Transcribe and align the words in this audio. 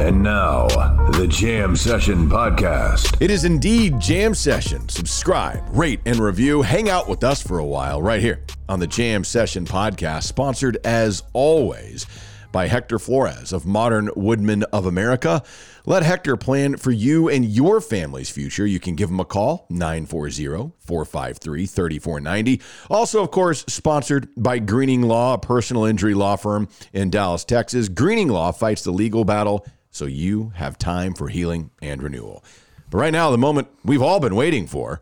And 0.00 0.22
now, 0.22 0.68
the 1.10 1.26
Jam 1.26 1.74
Session 1.74 2.30
Podcast. 2.30 3.20
It 3.20 3.32
is 3.32 3.44
indeed 3.44 3.98
Jam 3.98 4.32
Session. 4.32 4.88
Subscribe, 4.88 5.62
rate, 5.70 6.00
and 6.06 6.18
review. 6.20 6.62
Hang 6.62 6.88
out 6.88 7.08
with 7.08 7.24
us 7.24 7.42
for 7.42 7.58
a 7.58 7.64
while 7.64 8.00
right 8.00 8.20
here 8.20 8.44
on 8.68 8.78
the 8.78 8.86
Jam 8.86 9.24
Session 9.24 9.66
Podcast, 9.66 10.22
sponsored 10.22 10.78
as 10.84 11.24
always 11.32 12.06
by 12.52 12.68
Hector 12.68 12.98
Flores 12.98 13.52
of 13.52 13.66
Modern 13.66 14.08
Woodmen 14.14 14.62
of 14.72 14.86
America. 14.86 15.42
Let 15.84 16.04
Hector 16.04 16.36
plan 16.36 16.76
for 16.76 16.90
you 16.90 17.28
and 17.28 17.44
your 17.44 17.80
family's 17.80 18.30
future. 18.30 18.66
You 18.66 18.78
can 18.78 18.94
give 18.94 19.10
him 19.10 19.20
a 19.20 19.24
call, 19.24 19.66
940 19.68 20.74
453 20.78 21.66
3490. 21.66 22.62
Also, 22.88 23.22
of 23.22 23.30
course, 23.30 23.64
sponsored 23.66 24.28
by 24.36 24.58
Greening 24.60 25.02
Law, 25.02 25.34
a 25.34 25.38
personal 25.38 25.84
injury 25.84 26.14
law 26.14 26.36
firm 26.36 26.68
in 26.92 27.10
Dallas, 27.10 27.44
Texas. 27.44 27.88
Greening 27.88 28.28
Law 28.28 28.52
fights 28.52 28.82
the 28.82 28.92
legal 28.92 29.24
battle 29.24 29.66
so 29.98 30.06
you 30.06 30.52
have 30.54 30.78
time 30.78 31.12
for 31.12 31.28
healing 31.28 31.70
and 31.82 32.00
renewal. 32.00 32.44
But 32.88 32.98
right 32.98 33.12
now, 33.12 33.32
the 33.32 33.36
moment 33.36 33.66
we've 33.84 34.00
all 34.00 34.20
been 34.20 34.36
waiting 34.36 34.68
for 34.68 35.00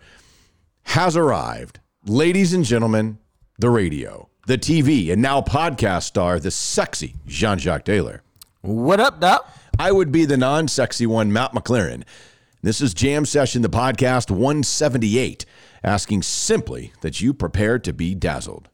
has 0.84 1.16
arrived. 1.16 1.80
Ladies 2.06 2.54
and 2.54 2.64
gentlemen, 2.64 3.18
the 3.58 3.68
radio, 3.68 4.30
the 4.46 4.56
TV, 4.56 5.12
and 5.12 5.20
now 5.20 5.42
podcast 5.42 6.04
star, 6.04 6.40
the 6.40 6.50
sexy 6.50 7.14
Jean 7.26 7.58
Jacques 7.58 7.84
Taylor. 7.84 8.22
What 8.62 8.98
up, 8.98 9.20
Doc? 9.20 9.46
I 9.78 9.92
would 9.92 10.10
be 10.10 10.24
the 10.24 10.38
non 10.38 10.66
sexy 10.66 11.06
one, 11.06 11.30
Matt 11.30 11.52
McLaren. 11.52 12.04
This 12.62 12.80
is 12.80 12.94
Jam 12.94 13.26
Session, 13.26 13.60
the 13.60 13.68
podcast 13.68 14.30
178, 14.30 15.44
asking 15.84 16.22
simply 16.22 16.92
that 17.02 17.20
you 17.20 17.34
prepare 17.34 17.78
to 17.80 17.92
be 17.92 18.14
dazzled. 18.14 18.70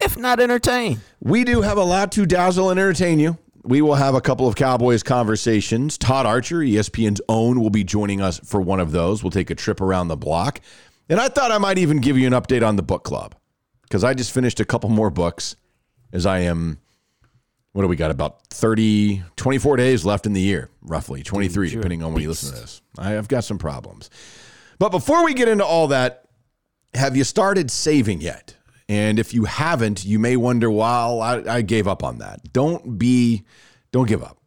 If 0.00 0.16
not 0.16 0.40
entertained. 0.40 1.00
We 1.20 1.44
do 1.44 1.60
have 1.60 1.76
a 1.76 1.84
lot 1.84 2.10
to 2.12 2.24
dazzle 2.24 2.70
and 2.70 2.80
entertain 2.80 3.18
you. 3.18 3.38
We 3.66 3.82
will 3.82 3.96
have 3.96 4.14
a 4.14 4.20
couple 4.20 4.46
of 4.46 4.54
Cowboys 4.54 5.02
conversations. 5.02 5.98
Todd 5.98 6.24
Archer, 6.24 6.58
ESPN's 6.58 7.20
own, 7.28 7.60
will 7.60 7.70
be 7.70 7.82
joining 7.82 8.20
us 8.20 8.38
for 8.44 8.60
one 8.60 8.78
of 8.78 8.92
those. 8.92 9.24
We'll 9.24 9.32
take 9.32 9.50
a 9.50 9.56
trip 9.56 9.80
around 9.80 10.06
the 10.06 10.16
block. 10.16 10.60
And 11.08 11.18
I 11.18 11.28
thought 11.28 11.50
I 11.50 11.58
might 11.58 11.76
even 11.78 12.00
give 12.00 12.16
you 12.16 12.28
an 12.28 12.32
update 12.32 12.66
on 12.66 12.76
the 12.76 12.82
book 12.82 13.02
club 13.02 13.34
because 13.82 14.04
I 14.04 14.14
just 14.14 14.32
finished 14.32 14.60
a 14.60 14.64
couple 14.64 14.88
more 14.88 15.10
books 15.10 15.56
as 16.12 16.26
I 16.26 16.40
am, 16.40 16.78
what 17.72 17.82
do 17.82 17.88
we 17.88 17.96
got, 17.96 18.12
about 18.12 18.46
30, 18.50 19.24
24 19.34 19.76
days 19.76 20.04
left 20.04 20.26
in 20.26 20.32
the 20.32 20.40
year, 20.40 20.70
roughly 20.82 21.24
23, 21.24 21.70
depending 21.70 22.02
on 22.04 22.12
when 22.12 22.22
you 22.22 22.28
listen 22.28 22.54
to 22.54 22.60
this. 22.60 22.82
I 22.96 23.10
have 23.10 23.26
got 23.26 23.42
some 23.42 23.58
problems. 23.58 24.10
But 24.78 24.90
before 24.90 25.24
we 25.24 25.34
get 25.34 25.48
into 25.48 25.64
all 25.64 25.88
that, 25.88 26.28
have 26.94 27.16
you 27.16 27.24
started 27.24 27.70
saving 27.70 28.20
yet? 28.20 28.55
And 28.88 29.18
if 29.18 29.34
you 29.34 29.44
haven't, 29.44 30.04
you 30.04 30.18
may 30.18 30.36
wonder, 30.36 30.70
well, 30.70 31.20
I, 31.20 31.42
I 31.48 31.62
gave 31.62 31.88
up 31.88 32.04
on 32.04 32.18
that. 32.18 32.52
Don't 32.52 32.98
be, 32.98 33.44
don't 33.90 34.08
give 34.08 34.22
up. 34.22 34.38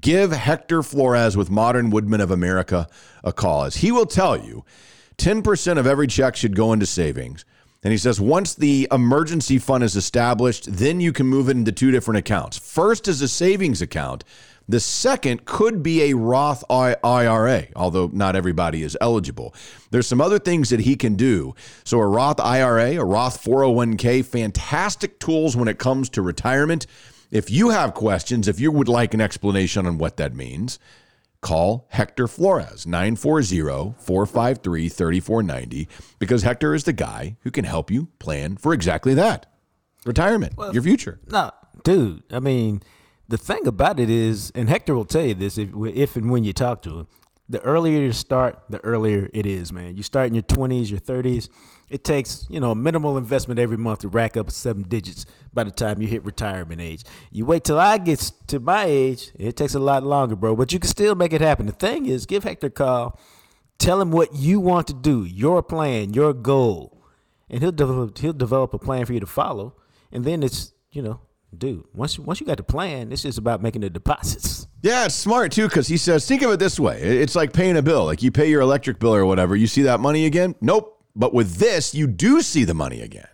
Give 0.00 0.32
Hector 0.32 0.82
Flores 0.82 1.36
with 1.36 1.50
Modern 1.50 1.90
Woodmen 1.90 2.20
of 2.20 2.30
America 2.30 2.86
a 3.24 3.32
call, 3.32 3.64
as 3.64 3.76
he 3.76 3.90
will 3.90 4.06
tell 4.06 4.36
you 4.36 4.64
10% 5.16 5.78
of 5.78 5.86
every 5.86 6.06
check 6.06 6.36
should 6.36 6.54
go 6.54 6.72
into 6.72 6.86
savings. 6.86 7.44
And 7.82 7.92
he 7.92 7.98
says 7.98 8.20
once 8.20 8.54
the 8.54 8.88
emergency 8.90 9.58
fund 9.58 9.84
is 9.84 9.96
established, 9.96 10.70
then 10.70 11.00
you 11.00 11.12
can 11.12 11.26
move 11.26 11.48
it 11.48 11.56
into 11.56 11.72
two 11.72 11.90
different 11.90 12.18
accounts. 12.18 12.58
First 12.58 13.08
is 13.08 13.22
a 13.22 13.28
savings 13.28 13.80
account. 13.80 14.24
The 14.68 14.80
second 14.80 15.46
could 15.46 15.82
be 15.82 16.10
a 16.10 16.16
Roth 16.16 16.62
IRA, 16.70 17.68
although 17.74 18.10
not 18.12 18.36
everybody 18.36 18.82
is 18.82 18.98
eligible. 19.00 19.54
There's 19.90 20.06
some 20.06 20.20
other 20.20 20.38
things 20.38 20.68
that 20.68 20.80
he 20.80 20.94
can 20.94 21.14
do. 21.14 21.54
So, 21.84 21.98
a 21.98 22.06
Roth 22.06 22.38
IRA, 22.38 22.96
a 22.96 23.04
Roth 23.04 23.42
401k, 23.42 24.24
fantastic 24.24 25.18
tools 25.18 25.56
when 25.56 25.68
it 25.68 25.78
comes 25.78 26.10
to 26.10 26.22
retirement. 26.22 26.86
If 27.30 27.50
you 27.50 27.70
have 27.70 27.94
questions, 27.94 28.46
if 28.46 28.60
you 28.60 28.70
would 28.70 28.88
like 28.88 29.14
an 29.14 29.20
explanation 29.22 29.86
on 29.86 29.96
what 29.96 30.18
that 30.18 30.34
means, 30.34 30.78
call 31.40 31.86
Hector 31.90 32.28
Flores, 32.28 32.86
940 32.86 33.94
453 33.98 34.88
3490, 34.88 35.88
because 36.18 36.42
Hector 36.42 36.74
is 36.74 36.84
the 36.84 36.92
guy 36.92 37.36
who 37.40 37.50
can 37.50 37.64
help 37.64 37.90
you 37.90 38.08
plan 38.18 38.56
for 38.56 38.74
exactly 38.74 39.14
that 39.14 39.46
retirement, 40.04 40.54
your 40.72 40.82
future. 40.82 41.20
No, 41.26 41.50
dude. 41.84 42.22
I 42.30 42.40
mean, 42.40 42.82
the 43.28 43.38
thing 43.38 43.66
about 43.66 44.00
it 44.00 44.08
is, 44.08 44.50
and 44.54 44.68
Hector 44.68 44.94
will 44.94 45.04
tell 45.04 45.24
you 45.24 45.34
this 45.34 45.58
if, 45.58 45.70
if 45.94 46.16
and 46.16 46.30
when 46.30 46.44
you 46.44 46.52
talk 46.52 46.82
to 46.82 47.00
him, 47.00 47.06
the 47.48 47.60
earlier 47.60 48.00
you 48.00 48.12
start, 48.12 48.62
the 48.68 48.82
earlier 48.84 49.30
it 49.32 49.46
is, 49.46 49.72
man. 49.72 49.96
You 49.96 50.02
start 50.02 50.28
in 50.28 50.34
your 50.34 50.42
20s, 50.42 50.90
your 50.90 51.00
30s. 51.00 51.48
It 51.88 52.04
takes, 52.04 52.46
you 52.50 52.60
know, 52.60 52.72
a 52.72 52.74
minimal 52.74 53.16
investment 53.16 53.58
every 53.58 53.78
month 53.78 54.00
to 54.00 54.08
rack 54.08 54.36
up 54.36 54.50
seven 54.50 54.82
digits 54.82 55.24
by 55.54 55.64
the 55.64 55.70
time 55.70 56.02
you 56.02 56.08
hit 56.08 56.24
retirement 56.24 56.80
age. 56.80 57.04
You 57.30 57.46
wait 57.46 57.64
till 57.64 57.78
I 57.78 57.96
get 57.96 58.32
to 58.48 58.60
my 58.60 58.84
age, 58.84 59.30
it 59.38 59.56
takes 59.56 59.74
a 59.74 59.78
lot 59.78 60.02
longer, 60.02 60.36
bro, 60.36 60.54
but 60.54 60.72
you 60.72 60.78
can 60.78 60.90
still 60.90 61.14
make 61.14 61.32
it 61.32 61.40
happen. 61.40 61.64
The 61.64 61.72
thing 61.72 62.04
is, 62.04 62.26
give 62.26 62.44
Hector 62.44 62.66
a 62.66 62.70
call, 62.70 63.18
tell 63.78 64.00
him 64.00 64.10
what 64.10 64.34
you 64.34 64.60
want 64.60 64.86
to 64.88 64.94
do, 64.94 65.24
your 65.24 65.62
plan, 65.62 66.12
your 66.12 66.34
goal, 66.34 67.02
and 67.48 67.62
he'll 67.62 67.72
develop, 67.72 68.18
he'll 68.18 68.34
develop 68.34 68.74
a 68.74 68.78
plan 68.78 69.06
for 69.06 69.14
you 69.14 69.20
to 69.20 69.26
follow. 69.26 69.74
And 70.12 70.26
then 70.26 70.42
it's, 70.42 70.72
you 70.90 71.00
know, 71.00 71.20
dude, 71.56 71.84
once, 71.94 72.18
once 72.18 72.40
you 72.40 72.46
got 72.46 72.56
the 72.56 72.62
plan, 72.62 73.12
it's 73.12 73.22
just 73.22 73.38
about 73.38 73.62
making 73.62 73.82
the 73.82 73.90
deposits. 73.90 74.66
Yeah, 74.80 75.06
it's 75.06 75.16
smart 75.16 75.50
too 75.50 75.66
because 75.66 75.88
he 75.88 75.96
says, 75.96 76.24
think 76.24 76.40
of 76.42 76.52
it 76.52 76.60
this 76.60 76.78
way: 76.78 77.02
it's 77.02 77.34
like 77.34 77.52
paying 77.52 77.76
a 77.76 77.82
bill. 77.82 78.04
Like 78.04 78.22
you 78.22 78.30
pay 78.30 78.48
your 78.48 78.60
electric 78.60 79.00
bill 79.00 79.12
or 79.12 79.26
whatever, 79.26 79.56
you 79.56 79.66
see 79.66 79.82
that 79.82 79.98
money 79.98 80.24
again? 80.24 80.54
Nope. 80.60 81.02
But 81.16 81.34
with 81.34 81.56
this, 81.56 81.96
you 81.96 82.06
do 82.06 82.42
see 82.42 82.62
the 82.62 82.74
money 82.74 83.00
again. 83.00 83.26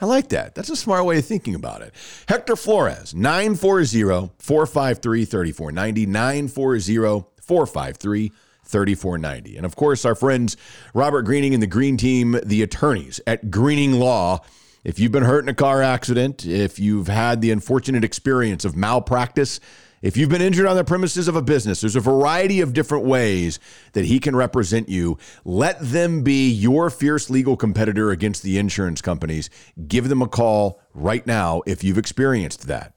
I 0.00 0.04
like 0.04 0.28
that. 0.28 0.54
That's 0.54 0.70
a 0.70 0.76
smart 0.76 1.04
way 1.04 1.18
of 1.18 1.24
thinking 1.24 1.56
about 1.56 1.82
it. 1.82 1.92
Hector 2.28 2.54
Flores, 2.54 3.16
940 3.16 4.30
453 4.38 5.24
3490, 5.24 6.06
940 6.06 7.26
453 7.40 8.32
3490. 8.64 9.56
And 9.56 9.66
of 9.66 9.74
course, 9.76 10.04
our 10.04 10.14
friends 10.14 10.56
Robert 10.92 11.22
Greening 11.22 11.54
and 11.54 11.62
the 11.62 11.66
Green 11.66 11.96
Team, 11.96 12.38
the 12.44 12.62
attorneys 12.62 13.20
at 13.26 13.50
Greening 13.50 13.94
Law. 13.94 14.40
If 14.86 15.00
you've 15.00 15.10
been 15.10 15.24
hurt 15.24 15.42
in 15.42 15.48
a 15.48 15.54
car 15.54 15.82
accident, 15.82 16.46
if 16.46 16.78
you've 16.78 17.08
had 17.08 17.40
the 17.40 17.50
unfortunate 17.50 18.04
experience 18.04 18.64
of 18.64 18.76
malpractice, 18.76 19.58
if 20.00 20.16
you've 20.16 20.28
been 20.28 20.40
injured 20.40 20.66
on 20.66 20.76
the 20.76 20.84
premises 20.84 21.26
of 21.26 21.34
a 21.34 21.42
business, 21.42 21.80
there's 21.80 21.96
a 21.96 22.00
variety 22.00 22.60
of 22.60 22.72
different 22.72 23.04
ways 23.04 23.58
that 23.94 24.04
he 24.04 24.20
can 24.20 24.36
represent 24.36 24.88
you. 24.88 25.18
Let 25.44 25.80
them 25.80 26.22
be 26.22 26.48
your 26.48 26.88
fierce 26.88 27.28
legal 27.28 27.56
competitor 27.56 28.12
against 28.12 28.44
the 28.44 28.58
insurance 28.58 29.00
companies. 29.02 29.50
Give 29.88 30.08
them 30.08 30.22
a 30.22 30.28
call 30.28 30.80
right 30.94 31.26
now 31.26 31.62
if 31.66 31.82
you've 31.82 31.98
experienced 31.98 32.68
that. 32.68 32.94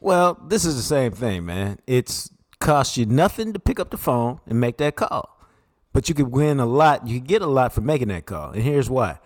Well, 0.00 0.42
this 0.48 0.64
is 0.64 0.76
the 0.76 0.82
same 0.82 1.12
thing, 1.12 1.44
man. 1.44 1.78
It's 1.86 2.30
cost 2.58 2.96
you 2.96 3.04
nothing 3.04 3.52
to 3.52 3.58
pick 3.58 3.78
up 3.78 3.90
the 3.90 3.98
phone 3.98 4.40
and 4.46 4.58
make 4.58 4.78
that 4.78 4.96
call. 4.96 5.38
But 5.92 6.08
you 6.08 6.14
could 6.14 6.28
win 6.28 6.58
a 6.58 6.64
lot. 6.64 7.06
You 7.06 7.20
get 7.20 7.42
a 7.42 7.46
lot 7.46 7.74
for 7.74 7.82
making 7.82 8.08
that 8.08 8.24
call. 8.24 8.52
And 8.52 8.62
here's 8.62 8.88
why. 8.88 9.18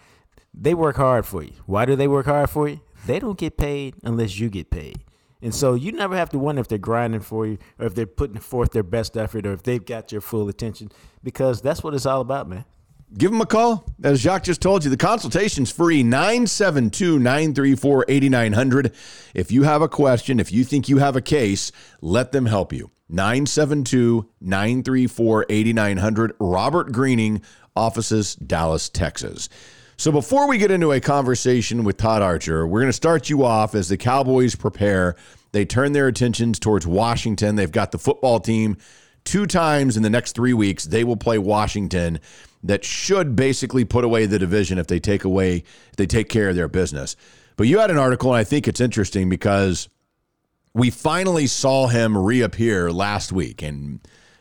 They 0.54 0.74
work 0.74 0.96
hard 0.96 1.26
for 1.26 1.42
you. 1.42 1.52
Why 1.66 1.84
do 1.84 1.96
they 1.96 2.08
work 2.08 2.26
hard 2.26 2.50
for 2.50 2.68
you? 2.68 2.80
They 3.06 3.18
don't 3.18 3.38
get 3.38 3.56
paid 3.56 3.94
unless 4.04 4.38
you 4.38 4.48
get 4.48 4.70
paid. 4.70 5.04
And 5.40 5.54
so 5.54 5.74
you 5.74 5.90
never 5.90 6.16
have 6.16 6.30
to 6.30 6.38
wonder 6.38 6.60
if 6.60 6.68
they're 6.68 6.78
grinding 6.78 7.20
for 7.20 7.46
you 7.46 7.58
or 7.78 7.86
if 7.86 7.94
they're 7.94 8.06
putting 8.06 8.38
forth 8.38 8.70
their 8.70 8.84
best 8.84 9.16
effort 9.16 9.44
or 9.44 9.52
if 9.52 9.64
they've 9.64 9.84
got 9.84 10.12
your 10.12 10.20
full 10.20 10.48
attention 10.48 10.92
because 11.22 11.60
that's 11.60 11.82
what 11.82 11.94
it's 11.94 12.06
all 12.06 12.20
about, 12.20 12.48
man. 12.48 12.64
Give 13.18 13.30
them 13.30 13.40
a 13.40 13.46
call. 13.46 13.84
As 14.02 14.20
Jacques 14.20 14.44
just 14.44 14.62
told 14.62 14.84
you, 14.84 14.90
the 14.90 14.96
consultation's 14.96 15.70
free 15.70 16.02
972 16.02 17.18
934 17.18 18.06
8900. 18.08 18.92
If 19.34 19.52
you 19.52 19.64
have 19.64 19.82
a 19.82 19.88
question, 19.88 20.40
if 20.40 20.50
you 20.50 20.64
think 20.64 20.88
you 20.88 20.98
have 20.98 21.16
a 21.16 21.20
case, 21.20 21.72
let 22.00 22.32
them 22.32 22.46
help 22.46 22.72
you. 22.72 22.90
972 23.10 24.30
934 24.40 25.46
8900. 25.48 26.32
Robert 26.38 26.92
Greening, 26.92 27.42
offices, 27.76 28.34
Dallas, 28.36 28.88
Texas. 28.88 29.50
So 30.02 30.10
before 30.10 30.48
we 30.48 30.58
get 30.58 30.72
into 30.72 30.90
a 30.90 30.98
conversation 30.98 31.84
with 31.84 31.96
Todd 31.96 32.22
Archer, 32.22 32.66
we're 32.66 32.80
going 32.80 32.88
to 32.88 32.92
start 32.92 33.30
you 33.30 33.44
off 33.44 33.76
as 33.76 33.88
the 33.88 33.96
Cowboys 33.96 34.56
prepare. 34.56 35.14
They 35.52 35.64
turn 35.64 35.92
their 35.92 36.08
attentions 36.08 36.58
towards 36.58 36.88
Washington. 36.88 37.54
They've 37.54 37.70
got 37.70 37.92
the 37.92 38.00
football 38.00 38.40
team 38.40 38.78
two 39.22 39.46
times 39.46 39.96
in 39.96 40.02
the 40.02 40.10
next 40.10 40.32
three 40.32 40.54
weeks. 40.54 40.86
They 40.86 41.04
will 41.04 41.16
play 41.16 41.38
Washington. 41.38 42.18
That 42.64 42.84
should 42.84 43.36
basically 43.36 43.84
put 43.84 44.02
away 44.02 44.26
the 44.26 44.40
division 44.40 44.76
if 44.76 44.88
they 44.88 44.98
take 44.98 45.22
away, 45.22 45.58
if 45.90 45.96
they 45.96 46.06
take 46.06 46.28
care 46.28 46.48
of 46.48 46.56
their 46.56 46.66
business. 46.66 47.14
But 47.54 47.68
you 47.68 47.78
had 47.78 47.92
an 47.92 47.98
article, 47.98 48.32
and 48.32 48.40
I 48.40 48.42
think 48.42 48.66
it's 48.66 48.80
interesting 48.80 49.28
because 49.28 49.88
we 50.74 50.90
finally 50.90 51.46
saw 51.46 51.86
him 51.86 52.18
reappear 52.18 52.90
last 52.90 53.30
week, 53.30 53.62
and 53.62 54.00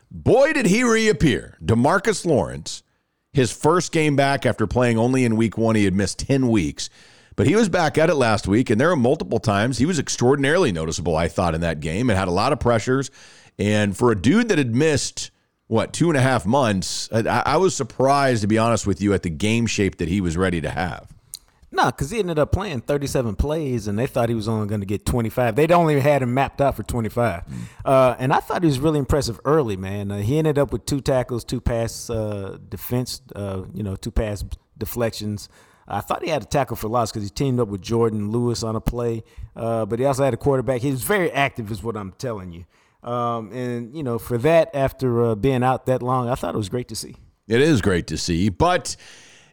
boy, 0.09 0.53
did 0.53 0.65
he 0.65 0.83
reappear! 0.83 1.59
Demarcus 1.63 2.25
Lawrence 2.25 2.81
his 3.33 3.51
first 3.51 3.91
game 3.91 4.15
back 4.15 4.45
after 4.45 4.67
playing 4.67 4.97
only 4.97 5.25
in 5.25 5.35
week 5.35 5.57
one. 5.57 5.75
He 5.75 5.85
had 5.85 5.93
missed 5.93 6.19
10 6.19 6.49
weeks, 6.49 6.89
but 7.35 7.47
he 7.47 7.55
was 7.55 7.69
back 7.69 7.97
at 7.97 8.09
it 8.09 8.15
last 8.15 8.47
week, 8.47 8.69
and 8.69 8.79
there 8.79 8.89
were 8.89 8.95
multiple 8.95 9.39
times 9.39 9.77
he 9.77 9.85
was 9.85 9.99
extraordinarily 9.99 10.71
noticeable, 10.71 11.15
I 11.15 11.27
thought, 11.27 11.55
in 11.55 11.61
that 11.61 11.79
game 11.79 12.09
and 12.09 12.17
had 12.19 12.27
a 12.27 12.31
lot 12.31 12.53
of 12.53 12.59
pressures. 12.59 13.09
And 13.57 13.95
for 13.95 14.11
a 14.11 14.15
dude 14.19 14.49
that 14.49 14.57
had 14.57 14.75
missed, 14.75 15.31
what, 15.67 15.93
two 15.93 16.09
and 16.09 16.17
a 16.17 16.21
half 16.21 16.45
months, 16.45 17.09
I, 17.11 17.43
I 17.45 17.57
was 17.57 17.75
surprised, 17.75 18.41
to 18.41 18.47
be 18.47 18.57
honest 18.57 18.85
with 18.85 19.01
you, 19.01 19.13
at 19.13 19.23
the 19.23 19.29
game 19.29 19.65
shape 19.65 19.97
that 19.97 20.09
he 20.09 20.19
was 20.19 20.35
ready 20.35 20.61
to 20.61 20.69
have. 20.69 21.10
No, 21.73 21.85
because 21.85 22.09
he 22.09 22.19
ended 22.19 22.37
up 22.37 22.51
playing 22.51 22.81
37 22.81 23.35
plays, 23.35 23.87
and 23.87 23.97
they 23.97 24.05
thought 24.05 24.27
he 24.27 24.35
was 24.35 24.49
only 24.49 24.67
going 24.67 24.81
to 24.81 24.85
get 24.85 25.05
25. 25.05 25.55
They'd 25.55 25.71
only 25.71 25.99
had 26.01 26.21
him 26.21 26.33
mapped 26.33 26.59
out 26.59 26.75
for 26.75 26.83
25. 26.83 27.45
Mm. 27.45 27.55
Uh, 27.85 28.15
and 28.19 28.33
I 28.33 28.39
thought 28.41 28.61
he 28.61 28.67
was 28.67 28.79
really 28.79 28.99
impressive 28.99 29.39
early, 29.45 29.77
man. 29.77 30.11
Uh, 30.11 30.17
he 30.17 30.37
ended 30.37 30.59
up 30.59 30.73
with 30.73 30.85
two 30.85 30.99
tackles, 30.99 31.45
two 31.45 31.61
pass 31.61 32.09
uh, 32.09 32.57
defense, 32.67 33.21
uh, 33.35 33.63
you 33.73 33.83
know, 33.83 33.95
two 33.95 34.11
pass 34.11 34.43
deflections. 34.77 35.47
I 35.87 36.01
thought 36.01 36.23
he 36.23 36.29
had 36.29 36.43
a 36.43 36.45
tackle 36.45 36.75
for 36.75 36.89
loss 36.89 37.11
because 37.11 37.23
he 37.23 37.29
teamed 37.29 37.59
up 37.59 37.69
with 37.69 37.81
Jordan 37.81 38.31
Lewis 38.31 38.63
on 38.63 38.75
a 38.75 38.81
play, 38.81 39.23
uh, 39.55 39.85
but 39.85 39.99
he 39.99 40.05
also 40.05 40.23
had 40.23 40.33
a 40.33 40.37
quarterback. 40.37 40.81
He 40.81 40.91
was 40.91 41.03
very 41.03 41.31
active, 41.31 41.71
is 41.71 41.81
what 41.81 41.95
I'm 41.95 42.11
telling 42.13 42.51
you. 42.51 42.65
Um, 43.09 43.51
and, 43.51 43.95
you 43.95 44.03
know, 44.03 44.19
for 44.19 44.37
that, 44.39 44.69
after 44.73 45.23
uh, 45.23 45.35
being 45.35 45.63
out 45.63 45.85
that 45.87 46.03
long, 46.03 46.29
I 46.29 46.35
thought 46.35 46.53
it 46.53 46.57
was 46.57 46.69
great 46.69 46.87
to 46.89 46.95
see. 46.95 47.15
It 47.47 47.61
is 47.61 47.81
great 47.81 48.07
to 48.07 48.17
see. 48.17 48.49
But 48.49 48.95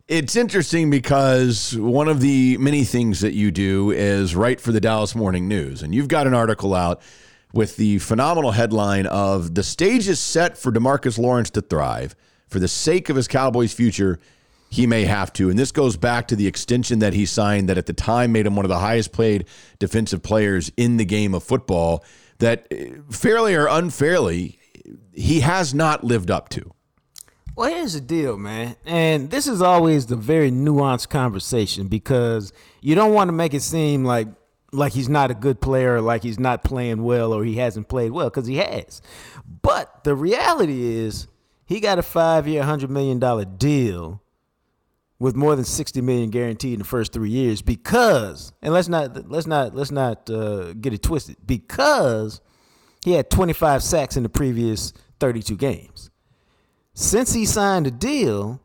it's 0.09 0.37
interesting 0.37 0.89
because 0.89 1.77
one 1.77 2.09
of 2.09 2.21
the 2.21 2.57
many 2.57 2.85
things 2.85 3.21
that 3.21 3.35
you 3.35 3.51
do 3.51 3.91
is 3.91 4.35
write 4.35 4.59
for 4.59 4.73
the 4.73 4.81
Dallas 4.81 5.15
Morning 5.15 5.47
News. 5.47 5.83
And 5.83 5.95
you've 5.95 6.09
got 6.09 6.27
an 6.27 6.33
article 6.33 6.75
out 6.75 7.03
with 7.53 7.77
the 7.77 7.99
phenomenal 7.99 8.53
headline 8.53 9.07
of 9.07 9.55
The 9.55 9.63
stage 9.63 10.09
is 10.09 10.19
set 10.19 10.57
for 10.57 10.73
Demarcus 10.73 11.19
Lawrence 11.19 11.51
to 11.51 11.61
thrive. 11.61 12.17
For 12.49 12.59
the 12.59 12.69
sake 12.69 13.11
of 13.11 13.17
his 13.17 13.29
Cowboys 13.29 13.75
future, 13.75 14.19
he 14.71 14.87
may 14.87 15.05
have 15.05 15.31
to. 15.35 15.51
And 15.51 15.59
this 15.59 15.73
goes 15.73 15.99
back 15.99 16.29
to 16.29 16.37
the 16.37 16.47
extension 16.47 17.01
that 17.01 17.13
he 17.13 17.27
signed 17.27 17.69
that 17.69 17.77
at 17.77 17.85
the 17.85 17.93
time 17.93 18.33
made 18.33 18.47
him 18.47 18.57
one 18.57 18.65
of 18.65 18.71
the 18.71 18.79
highest 18.79 19.13
paid 19.13 19.45
defensive 19.79 20.23
players 20.23 20.73
in 20.79 20.97
the 20.97 21.05
game 21.05 21.35
of 21.35 21.43
football, 21.43 22.03
that 22.39 22.67
eh, 22.71 22.93
fairly 23.11 23.55
or 23.55 23.67
unfairly, 23.67 24.59
he 25.13 25.41
has 25.41 25.75
not 25.75 26.03
lived 26.03 26.31
up 26.31 26.49
to. 26.51 26.73
Well, 27.59 27.75
here's 27.75 27.95
the 27.95 28.01
deal, 28.01 28.39
man. 28.39 28.77
And 28.87 29.31
this 29.31 29.49
is 29.49 29.61
always 29.61 30.07
the 30.07 30.15
very 30.15 30.49
nuanced 30.49 31.09
conversation 31.09 31.89
because 31.89 32.53
you 32.81 32.95
don't 32.95 33.13
want 33.13 33.27
to 33.27 33.33
make 33.33 33.53
it 33.53 33.63
seem 33.63 34.05
like 34.05 34.29
like 34.71 34.93
he's 34.93 35.09
not 35.09 35.33
a 35.33 35.35
good 35.35 35.61
player 35.61 36.01
like 36.01 36.23
he's 36.23 36.39
not 36.39 36.63
playing 36.63 37.03
well 37.03 37.33
or 37.33 37.45
he 37.45 37.57
hasn't 37.57 37.89
played 37.89 38.13
well 38.13 38.31
because 38.31 38.47
he 38.47 38.59
has. 38.59 39.03
But 39.61 40.05
the 40.05 40.15
reality 40.15 40.85
is 40.85 41.27
he 41.67 41.81
got 41.81 41.99
a 41.99 42.03
5-year, 42.03 42.61
100 42.61 42.91
million 42.91 43.19
dollar 43.19 43.45
deal 43.45 44.23
with 45.19 45.35
more 45.35 45.57
than 45.57 45.65
60 45.65 46.01
million 46.01 46.31
guaranteed 46.31 46.75
in 46.75 46.79
the 46.79 46.85
first 46.85 47.13
3 47.13 47.29
years 47.29 47.61
because 47.61 48.53
and 48.63 48.73
let's 48.73 48.87
not 48.87 49.29
let's 49.29 49.49
not 49.49 49.75
let's 49.75 49.91
not 49.91 50.31
uh, 50.31 50.75
get 50.75 50.93
it 50.93 51.03
twisted 51.03 51.35
because 51.45 52.41
he 53.05 53.15
had 53.15 53.31
25 53.31 53.83
sacks 53.83 54.17
in 54.17 54.23
the 54.23 54.29
previous 54.29 54.93
32 55.19 55.57
games 55.57 56.08
since 56.99 57.33
he 57.33 57.47
signed 57.47 57.87
a 57.87 57.93
deal, 57.93 58.61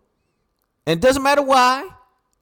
and 0.87 0.97
it 0.97 1.01
doesn't 1.01 1.21
matter 1.21 1.43
why. 1.43 1.87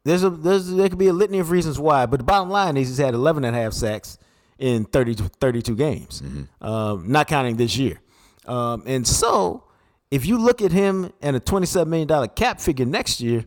There's 0.05 0.23
a 0.23 0.29
there's 0.29 0.71
there 0.71 0.88
could 0.88 0.97
be 0.97 1.07
a 1.07 1.13
litany 1.13 1.39
of 1.39 1.51
reasons 1.51 1.77
why, 1.77 2.05
but 2.05 2.17
the 2.17 2.23
bottom 2.23 2.49
line 2.49 2.77
is 2.77 2.88
he's 2.88 2.97
had 2.97 3.13
11 3.13 3.43
and 3.43 3.53
a 3.55 3.59
half 3.59 3.73
sacks 3.73 4.17
in 4.57 4.85
30 4.85 5.15
32 5.15 5.75
games, 5.75 6.21
mm-hmm. 6.21 6.65
um, 6.65 7.11
not 7.11 7.27
counting 7.27 7.57
this 7.57 7.75
year. 7.75 7.99
Um, 8.45 8.83
and 8.85 9.05
so, 9.05 9.65
if 10.09 10.25
you 10.25 10.38
look 10.38 10.61
at 10.61 10.71
him 10.71 11.11
and 11.21 11.35
a 11.35 11.41
27 11.41 11.89
million 11.89 12.07
dollar 12.07 12.29
cap 12.29 12.61
figure 12.61 12.85
next 12.85 13.19
year, 13.19 13.43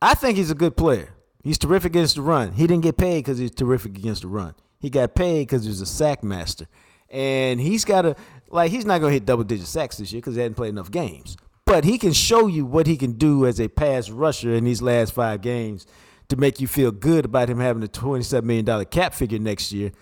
I 0.00 0.14
think 0.14 0.38
he's 0.38 0.52
a 0.52 0.54
good 0.54 0.76
player. 0.76 1.08
He's 1.42 1.58
terrific 1.58 1.92
against 1.92 2.14
the 2.14 2.22
run. 2.22 2.52
He 2.52 2.68
didn't 2.68 2.84
get 2.84 2.96
paid 2.96 3.24
because 3.24 3.38
he's 3.38 3.50
terrific 3.50 3.98
against 3.98 4.22
the 4.22 4.28
run. 4.28 4.54
He 4.78 4.88
got 4.88 5.16
paid 5.16 5.48
because 5.48 5.64
he 5.64 5.68
was 5.68 5.80
a 5.80 5.86
sack 5.86 6.22
master, 6.22 6.68
and 7.10 7.60
he's 7.60 7.84
got 7.84 8.06
a 8.06 8.16
like 8.52 8.70
he's 8.70 8.84
not 8.84 9.00
gonna 9.00 9.12
hit 9.12 9.26
double 9.26 9.44
digit 9.44 9.66
sacks 9.66 9.96
this 9.96 10.12
year 10.12 10.20
because 10.20 10.34
he 10.34 10.40
hadn't 10.40 10.54
played 10.54 10.70
enough 10.70 10.90
games. 10.90 11.36
But 11.64 11.84
he 11.84 11.98
can 11.98 12.12
show 12.12 12.46
you 12.46 12.64
what 12.66 12.86
he 12.86 12.96
can 12.96 13.12
do 13.12 13.46
as 13.46 13.60
a 13.60 13.68
pass 13.68 14.10
rusher 14.10 14.52
in 14.52 14.64
these 14.64 14.82
last 14.82 15.12
five 15.14 15.40
games 15.40 15.86
to 16.28 16.36
make 16.36 16.60
you 16.60 16.66
feel 16.66 16.90
good 16.90 17.24
about 17.24 17.48
him 17.48 17.60
having 17.60 17.82
a 17.82 17.88
$27 17.88 18.42
million 18.42 18.84
cap 18.86 19.14
figure 19.14 19.38
next 19.38 19.72
year. 19.72 19.92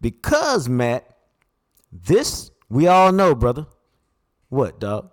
Because, 0.00 0.68
Matt, 0.68 1.16
this 1.92 2.50
we 2.68 2.86
all 2.86 3.12
know, 3.12 3.34
brother. 3.34 3.66
What, 4.48 4.80
dog? 4.80 5.10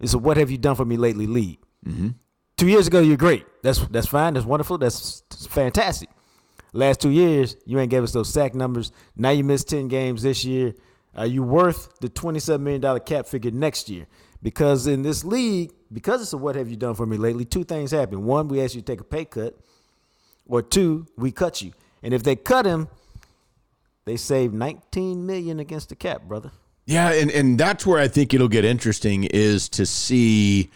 It's 0.00 0.14
a 0.14 0.18
what 0.18 0.36
have 0.36 0.50
you 0.50 0.58
done 0.58 0.76
for 0.76 0.84
me 0.84 0.96
lately 0.96 1.26
lead. 1.26 1.58
Mm-hmm. 1.86 2.08
Two 2.56 2.68
years 2.68 2.86
ago, 2.86 3.00
you're 3.00 3.16
great. 3.16 3.46
That's 3.62 3.78
that's 3.88 4.06
fine. 4.06 4.34
That's 4.34 4.46
wonderful. 4.46 4.78
That's, 4.78 5.22
that's 5.30 5.46
fantastic. 5.46 6.10
Last 6.72 7.00
two 7.00 7.10
years, 7.10 7.56
you 7.64 7.78
ain't 7.78 7.90
gave 7.90 8.02
us 8.02 8.12
those 8.12 8.32
sack 8.32 8.54
numbers. 8.54 8.92
Now 9.16 9.30
you 9.30 9.44
missed 9.44 9.68
10 9.68 9.88
games 9.88 10.22
this 10.22 10.44
year. 10.44 10.74
Are 11.16 11.26
you 11.26 11.42
worth 11.42 11.98
the 12.00 12.08
$27 12.08 12.60
million 12.60 13.00
cap 13.00 13.26
figure 13.26 13.50
next 13.50 13.88
year? 13.88 14.06
Because 14.42 14.86
in 14.86 15.02
this 15.02 15.24
league, 15.24 15.72
because 15.92 16.20
it's 16.20 16.32
a 16.32 16.36
what 16.36 16.56
have 16.56 16.68
you 16.68 16.76
done 16.76 16.94
for 16.94 17.06
me 17.06 17.16
lately, 17.16 17.44
two 17.44 17.64
things 17.64 17.90
happen. 17.90 18.24
One, 18.24 18.48
we 18.48 18.62
ask 18.62 18.74
you 18.74 18.82
to 18.82 18.86
take 18.86 19.00
a 19.00 19.04
pay 19.04 19.24
cut, 19.24 19.58
or 20.46 20.62
two, 20.62 21.06
we 21.16 21.32
cut 21.32 21.62
you. 21.62 21.72
And 22.02 22.12
if 22.12 22.22
they 22.22 22.36
cut 22.36 22.66
him, 22.66 22.88
they 24.04 24.16
save 24.16 24.52
19 24.52 25.26
million 25.26 25.58
against 25.58 25.88
the 25.88 25.96
cap, 25.96 26.22
brother. 26.22 26.52
Yeah, 26.84 27.10
and, 27.12 27.30
and 27.32 27.58
that's 27.58 27.84
where 27.84 27.98
I 27.98 28.06
think 28.06 28.32
it'll 28.32 28.46
get 28.46 28.64
interesting 28.64 29.24
is 29.24 29.68
to 29.70 29.84
see 29.86 30.70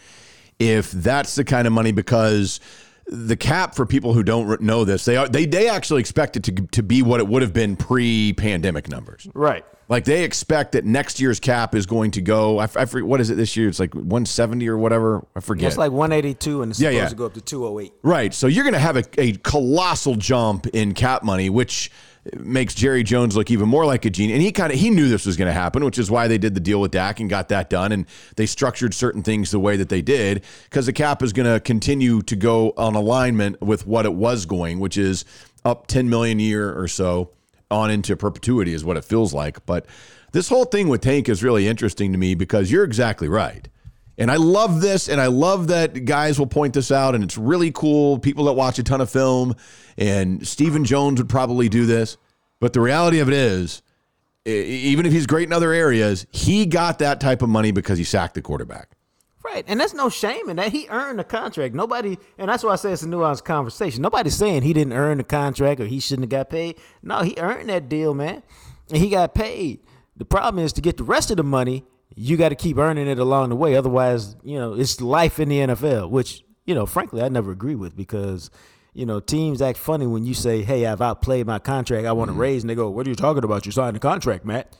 if 0.59 0.91
that's 0.91 1.35
the 1.35 1.45
kind 1.45 1.65
of 1.65 1.73
money 1.73 1.93
because 1.93 2.59
the 3.07 3.37
cap 3.37 3.75
for 3.75 3.85
people 3.85 4.13
who 4.13 4.23
don't 4.23 4.61
know 4.61 4.83
this, 4.83 5.05
they 5.05 5.15
are 5.15 5.27
they 5.27 5.45
they 5.45 5.69
actually 5.69 6.01
expect 6.01 6.35
it 6.35 6.43
to 6.43 6.51
to 6.51 6.83
be 6.83 7.01
what 7.01 7.19
it 7.19 7.27
would 7.27 7.41
have 7.41 7.53
been 7.53 7.75
pre-pandemic 7.75 8.89
numbers. 8.89 9.27
Right. 9.33 9.65
Like 9.91 10.05
they 10.05 10.23
expect 10.23 10.71
that 10.71 10.85
next 10.85 11.19
year's 11.19 11.41
cap 11.41 11.75
is 11.75 11.85
going 11.85 12.11
to 12.11 12.21
go. 12.21 12.59
I, 12.59 12.63
I 12.63 12.85
forget, 12.85 13.05
what 13.05 13.19
is 13.19 13.29
it 13.29 13.35
this 13.35 13.57
year? 13.57 13.67
It's 13.67 13.77
like 13.77 13.93
170 13.93 14.69
or 14.69 14.77
whatever. 14.77 15.27
I 15.35 15.41
forget. 15.41 15.67
It's 15.67 15.77
like 15.77 15.91
182, 15.91 16.61
and 16.61 16.71
it's 16.71 16.79
yeah, 16.79 16.91
supposed 16.91 17.03
yeah. 17.03 17.09
to 17.09 17.15
go 17.15 17.25
up 17.25 17.33
to 17.33 17.41
208. 17.41 17.91
Right. 18.01 18.33
So 18.33 18.47
you're 18.47 18.63
going 18.63 18.73
to 18.73 18.79
have 18.79 18.95
a, 18.95 19.03
a 19.17 19.33
colossal 19.33 20.15
jump 20.15 20.65
in 20.67 20.93
cap 20.93 21.23
money, 21.23 21.49
which 21.49 21.91
makes 22.39 22.73
Jerry 22.73 23.03
Jones 23.03 23.35
look 23.35 23.51
even 23.51 23.67
more 23.67 23.85
like 23.85 24.05
a 24.05 24.09
genius. 24.09 24.35
And 24.35 24.41
he 24.41 24.53
kind 24.53 24.71
of 24.71 24.79
he 24.79 24.89
knew 24.89 25.09
this 25.09 25.25
was 25.25 25.35
going 25.35 25.49
to 25.49 25.53
happen, 25.53 25.83
which 25.83 25.99
is 25.99 26.09
why 26.09 26.29
they 26.29 26.37
did 26.37 26.55
the 26.55 26.61
deal 26.61 26.79
with 26.79 26.91
Dak 26.91 27.19
and 27.19 27.29
got 27.29 27.49
that 27.49 27.69
done. 27.69 27.91
And 27.91 28.05
they 28.37 28.45
structured 28.45 28.93
certain 28.93 29.23
things 29.23 29.51
the 29.51 29.59
way 29.59 29.75
that 29.75 29.89
they 29.89 30.01
did 30.01 30.45
because 30.69 30.85
the 30.85 30.93
cap 30.93 31.21
is 31.21 31.33
going 31.33 31.51
to 31.51 31.59
continue 31.59 32.21
to 32.21 32.37
go 32.37 32.71
on 32.77 32.95
alignment 32.95 33.61
with 33.61 33.85
what 33.85 34.05
it 34.05 34.13
was 34.13 34.45
going, 34.45 34.79
which 34.79 34.97
is 34.97 35.25
up 35.65 35.87
10 35.87 36.09
million 36.09 36.39
a 36.39 36.43
year 36.43 36.79
or 36.79 36.87
so 36.87 37.31
on 37.71 37.89
into 37.89 38.15
perpetuity 38.15 38.73
is 38.73 38.83
what 38.83 38.97
it 38.97 39.05
feels 39.05 39.33
like. 39.33 39.65
But 39.65 39.85
this 40.31 40.49
whole 40.49 40.65
thing 40.65 40.87
with 40.87 41.01
Tank 41.01 41.29
is 41.29 41.43
really 41.43 41.67
interesting 41.67 42.11
to 42.11 42.17
me 42.17 42.35
because 42.35 42.71
you're 42.71 42.83
exactly 42.83 43.27
right. 43.27 43.67
And 44.17 44.29
I 44.29 44.35
love 44.35 44.81
this, 44.81 45.09
and 45.09 45.19
I 45.19 45.27
love 45.27 45.67
that 45.69 46.05
guys 46.05 46.37
will 46.37 46.47
point 46.47 46.73
this 46.73 46.91
out, 46.91 47.15
and 47.15 47.23
it's 47.23 47.37
really 47.37 47.71
cool. 47.71 48.19
People 48.19 48.45
that 48.45 48.53
watch 48.53 48.77
a 48.77 48.83
ton 48.83 49.01
of 49.01 49.09
film, 49.09 49.55
and 49.97 50.45
Stephen 50.45 50.85
Jones 50.85 51.19
would 51.19 51.29
probably 51.29 51.69
do 51.69 51.85
this. 51.85 52.17
But 52.59 52.73
the 52.73 52.81
reality 52.81 53.19
of 53.19 53.29
it 53.29 53.33
is, 53.33 53.81
even 54.45 55.05
if 55.05 55.11
he's 55.11 55.25
great 55.25 55.47
in 55.47 55.53
other 55.53 55.71
areas, 55.71 56.27
he 56.31 56.65
got 56.65 56.99
that 56.99 57.19
type 57.19 57.41
of 57.41 57.49
money 57.49 57.71
because 57.71 57.97
he 57.97 58.03
sacked 58.03 58.35
the 58.35 58.41
quarterback. 58.41 58.89
Right. 59.43 59.65
And 59.67 59.79
that's 59.79 59.93
no 59.93 60.09
shame 60.09 60.49
in 60.49 60.57
that. 60.57 60.71
He 60.71 60.87
earned 60.89 61.19
the 61.19 61.23
contract. 61.23 61.73
Nobody, 61.73 62.17
and 62.37 62.49
that's 62.49 62.63
why 62.63 62.73
I 62.73 62.75
say 62.75 62.91
it's 62.91 63.03
a 63.03 63.07
nuanced 63.07 63.43
conversation. 63.43 64.01
Nobody's 64.01 64.35
saying 64.35 64.61
he 64.61 64.73
didn't 64.73 64.93
earn 64.93 65.17
the 65.17 65.23
contract 65.23 65.81
or 65.81 65.87
he 65.87 65.99
shouldn't 65.99 66.25
have 66.25 66.29
got 66.29 66.49
paid. 66.49 66.77
No, 67.01 67.21
he 67.21 67.35
earned 67.37 67.69
that 67.69 67.89
deal, 67.89 68.13
man. 68.13 68.43
And 68.89 68.97
he 68.97 69.09
got 69.09 69.33
paid. 69.33 69.79
The 70.15 70.25
problem 70.25 70.63
is 70.63 70.73
to 70.73 70.81
get 70.81 70.97
the 70.97 71.03
rest 71.03 71.31
of 71.31 71.37
the 71.37 71.43
money, 71.43 71.85
you 72.15 72.37
got 72.37 72.49
to 72.49 72.55
keep 72.55 72.77
earning 72.77 73.07
it 73.07 73.17
along 73.17 73.49
the 73.49 73.55
way. 73.55 73.75
Otherwise, 73.75 74.35
you 74.43 74.59
know, 74.59 74.73
it's 74.73 75.01
life 75.01 75.39
in 75.39 75.49
the 75.49 75.57
NFL, 75.59 76.09
which, 76.11 76.43
you 76.65 76.75
know, 76.75 76.85
frankly, 76.85 77.21
I 77.21 77.29
never 77.29 77.51
agree 77.51 77.75
with 77.75 77.95
because, 77.95 78.51
you 78.93 79.05
know, 79.05 79.19
teams 79.19 79.61
act 79.61 79.79
funny 79.79 80.05
when 80.05 80.25
you 80.25 80.33
say, 80.33 80.61
hey, 80.61 80.85
I've 80.85 81.01
outplayed 81.01 81.47
my 81.47 81.57
contract. 81.57 82.05
I 82.05 82.11
want 82.11 82.29
to 82.29 82.33
mm-hmm. 82.33 82.41
raise. 82.41 82.63
And 82.63 82.69
they 82.69 82.75
go, 82.75 82.89
what 82.89 83.07
are 83.07 83.09
you 83.09 83.15
talking 83.15 83.43
about? 83.43 83.65
You 83.65 83.71
signed 83.71 83.97
a 83.97 83.99
contract, 83.99 84.45
Matt. 84.45 84.75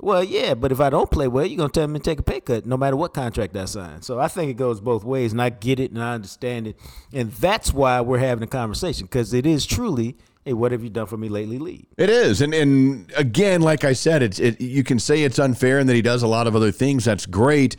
Well, 0.00 0.22
yeah, 0.22 0.54
but 0.54 0.70
if 0.70 0.80
I 0.80 0.90
don't 0.90 1.10
play 1.10 1.26
well, 1.26 1.44
you're 1.44 1.56
gonna 1.56 1.70
tell 1.70 1.88
me 1.88 1.98
to 1.98 2.04
take 2.04 2.20
a 2.20 2.22
pay 2.22 2.40
cut, 2.40 2.66
no 2.66 2.76
matter 2.76 2.96
what 2.96 3.12
contract 3.14 3.56
I 3.56 3.64
sign. 3.64 4.02
So 4.02 4.20
I 4.20 4.28
think 4.28 4.50
it 4.50 4.54
goes 4.54 4.80
both 4.80 5.02
ways, 5.02 5.32
and 5.32 5.42
I 5.42 5.50
get 5.50 5.80
it 5.80 5.90
and 5.90 6.02
I 6.02 6.14
understand 6.14 6.68
it, 6.68 6.78
and 7.12 7.32
that's 7.32 7.72
why 7.72 8.00
we're 8.00 8.18
having 8.18 8.44
a 8.44 8.48
conversation 8.48 9.06
because 9.06 9.34
it 9.34 9.44
is 9.44 9.66
truly, 9.66 10.16
hey, 10.44 10.52
what 10.52 10.70
have 10.70 10.84
you 10.84 10.90
done 10.90 11.06
for 11.06 11.16
me 11.16 11.28
lately, 11.28 11.58
league? 11.58 11.86
It 11.96 12.10
is, 12.10 12.40
and 12.40 12.54
and 12.54 13.12
again, 13.16 13.60
like 13.60 13.82
I 13.84 13.92
said, 13.92 14.22
it's 14.22 14.38
it. 14.38 14.60
You 14.60 14.84
can 14.84 15.00
say 15.00 15.24
it's 15.24 15.38
unfair 15.38 15.80
and 15.80 15.88
that 15.88 15.96
he 15.96 16.02
does 16.02 16.22
a 16.22 16.28
lot 16.28 16.46
of 16.46 16.54
other 16.54 16.70
things. 16.70 17.04
That's 17.04 17.26
great, 17.26 17.74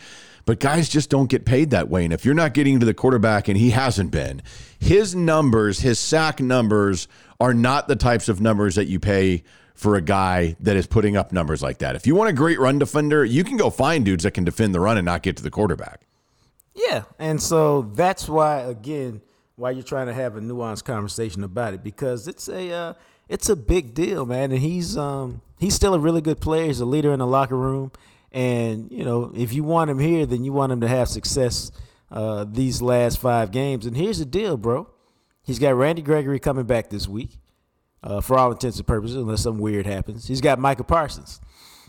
but 0.45 0.59
guys 0.59 0.89
just 0.89 1.09
don't 1.09 1.29
get 1.29 1.45
paid 1.45 1.69
that 1.69 1.87
way. 1.87 2.03
And 2.03 2.11
if 2.11 2.25
you're 2.25 2.35
not 2.35 2.53
getting 2.53 2.81
to 2.81 2.85
the 2.85 2.93
quarterback, 2.93 3.47
and 3.47 3.57
he 3.57 3.69
hasn't 3.69 4.11
been, 4.11 4.41
his 4.77 5.15
numbers, 5.15 5.79
his 5.79 5.99
sack 5.99 6.41
numbers, 6.41 7.07
are 7.39 7.53
not 7.53 7.87
the 7.87 7.95
types 7.95 8.27
of 8.27 8.41
numbers 8.41 8.75
that 8.75 8.87
you 8.87 8.99
pay 8.99 9.43
for 9.79 9.95
a 9.95 10.01
guy 10.01 10.57
that 10.59 10.75
is 10.75 10.85
putting 10.85 11.15
up 11.15 11.31
numbers 11.31 11.63
like 11.63 11.77
that. 11.77 11.95
If 11.95 12.05
you 12.05 12.13
want 12.13 12.29
a 12.29 12.33
great 12.33 12.59
run 12.59 12.79
defender, 12.79 13.23
you 13.23 13.45
can 13.45 13.55
go 13.55 13.69
find 13.69 14.03
dudes 14.03 14.25
that 14.25 14.31
can 14.31 14.43
defend 14.43 14.75
the 14.75 14.81
run 14.81 14.97
and 14.97 15.05
not 15.05 15.23
get 15.23 15.37
to 15.37 15.43
the 15.43 15.49
quarterback. 15.49 16.01
Yeah, 16.75 17.03
and 17.17 17.41
so 17.41 17.83
that's 17.83 18.27
why 18.27 18.59
again 18.59 19.21
why 19.55 19.71
you're 19.71 19.83
trying 19.83 20.07
to 20.07 20.13
have 20.13 20.35
a 20.35 20.41
nuanced 20.41 20.83
conversation 20.83 21.45
about 21.45 21.73
it 21.73 21.81
because 21.81 22.27
it's 22.27 22.49
a 22.49 22.71
uh, 22.71 22.93
it's 23.29 23.47
a 23.47 23.55
big 23.55 23.93
deal, 23.93 24.25
man. 24.25 24.51
And 24.51 24.59
he's 24.59 24.97
um 24.97 25.41
he's 25.59 25.75
still 25.75 25.93
a 25.93 25.99
really 25.99 26.21
good 26.21 26.41
player. 26.41 26.65
He's 26.65 26.81
a 26.81 26.85
leader 26.85 27.13
in 27.13 27.19
the 27.19 27.27
locker 27.27 27.57
room, 27.57 27.93
and 28.33 28.91
you 28.91 29.05
know 29.05 29.31
if 29.33 29.53
you 29.53 29.63
want 29.63 29.89
him 29.89 29.99
here, 29.99 30.25
then 30.25 30.43
you 30.43 30.51
want 30.51 30.73
him 30.73 30.81
to 30.81 30.89
have 30.89 31.07
success 31.07 31.71
uh, 32.11 32.45
these 32.45 32.81
last 32.81 33.17
five 33.17 33.51
games. 33.51 33.85
And 33.85 33.95
here's 33.95 34.19
the 34.19 34.25
deal, 34.25 34.57
bro. 34.57 34.89
He's 35.41 35.57
got 35.57 35.75
Randy 35.75 36.01
Gregory 36.01 36.39
coming 36.39 36.65
back 36.65 36.89
this 36.89 37.07
week 37.07 37.39
uh, 38.03 38.21
for 38.21 38.37
all 38.37 38.51
intents 38.51 38.77
and 38.77 38.87
purposes, 38.87 39.17
unless 39.17 39.43
something 39.43 39.61
weird 39.61 39.85
happens. 39.85 40.27
He's 40.27 40.41
got 40.41 40.59
Micah 40.59 40.83
Parsons. 40.83 41.41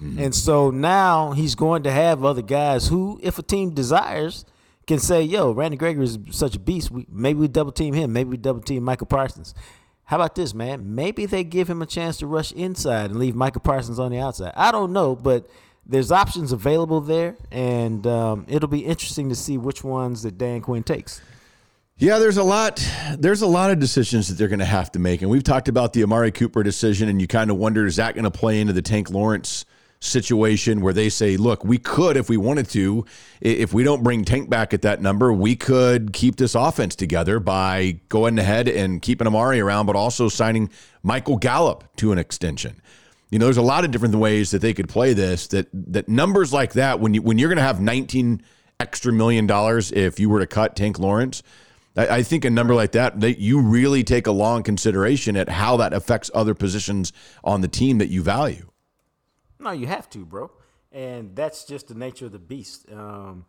Mm-hmm. 0.02 0.19
And 0.19 0.35
so 0.35 0.71
now 0.71 1.33
he's 1.33 1.55
going 1.55 1.83
to 1.83 1.90
have 1.90 2.25
other 2.25 2.43
guys 2.43 2.88
who, 2.88 3.21
if 3.23 3.38
a 3.38 3.43
team 3.43 3.71
desires, 3.71 4.45
can 4.87 4.99
say, 4.99 5.23
yo, 5.23 5.52
Randy 5.52 5.76
Gregory 5.76 6.05
is 6.05 6.19
such 6.31 6.57
a 6.57 6.59
beast. 6.59 6.90
We, 6.90 7.07
maybe 7.09 7.38
we 7.38 7.49
double 7.49 7.73
team 7.73 7.95
him. 7.95 8.12
Maybe 8.12 8.31
we 8.31 8.37
double 8.37 8.61
team 8.61 8.83
Micah 8.83 9.07
Parsons. 9.07 9.55
How 10.05 10.17
about 10.17 10.35
this, 10.35 10.55
man? 10.55 10.95
Maybe 10.95 11.26
they 11.26 11.45
give 11.45 11.71
him 11.71 11.83
a 11.83 11.87
chance 11.87 12.17
to 12.19 12.26
rush 12.26 12.50
inside 12.52 13.11
and 13.11 13.21
leave 13.21 13.37
Micah 13.37 13.61
Parsons 13.61 14.00
on 14.00 14.11
the 14.11 14.19
outside. 14.19 14.52
I 14.57 14.73
don't 14.73 14.93
know, 14.93 15.14
but 15.14 15.49
there's 15.87 16.11
options 16.11 16.50
available 16.50 17.00
there, 17.00 17.37
and 17.52 18.05
um, 18.07 18.47
it'll 18.49 18.69
be 18.69 18.85
interesting 18.85 19.29
to 19.29 19.37
see 19.37 19.57
which 19.59 19.85
ones 19.85 20.23
that 20.23 20.37
Dan 20.37 20.62
Quinn 20.62 20.83
takes. 20.83 21.21
Yeah, 22.00 22.19
there's 22.19 22.38
a 22.38 22.42
lot. 22.42 22.83
There's 23.19 23.42
a 23.42 23.47
lot 23.47 23.71
of 23.71 23.78
decisions 23.78 24.28
that 24.28 24.38
they're 24.38 24.49
going 24.49 24.61
to 24.61 24.64
have 24.64 24.90
to 24.92 24.99
make, 24.99 25.21
and 25.21 25.30
we've 25.30 25.45
talked 25.45 25.69
about 25.69 25.92
the 25.92 26.02
Amari 26.02 26.33
Cooper 26.33 26.62
decision, 26.62 27.11
and 27.11 27.21
you 27.21 27.26
kind 27.26 27.50
of 27.50 27.59
wonder 27.59 27.85
is 27.85 27.97
that 27.97 28.14
going 28.14 28.25
to 28.25 28.30
play 28.30 28.59
into 28.59 28.73
the 28.73 28.80
Tank 28.80 29.11
Lawrence 29.11 29.66
situation 30.00 30.80
where 30.80 30.95
they 30.95 31.11
say, 31.11 31.37
look, 31.37 31.62
we 31.62 31.76
could 31.76 32.16
if 32.16 32.30
we 32.30 32.38
wanted 32.38 32.71
to, 32.71 33.04
if 33.42 33.75
we 33.75 33.85
don't 33.85 34.02
bring 34.02 34.25
Tank 34.25 34.49
back 34.49 34.73
at 34.73 34.80
that 34.80 35.02
number, 35.02 35.30
we 35.30 35.54
could 35.54 36.14
keep 36.14 36.37
this 36.37 36.54
offense 36.54 36.97
together 36.97 37.38
by 37.38 38.00
going 38.09 38.38
ahead 38.38 38.66
and 38.66 39.02
keeping 39.02 39.26
Amari 39.26 39.61
around, 39.61 39.85
but 39.85 39.95
also 39.95 40.30
signing 40.30 40.71
Michael 41.02 41.37
Gallup 41.37 41.85
to 41.97 42.12
an 42.12 42.19
extension. 42.19 42.80
You 43.28 43.38
know, 43.38 43.45
there's 43.45 43.59
a 43.59 43.62
lot 43.62 43.85
of 43.85 43.90
different 43.90 44.14
ways 44.14 44.52
that 44.52 44.62
they 44.62 44.73
could 44.73 44.88
play 44.88 45.12
this. 45.12 45.49
That 45.49 45.69
that 45.75 46.09
numbers 46.09 46.50
like 46.50 46.73
that, 46.73 46.99
when 46.99 47.12
you 47.12 47.21
when 47.21 47.37
you're 47.37 47.50
going 47.50 47.59
to 47.59 47.62
have 47.62 47.78
19 47.78 48.40
extra 48.80 49.12
million 49.12 49.47
dollars 49.47 49.92
if 49.92 50.19
you 50.19 50.30
were 50.30 50.40
to 50.40 50.47
cut 50.47 50.75
Tank 50.75 50.99
Lawrence 50.99 51.42
I, 51.97 52.06
I 52.06 52.23
think 52.23 52.44
a 52.44 52.50
number 52.50 52.75
like 52.75 52.92
that, 52.92 53.20
that 53.20 53.38
you 53.38 53.61
really 53.61 54.04
take 54.04 54.26
a 54.26 54.32
long 54.32 54.62
consideration 54.62 55.37
at 55.37 55.49
how 55.49 55.76
that 55.78 55.92
affects 55.92 56.30
other 56.35 56.54
positions 56.54 57.12
on 57.44 57.61
the 57.61 57.68
team 57.68 57.99
that 57.99 58.09
you 58.09 58.23
value. 58.23 58.70
No, 59.59 59.73
you 59.73 59.87
have 59.87 60.09
to, 60.11 60.25
bro. 60.25 60.50
And 60.92 61.37
that's 61.37 61.64
just 61.64 61.88
the 61.88 61.94
nature 61.94 62.26
of 62.26 62.32
the 62.32 62.38
beast. 62.38 62.87
Um, 62.90 63.44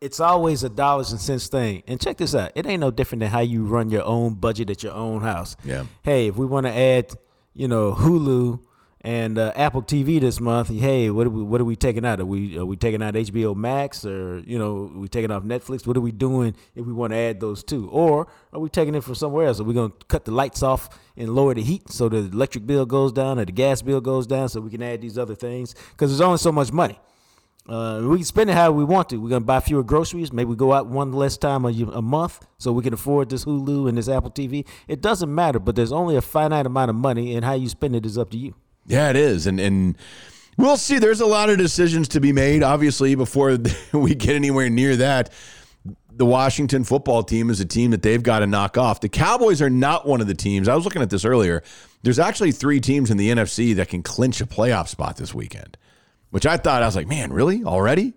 it's 0.00 0.20
always 0.20 0.62
a 0.62 0.70
dollars 0.70 1.12
and 1.12 1.20
cents 1.20 1.48
thing. 1.48 1.82
And 1.86 2.00
check 2.00 2.16
this 2.16 2.34
out. 2.34 2.52
It 2.54 2.66
ain't 2.66 2.80
no 2.80 2.90
different 2.90 3.20
than 3.20 3.30
how 3.30 3.40
you 3.40 3.64
run 3.64 3.90
your 3.90 4.04
own 4.04 4.34
budget 4.34 4.70
at 4.70 4.82
your 4.82 4.94
own 4.94 5.20
house. 5.20 5.56
Yeah. 5.64 5.84
Hey, 6.02 6.28
if 6.28 6.36
we 6.36 6.46
want 6.46 6.66
to 6.66 6.72
add, 6.72 7.12
you 7.52 7.68
know, 7.68 7.92
Hulu 7.92 8.60
and 9.02 9.38
uh, 9.38 9.52
Apple 9.56 9.82
TV 9.82 10.20
this 10.20 10.40
month. 10.40 10.68
Hey, 10.68 11.10
what 11.10 11.26
are 11.26 11.30
we 11.30 11.42
what 11.42 11.60
are 11.60 11.64
we 11.64 11.76
taking 11.76 12.04
out? 12.04 12.20
Are 12.20 12.26
we 12.26 12.58
are 12.58 12.66
we 12.66 12.76
taking 12.76 13.02
out 13.02 13.14
HBO 13.14 13.56
Max 13.56 14.04
or 14.04 14.40
you 14.40 14.58
know 14.58 14.90
we 14.94 15.08
taking 15.08 15.30
off 15.30 15.42
Netflix? 15.42 15.86
What 15.86 15.96
are 15.96 16.02
we 16.02 16.12
doing 16.12 16.54
if 16.74 16.84
we 16.84 16.92
want 16.92 17.12
to 17.12 17.16
add 17.16 17.40
those 17.40 17.64
two? 17.64 17.88
Or 17.88 18.26
are 18.52 18.60
we 18.60 18.68
taking 18.68 18.94
it 18.94 19.02
from 19.02 19.14
somewhere 19.14 19.46
else? 19.46 19.60
Are 19.60 19.64
we 19.64 19.74
going 19.74 19.90
to 19.90 20.06
cut 20.06 20.24
the 20.24 20.32
lights 20.32 20.62
off 20.62 20.90
and 21.16 21.34
lower 21.34 21.54
the 21.54 21.62
heat 21.62 21.90
so 21.90 22.08
the 22.08 22.18
electric 22.18 22.66
bill 22.66 22.84
goes 22.84 23.12
down 23.12 23.38
or 23.38 23.44
the 23.44 23.52
gas 23.52 23.80
bill 23.80 24.00
goes 24.00 24.26
down 24.26 24.48
so 24.48 24.60
we 24.60 24.70
can 24.70 24.82
add 24.82 25.00
these 25.00 25.16
other 25.16 25.34
things? 25.34 25.74
Because 25.92 26.10
there's 26.10 26.20
only 26.20 26.38
so 26.38 26.52
much 26.52 26.72
money. 26.72 26.98
Uh, 27.68 28.00
we 28.02 28.16
can 28.16 28.24
spend 28.24 28.50
it 28.50 28.54
how 28.54 28.72
we 28.72 28.84
want 28.84 29.08
to. 29.10 29.16
We're 29.16 29.30
gonna 29.30 29.44
buy 29.44 29.60
fewer 29.60 29.84
groceries. 29.84 30.32
Maybe 30.32 30.48
we 30.48 30.56
go 30.56 30.72
out 30.72 30.88
one 30.88 31.12
less 31.12 31.38
time 31.38 31.64
a, 31.64 31.68
a 31.68 32.02
month 32.02 32.44
so 32.58 32.72
we 32.72 32.82
can 32.82 32.92
afford 32.92 33.30
this 33.30 33.44
Hulu 33.44 33.88
and 33.88 33.96
this 33.96 34.08
Apple 34.08 34.30
TV. 34.30 34.66
It 34.88 35.00
doesn't 35.00 35.32
matter, 35.32 35.58
but 35.58 35.76
there's 35.76 35.92
only 35.92 36.16
a 36.16 36.22
finite 36.22 36.66
amount 36.66 36.90
of 36.90 36.96
money, 36.96 37.34
and 37.34 37.44
how 37.44 37.52
you 37.52 37.68
spend 37.68 37.94
it 37.94 38.04
is 38.04 38.18
up 38.18 38.30
to 38.30 38.38
you. 38.38 38.54
Yeah, 38.90 39.08
it 39.08 39.16
is, 39.16 39.46
and 39.46 39.60
and 39.60 39.96
we'll 40.56 40.76
see. 40.76 40.98
There's 40.98 41.20
a 41.20 41.26
lot 41.26 41.48
of 41.48 41.58
decisions 41.58 42.08
to 42.08 42.20
be 42.20 42.32
made. 42.32 42.64
Obviously, 42.64 43.14
before 43.14 43.56
we 43.92 44.16
get 44.16 44.34
anywhere 44.34 44.68
near 44.68 44.96
that, 44.96 45.32
the 46.10 46.26
Washington 46.26 46.82
football 46.82 47.22
team 47.22 47.50
is 47.50 47.60
a 47.60 47.64
team 47.64 47.92
that 47.92 48.02
they've 48.02 48.22
got 48.22 48.40
to 48.40 48.48
knock 48.48 48.76
off. 48.76 49.00
The 49.00 49.08
Cowboys 49.08 49.62
are 49.62 49.70
not 49.70 50.08
one 50.08 50.20
of 50.20 50.26
the 50.26 50.34
teams. 50.34 50.66
I 50.66 50.74
was 50.74 50.84
looking 50.84 51.02
at 51.02 51.10
this 51.10 51.24
earlier. 51.24 51.62
There's 52.02 52.18
actually 52.18 52.50
three 52.50 52.80
teams 52.80 53.12
in 53.12 53.16
the 53.16 53.30
NFC 53.30 53.76
that 53.76 53.88
can 53.88 54.02
clinch 54.02 54.40
a 54.40 54.46
playoff 54.46 54.88
spot 54.88 55.16
this 55.18 55.32
weekend, 55.32 55.78
which 56.30 56.44
I 56.44 56.56
thought 56.56 56.82
I 56.82 56.86
was 56.86 56.96
like, 56.96 57.06
man, 57.06 57.32
really 57.32 57.62
already? 57.62 58.14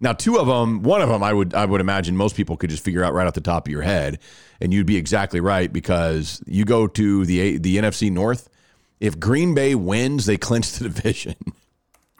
Now, 0.00 0.12
two 0.12 0.38
of 0.38 0.46
them, 0.46 0.84
one 0.84 1.02
of 1.02 1.08
them, 1.08 1.24
I 1.24 1.32
would 1.32 1.52
I 1.52 1.64
would 1.64 1.80
imagine 1.80 2.16
most 2.16 2.36
people 2.36 2.56
could 2.56 2.70
just 2.70 2.84
figure 2.84 3.02
out 3.02 3.12
right 3.12 3.26
off 3.26 3.34
the 3.34 3.40
top 3.40 3.66
of 3.66 3.72
your 3.72 3.82
head, 3.82 4.20
and 4.60 4.72
you'd 4.72 4.86
be 4.86 4.96
exactly 4.96 5.40
right 5.40 5.72
because 5.72 6.40
you 6.46 6.64
go 6.64 6.86
to 6.86 7.26
the 7.26 7.58
the 7.58 7.78
NFC 7.78 8.10
North 8.10 8.48
if 9.02 9.18
Green 9.18 9.52
Bay 9.52 9.74
wins, 9.74 10.26
they 10.26 10.36
clinch 10.36 10.72
the 10.72 10.84
division. 10.88 11.34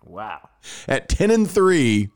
Wow. 0.04 0.48
At 0.88 1.08
10 1.08 1.30
and 1.30 1.48
3, 1.48 2.08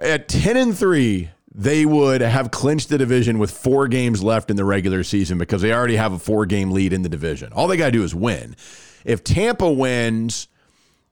at 0.00 0.28
10 0.28 0.56
and 0.56 0.78
3, 0.78 1.30
they 1.52 1.84
would 1.84 2.20
have 2.20 2.52
clinched 2.52 2.90
the 2.90 2.96
division 2.96 3.40
with 3.40 3.50
four 3.50 3.88
games 3.88 4.22
left 4.22 4.50
in 4.50 4.56
the 4.56 4.64
regular 4.64 5.02
season 5.02 5.36
because 5.36 5.62
they 5.62 5.72
already 5.72 5.96
have 5.96 6.12
a 6.12 6.18
four 6.18 6.46
game 6.46 6.70
lead 6.70 6.92
in 6.92 7.02
the 7.02 7.08
division. 7.08 7.52
All 7.52 7.66
they 7.66 7.76
got 7.76 7.86
to 7.86 7.92
do 7.92 8.04
is 8.04 8.14
win. 8.14 8.54
If 9.04 9.24
Tampa 9.24 9.68
wins, 9.68 10.46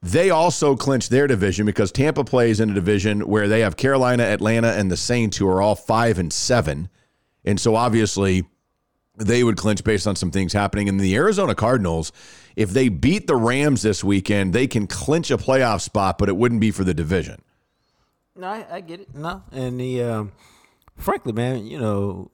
they 0.00 0.30
also 0.30 0.76
clinch 0.76 1.08
their 1.08 1.26
division 1.26 1.66
because 1.66 1.90
Tampa 1.90 2.22
plays 2.22 2.60
in 2.60 2.70
a 2.70 2.74
division 2.74 3.22
where 3.22 3.48
they 3.48 3.60
have 3.60 3.76
Carolina, 3.76 4.22
Atlanta, 4.22 4.68
and 4.68 4.92
the 4.92 4.96
Saints, 4.96 5.36
who 5.38 5.48
are 5.48 5.60
all 5.60 5.74
five 5.74 6.20
and 6.20 6.32
seven. 6.32 6.88
And 7.44 7.58
so 7.58 7.74
obviously, 7.74 8.44
they 9.18 9.44
would 9.44 9.56
clinch 9.56 9.84
based 9.84 10.06
on 10.06 10.16
some 10.16 10.30
things 10.30 10.52
happening. 10.52 10.88
And 10.88 10.98
the 11.00 11.14
Arizona 11.16 11.54
Cardinals, 11.54 12.12
if 12.56 12.70
they 12.70 12.88
beat 12.88 13.26
the 13.26 13.36
Rams 13.36 13.82
this 13.82 14.02
weekend, 14.02 14.52
they 14.52 14.66
can 14.66 14.86
clinch 14.86 15.30
a 15.30 15.36
playoff 15.36 15.80
spot, 15.80 16.18
but 16.18 16.28
it 16.28 16.36
wouldn't 16.36 16.60
be 16.60 16.70
for 16.70 16.84
the 16.84 16.94
division. 16.94 17.42
No, 18.36 18.46
I, 18.46 18.66
I 18.70 18.80
get 18.80 19.00
it. 19.00 19.14
No, 19.14 19.42
and 19.50 19.80
the 19.80 20.02
um, 20.02 20.32
frankly, 20.96 21.32
man, 21.32 21.66
you 21.66 21.78
know, 21.78 22.30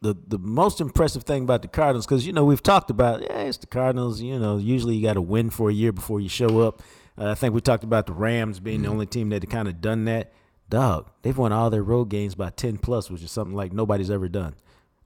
the 0.00 0.14
the 0.26 0.38
most 0.38 0.80
impressive 0.80 1.24
thing 1.24 1.42
about 1.42 1.62
the 1.62 1.68
Cardinals, 1.68 2.06
because 2.06 2.26
you 2.26 2.32
know 2.32 2.44
we've 2.44 2.62
talked 2.62 2.90
about, 2.90 3.22
yeah, 3.22 3.40
it's 3.40 3.58
the 3.58 3.66
Cardinals. 3.66 4.20
You 4.20 4.38
know, 4.38 4.56
usually 4.56 4.96
you 4.96 5.02
got 5.02 5.14
to 5.14 5.20
win 5.20 5.50
for 5.50 5.70
a 5.70 5.72
year 5.72 5.92
before 5.92 6.20
you 6.20 6.28
show 6.28 6.60
up. 6.60 6.82
Uh, 7.18 7.32
I 7.32 7.34
think 7.34 7.52
we 7.52 7.60
talked 7.60 7.84
about 7.84 8.06
the 8.06 8.12
Rams 8.12 8.60
being 8.60 8.78
mm-hmm. 8.78 8.84
the 8.84 8.90
only 8.90 9.06
team 9.06 9.28
that 9.30 9.42
had 9.42 9.50
kind 9.50 9.68
of 9.68 9.80
done 9.80 10.04
that. 10.06 10.32
Dog, 10.70 11.10
they've 11.22 11.36
won 11.36 11.52
all 11.52 11.70
their 11.70 11.82
road 11.82 12.06
games 12.06 12.34
by 12.34 12.50
ten 12.50 12.78
plus, 12.78 13.10
which 13.10 13.22
is 13.22 13.30
something 13.30 13.56
like 13.56 13.72
nobody's 13.72 14.10
ever 14.10 14.28
done. 14.28 14.54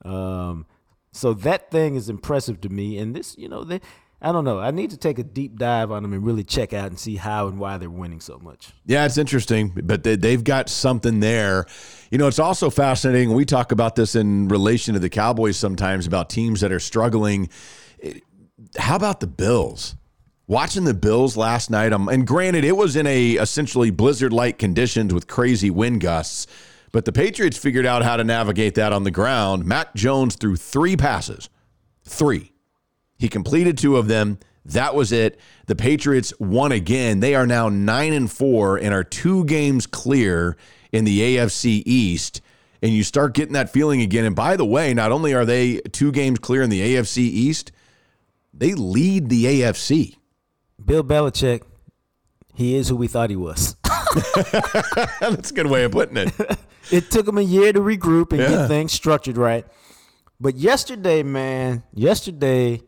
Um, 0.05 0.67
so 1.13 1.35
that 1.35 1.71
thing 1.71 1.95
is 1.95 2.09
impressive 2.09 2.61
to 2.63 2.69
me. 2.69 2.99
And 2.99 3.15
this, 3.15 3.37
you 3.37 3.49
know, 3.49 3.65
they, 3.65 3.81
I 4.21 4.33
don't 4.33 4.45
know. 4.45 4.61
I 4.61 4.71
need 4.71 4.91
to 4.91 4.97
take 4.97 5.19
a 5.19 5.25
deep 5.25 5.59
dive 5.59 5.91
on 5.91 6.03
them 6.03 6.13
and 6.13 6.25
really 6.25 6.45
check 6.45 6.73
out 6.73 6.87
and 6.87 6.99
see 6.99 7.17
how 7.17 7.49
and 7.49 7.59
why 7.59 7.77
they're 7.79 7.91
winning 7.91 8.21
so 8.21 8.39
much. 8.39 8.73
Yeah, 8.87 9.05
it's 9.05 9.19
interesting, 9.19 9.73
but 9.75 10.05
they, 10.05 10.17
they've 10.17 10.45
got 10.45 10.69
something 10.69 11.21
there. 11.21 11.67
You 12.11 12.19
know, 12.19 12.29
it's 12.29 12.39
also 12.39 12.71
fascinating. 12.71 13.33
We 13.33 13.45
talk 13.45 13.73
about 13.73 13.97
this 13.97 14.15
in 14.15 14.49
relation 14.49 14.95
to 14.95 15.01
the 15.01 15.11
Cowboys 15.11 15.57
sometimes 15.57 16.07
about 16.07 16.31
teams 16.31 16.61
that 16.61 16.71
are 16.71 16.81
struggling. 16.81 17.49
How 18.79 18.97
about 18.97 19.21
the 19.21 19.27
Bills? 19.27 19.97
Watching 20.47 20.85
the 20.85 20.95
Bills 20.95 21.37
last 21.37 21.71
night, 21.71 21.93
um, 21.93 22.09
and 22.09 22.27
granted, 22.27 22.65
it 22.65 22.77
was 22.77 22.95
in 22.95 23.07
a 23.07 23.33
essentially 23.33 23.91
blizzard-like 23.91 24.59
conditions 24.59 25.15
with 25.15 25.27
crazy 25.27 25.71
wind 25.71 26.01
gusts. 26.01 26.47
But 26.93 27.07
the 27.07 27.13
Patriots 27.13 27.57
figured 27.57 27.87
out 27.87 28.03
how 28.03 28.17
to 28.17 28.25
navigate 28.25 28.75
that 28.75 28.93
on 28.93 29.05
the 29.05 29.11
ground. 29.11 29.65
Mac 29.65 29.95
Jones 29.95 30.37
threw 30.37 30.57
three 30.57 30.97
passes. 30.97 31.49
Three. 32.05 32.53
He 33.19 33.29
completed 33.29 33.79
two 33.79 33.97
of 33.97 34.09
them. 34.09 34.39
That 34.65 34.95
was 34.95 35.11
it. 35.11 35.41
The 35.67 35.75
Patriots 35.75 36.33
won 36.39 36.71
again. 36.71 37.21
They 37.21 37.35
are 37.35 37.47
now 37.47 37.69
9 37.69 38.13
and 38.13 38.31
4 38.31 38.77
and 38.77 38.95
are 38.95 39.05
two 39.05 39.45
games 39.47 39.87
clear 39.87 40.57
in 40.93 41.05
the 41.05 41.37
AFC 41.37 41.83
East. 41.87 42.41
And 42.83 42.93
you 42.93 43.03
start 43.03 43.35
getting 43.35 43.55
that 43.55 43.71
feeling 43.71 44.03
again. 44.03 44.25
And 44.25 44.37
by 44.37 44.57
the 44.57 44.65
way, 44.65 44.93
not 44.93 45.13
only 45.13 45.35
are 45.35 45.45
they 45.45 45.79
two 45.93 46.13
games 46.13 46.39
clear 46.39 46.63
in 46.63 46.71
the 46.71 46.95
AFC 46.95 47.19
East, 47.19 47.73
they 48.53 48.75
lead 48.75 49.29
the 49.29 49.45
AFC. 49.45 50.17
Bill 50.85 51.03
Belichick 51.03 51.63
he 52.55 52.77
is 52.77 52.89
who 52.89 52.97
we 52.97 53.09
thought 53.09 53.31
he 53.31 53.37
was. 53.37 53.77
That's 55.21 55.51
a 55.51 55.55
good 55.55 55.67
way 55.67 55.85
of 55.85 55.93
putting 55.93 56.17
it. 56.19 56.33
it 56.91 57.11
took 57.11 57.27
him 57.29 57.39
a 57.39 57.43
year 57.43 57.73
to 57.73 57.81
regroup 57.81 58.33
and 58.33 58.41
Yeah. 58.41 58.49
get 58.49 58.69
things 58.69 58.93
structured 58.93 59.37
right. 59.37 59.67
But 60.41 60.57
yesterday, 60.57 61.23
man, 61.23 61.85
yesterday, 61.95 62.83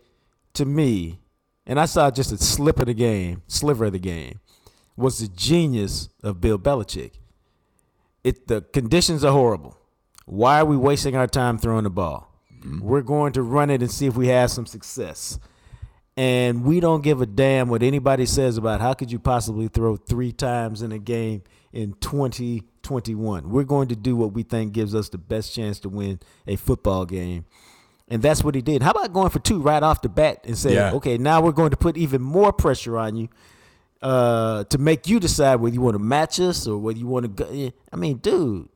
to 0.54 0.64
me, 0.64 1.20
and 1.66 1.78
I 1.78 1.86
saw 1.86 2.10
just 2.10 2.32
a 2.32 2.38
slip 2.38 2.78
of 2.80 2.86
the 2.86 2.94
game, 2.94 3.42
sliver 3.46 3.86
of 3.86 3.92
the 3.92 3.98
game, 3.98 4.40
was 4.96 5.18
the 5.18 5.28
genius 5.28 6.08
of 6.22 6.40
Bill 6.40 6.58
Belichick. 6.58 7.12
It 8.22 8.48
the 8.48 8.62
conditions 8.62 9.24
are 9.24 9.32
horrible. 9.32 9.76
Why 10.26 10.60
are 10.60 10.64
we 10.64 10.76
wasting 10.76 11.14
our 11.16 11.26
time 11.26 11.58
throwing 11.58 11.84
the 11.84 11.90
ball? 11.90 12.30
Mm-hmm. 12.60 12.80
We're 12.80 13.02
going 13.02 13.32
to 13.34 13.42
run 13.42 13.70
it 13.70 13.82
and 13.82 13.90
see 13.90 14.06
if 14.06 14.16
we 14.16 14.28
have 14.28 14.50
some 14.50 14.66
success. 14.66 15.38
And 16.16 16.64
we 16.64 16.78
don't 16.80 17.02
give 17.02 17.20
a 17.20 17.26
damn 17.26 17.68
what 17.68 17.82
anybody 17.82 18.24
says 18.24 18.56
about 18.56 18.80
how 18.80 18.94
could 18.94 19.10
you 19.10 19.18
possibly 19.18 19.68
throw 19.68 19.96
three 19.96 20.32
times 20.32 20.80
in 20.80 20.92
a 20.92 20.98
game 20.98 21.42
in 21.72 21.94
2021. 22.84 23.50
We're 23.50 23.64
going 23.64 23.88
to 23.88 23.96
do 23.96 24.14
what 24.14 24.32
we 24.32 24.42
think 24.42 24.72
gives 24.72 24.94
us 24.94 25.08
the 25.08 25.18
best 25.18 25.54
chance 25.54 25.80
to 25.80 25.88
win 25.88 26.20
a 26.46 26.56
football 26.56 27.04
game. 27.06 27.44
And 28.06 28.22
that's 28.22 28.44
what 28.44 28.54
he 28.54 28.60
did. 28.62 28.82
How 28.82 28.90
about 28.90 29.12
going 29.12 29.30
for 29.30 29.38
two 29.38 29.60
right 29.60 29.82
off 29.82 30.02
the 30.02 30.08
bat 30.10 30.40
and 30.44 30.56
saying, 30.56 30.76
Yeah. 30.76 30.92
okay, 30.92 31.16
now 31.18 31.40
we're 31.40 31.52
going 31.52 31.70
to 31.70 31.76
put 31.76 31.96
even 31.96 32.20
more 32.20 32.52
pressure 32.52 32.98
on 32.98 33.16
you 33.16 33.28
uh, 34.02 34.64
to 34.64 34.76
make 34.78 35.08
you 35.08 35.18
decide 35.18 35.56
whether 35.56 35.74
you 35.74 35.80
want 35.80 35.94
to 35.94 35.98
match 36.02 36.38
us 36.38 36.66
or 36.66 36.76
whether 36.78 36.98
you 36.98 37.06
want 37.06 37.24
to 37.24 37.28
go. 37.44 37.72
I 37.92 37.96
mean, 37.96 38.18
dude, 38.18 38.68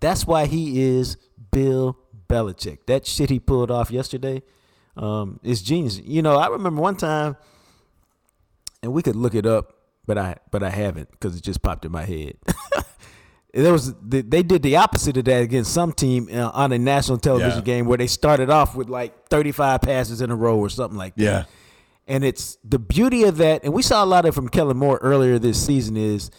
that's 0.00 0.26
why 0.26 0.46
he 0.46 0.82
is 0.82 1.16
Bill 1.52 1.96
Belichick. 2.28 2.78
That 2.86 3.06
shit 3.06 3.30
he 3.30 3.38
pulled 3.38 3.70
off 3.70 3.90
yesterday 3.92 4.42
um, 4.96 5.38
is 5.44 5.62
genius. 5.62 5.98
You 5.98 6.22
know, 6.22 6.36
I 6.36 6.48
remember 6.48 6.80
one 6.82 6.96
time, 6.96 7.36
and 8.82 8.92
we 8.92 9.02
could 9.02 9.16
look 9.16 9.34
it 9.36 9.46
up, 9.46 9.74
but 10.06 10.18
I 10.18 10.36
but 10.50 10.62
I 10.64 10.70
haven't 10.70 11.10
because 11.12 11.36
it 11.36 11.42
just 11.44 11.62
popped 11.62 11.84
in 11.84 11.92
my 11.92 12.04
head. 12.04 12.36
there 13.54 13.72
was 13.72 13.94
they 14.02 14.42
did 14.42 14.62
the 14.62 14.76
opposite 14.76 15.16
of 15.16 15.24
that 15.24 15.42
against 15.42 15.72
some 15.72 15.92
team 15.92 16.28
uh, 16.32 16.50
on 16.52 16.72
a 16.72 16.78
national 16.78 17.18
television 17.18 17.58
Yeah. 17.58 17.64
game 17.64 17.86
where 17.86 17.98
they 17.98 18.06
started 18.06 18.50
off 18.50 18.74
with 18.76 18.88
like 18.88 19.28
35 19.28 19.80
passes 19.80 20.20
in 20.20 20.30
a 20.30 20.36
row 20.36 20.58
or 20.58 20.68
something 20.68 20.98
like 20.98 21.14
that. 21.16 21.22
Yeah. 21.22 21.44
And 22.06 22.24
it's 22.24 22.56
the 22.64 22.78
beauty 22.78 23.24
of 23.24 23.36
that, 23.38 23.64
and 23.64 23.72
we 23.74 23.82
saw 23.82 24.02
a 24.02 24.06
lot 24.06 24.24
of 24.24 24.30
it 24.30 24.34
from 24.34 24.48
Kellen 24.48 24.76
Moore 24.78 24.98
earlier 25.02 25.38
this 25.38 25.62
season, 25.64 25.96
is 25.96 26.30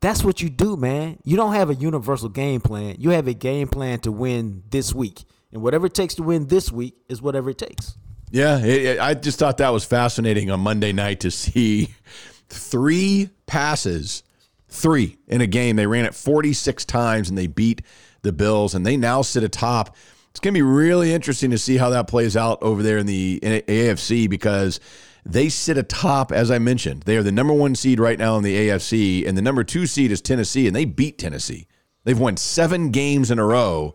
that's 0.00 0.22
what 0.24 0.40
you 0.40 0.48
do, 0.48 0.76
man. 0.76 1.18
You 1.24 1.36
don't 1.36 1.52
have 1.54 1.68
a 1.68 1.74
universal 1.74 2.28
game 2.28 2.60
plan. 2.60 2.94
You 2.98 3.10
have 3.10 3.26
a 3.26 3.34
game 3.34 3.66
plan 3.68 3.98
to 4.00 4.12
win 4.12 4.62
this 4.70 4.94
week. 4.94 5.24
And 5.52 5.62
whatever 5.62 5.86
it 5.86 5.94
takes 5.94 6.14
to 6.14 6.22
win 6.22 6.46
this 6.46 6.70
week 6.70 6.94
is 7.08 7.20
whatever 7.20 7.50
it 7.50 7.58
takes. 7.58 7.96
Yeah, 8.30 8.58
it, 8.58 8.84
it- 8.84 9.00
I 9.00 9.14
just 9.14 9.38
thought 9.40 9.56
that 9.58 9.70
was 9.70 9.84
fascinating 9.84 10.48
on 10.50 10.60
Monday 10.60 10.92
night 10.92 11.18
to 11.20 11.30
see 11.32 11.92
three 12.48 13.30
passes, 13.46 14.22
three 14.70 15.18
in 15.26 15.40
a 15.40 15.46
game. 15.46 15.76
They 15.76 15.86
ran 15.86 16.04
it 16.04 16.14
46 16.14 16.84
times 16.84 17.28
and 17.28 17.36
they 17.36 17.46
beat 17.46 17.82
the 18.22 18.32
Bills, 18.32 18.74
and 18.74 18.84
they 18.84 18.96
now 18.96 19.22
sit 19.22 19.42
atop. 19.42 19.96
It's 20.30 20.40
going 20.40 20.54
to 20.54 20.58
be 20.58 20.62
really 20.62 21.12
interesting 21.12 21.50
to 21.50 21.58
see 21.58 21.76
how 21.76 21.90
that 21.90 22.06
plays 22.06 22.36
out 22.36 22.62
over 22.62 22.82
there 22.82 22.98
in 22.98 23.06
the 23.06 23.40
AFC 23.40 24.28
because 24.28 24.78
they 25.24 25.48
sit 25.48 25.76
atop, 25.76 26.32
as 26.32 26.50
I 26.50 26.58
mentioned. 26.58 27.02
They 27.02 27.16
are 27.16 27.22
the 27.22 27.32
number 27.32 27.52
one 27.52 27.74
seed 27.74 27.98
right 27.98 28.18
now 28.18 28.36
in 28.36 28.42
the 28.42 28.68
AFC, 28.68 29.26
and 29.26 29.36
the 29.36 29.42
number 29.42 29.64
two 29.64 29.86
seed 29.86 30.12
is 30.12 30.20
Tennessee, 30.20 30.66
and 30.66 30.76
they 30.76 30.84
beat 30.84 31.18
Tennessee. 31.18 31.66
They've 32.04 32.18
won 32.18 32.36
seven 32.36 32.90
games 32.90 33.30
in 33.30 33.38
a 33.38 33.44
row, 33.44 33.94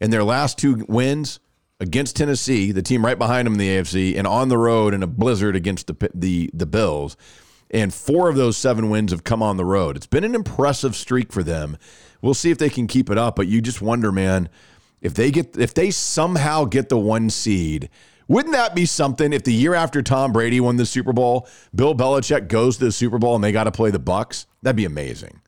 and 0.00 0.12
their 0.12 0.24
last 0.24 0.58
two 0.58 0.84
wins 0.88 1.38
against 1.80 2.16
Tennessee, 2.16 2.72
the 2.72 2.82
team 2.82 3.04
right 3.04 3.18
behind 3.18 3.46
them 3.46 3.54
in 3.54 3.58
the 3.58 3.68
AFC, 3.68 4.16
and 4.16 4.26
on 4.26 4.48
the 4.48 4.58
road 4.58 4.92
in 4.92 5.02
a 5.02 5.06
blizzard 5.06 5.56
against 5.56 5.86
the 5.86 6.10
the 6.14 6.50
the 6.52 6.66
Bills. 6.66 7.16
And 7.70 7.92
four 7.92 8.28
of 8.28 8.36
those 8.36 8.56
seven 8.56 8.90
wins 8.90 9.10
have 9.10 9.24
come 9.24 9.42
on 9.42 9.56
the 9.56 9.64
road. 9.64 9.96
It's 9.96 10.06
been 10.06 10.24
an 10.24 10.34
impressive 10.34 10.94
streak 10.94 11.32
for 11.32 11.42
them. 11.42 11.76
We'll 12.22 12.34
see 12.34 12.50
if 12.50 12.58
they 12.58 12.70
can 12.70 12.86
keep 12.86 13.10
it 13.10 13.18
up, 13.18 13.36
but 13.36 13.48
you 13.48 13.60
just 13.60 13.82
wonder, 13.82 14.12
man, 14.12 14.48
if 15.00 15.14
they 15.14 15.30
get 15.30 15.56
if 15.58 15.74
they 15.74 15.90
somehow 15.90 16.64
get 16.64 16.88
the 16.88 16.98
one 16.98 17.30
seed, 17.30 17.90
wouldn't 18.28 18.54
that 18.54 18.74
be 18.74 18.86
something 18.86 19.32
if 19.32 19.44
the 19.44 19.52
year 19.52 19.74
after 19.74 20.02
Tom 20.02 20.32
Brady 20.32 20.60
won 20.60 20.76
the 20.76 20.86
Super 20.86 21.12
Bowl, 21.12 21.48
Bill 21.74 21.94
Belichick 21.94 22.48
goes 22.48 22.78
to 22.78 22.86
the 22.86 22.92
Super 22.92 23.18
Bowl 23.18 23.34
and 23.34 23.44
they 23.44 23.52
got 23.52 23.64
to 23.64 23.72
play 23.72 23.90
the 23.90 23.98
Bucks? 23.98 24.46
That'd 24.62 24.76
be 24.76 24.84
amazing. 24.84 25.40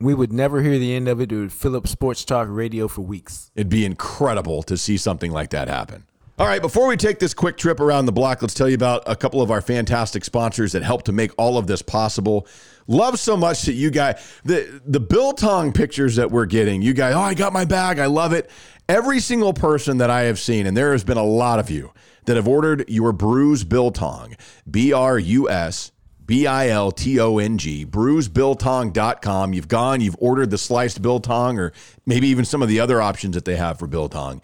We 0.00 0.12
would 0.12 0.32
never 0.32 0.60
hear 0.60 0.78
the 0.78 0.94
end 0.94 1.08
of 1.08 1.20
it. 1.20 1.32
It 1.32 1.36
would 1.36 1.52
fill 1.52 1.76
up 1.76 1.86
sports 1.86 2.24
talk 2.24 2.48
radio 2.50 2.88
for 2.88 3.02
weeks. 3.02 3.50
It'd 3.54 3.70
be 3.70 3.86
incredible 3.86 4.62
to 4.64 4.76
see 4.76 4.96
something 4.96 5.30
like 5.30 5.50
that 5.50 5.68
happen. 5.68 6.04
All 6.36 6.48
right, 6.48 6.60
before 6.60 6.88
we 6.88 6.96
take 6.96 7.20
this 7.20 7.32
quick 7.32 7.56
trip 7.56 7.78
around 7.78 8.06
the 8.06 8.12
block, 8.12 8.42
let's 8.42 8.54
tell 8.54 8.68
you 8.68 8.74
about 8.74 9.04
a 9.06 9.14
couple 9.14 9.40
of 9.40 9.52
our 9.52 9.60
fantastic 9.60 10.24
sponsors 10.24 10.72
that 10.72 10.82
help 10.82 11.04
to 11.04 11.12
make 11.12 11.30
all 11.38 11.56
of 11.56 11.68
this 11.68 11.80
possible. 11.80 12.48
Love 12.88 13.20
so 13.20 13.36
much 13.36 13.62
that 13.62 13.74
you 13.74 13.88
guys 13.88 14.20
the 14.44 14.82
the 14.84 14.98
Biltong 14.98 15.72
pictures 15.72 16.16
that 16.16 16.32
we're 16.32 16.46
getting. 16.46 16.82
You 16.82 16.92
guys, 16.92 17.14
oh, 17.14 17.20
I 17.20 17.34
got 17.34 17.52
my 17.52 17.64
bag. 17.64 18.00
I 18.00 18.06
love 18.06 18.32
it. 18.32 18.50
Every 18.88 19.20
single 19.20 19.52
person 19.52 19.98
that 19.98 20.10
I 20.10 20.22
have 20.22 20.40
seen, 20.40 20.66
and 20.66 20.76
there 20.76 20.90
has 20.90 21.04
been 21.04 21.18
a 21.18 21.24
lot 21.24 21.60
of 21.60 21.70
you 21.70 21.92
that 22.24 22.34
have 22.34 22.48
ordered 22.48 22.84
your 22.88 23.12
Brus 23.12 23.62
Biltong, 23.62 24.34
B 24.68 24.92
R 24.92 25.16
U 25.16 25.48
S 25.48 25.92
B 26.26 26.48
I 26.48 26.68
L 26.68 26.90
T 26.90 27.20
O 27.20 27.38
N 27.38 27.58
G, 27.58 27.86
brusbiltong.com. 27.86 29.52
You've 29.52 29.68
gone, 29.68 30.00
you've 30.00 30.16
ordered 30.18 30.50
the 30.50 30.58
sliced 30.58 31.00
biltong 31.00 31.58
or 31.58 31.72
maybe 32.06 32.26
even 32.26 32.44
some 32.44 32.60
of 32.60 32.68
the 32.68 32.80
other 32.80 33.00
options 33.00 33.34
that 33.34 33.44
they 33.44 33.56
have 33.56 33.78
for 33.78 33.86
biltong. 33.86 34.40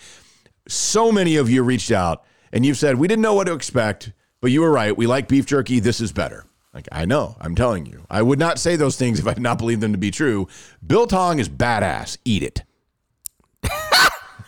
So 0.71 1.11
many 1.11 1.37
of 1.37 1.51
you 1.51 1.63
reached 1.63 1.91
out 1.91 2.25
and 2.53 2.65
you've 2.65 2.79
said, 2.79 2.97
We 2.97 3.09
didn't 3.09 3.23
know 3.23 3.35
what 3.35 3.47
to 3.49 3.53
expect, 3.53 4.13
but 4.41 4.51
you 4.51 4.61
were 4.61 4.71
right. 4.71 4.97
We 4.97 5.07
like 5.07 5.27
beef 5.29 5.45
jerky. 5.47 5.81
This 5.81 6.01
is 6.01 6.13
better. 6.13 6.47
Like, 6.73 6.87
I 6.93 7.05
know, 7.05 7.37
I'm 7.41 7.57
telling 7.57 7.85
you. 7.87 8.05
I 8.09 8.23
would 8.23 8.39
not 8.39 8.61
say 8.61 8.77
those 8.77 8.97
things 8.97 9.19
if 9.19 9.27
I 9.27 9.35
did 9.35 9.43
not 9.43 9.59
believe 9.59 9.81
them 9.81 9.91
to 9.91 9.99
be 9.99 10.13
true. 10.13 10.47
Biltong 10.87 11.41
is 11.41 11.49
badass. 11.49 12.19
Eat 12.25 12.45
it. 12.45 12.63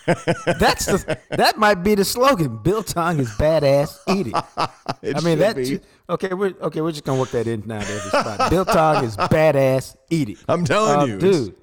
That's 0.06 0.86
the 0.86 1.18
that 1.30 1.58
might 1.58 1.82
be 1.82 1.94
the 1.94 2.04
slogan. 2.04 2.58
Biltong 2.58 3.18
is 3.20 3.28
badass. 3.30 3.98
Eat 4.08 4.28
it. 4.28 4.34
It 5.02 5.16
I 5.16 5.20
mean 5.20 5.38
that. 5.40 5.56
be. 5.56 5.80
Okay, 6.08 6.32
we're 6.34 6.54
okay. 6.60 6.80
We're 6.80 6.92
just 6.92 7.04
gonna 7.04 7.18
work 7.18 7.30
that 7.30 7.46
in 7.48 7.64
now 7.66 7.80
to 7.80 7.86
every 7.92 8.10
spot. 8.10 8.50
Biltong 8.50 9.04
is 9.04 9.16
badass. 9.16 9.96
Eat 10.10 10.28
it. 10.30 10.38
I'm 10.48 10.64
telling 10.64 10.98
Uh, 11.00 11.04
you. 11.06 11.18
Dude. 11.18 11.54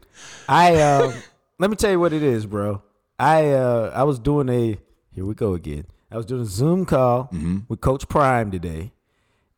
I 0.49 0.75
uh, 0.75 1.13
let 1.57 1.69
me 1.69 1.75
tell 1.77 1.91
you 1.91 1.99
what 1.99 2.11
it 2.13 2.23
is, 2.23 2.45
bro. 2.45 2.81
I 3.19 3.49
uh, 3.51 3.91
I 3.93 4.03
was 4.03 4.19
doing 4.19 4.49
a 4.49 4.77
here 5.13 5.25
we 5.25 5.34
go 5.34 5.53
again. 5.53 5.86
I 6.12 6.17
was 6.17 6.25
doing 6.25 6.41
a 6.41 6.45
Zoom 6.45 6.86
call 6.86 7.25
Mm-hmm. 7.34 7.60
with 7.67 7.82
Coach 7.82 8.08
Prime 8.08 8.49
today, 8.51 8.93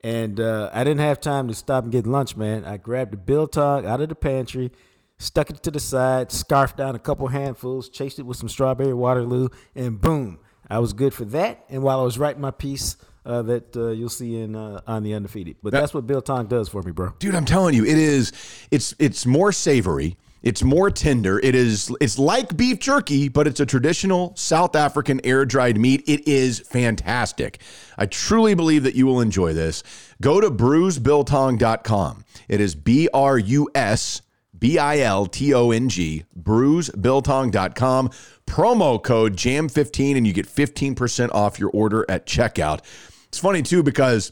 and 0.04 0.40
uh, 0.40 0.70
I 0.74 0.84
didn't 0.84 1.02
have 1.02 1.20
time 1.20 1.48
to 1.48 1.54
stop 1.54 1.84
and 1.84 1.92
get 1.92 2.06
lunch, 2.08 2.36
man. 2.36 2.66
I 2.66 2.78
grabbed 2.78 3.14
the 3.14 3.18
Biltong 3.18 3.86
out 3.86 4.02
of 4.02 4.10
the 4.10 4.16
pantry, 4.16 4.72
stuck 5.18 5.50
it 5.50 5.62
to 5.64 5.72
the 5.72 5.80
side, 5.80 6.32
scarfed 6.32 6.78
down 6.78 6.96
a 6.96 7.00
couple 7.00 7.28
handfuls, 7.28 7.88
chased 7.90 8.20
it 8.20 8.24
with 8.24 8.38
some 8.38 8.50
strawberry 8.50 8.94
Waterloo, 8.94 9.50
and 9.76 10.02
boom, 10.02 10.40
I 10.70 10.80
was 10.80 10.94
good 10.94 11.14
for 11.14 11.26
that. 11.26 11.64
And 11.70 11.84
while 11.84 12.00
I 12.00 12.04
was 12.04 12.18
writing 12.18 12.42
my 12.42 12.52
piece. 12.52 12.98
Uh, 13.24 13.44
that 13.44 13.78
uh, 13.78 13.90
you'll 13.90 14.10
see 14.10 14.36
in 14.42 14.56
uh, 14.56 14.82
on 14.88 15.04
the 15.04 15.14
undefeated, 15.14 15.56
but 15.62 15.72
that's 15.72 15.94
what 15.94 16.08
Biltong 16.08 16.48
does 16.48 16.68
for 16.70 16.82
me, 16.82 16.92
bro. 16.92 17.14
dude 17.20 17.36
i'm 17.36 17.46
telling 17.46 17.76
you 17.76 17.86
it 17.86 17.96
is 17.96 18.34
it's 18.72 18.96
it's 18.98 19.28
more 19.28 19.52
savory 19.52 20.18
it's 20.42 20.64
more 20.64 20.90
tender. 20.90 21.40
It 21.40 21.56
is 21.56 21.92
it's 22.02 22.18
like 22.18 22.56
beef 22.58 22.80
jerky 22.80 23.30
but 23.30 23.48
it's 23.48 23.60
a 23.60 23.66
traditional 23.66 24.36
south 24.36 24.76
african 24.76 25.22
air 25.24 25.46
dried 25.46 25.78
meat. 25.78 26.04
It 26.08 26.28
is 26.28 26.60
fantastic. 26.60 27.62
I 27.98 28.06
truly 28.06 28.54
believe 28.54 28.84
that 28.84 28.96
you 28.96 29.06
will 29.06 29.22
enjoy 29.22 29.54
this. 29.54 29.84
Go 30.22 30.42
to 30.42 30.50
brusbiltong.com 30.50 32.26
it 32.48 32.60
is 32.60 32.76
b-r-u-s 32.76 34.22
B-I-L-T-O-N-G, 34.62 36.24
brusbiltong.com, 36.40 38.10
promo 38.46 39.04
code 39.04 39.36
JAM15, 39.36 40.18
and 40.18 40.28
you 40.28 40.34
get 40.34 40.48
15% 40.48 41.34
off 41.34 41.60
your 41.60 41.72
order 41.72 42.06
at 42.08 42.28
checkout. 42.28 42.82
It's 43.28 43.40
funny, 43.40 43.64
too, 43.64 43.82
because 43.82 44.32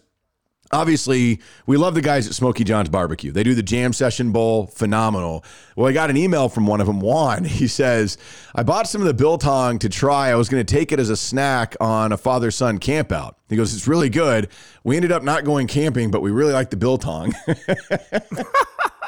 obviously 0.71 1.39
we 1.65 1.77
love 1.77 1.95
the 1.95 2.01
guys 2.01 2.27
at 2.27 2.33
Smoky 2.33 2.63
John's 2.63 2.89
Barbecue. 2.89 3.31
They 3.31 3.43
do 3.43 3.55
the 3.55 3.63
Jam 3.63 3.93
Session 3.93 4.31
Bowl, 4.31 4.67
phenomenal. 4.67 5.43
Well, 5.75 5.87
I 5.87 5.93
got 5.93 6.09
an 6.09 6.17
email 6.17 6.49
from 6.49 6.67
one 6.67 6.81
of 6.81 6.87
them, 6.87 6.99
Juan. 6.99 7.43
He 7.59 7.67
says, 7.67 8.17
I 8.55 8.63
bought 8.63 8.87
some 8.87 9.01
of 9.01 9.07
the 9.07 9.13
biltong 9.13 9.79
to 9.79 9.89
try. 9.89 10.29
I 10.29 10.35
was 10.35 10.47
going 10.47 10.65
to 10.65 10.73
take 10.73 10.91
it 10.91 10.99
as 10.99 11.09
a 11.09 11.17
snack 11.17 11.75
on 11.81 12.11
a 12.11 12.17
father 12.17 12.51
son 12.51 12.79
campout. 12.79 13.35
He 13.49 13.57
goes, 13.57 13.73
It's 13.73 13.87
really 13.87 14.09
good. 14.09 14.49
We 14.83 14.95
ended 14.95 15.11
up 15.11 15.23
not 15.23 15.43
going 15.43 15.67
camping, 15.67 16.09
but 16.09 16.21
we 16.21 16.31
really 16.31 16.53
like 16.53 16.69
the 16.69 16.77
biltong. 16.77 17.33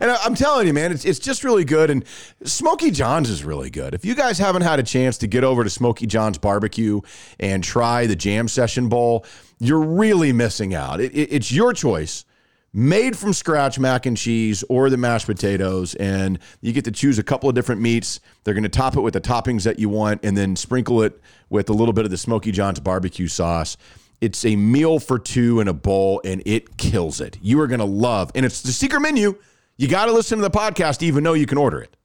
And 0.00 0.10
I- 0.10 0.18
I'm 0.24 0.34
telling 0.34 0.66
you, 0.66 0.72
man, 0.72 0.92
it's, 0.92 1.04
it's 1.04 1.18
just 1.18 1.44
really 1.44 1.64
good. 1.64 1.90
And 1.90 2.04
Smoky 2.44 2.90
John's 2.90 3.30
is 3.30 3.44
really 3.44 3.70
good. 3.70 3.94
If 3.94 4.04
you 4.04 4.14
guys 4.14 4.38
haven't 4.38 4.62
had 4.62 4.78
a 4.78 4.82
chance 4.82 5.18
to 5.18 5.26
get 5.26 5.44
over 5.44 5.64
to 5.64 5.70
Smoky 5.70 6.06
John's 6.06 6.38
Barbecue 6.38 7.00
and 7.40 7.62
try 7.64 8.06
the 8.06 8.16
Jam 8.16 8.48
Session 8.48 8.88
Bowl, 8.88 9.24
you're 9.58 9.80
really 9.84 10.32
missing 10.32 10.74
out. 10.74 11.00
It, 11.00 11.12
it- 11.14 11.32
it's 11.32 11.50
your 11.52 11.72
choice. 11.72 12.24
Made 12.72 13.16
from 13.16 13.32
scratch 13.32 13.78
mac 13.78 14.04
and 14.04 14.18
cheese 14.18 14.62
or 14.68 14.90
the 14.90 14.98
mashed 14.98 15.24
potatoes, 15.24 15.94
and 15.94 16.38
you 16.60 16.74
get 16.74 16.84
to 16.84 16.90
choose 16.90 17.18
a 17.18 17.22
couple 17.22 17.48
of 17.48 17.54
different 17.54 17.80
meats. 17.80 18.20
They're 18.44 18.52
going 18.52 18.64
to 18.64 18.68
top 18.68 18.98
it 18.98 19.00
with 19.00 19.14
the 19.14 19.20
toppings 19.20 19.62
that 19.62 19.78
you 19.78 19.88
want, 19.88 20.20
and 20.22 20.36
then 20.36 20.56
sprinkle 20.56 21.00
it 21.02 21.18
with 21.48 21.70
a 21.70 21.72
little 21.72 21.94
bit 21.94 22.04
of 22.04 22.10
the 22.10 22.18
Smoky 22.18 22.52
John's 22.52 22.78
barbecue 22.78 23.28
sauce. 23.28 23.78
It's 24.20 24.44
a 24.44 24.56
meal 24.56 24.98
for 24.98 25.18
two 25.18 25.60
in 25.60 25.68
a 25.68 25.72
bowl, 25.72 26.20
and 26.22 26.42
it 26.44 26.76
kills 26.76 27.18
it. 27.22 27.38
You 27.40 27.58
are 27.60 27.66
going 27.66 27.78
to 27.80 27.86
love, 27.86 28.30
and 28.34 28.44
it's 28.44 28.60
the 28.60 28.72
secret 28.72 29.00
menu. 29.00 29.36
You 29.76 29.88
got 29.88 30.06
to 30.06 30.12
listen 30.12 30.38
to 30.38 30.42
the 30.42 30.50
podcast, 30.50 30.98
to 30.98 31.06
even 31.06 31.24
though 31.24 31.34
you 31.34 31.46
can 31.46 31.58
order 31.58 31.80
it. 31.80 31.96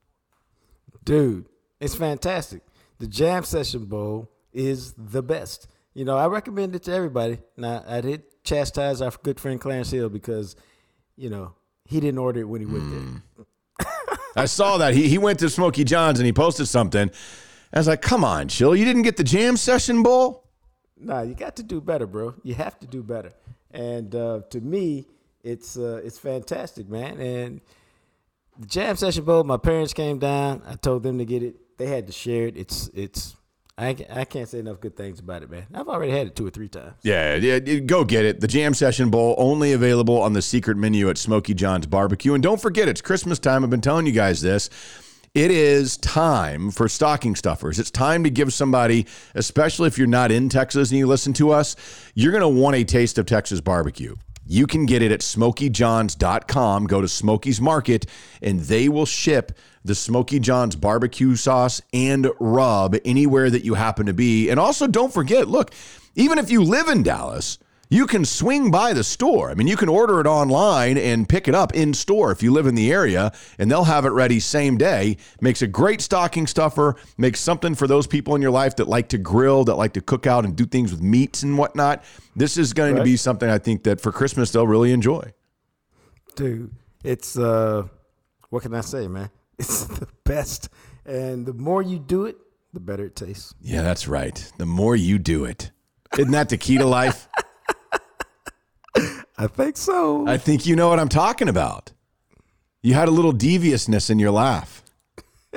Dude, 1.04 1.48
it's 1.80 1.96
fantastic. 1.96 2.62
The 3.00 3.08
Jam 3.08 3.44
Session 3.44 3.86
Bowl 3.86 4.30
is 4.54 4.94
the 4.94 5.24
best. 5.24 5.68
You 5.94 6.06
know, 6.06 6.18
I 6.18 6.28
recommend 6.28 6.76
it 6.76 6.84
to 6.84 6.94
everybody. 6.94 7.40
Now, 7.58 7.84
I 7.88 8.02
did 8.02 8.24
chastise 8.44 9.02
our 9.02 9.12
good 9.24 9.40
friend 9.40 9.60
Clarence 9.60 9.92
Hill 9.92 10.10
because, 10.10 10.56
you 11.16 11.30
know, 11.30 11.54
he 11.86 12.00
didn't 12.00 12.20
order 12.20 12.42
it 12.42 12.48
when 12.48 12.62
he 12.62 12.68
went 12.68 13.24
there. 13.78 13.88
I 14.36 14.46
saw 14.46 14.78
that. 14.78 14.94
He, 14.94 15.10
he 15.10 15.18
went 15.18 15.40
to 15.40 15.50
Smoky 15.50 15.84
John's 15.84 16.20
and 16.20 16.26
he 16.26 16.32
posted 16.32 16.68
something. 16.68 17.12
I 17.74 17.80
was 17.80 17.88
like, 17.88 18.02
come 18.02 18.24
on, 18.24 18.48
chill. 18.48 18.76
You 18.76 18.86
didn't 18.86 19.02
get 19.02 19.18
the 19.18 19.24
Jam 19.24 19.58
Session 19.58 20.04
Bowl? 20.04 20.48
Nah, 20.98 21.22
you 21.22 21.34
got 21.34 21.56
to 21.56 21.64
do 21.64 21.82
better, 21.82 22.06
bro. 22.06 22.36
You 22.44 22.54
have 22.56 22.80
to 22.80 22.88
do 22.88 23.02
better. 23.02 23.34
And 23.72 24.14
uh, 24.14 24.42
to 24.52 24.62
me, 24.62 25.08
it's 25.44 25.78
uh, 25.78 26.02
it's 26.04 26.18
fantastic, 26.18 26.90
man. 26.90 27.20
And 27.20 27.62
the 28.60 28.68
Jam 28.68 28.96
Session 28.96 29.24
Bowl, 29.24 29.44
my 29.44 29.58
parents 29.58 29.94
came 29.94 30.20
down. 30.20 30.62
I 30.68 30.76
told 30.76 31.04
them 31.04 31.18
to 31.18 31.26
get 31.26 31.44
it. 31.44 31.78
They 31.78 31.88
had 31.88 32.08
to 32.08 32.14
share 32.14 32.48
it. 32.48 32.58
It's 32.58 32.90
it's 32.94 33.36
I, 33.78 33.96
I 34.12 34.26
can't 34.26 34.48
say 34.48 34.60
enough 34.60 34.80
good 34.80 34.96
things 34.96 35.20
about 35.20 35.42
it, 35.42 35.50
man. 35.50 35.66
I've 35.74 35.88
already 35.88 36.12
had 36.12 36.28
it 36.28 36.36
two 36.36 36.46
or 36.46 36.52
three 36.52 36.68
times. 36.68 36.94
Yeah, 37.02 37.36
yeah, 37.36 37.58
go 37.80 38.04
get 38.04 38.26
it. 38.26 38.40
The 38.40 38.48
Jam 38.48 38.74
Session 38.76 39.10
Bowl 39.10 39.34
only 39.38 39.74
available 39.74 40.22
on 40.22 40.34
the 40.34 40.42
secret 40.42 40.78
menu 40.78 41.10
at 41.10 41.18
Smoky 41.18 41.56
John's 41.56 41.88
Barbecue. 41.88 42.34
And 42.34 42.44
don't 42.44 42.62
forget, 42.62 42.88
it's 42.88 43.02
Christmas 43.02 43.40
time. 43.40 43.64
I've 43.64 43.70
been 43.72 43.82
telling 43.82 44.06
you 44.06 44.12
guys 44.12 44.42
this. 44.42 44.70
It 45.34 45.50
is 45.50 45.96
time 45.98 46.72
for 46.72 46.90
stocking 46.90 47.36
stuffers. 47.36 47.80
It's 47.80 47.90
time 47.90 48.24
to 48.26 48.30
give 48.30 48.54
somebody, 48.54 49.08
especially 49.34 49.88
if 49.88 49.98
you're 49.98 50.06
not 50.06 50.30
in 50.30 50.50
Texas 50.50 50.92
and 50.92 51.00
you 51.00 51.08
listen 51.08 51.32
to 51.34 51.52
us, 51.52 51.76
you're 52.14 52.34
going 52.34 52.42
to 52.42 52.62
want 52.62 52.76
a 52.76 52.84
taste 52.84 53.18
of 53.18 53.26
Texas 53.26 53.62
barbecue. 53.62 54.16
You 54.52 54.68
can 54.68 54.86
get 54.86 55.02
it 55.02 55.14
at 55.14 55.22
smokyjohns.com. 55.22 56.88
Go 56.88 57.00
to 57.00 57.08
Smoky's 57.08 57.62
Market 57.62 58.06
and 58.42 58.60
they 58.60 58.90
will 58.90 59.06
ship 59.06 59.58
the 59.86 59.96
Smoky 59.96 60.42
John's 60.42 60.76
barbecue 60.76 61.38
sauce 61.38 61.82
and 61.94 62.30
rub 62.38 62.98
anywhere 63.06 63.50
that 63.50 63.64
you 63.64 63.76
happen 63.76 64.08
to 64.08 64.14
be. 64.14 64.50
And 64.50 64.60
also, 64.60 64.88
don't 64.88 65.14
forget 65.14 65.48
look, 65.48 65.74
even 66.16 66.38
if 66.38 66.52
you 66.52 66.66
live 66.66 66.90
in 66.90 67.02
Dallas, 67.02 67.60
you 67.92 68.08
can 68.08 68.24
swing 68.24 68.72
by 68.72 68.94
the 68.94 69.04
store. 69.04 69.52
I 69.52 69.54
mean, 69.54 69.68
you 69.68 69.76
can 69.76 69.90
order 69.90 70.22
it 70.22 70.26
online 70.26 70.98
and 70.98 71.28
pick 71.28 71.50
it 71.50 71.54
up 71.54 71.76
in 71.76 71.94
store 71.94 72.32
if 72.32 72.42
you 72.42 72.50
live 72.54 72.66
in 72.66 72.74
the 72.74 72.90
area, 72.90 73.34
and 73.60 73.70
they'll 73.70 73.84
have 73.84 74.06
it 74.06 74.12
ready 74.12 74.40
same 74.40 74.78
day. 74.78 75.18
Makes 75.42 75.62
a 75.62 75.68
great 75.68 76.00
stocking 76.00 76.48
stuffer, 76.48 76.96
makes 77.18 77.42
something 77.42 77.76
for 77.76 77.88
those 77.88 78.08
people 78.08 78.34
in 78.34 78.42
your 78.42 78.50
life 78.50 78.78
that 78.78 78.88
like 78.88 79.10
to 79.10 79.18
grill, 79.18 79.66
that 79.66 79.76
like 79.76 79.92
to 79.94 80.02
cook 80.02 80.26
out 80.26 80.46
and 80.46 80.56
do 80.56 80.66
things 80.66 80.92
with 80.92 81.02
meats 81.02 81.44
and 81.44 81.58
whatnot. 81.58 82.02
This 82.34 82.58
is 82.58 82.72
going 82.72 82.96
to 82.96 83.04
be 83.04 83.18
something 83.18 83.50
I 83.50 83.58
think 83.58 83.84
that 83.84 84.00
for 84.00 84.14
Christmas 84.14 84.52
they'll 84.52 84.66
really 84.66 84.94
enjoy. 84.94 85.34
Dude, 86.38 86.72
it's 87.04 87.38
uh 87.38 87.88
what 88.50 88.64
can 88.64 88.74
I 88.74 88.82
say, 88.82 89.08
man? 89.08 89.30
It's 89.60 89.84
the 89.84 90.08
best. 90.24 90.70
And 91.06 91.46
the 91.46 91.54
more 91.54 91.84
you 91.84 92.00
do 92.00 92.26
it, 92.26 92.38
the 92.74 92.80
better 92.80 93.06
it 93.06 93.16
tastes. 93.16 93.54
Yeah, 93.62 93.84
that's 93.84 94.08
right. 94.08 94.52
The 94.58 94.66
more 94.66 94.96
you 94.96 95.20
do 95.20 95.46
it. 95.46 95.72
Isn't 96.18 96.32
that 96.32 96.50
the 96.50 96.58
key 96.58 96.80
to 96.80 96.86
life? 96.86 97.28
I 99.42 99.48
think 99.48 99.76
so. 99.78 100.28
I 100.28 100.38
think 100.38 100.66
you 100.66 100.76
know 100.76 100.90
what 100.90 101.00
I'm 101.00 101.10
talking 101.10 101.50
about. 101.50 101.92
You 102.84 102.94
had 102.94 103.08
a 103.08 103.12
little 103.12 103.32
deviousness 103.32 104.10
in 104.10 104.20
your 104.20 104.32
laugh. 104.32 104.84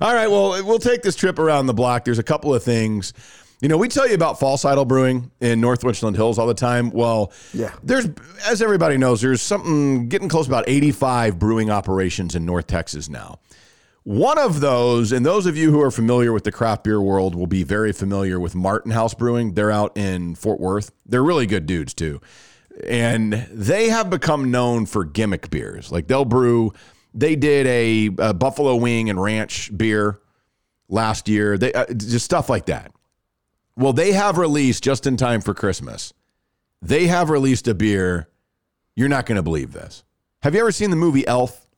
All 0.00 0.14
right, 0.14 0.28
well, 0.28 0.64
we'll 0.64 0.78
take 0.78 1.02
this 1.02 1.16
trip 1.16 1.38
around 1.38 1.66
the 1.66 1.74
block. 1.74 2.04
There's 2.04 2.18
a 2.18 2.22
couple 2.24 2.54
of 2.54 2.62
things. 2.62 3.12
You 3.60 3.68
know, 3.68 3.76
we 3.76 3.88
tell 3.88 4.08
you 4.08 4.14
about 4.14 4.38
False 4.40 4.64
Idol 4.64 4.84
Brewing 4.86 5.30
in 5.40 5.60
North 5.60 5.84
Richland 5.84 6.16
Hills 6.16 6.38
all 6.38 6.46
the 6.46 6.54
time. 6.54 6.90
Well, 6.90 7.32
Yeah. 7.52 7.72
there's, 7.82 8.06
as 8.46 8.62
everybody 8.62 8.96
knows, 8.96 9.20
there's 9.20 9.42
something 9.42 10.08
getting 10.08 10.28
close 10.28 10.46
about 10.46 10.64
85 10.68 11.38
brewing 11.38 11.68
operations 11.70 12.34
in 12.34 12.46
North 12.46 12.66
Texas 12.68 13.08
now. 13.10 13.40
One 14.10 14.38
of 14.38 14.58
those, 14.58 15.12
and 15.12 15.24
those 15.24 15.46
of 15.46 15.56
you 15.56 15.70
who 15.70 15.80
are 15.80 15.92
familiar 15.92 16.32
with 16.32 16.42
the 16.42 16.50
craft 16.50 16.82
beer 16.82 17.00
world 17.00 17.36
will 17.36 17.46
be 17.46 17.62
very 17.62 17.92
familiar 17.92 18.40
with 18.40 18.56
Martin 18.56 18.90
House 18.90 19.14
Brewing. 19.14 19.54
They're 19.54 19.70
out 19.70 19.96
in 19.96 20.34
Fort 20.34 20.58
Worth. 20.58 20.90
They're 21.06 21.22
really 21.22 21.46
good 21.46 21.64
dudes 21.64 21.94
too. 21.94 22.20
And 22.88 23.34
they 23.52 23.88
have 23.88 24.10
become 24.10 24.50
known 24.50 24.86
for 24.86 25.04
gimmick 25.04 25.48
beers. 25.48 25.92
Like 25.92 26.08
they'll 26.08 26.24
brew, 26.24 26.72
they 27.14 27.36
did 27.36 27.68
a, 27.68 28.10
a 28.18 28.34
buffalo 28.34 28.74
wing 28.74 29.10
and 29.10 29.22
ranch 29.22 29.70
beer 29.78 30.18
last 30.88 31.28
year. 31.28 31.56
They 31.56 31.72
uh, 31.72 31.86
just 31.94 32.24
stuff 32.24 32.48
like 32.48 32.66
that. 32.66 32.90
Well, 33.76 33.92
they 33.92 34.10
have 34.10 34.38
released 34.38 34.82
just 34.82 35.06
in 35.06 35.16
time 35.18 35.40
for 35.40 35.54
Christmas. 35.54 36.12
They 36.82 37.06
have 37.06 37.30
released 37.30 37.68
a 37.68 37.74
beer. 37.74 38.28
You're 38.96 39.08
not 39.08 39.26
going 39.26 39.36
to 39.36 39.42
believe 39.44 39.72
this. 39.72 40.02
Have 40.42 40.56
you 40.56 40.62
ever 40.62 40.72
seen 40.72 40.90
the 40.90 40.96
movie 40.96 41.24
Elf? 41.28 41.69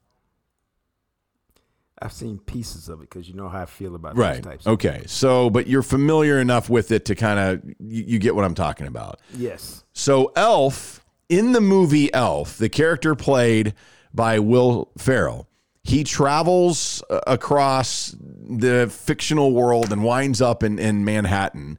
I've 2.03 2.13
seen 2.13 2.39
pieces 2.39 2.89
of 2.89 3.01
it 3.01 3.09
because 3.11 3.29
you 3.29 3.35
know 3.35 3.49
how 3.49 3.63
I 3.63 3.67
feel 3.67 3.95
about 3.95 4.17
Right. 4.17 4.43
those 4.43 4.45
types. 4.53 4.67
Of 4.67 4.73
Okay. 4.75 5.03
So, 5.07 5.49
but 5.51 5.67
you're 5.67 5.83
familiar 5.83 6.39
enough 6.41 6.69
with 6.69 6.91
it 6.93 7.05
to 7.07 7.15
kind 7.15 7.39
of 7.39 7.65
you, 7.79 8.05
you 8.05 8.19
get 8.19 8.35
what 8.35 8.45
I'm 8.45 8.55
talking 8.55 8.87
about. 8.87 9.21
Yes. 9.37 9.85
So, 9.93 10.33
Elf 10.37 11.05
in 11.29 11.53
the 11.53 11.61
movie 11.61 12.13
Elf, 12.13 12.59
the 12.59 12.69
character 12.69 13.15
played 13.15 13.75
by 14.13 14.39
Will 14.39 14.91
Ferrell, 14.99 15.49
he 15.85 16.05
travels 16.05 17.03
uh, 17.09 17.21
across 17.27 18.15
the 18.21 18.89
fictional 18.91 19.53
world 19.53 19.93
and 19.93 20.05
winds 20.05 20.43
up 20.43 20.63
in, 20.63 20.79
in 20.79 21.05
Manhattan. 21.05 21.79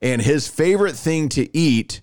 And 0.00 0.20
his 0.22 0.46
favorite 0.48 0.96
thing 0.96 1.28
to 1.30 1.54
eat 1.56 2.00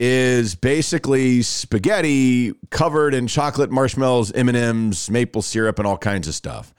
is 0.00 0.54
basically 0.54 1.42
spaghetti 1.42 2.52
covered 2.70 3.14
in 3.14 3.26
chocolate 3.26 3.70
marshmallows, 3.70 4.30
M&Ms, 4.32 5.10
maple 5.10 5.42
syrup, 5.42 5.78
and 5.78 5.88
all 5.88 5.98
kinds 5.98 6.28
of 6.28 6.34
stuff. 6.34 6.72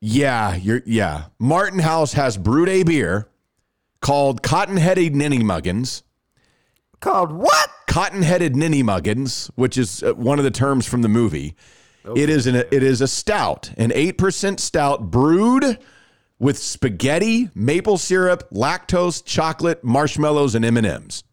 Yeah, 0.00 0.54
you're 0.54 0.82
yeah. 0.86 1.24
Martin 1.38 1.80
House 1.80 2.12
has 2.12 2.36
brewed 2.36 2.68
a 2.68 2.84
beer 2.84 3.28
called 4.00 4.42
Cotton-Headed 4.42 5.14
Ninny 5.14 5.42
Muggins. 5.42 6.02
Called 7.00 7.32
what? 7.32 7.70
Cotton-Headed 7.88 8.54
Ninny 8.54 8.82
Muggins, 8.82 9.50
which 9.56 9.76
is 9.76 10.02
uh, 10.02 10.14
one 10.14 10.38
of 10.38 10.44
the 10.44 10.50
terms 10.52 10.86
from 10.86 11.02
the 11.02 11.08
movie. 11.08 11.56
It 12.16 12.30
is 12.30 12.46
an 12.46 12.54
it 12.54 12.82
is 12.82 13.00
a 13.00 13.08
stout, 13.08 13.70
an 13.76 13.90
8% 13.90 14.60
stout 14.60 15.10
brewed 15.10 15.78
with 16.38 16.58
spaghetti, 16.58 17.50
maple 17.54 17.98
syrup, 17.98 18.48
lactose, 18.50 19.24
chocolate, 19.24 19.82
marshmallows 19.82 20.54
and 20.54 20.64
M&Ms. 20.64 21.24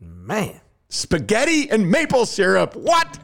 Man. 0.00 0.60
Spaghetti 0.88 1.68
and 1.70 1.90
maple 1.90 2.26
syrup. 2.26 2.76
What? 2.76 3.18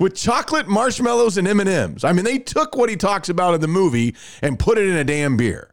With 0.00 0.16
chocolate, 0.16 0.66
marshmallows 0.66 1.36
and 1.38 1.46
M&Ms. 1.46 2.02
I 2.04 2.12
mean, 2.12 2.24
they 2.24 2.38
took 2.38 2.74
what 2.76 2.90
he 2.90 2.96
talks 2.96 3.28
about 3.28 3.54
in 3.54 3.60
the 3.60 3.68
movie 3.68 4.16
and 4.42 4.58
put 4.58 4.78
it 4.78 4.88
in 4.88 4.96
a 4.96 5.04
damn 5.04 5.36
beer. 5.36 5.70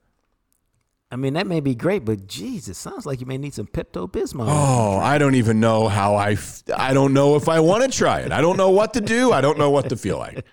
I 1.14 1.18
mean, 1.18 1.34
that 1.34 1.46
may 1.46 1.60
be 1.60 1.76
great, 1.76 2.06
but 2.06 2.26
geez, 2.28 2.70
it 2.70 2.76
sounds 2.76 3.06
like 3.06 3.20
you 3.20 3.26
may 3.26 3.38
need 3.38 3.54
some 3.54 3.68
Pepto 3.68 4.10
Bismol. 4.10 4.46
Oh, 4.48 4.98
I 4.98 5.18
don't 5.18 5.36
even 5.36 5.60
know 5.60 5.90
how 5.90 6.16
I. 6.16 6.34
f- 6.34 6.64
I 6.74 6.94
don't 6.94 7.14
know 7.14 7.36
if 7.36 7.50
I 7.50 7.60
want 7.60 7.84
to 7.84 7.98
try 7.98 8.20
it. 8.22 8.32
I 8.32 8.40
don't 8.40 8.56
know 8.56 8.70
what 8.70 8.94
to 8.94 9.02
do. 9.02 9.34
I 9.34 9.42
don't 9.42 9.58
know 9.58 9.72
what 9.72 9.90
to 9.90 9.98
feel 9.98 10.18
like. 10.18 10.46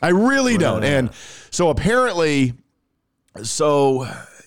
I 0.00 0.08
really 0.08 0.56
don't. 0.56 0.84
And 0.84 1.10
so 1.50 1.68
apparently, 1.68 2.54
so 3.42 4.06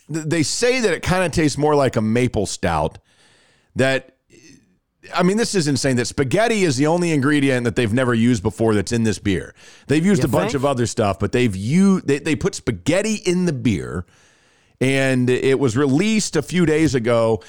they 0.09 0.43
say 0.43 0.81
that 0.81 0.93
it 0.93 1.01
kind 1.03 1.23
of 1.23 1.31
tastes 1.31 1.57
more 1.57 1.75
like 1.75 1.95
a 1.95 2.01
maple 2.01 2.45
stout. 2.45 2.99
That 3.75 4.17
I 5.13 5.23
mean, 5.23 5.37
this 5.37 5.53
is 5.55 5.67
insane. 5.67 5.97
That 5.97 6.05
spaghetti 6.05 6.63
is 6.63 6.77
the 6.77 6.87
only 6.87 7.11
ingredient 7.11 7.65
that 7.65 7.75
they've 7.75 7.91
never 7.91 8.13
used 8.13 8.41
before 8.43 8.73
that's 8.73 8.91
in 8.91 9.03
this 9.03 9.19
beer. 9.19 9.53
They've 9.87 10.05
used 10.05 10.21
You 10.23 10.29
a 10.29 10.31
bunch 10.31 10.53
of 10.53 10.65
other 10.65 10.85
stuff, 10.85 11.19
but 11.19 11.31
they've 11.31 11.55
used 11.55 12.07
they, 12.07 12.19
they 12.19 12.35
put 12.35 12.55
spaghetti 12.55 13.15
in 13.15 13.45
the 13.45 13.53
beer, 13.53 14.05
and 14.79 15.29
it 15.29 15.59
was 15.59 15.75
released 15.75 16.35
a 16.35 16.41
few 16.41 16.65
days 16.65 16.95
ago. 16.95 17.43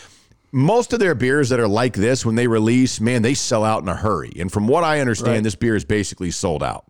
Most 0.51 0.93
of 0.93 1.01
their 1.01 1.17
beers 1.17 1.49
that 1.49 1.59
are 1.59 1.67
like 1.69 1.95
this, 1.95 2.25
when 2.25 2.37
they 2.37 2.47
release, 2.47 3.01
man, 3.01 3.23
they 3.23 3.35
sell 3.35 3.65
out 3.65 3.83
in 3.83 3.89
a 3.89 3.97
hurry. 3.97 4.33
And 4.39 4.53
from 4.53 4.69
what 4.69 4.85
I 4.85 5.01
understand, 5.01 5.35
Right. 5.35 5.43
this 5.43 5.57
beer 5.57 5.75
is 5.75 5.85
basically 5.85 6.31
sold 6.31 6.63
out. 6.63 6.85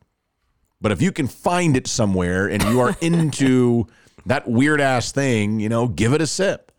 But 0.82 0.92
if 0.92 1.00
you 1.00 1.12
can 1.12 1.28
find 1.28 1.74
it 1.74 1.86
somewhere 1.86 2.46
and 2.46 2.62
you 2.64 2.80
are 2.80 2.94
into 3.00 3.86
that 4.26 4.48
weird 4.48 4.80
ass 4.80 5.12
thing, 5.12 5.60
you 5.60 5.68
know, 5.68 5.88
give 5.88 6.12
it 6.12 6.20
a 6.20 6.26
sip. 6.26 6.72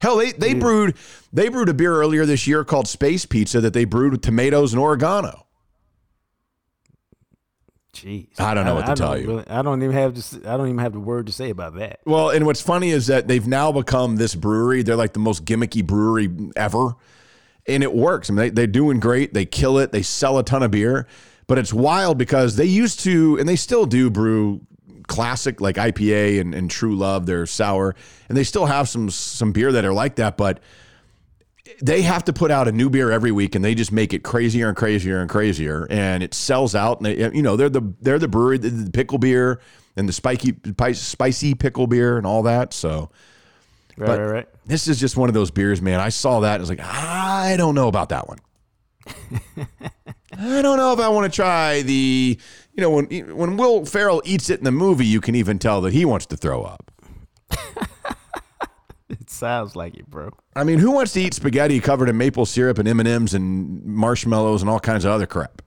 Hell, 0.00 0.16
they, 0.18 0.32
they 0.32 0.54
brewed 0.54 0.96
they 1.32 1.48
brewed 1.48 1.68
a 1.68 1.74
beer 1.74 1.94
earlier 1.94 2.26
this 2.26 2.46
year 2.46 2.62
called 2.64 2.86
Space 2.86 3.24
Pizza 3.24 3.60
that 3.62 3.72
they 3.72 3.84
brewed 3.84 4.12
with 4.12 4.20
tomatoes 4.22 4.72
and 4.74 4.82
oregano. 4.82 5.46
Jeez. 7.94 8.40
I 8.40 8.54
don't 8.54 8.64
know 8.66 8.74
what 8.74 8.86
to 8.86 8.94
tell 8.96 9.16
you. 9.16 9.26
really- 9.28 9.44
I 9.48 9.62
don't 9.62 9.82
even 9.82 9.94
have 9.94 10.14
to. 10.14 10.50
I 10.50 10.56
don't 10.56 10.66
even 10.66 10.78
have 10.78 10.92
the 10.92 11.00
word 11.00 11.26
to 11.26 11.32
say 11.32 11.50
about 11.50 11.76
that. 11.76 12.00
Well, 12.04 12.30
and 12.30 12.44
what's 12.44 12.60
funny 12.60 12.90
is 12.90 13.06
that 13.06 13.28
they've 13.28 13.46
now 13.46 13.70
become 13.70 14.16
this 14.16 14.34
brewery. 14.34 14.82
They're 14.82 14.96
like 14.96 15.12
the 15.12 15.20
most 15.20 15.44
gimmicky 15.44 15.86
brewery 15.86 16.28
ever. 16.56 16.94
And 17.66 17.82
it 17.82 17.94
works. 17.94 18.28
I 18.28 18.32
mean, 18.32 18.36
they, 18.46 18.50
they're 18.50 18.66
doing 18.66 19.00
great. 19.00 19.32
They 19.32 19.46
kill 19.46 19.78
it. 19.78 19.92
They 19.92 20.02
sell 20.02 20.38
a 20.38 20.44
ton 20.44 20.62
of 20.62 20.70
beer. 20.72 21.06
But 21.46 21.58
it's 21.58 21.72
wild 21.72 22.18
because 22.18 22.56
they 22.56 22.64
used 22.66 23.00
to, 23.00 23.38
and 23.38 23.48
they 23.48 23.56
still 23.56 23.86
do 23.86 24.10
brew 24.10 24.66
classic 25.06 25.60
like 25.60 25.76
IPA 25.76 26.40
and, 26.40 26.54
and 26.54 26.70
True 26.70 26.96
Love. 26.96 27.26
They're 27.26 27.46
sour, 27.46 27.94
and 28.28 28.36
they 28.36 28.44
still 28.44 28.66
have 28.66 28.88
some 28.88 29.10
some 29.10 29.52
beer 29.52 29.72
that 29.72 29.84
are 29.84 29.92
like 29.92 30.16
that, 30.16 30.36
but 30.36 30.60
they 31.80 32.02
have 32.02 32.24
to 32.24 32.32
put 32.32 32.50
out 32.50 32.68
a 32.68 32.72
new 32.72 32.90
beer 32.90 33.10
every 33.10 33.32
week, 33.32 33.54
and 33.54 33.64
they 33.64 33.74
just 33.74 33.92
make 33.92 34.12
it 34.12 34.22
crazier 34.22 34.68
and 34.68 34.76
crazier 34.76 35.20
and 35.20 35.30
crazier, 35.30 35.86
and 35.90 36.22
it 36.22 36.34
sells 36.34 36.74
out. 36.74 36.98
And 36.98 37.06
they, 37.06 37.34
you 37.34 37.42
know 37.42 37.56
they're 37.56 37.70
the 37.70 37.94
they're 38.00 38.18
the 38.18 38.28
brewery, 38.28 38.58
the, 38.58 38.70
the 38.70 38.90
pickle 38.90 39.18
beer 39.18 39.60
and 39.96 40.08
the 40.08 40.12
spiky 40.12 40.54
spicy 40.92 41.54
pickle 41.54 41.86
beer 41.86 42.18
and 42.18 42.26
all 42.26 42.42
that. 42.44 42.72
So. 42.72 43.10
Right, 43.96 44.06
But 44.06 44.18
right, 44.18 44.32
right. 44.32 44.48
This 44.66 44.88
is 44.88 44.98
just 44.98 45.16
one 45.16 45.28
of 45.28 45.34
those 45.34 45.52
beers, 45.52 45.80
man. 45.80 46.00
I 46.00 46.08
saw 46.08 46.40
that 46.40 46.54
and 46.54 46.60
I 46.60 46.62
was 46.62 46.70
like, 46.70 46.80
I 46.80 47.54
don't 47.56 47.76
know 47.76 47.86
about 47.86 48.08
that 48.08 48.26
one. 48.26 48.38
I 50.36 50.62
don't 50.62 50.78
know 50.78 50.92
if 50.92 50.98
I 50.98 51.08
want 51.10 51.32
to 51.32 51.34
try 51.34 51.82
the, 51.82 52.38
you 52.74 52.80
know, 52.82 52.90
when 52.90 53.06
when 53.36 53.56
Will 53.56 53.84
Ferrell 53.84 54.22
eats 54.24 54.50
it 54.50 54.58
in 54.58 54.64
the 54.64 54.72
movie, 54.72 55.06
you 55.06 55.20
can 55.20 55.34
even 55.34 55.58
tell 55.58 55.80
that 55.82 55.92
he 55.92 56.04
wants 56.04 56.26
to 56.26 56.36
throw 56.36 56.62
up. 56.62 56.90
It 59.20 59.30
sounds 59.30 59.76
like 59.76 59.96
it, 59.96 60.10
bro. 60.10 60.30
I 60.56 60.64
mean, 60.64 60.78
who 60.78 60.90
wants 60.90 61.12
to 61.12 61.20
eat 61.20 61.34
spaghetti 61.34 61.78
covered 61.78 62.08
in 62.08 62.16
maple 62.16 62.46
syrup 62.46 62.78
and 62.78 62.88
M 62.88 63.00
and 63.00 63.08
M's 63.08 63.34
and 63.34 63.84
marshmallows 63.84 64.62
and 64.62 64.70
all 64.70 64.80
kinds 64.80 65.04
of 65.04 65.12
other 65.12 65.26
crap? 65.26 65.62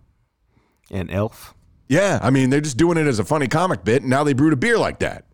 And 0.91 1.11
Elf. 1.11 1.53
Yeah, 1.87 2.19
I 2.21 2.29
mean, 2.29 2.49
they're 2.49 2.61
just 2.61 2.77
doing 2.77 2.97
it 2.97 3.07
as 3.07 3.19
a 3.19 3.23
funny 3.23 3.47
comic 3.47 3.83
bit, 3.83 4.01
and 4.01 4.09
now 4.09 4.23
they 4.23 4.33
brewed 4.33 4.53
a 4.53 4.57
beer 4.57 4.77
like 4.77 4.99
that. 4.99 5.25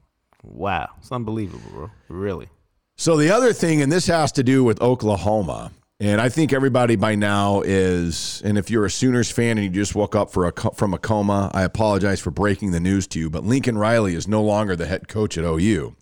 Wow, 0.44 0.90
it's 1.00 1.12
unbelievable, 1.12 1.70
bro. 1.72 1.92
Really. 2.10 2.50
So 2.98 3.18
the 3.18 3.32
other 3.32 3.54
thing, 3.54 3.82
and 3.82 3.92
this 3.92 4.08
has 4.08 4.32
to 4.34 4.44
do 4.44 4.64
with 4.64 4.82
Oklahoma, 4.82 5.72
and 6.04 6.20
I 6.20 6.28
think 6.28 6.52
everybody 6.52 6.98
by 6.98 7.16
now 7.16 7.62
is, 7.62 8.42
and 8.44 8.58
if 8.58 8.70
you're 8.70 8.84
a 8.84 8.92
Sooners 8.92 9.32
fan 9.32 9.58
and 9.58 9.64
you 9.64 9.70
just 9.70 9.96
woke 9.96 10.18
up 10.18 10.32
for 10.32 10.48
a 10.48 10.52
from 10.74 10.94
a 10.94 10.98
coma, 10.98 11.50
I 11.54 11.64
apologize 11.64 12.20
for 12.20 12.30
breaking 12.30 12.72
the 12.72 12.82
news 12.82 13.08
to 13.08 13.20
you, 13.20 13.30
but 13.30 13.46
Lincoln 13.46 13.78
Riley 13.78 14.14
is 14.14 14.28
no 14.28 14.44
longer 14.44 14.76
the 14.76 14.86
head 14.86 15.08
coach 15.08 15.38
at 15.38 15.46
OU. 15.46 15.96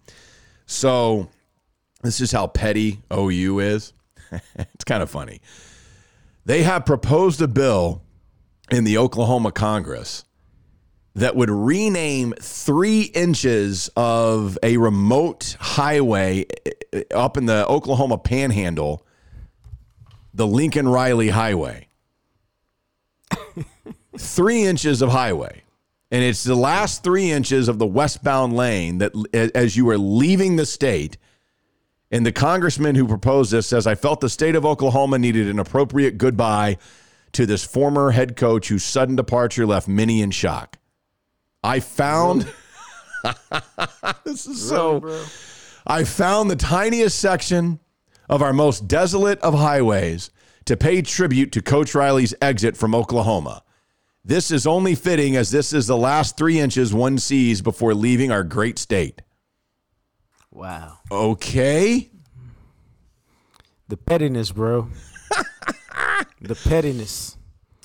So 0.66 1.30
this 2.02 2.20
is 2.20 2.32
how 2.32 2.48
petty 2.48 3.04
OU 3.14 3.60
is. 3.60 3.94
it's 4.56 4.84
kind 4.86 5.04
of 5.04 5.12
funny. 5.12 5.40
They 6.46 6.64
have 6.64 6.84
proposed 6.84 7.40
a 7.40 7.48
bill 7.48 8.02
in 8.72 8.86
the 8.86 8.98
Oklahoma 8.98 9.52
Congress 9.52 10.26
that 11.14 11.36
would 11.36 11.52
rename 11.52 12.34
three 12.42 13.04
inches 13.14 13.92
of 13.96 14.58
a 14.64 14.78
remote 14.78 15.58
highway 15.60 16.48
uh, 16.92 17.02
up 17.14 17.38
in 17.38 17.46
the 17.46 17.68
Oklahoma 17.68 18.18
panhandle 18.18 19.06
the 20.34 20.48
Lincoln 20.48 20.88
Riley 20.88 21.30
Highway. 21.30 21.88
three 24.18 24.64
inches 24.64 25.02
of 25.02 25.10
highway. 25.10 25.64
And 26.12 26.24
it's 26.24 26.44
the 26.44 26.56
last 26.56 27.04
three 27.04 27.32
inches 27.32 27.70
of 27.70 27.80
the 27.80 27.88
westbound 27.88 28.54
lane 28.54 28.98
that, 28.98 29.14
as 29.56 29.78
you 29.78 29.90
are 29.90 29.98
leaving 29.98 30.58
the 30.58 30.66
state, 30.66 31.18
and 32.12 32.26
the 32.26 32.34
congressman 32.34 32.96
who 32.96 33.08
proposed 33.08 33.52
this 33.52 33.68
says, 33.68 33.88
I 33.88 33.96
felt 33.96 34.20
the 34.20 34.30
state 34.30 34.56
of 34.56 34.66
Oklahoma 34.66 35.18
needed 35.18 35.48
an 35.48 35.60
appropriate 35.60 36.18
goodbye 36.18 36.78
to 37.32 37.46
this 37.46 37.64
former 37.64 38.12
head 38.12 38.36
coach 38.36 38.68
whose 38.68 38.84
sudden 38.84 39.16
departure 39.16 39.66
left 39.66 39.88
many 39.88 40.22
in 40.22 40.32
shock. 40.32 40.78
I 41.64 41.80
found 41.80 42.52
this 44.26 44.48
is 44.48 44.68
so. 44.68 45.24
I 45.88 46.04
found 46.04 46.52
the 46.52 46.56
tiniest 46.56 47.20
section 47.20 47.80
of 48.32 48.42
our 48.42 48.54
most 48.54 48.88
desolate 48.88 49.40
of 49.42 49.54
highways 49.54 50.32
to 50.64 50.78
pay 50.78 51.02
tribute 51.02 51.52
to 51.52 51.62
Coach 51.62 51.94
Riley's 51.94 52.34
exit 52.42 52.78
from 52.78 52.96
Oklahoma. 52.96 53.62
This 54.24 54.52
is 54.52 54.66
only 54.66 54.96
fitting 54.96 55.36
as 55.36 55.52
this 55.52 55.74
is 55.74 55.86
the 55.88 55.98
last 55.98 56.38
three 56.38 56.60
inches 56.60 56.94
one 56.94 57.18
sees 57.18 57.62
before 57.62 57.94
leaving 57.94 58.32
our 58.32 58.44
great 58.44 58.80
state. 58.80 59.22
Wow. 60.50 61.00
Okay. 61.12 62.10
The 63.90 63.98
pettiness, 63.98 64.52
bro. 64.52 64.88
the 66.42 66.56
pettiness. 66.56 67.38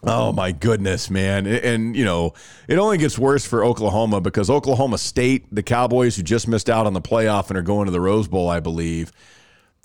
Oh 0.05 0.31
my 0.31 0.53
goodness, 0.53 1.11
man. 1.11 1.47
And, 1.47 1.97
you 1.97 2.05
know, 2.05 2.35
it 2.69 2.79
only 2.79 2.99
gets 2.99 3.19
worse 3.19 3.45
for 3.45 3.65
Oklahoma 3.65 4.21
because 4.21 4.49
Oklahoma 4.49 4.99
State, 4.99 5.47
the 5.53 5.65
Cowboys 5.65 6.17
who 6.17 6.23
just 6.23 6.47
missed 6.47 6.71
out 6.71 6.87
on 6.87 6.93
the 6.93 7.01
playoff 7.01 7.49
and 7.49 7.59
are 7.59 7.63
going 7.63 7.87
to 7.87 7.93
the 7.93 8.01
Rose 8.01 8.29
Bowl, 8.29 8.49
I 8.49 8.61
believe. 8.61 9.11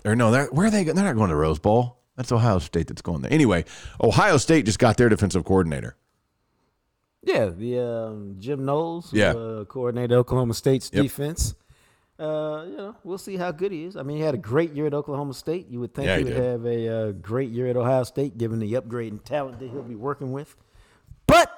Or 0.05 0.15
no, 0.15 0.31
they're, 0.31 0.45
where 0.47 0.67
are 0.67 0.71
they? 0.71 0.83
They're 0.83 0.93
not 0.95 1.15
going 1.15 1.29
to 1.29 1.35
Rose 1.35 1.59
Bowl. 1.59 1.97
That's 2.17 2.31
Ohio 2.31 2.59
State 2.59 2.87
that's 2.87 3.01
going 3.01 3.21
there. 3.21 3.31
Anyway, 3.33 3.65
Ohio 4.01 4.37
State 4.37 4.65
just 4.65 4.79
got 4.79 4.97
their 4.97 5.09
defensive 5.09 5.43
coordinator. 5.45 5.95
Yeah, 7.23 7.45
the 7.49 7.79
um, 7.79 8.35
Jim 8.39 8.65
Knowles, 8.65 9.13
Yeah. 9.13 9.31
uh, 9.33 9.65
coordinated 9.65 10.11
Oklahoma 10.13 10.53
State's 10.55 10.89
Yep. 10.93 11.03
defense. 11.03 11.55
Uh, 12.19 12.65
you 12.67 12.77
know, 12.77 12.95
we'll 13.03 13.17
see 13.17 13.37
how 13.37 13.51
good 13.51 13.71
he 13.71 13.83
is. 13.85 13.95
I 13.95 14.03
mean, 14.03 14.17
he 14.17 14.23
had 14.23 14.33
a 14.35 14.39
great 14.39 14.73
year 14.73 14.85
at 14.87 14.93
Oklahoma 14.93 15.33
State. 15.33 15.67
You 15.69 15.79
would 15.79 15.93
think 15.93 16.05
Yeah, 16.07 16.17
he 16.17 16.23
he 16.25 16.29
would 16.33 16.37
have 16.43 16.65
a 16.65 16.87
uh, 16.87 17.11
great 17.13 17.49
year 17.49 17.67
at 17.67 17.77
Ohio 17.77 18.03
State, 18.03 18.37
given 18.37 18.59
the 18.59 18.75
upgrade 18.75 19.11
and 19.11 19.23
talent 19.23 19.59
that 19.59 19.69
he'll 19.71 19.81
be 19.81 19.95
working 19.95 20.31
with. 20.31 20.55
But 21.27 21.51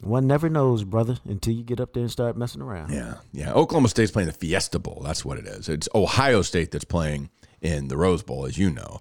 one 0.00 0.26
never 0.26 0.48
knows, 0.50 0.84
brother, 0.84 1.18
until 1.24 1.54
you 1.54 1.62
get 1.62 1.80
up 1.80 1.92
there 1.94 2.02
and 2.02 2.10
start 2.10 2.36
messing 2.36 2.60
around. 2.60 2.92
Yeah, 2.92 3.14
yeah. 3.32 3.52
Oklahoma 3.52 3.88
State's 3.88 4.10
playing 4.10 4.26
the 4.26 4.34
Fiesta 4.34 4.78
Bowl. 4.78 5.00
That's 5.04 5.24
what 5.24 5.38
it 5.38 5.46
is. 5.46 5.68
It's 5.68 5.88
Ohio 5.94 6.42
State 6.42 6.72
that's 6.72 6.84
playing 6.84 7.30
in 7.62 7.88
the 7.88 7.96
Rose 7.96 8.22
Bowl, 8.22 8.44
as 8.44 8.58
you 8.58 8.70
know. 8.70 9.00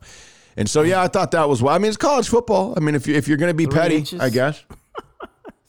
And 0.56 0.69
so, 0.69 0.82
yeah, 0.82 1.02
I 1.02 1.08
thought 1.08 1.32
that 1.32 1.50
was 1.50 1.62
well. 1.62 1.76
I 1.76 1.78
mean, 1.78 1.89
it's 1.89 1.97
college 1.97 2.30
football. 2.30 2.74
I 2.78 2.80
mean, 2.80 2.95
if 2.95 3.08
you 3.08 3.15
if 3.15 3.28
you're 3.28 3.38
going 3.38 3.50
to 3.50 3.54
be 3.54 3.65
Three 3.65 3.80
petty, 3.80 3.95
inches? 3.97 4.19
I 4.19 4.30
guess 4.30 4.63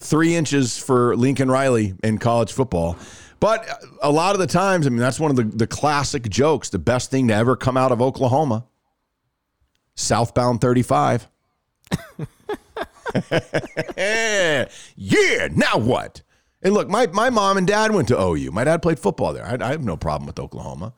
three 0.02 0.34
inches 0.34 0.76
for 0.78 1.16
Lincoln 1.16 1.50
Riley 1.50 1.94
in 2.02 2.18
college 2.18 2.52
football. 2.52 2.96
But 3.40 3.66
a 4.02 4.10
lot 4.10 4.34
of 4.34 4.40
the 4.40 4.46
times, 4.46 4.86
I 4.86 4.90
mean, 4.90 4.98
that's 4.98 5.18
one 5.18 5.30
of 5.30 5.36
the, 5.36 5.44
the 5.44 5.66
classic 5.66 6.28
jokes. 6.28 6.68
The 6.70 6.78
best 6.78 7.10
thing 7.10 7.28
to 7.28 7.34
ever 7.34 7.56
come 7.56 7.76
out 7.76 7.90
of 7.90 8.00
Oklahoma, 8.00 8.66
southbound 9.94 10.60
35. 10.60 11.28
yeah, 13.96 15.48
now 15.52 15.78
what? 15.78 16.22
And 16.62 16.72
look, 16.74 16.88
my, 16.88 17.08
my 17.08 17.30
mom 17.30 17.56
and 17.56 17.66
dad 17.66 17.90
went 17.90 18.06
to 18.08 18.20
OU. 18.20 18.52
My 18.52 18.62
dad 18.62 18.80
played 18.80 19.00
football 19.00 19.32
there. 19.32 19.44
I, 19.44 19.56
I 19.60 19.70
have 19.70 19.82
no 19.82 19.96
problem 19.96 20.26
with 20.26 20.38
Oklahoma. 20.38 20.92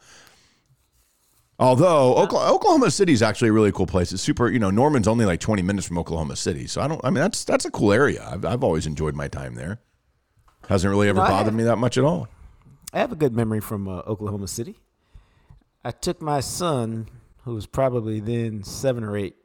Although 1.59 2.17
Oklahoma, 2.17 2.53
Oklahoma 2.55 2.90
City 2.90 3.12
is 3.12 3.23
actually 3.23 3.49
a 3.49 3.53
really 3.53 3.71
cool 3.73 3.87
place. 3.87 4.12
It's 4.12 4.23
super, 4.23 4.51
you 4.51 4.59
know, 4.59 4.71
Norman's 4.71 5.07
only 5.07 5.25
like 5.25 5.38
20 5.40 5.62
minutes 5.62 5.87
from 5.87 5.99
Oklahoma 5.99 6.35
City. 6.37 6.67
So 6.67 6.81
I 6.81 6.88
don't, 6.88 7.01
I 7.05 7.11
mean, 7.11 7.23
that's, 7.23 7.45
that's 7.45 7.64
a 7.64 7.71
cool 7.71 7.93
area. 7.93 8.27
I've, 8.29 8.45
I've 8.45 8.64
always 8.64 8.87
enjoyed 8.87 9.14
my 9.14 9.29
time 9.29 9.55
there. 9.55 9.79
Hasn't 10.69 10.90
really 10.90 11.09
ever 11.09 11.21
No, 11.21 11.27
bothered 11.29 11.47
have- 11.47 11.55
me 11.55 11.62
that 11.64 11.77
much 11.77 11.97
at 11.97 12.05
all. 12.05 12.29
I 12.93 12.99
have 12.99 13.12
a 13.12 13.17
good 13.17 13.35
memory 13.35 13.61
from 13.61 13.88
uh, 13.88 14.03
Oklahoma 14.07 14.47
City. 14.49 14.79
I 15.85 15.90
took 15.90 16.23
my 16.23 16.40
son, 16.40 17.09
who 17.45 17.55
was 17.55 17.67
probably 17.67 18.21
then 18.21 18.62
seven 18.62 19.03
or 19.05 19.17
eight, 19.17 19.37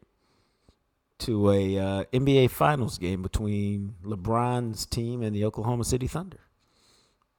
to 1.20 1.52
a 1.52 1.78
uh, 1.78 2.04
NBA 2.14 2.50
Finals 2.52 2.98
game 2.98 3.22
between 3.22 3.96
LeBron's 4.06 4.86
team 4.86 5.22
and 5.22 5.36
the 5.36 5.44
Oklahoma 5.46 5.84
City 5.84 6.08
Thunder. 6.08 6.40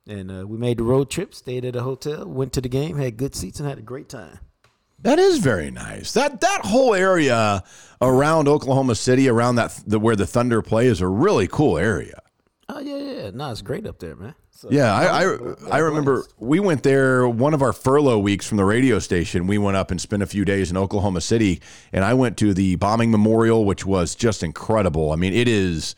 And 0.07 0.31
uh, 0.31 0.47
we 0.47 0.59
made 0.59 0.79
the 0.79 0.83
road 0.83 1.11
trip, 1.11 1.35
stayed 1.35 1.65
at 1.65 1.77
a 1.77 1.83
hotel, 1.83 2.27
went 2.27 2.53
to 2.55 2.61
the 2.61 2.69
game, 2.69 2.99
had 2.99 3.17
good 3.17 3.35
seats, 3.35 3.59
and 3.61 3.69
had 3.69 3.79
a 3.79 3.83
great 3.83 4.09
time. 4.09 4.39
That 5.03 5.19
is 5.19 5.39
very 5.39 5.71
nice. 5.71 6.13
That 6.13 6.41
that 6.43 6.61
whole 6.65 6.95
area 6.95 7.65
around 8.03 8.49
Oklahoma 8.49 8.95
City, 8.95 9.29
around 9.29 9.57
that 9.57 9.79
the, 9.87 9.99
where 9.99 10.17
the 10.17 10.27
Thunder 10.27 10.63
play, 10.63 10.87
is 10.87 11.01
a 11.01 11.07
really 11.07 11.47
cool 11.49 11.79
area. 11.79 12.21
Oh 12.69 12.81
yeah, 12.81 12.97
yeah, 12.99 13.13
yeah. 13.25 13.31
No, 13.33 13.51
it's 13.51 13.63
great 13.63 13.87
up 13.87 13.99
there, 13.99 14.15
man. 14.17 14.35
So, 14.51 14.69
Yeah, 14.71 14.95
I 14.95 15.05
no, 15.05 15.09
I, 15.09 15.37
we 15.37 15.49
had 15.49 15.57
I 15.73 15.79
a 15.79 15.85
remember 15.85 16.15
blast. 16.17 16.35
we 16.39 16.61
went 16.61 16.83
there 16.83 17.27
one 17.27 17.55
of 17.55 17.63
our 17.63 17.73
furlough 17.73 18.19
weeks 18.19 18.47
from 18.47 18.59
the 18.59 18.65
radio 18.65 18.99
station. 18.99 19.47
We 19.47 19.57
went 19.57 19.77
up 19.79 19.91
and 19.91 19.99
spent 19.99 20.23
a 20.23 20.27
few 20.27 20.45
days 20.45 20.71
in 20.71 20.77
Oklahoma 20.77 21.23
City, 21.23 21.63
and 21.93 22.05
I 22.05 22.13
went 22.15 22.37
to 22.39 22.53
the 22.53 22.77
bombing 22.77 23.11
memorial, 23.11 23.65
which 23.65 23.87
was 23.87 24.15
just 24.15 24.43
incredible. 24.43 25.13
I 25.13 25.17
mean, 25.17 25.33
it 25.33 25.49
is. 25.49 25.95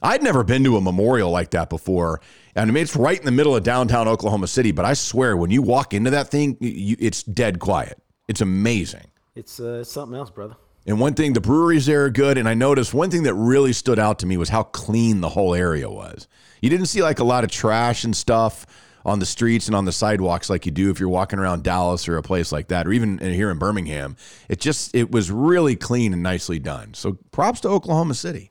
I'd 0.00 0.22
never 0.22 0.42
been 0.42 0.64
to 0.64 0.76
a 0.76 0.80
memorial 0.80 1.30
like 1.30 1.50
that 1.50 1.68
before, 1.68 2.20
and 2.54 2.70
I 2.70 2.72
mean 2.72 2.82
it's 2.82 2.96
right 2.96 3.18
in 3.18 3.26
the 3.26 3.32
middle 3.32 3.54
of 3.54 3.62
downtown 3.62 4.08
Oklahoma 4.08 4.46
City. 4.46 4.72
But 4.72 4.86
I 4.86 4.94
swear, 4.94 5.36
when 5.36 5.50
you 5.50 5.60
walk 5.60 5.92
into 5.92 6.10
that 6.10 6.28
thing, 6.30 6.56
you, 6.60 6.96
it's 6.98 7.22
dead 7.22 7.58
quiet. 7.58 8.00
It's 8.28 8.40
amazing. 8.40 9.06
It's 9.34 9.58
uh, 9.58 9.82
something 9.84 10.16
else, 10.18 10.30
brother. 10.30 10.56
And 10.86 11.00
one 11.00 11.14
thing, 11.14 11.32
the 11.32 11.40
breweries 11.40 11.86
there 11.86 12.04
are 12.04 12.10
good. 12.10 12.38
And 12.38 12.48
I 12.48 12.54
noticed 12.54 12.94
one 12.94 13.10
thing 13.10 13.24
that 13.24 13.34
really 13.34 13.72
stood 13.72 13.98
out 13.98 14.18
to 14.20 14.26
me 14.26 14.36
was 14.36 14.48
how 14.48 14.62
clean 14.62 15.20
the 15.20 15.28
whole 15.30 15.54
area 15.54 15.88
was. 15.90 16.28
You 16.62 16.70
didn't 16.70 16.86
see 16.86 17.02
like 17.02 17.18
a 17.18 17.24
lot 17.24 17.44
of 17.44 17.50
trash 17.50 18.04
and 18.04 18.16
stuff 18.16 18.66
on 19.04 19.18
the 19.20 19.26
streets 19.26 19.66
and 19.66 19.76
on 19.76 19.84
the 19.84 19.92
sidewalks 19.92 20.50
like 20.50 20.66
you 20.66 20.72
do 20.72 20.90
if 20.90 20.98
you're 21.00 21.08
walking 21.08 21.38
around 21.38 21.62
Dallas 21.62 22.08
or 22.08 22.16
a 22.16 22.22
place 22.22 22.52
like 22.52 22.68
that, 22.68 22.86
or 22.86 22.92
even 22.92 23.18
here 23.18 23.50
in 23.50 23.58
Birmingham. 23.58 24.16
It 24.48 24.60
just 24.60 24.94
it 24.94 25.10
was 25.10 25.30
really 25.30 25.76
clean 25.76 26.12
and 26.12 26.22
nicely 26.22 26.58
done. 26.58 26.94
So 26.94 27.18
props 27.30 27.60
to 27.60 27.68
Oklahoma 27.68 28.14
City 28.14 28.50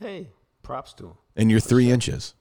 Hey, 0.00 0.28
props 0.62 0.92
to 0.94 1.06
him. 1.08 1.12
and 1.36 1.50
your 1.50 1.60
three 1.60 1.90
inches 1.90 2.34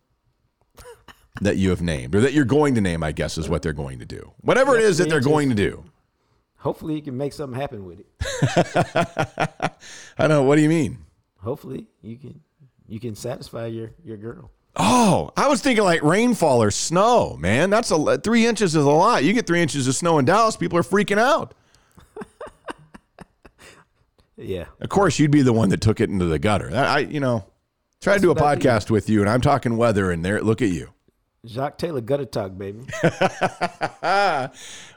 that 1.41 1.57
you 1.57 1.69
have 1.71 1.81
named, 1.81 2.13
or 2.15 2.21
that 2.21 2.33
you're 2.33 2.45
going 2.45 2.75
to 2.75 2.81
name. 2.81 3.03
I 3.03 3.11
guess 3.11 3.37
is 3.37 3.49
what 3.49 3.61
they're 3.61 3.73
going 3.73 3.99
to 3.99 4.05
do. 4.05 4.31
Whatever 4.41 4.75
it 4.77 4.81
Yeah, 4.81 4.87
is 4.87 4.97
that 4.99 5.09
they're 5.09 5.17
inches. 5.17 5.31
going 5.31 5.49
to 5.49 5.55
do. 5.55 5.83
Hopefully, 6.57 6.95
you 6.95 7.01
can 7.01 7.15
make 7.17 7.33
something 7.33 7.59
happen 7.59 7.85
with 7.85 7.99
it. 7.99 8.07
I 10.17 10.27
don't 10.27 10.29
know. 10.29 10.43
What 10.43 10.55
do 10.55 10.61
you 10.61 10.69
mean? 10.69 10.99
Hopefully, 11.39 11.87
you 12.01 12.17
can 12.17 12.41
you 12.87 12.99
can 12.99 13.15
satisfy 13.15 13.67
your 13.67 13.91
your 14.03 14.17
girl. 14.17 14.51
Oh, 14.75 15.31
I 15.35 15.47
was 15.47 15.61
thinking 15.61 15.83
like 15.83 16.03
rainfall 16.03 16.61
or 16.61 16.71
snow, 16.71 17.35
man. 17.37 17.69
That's 17.69 17.89
a 17.91 18.17
three 18.19 18.45
inches 18.45 18.75
is 18.75 18.83
a 18.83 18.89
lot. 18.89 19.23
You 19.23 19.33
get 19.33 19.47
three 19.47 19.61
inches 19.61 19.87
of 19.87 19.95
snow 19.95 20.19
in 20.19 20.25
Dallas, 20.25 20.55
people 20.57 20.77
are 20.77 20.83
freaking 20.83 21.19
out. 21.19 21.53
Yeah. 24.37 24.65
Of 24.79 24.89
course, 24.89 25.17
you'd 25.17 25.31
be 25.31 25.41
the 25.41 25.51
one 25.51 25.69
that 25.69 25.81
took 25.81 25.99
it 25.99 26.09
into 26.11 26.25
the 26.25 26.37
gutter. 26.37 26.69
I, 26.73 26.99
you 26.99 27.19
know, 27.19 27.43
try 28.01 28.13
to 28.15 28.19
do 28.21 28.29
a 28.29 28.35
what 28.35 28.43
I 28.43 28.55
do. 28.55 28.67
podcast 28.67 28.91
with 28.91 29.09
you, 29.09 29.21
and 29.21 29.29
I'm 29.29 29.41
talking 29.41 29.77
weather, 29.77 30.11
and 30.11 30.23
there, 30.23 30.41
look 30.41 30.61
at 30.61 30.69
you. 30.69 30.89
Jacques 31.45 31.77
Taylor 31.77 32.01
gutter 32.01 32.25
talk, 32.25 32.57
baby. 32.57 32.81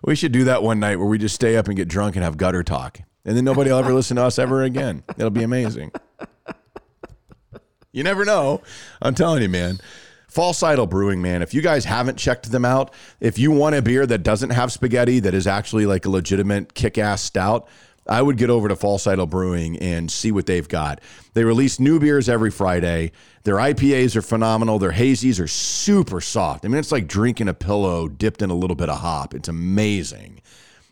We 0.03 0.17
should 0.17 0.33
do 0.33 0.45
that 0.45 0.63
one 0.63 0.81
night 0.81 0.97
where 0.97 1.07
we 1.07 1.19
just 1.19 1.35
stay 1.35 1.57
up 1.57 1.69
and 1.69 1.77
get 1.77 1.87
drunk 1.89 2.17
and 2.17 2.25
have 2.25 2.37
gutter 2.37 2.63
talk, 2.63 3.01
and 3.25 3.37
then 3.37 3.45
nobody 3.45 3.71
will 3.71 3.79
ever 3.79 3.93
listen 3.93 4.17
to 4.17 4.25
us 4.25 4.39
ever 4.39 4.63
again. 4.63 5.03
It'll 5.17 5.31
be 5.31 5.43
amazing. 5.43 5.93
You 7.93 8.03
never 8.05 8.25
know. 8.25 8.63
I'm 9.03 9.15
telling 9.15 9.43
you, 9.43 9.49
man. 9.49 9.79
False 10.29 10.63
Idol 10.63 10.87
Brewing, 10.87 11.21
man. 11.21 11.43
If 11.43 11.53
you 11.53 11.61
guys 11.61 11.85
haven't 11.85 12.17
checked 12.17 12.51
them 12.53 12.65
out, 12.65 12.95
if 13.19 13.37
you 13.37 13.51
want 13.51 13.75
a 13.75 13.83
beer 13.83 14.07
that 14.07 14.23
doesn't 14.23 14.51
have 14.51 14.71
spaghetti, 14.71 15.19
that 15.21 15.35
is 15.35 15.47
actually 15.49 15.87
like 15.87 16.07
a 16.07 16.09
legitimate 16.11 16.73
kick 16.75 16.99
ass 16.99 17.21
stout, 17.21 17.69
I 18.07 18.23
would 18.23 18.37
get 18.37 18.51
over 18.51 18.69
to 18.69 18.77
False 18.77 19.07
Idol 19.07 19.27
Brewing 19.27 19.77
and 19.79 20.11
see 20.11 20.33
what 20.33 20.47
they've 20.47 20.69
got. 20.69 21.01
They 21.35 21.45
release 21.45 21.79
new 21.79 22.01
beers 22.01 22.29
every 22.29 22.51
Friday. 22.51 23.13
Their 23.45 23.57
IPAs 23.57 24.17
are 24.17 24.23
phenomenal. 24.23 24.79
Their 24.79 24.93
hazies 24.93 25.41
are 25.41 25.47
super 25.47 26.21
soft. 26.21 26.65
I 26.65 26.69
mean, 26.69 26.79
it's 26.79 26.93
like 26.93 27.07
drinking 27.07 27.49
a 27.49 27.55
pillow 27.55 28.09
dipped 28.09 28.43
in 28.43 28.51
a 28.51 28.55
little 28.55 28.77
bit 28.77 28.89
of 28.89 28.99
hop. 28.99 29.35
It's 29.35 29.49
amazing. 29.49 30.41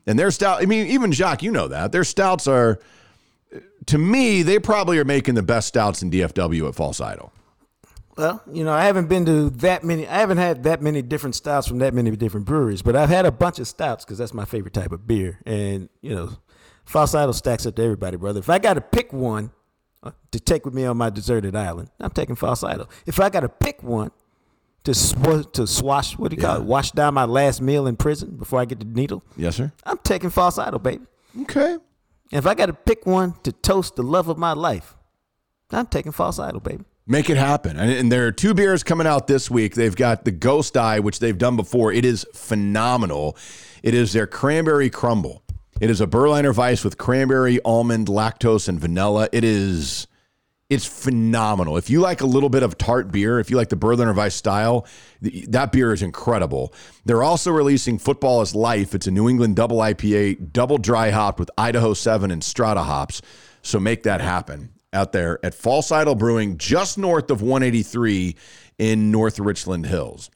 And 0.07 0.19
their 0.19 0.31
stout, 0.31 0.63
I 0.63 0.67
mean, 0.67 0.87
even 0.87 1.13
Jacques, 1.13 1.43
you 1.43 1.51
know 1.51 1.69
that. 1.69 1.93
Their 1.93 2.05
stouts 2.05 2.47
are, 2.47 2.79
to 3.87 3.99
me, 3.99 4.43
they 4.43 4.59
probably 4.59 4.99
are 4.99 5.05
making 5.05 5.35
the 5.35 5.43
best 5.43 5.69
stouts 5.69 6.03
in 6.03 6.11
DFW 6.11 6.69
at 6.69 6.75
False 6.75 7.01
Idol. 7.01 7.33
Well, 8.17 8.43
you 8.51 8.65
know, 8.65 8.73
I 8.73 8.85
haven't 8.85 9.09
been 9.09 9.25
to 9.27 9.51
that 9.51 9.85
many. 9.85 10.07
I 10.09 10.19
haven't 10.19 10.39
had 10.39 10.65
that 10.65 10.83
many 10.83 11.03
different 11.03 11.37
stouts 11.37 11.69
from 11.69 11.79
that 11.79 11.95
many 11.95 12.11
different 12.17 12.47
breweries, 12.47 12.83
but 12.83 12.97
I've 12.97 13.11
had 13.11 13.27
a 13.27 13.31
bunch 13.31 13.61
of 13.61 13.69
stouts 13.69 14.05
because 14.05 14.19
that's 14.19 14.35
my 14.35 14.45
favorite 14.45 14.75
type 14.75 14.91
of 14.91 15.07
beer. 15.07 15.39
And 15.47 15.89
you 16.01 16.17
know, 16.17 16.31
False 16.89 17.15
Idol 17.15 17.35
stacks 17.35 17.67
up 17.67 17.77
to 17.77 17.83
everybody, 17.83 18.17
brother. 18.17 18.41
If 18.41 18.49
I 18.49 18.59
got 18.59 18.75
to 18.75 18.81
pick 18.81 19.13
one 19.13 19.51
uh, 20.03 20.13
to 20.31 20.41
take 20.41 20.65
with 20.65 20.73
me 20.73 20.87
on 20.87 20.97
my 20.97 21.11
deserted 21.11 21.55
island, 21.55 21.91
I'm 22.01 22.11
taking 22.11 22.35
False 22.35 22.65
Idol. 22.65 22.89
If 23.05 23.21
I 23.21 23.29
got 23.29 23.41
to 23.41 23.49
pick 23.51 23.83
one 23.83 24.11
to 24.85 24.95
sw- 24.95 25.47
to 25.53 25.67
swash, 25.67 26.17
what 26.17 26.31
do 26.31 26.37
you 26.37 26.41
call 26.41 26.57
it? 26.57 26.63
Wash 26.63 26.93
down 26.93 27.13
my 27.13 27.27
last 27.27 27.61
meal 27.61 27.87
in 27.87 27.97
prison 27.97 28.37
before 28.37 28.59
I 28.59 28.65
get 28.65 28.79
the 28.79 28.87
needle. 28.87 29.23
Yes, 29.37 29.57
sir. 29.57 29.71
I'm 29.85 29.99
taking 29.99 30.31
False 30.31 30.57
Idol, 30.57 30.79
baby. 30.79 31.05
Okay. 31.43 31.73
And 31.75 31.81
if 32.33 32.47
I 32.47 32.55
got 32.55 32.67
to 32.67 32.73
pick 32.73 33.05
one 33.05 33.35
to 33.43 33.53
toast 33.53 33.97
the 33.97 34.03
love 34.03 34.29
of 34.29 34.39
my 34.39 34.55
life, 34.55 34.97
I'm 35.71 35.89
taking 35.89 36.13
False 36.13 36.39
Idol, 36.39 36.61
baby. 36.61 36.85
Make 37.07 37.29
it 37.29 37.37
happen. 37.37 37.79
And 37.79 38.11
there 38.11 38.27
are 38.27 38.33
two 38.33 38.55
beers 38.55 38.83
coming 38.83 39.07
out 39.07 39.27
this 39.27 39.51
week. 39.51 39.75
They've 39.75 39.95
got 39.95 40.25
the 40.25 40.31
Ghost 40.31 40.75
Eye, 40.75 41.01
which 41.01 41.19
they've 41.19 41.37
done 41.37 41.57
before. 41.57 41.93
It 41.93 42.07
is 42.07 42.27
phenomenal. 42.33 43.37
It 43.83 43.93
is 43.93 44.15
their 44.15 44.27
cranberry 44.27 44.89
crumble. 44.89 45.43
It 45.81 45.91
is 45.91 46.01
a 46.01 46.09
Berliner 46.09 46.53
Weiss 46.53 46.83
with 46.83 46.99
cranberry, 46.99 47.61
almond, 47.65 48.09
lactose, 48.09 48.69
and 48.69 48.81
vanilla. 48.81 49.29
It 49.31 49.45
is 49.45 50.09
it's 50.69 50.85
phenomenal. 50.85 51.77
If 51.77 51.89
you 51.89 52.01
like 52.01 52.21
a 52.21 52.27
little 52.27 52.51
bit 52.51 52.63
of 52.63 52.77
tart 52.77 53.11
beer, 53.13 53.39
if 53.39 53.49
you 53.49 53.57
like 53.57 53.69
the 53.69 53.77
Berliner 53.77 54.13
Weiss 54.13 54.35
style, 54.35 54.87
th- 55.23 55.47
that 55.47 55.71
beer 55.71 55.93
is 55.93 56.03
incredible. 56.03 56.75
They're 57.05 57.23
also 57.23 57.53
releasing 57.53 57.99
Football 57.99 58.43
is 58.43 58.55
Life. 58.57 58.95
It's 58.95 59.07
a 59.07 59.11
New 59.13 59.29
England 59.29 59.57
double 59.57 59.79
IPA, 59.79 60.53
double 60.53 60.79
dry 60.79 61.11
hopped 61.11 61.39
with 61.39 61.51
Idaho 61.57 61.95
7 61.95 62.31
and 62.31 62.43
Strata 62.43 62.83
hops. 62.83 63.23
So 63.63 63.79
make 63.79 64.03
that 64.03 64.21
happen 64.21 64.71
out 64.93 65.13
there 65.13 65.39
at 65.45 65.55
False 65.55 65.93
Idol 65.93 66.17
Brewing, 66.17 66.59
just 66.59 66.99
north 66.99 67.31
of 67.31 67.41
183 67.41 68.35
in 68.79 69.11
North 69.11 69.39
Richland 69.39 69.87
Hills. 69.87 70.29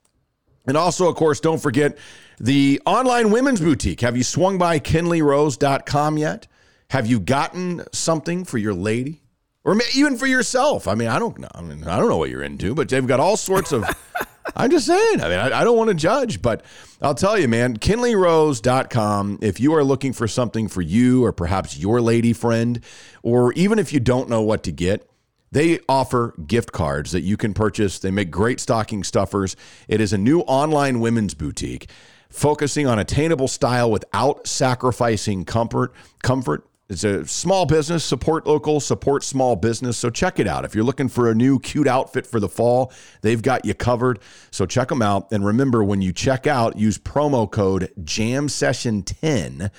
And 0.67 0.77
also, 0.77 1.09
of 1.09 1.17
course, 1.17 1.41
don't 1.41 1.61
forget 1.61 1.99
the 2.39 2.81
online 2.87 3.31
women's 3.31 3.61
boutique. 3.61 4.01
Have 4.01 4.17
you 4.17 4.23
swung 4.23 4.59
by 4.59 4.79
kinleyrose.com 4.79 6.19
yet? 6.19 6.47
Have 6.91 7.07
you 7.07 7.21
gotten 7.21 7.85
something 7.93 8.45
for 8.45 8.59
your 8.59 8.75
lady? 8.75 9.23
Or 9.65 9.79
even 9.95 10.17
for 10.17 10.27
yourself? 10.27 10.89
I 10.89 10.95
mean, 10.95 11.09
I 11.09 11.19
don't 11.19 11.39
know. 11.39 11.49
I 11.55 11.63
mean, 11.63 11.85
I 11.85 11.97
don't 11.99 12.09
know 12.09 12.17
what 12.17 12.31
you're 12.31 12.43
into, 12.43 12.75
but 12.75 12.89
they've 12.89 13.07
got 13.07 13.21
all 13.21 13.37
sorts 13.37 13.71
of. 13.73 13.85
I'm 14.57 14.71
just 14.71 14.87
saying. 14.87 15.21
I 15.21 15.29
mean, 15.29 15.39
I, 15.39 15.61
I 15.61 15.65
don't 15.65 15.77
want 15.77 15.89
to 15.89 15.95
judge, 15.95 16.43
but 16.43 16.65
I'll 17.01 17.15
tell 17.15 17.39
you, 17.39 17.47
man, 17.47 17.77
kinleyrose.com. 17.77 19.39
If 19.41 19.61
you 19.61 19.75
are 19.75 19.85
looking 19.85 20.13
for 20.13 20.27
something 20.27 20.67
for 20.67 20.83
you 20.83 21.25
or 21.25 21.33
perhaps 21.33 21.79
your 21.79 22.01
lady 22.01 22.33
friend, 22.33 22.81
or 23.23 23.53
even 23.53 23.79
if 23.79 23.93
you 23.93 24.01
don't 24.01 24.29
know 24.29 24.43
what 24.43 24.65
to 24.65 24.73
get, 24.73 25.09
they 25.53 25.79
offer 25.89 26.35
gift 26.47 26.73
cards 26.73 27.13
that 27.13 27.21
you 27.21 27.37
can 27.37 27.55
purchase. 27.55 27.99
They 27.99 28.11
make 28.11 28.31
great 28.31 28.59
stocking 28.59 29.05
stuffers. 29.05 29.55
It 29.87 30.01
is 30.01 30.13
a 30.13 30.19
new 30.19 30.41
online 30.41 31.01
women's 31.01 31.35
boutique 31.35 31.89
focusing 32.31 32.87
on 32.87 32.99
attainable 32.99 33.49
style 33.49 33.91
without 33.91 34.47
sacrificing 34.47 35.45
comfort. 35.45 35.93
Comfort. 36.23 36.67
It's 36.89 37.05
a 37.05 37.27
small 37.27 37.65
business, 37.65 38.05
support 38.05 38.47
local, 38.47 38.81
support 38.81 39.23
small 39.23 39.57
business. 39.57 39.97
So 39.97 40.11
check 40.11 40.39
it 40.39 40.47
out. 40.47 40.65
If 40.65 40.75
you're 40.75 40.85
looking 40.85 41.09
for 41.09 41.31
a 41.31 41.35
new 41.35 41.59
cute 41.59 41.87
outfit 41.87 42.27
for 42.27 42.41
the 42.41 42.49
fall, 42.49 42.93
they've 43.23 43.41
got 43.41 43.65
you 43.65 43.73
covered. 43.73 44.19
So 44.51 44.67
check 44.67 44.89
them 44.89 45.01
out. 45.01 45.31
And 45.33 45.45
remember, 45.45 45.83
when 45.85 46.03
you 46.03 46.13
check 46.13 46.47
out, 46.47 46.77
use 46.79 46.99
promo 46.99 47.51
code 47.51 47.93
Jam 48.05 48.49
Session 48.49 49.03
10 49.03 49.71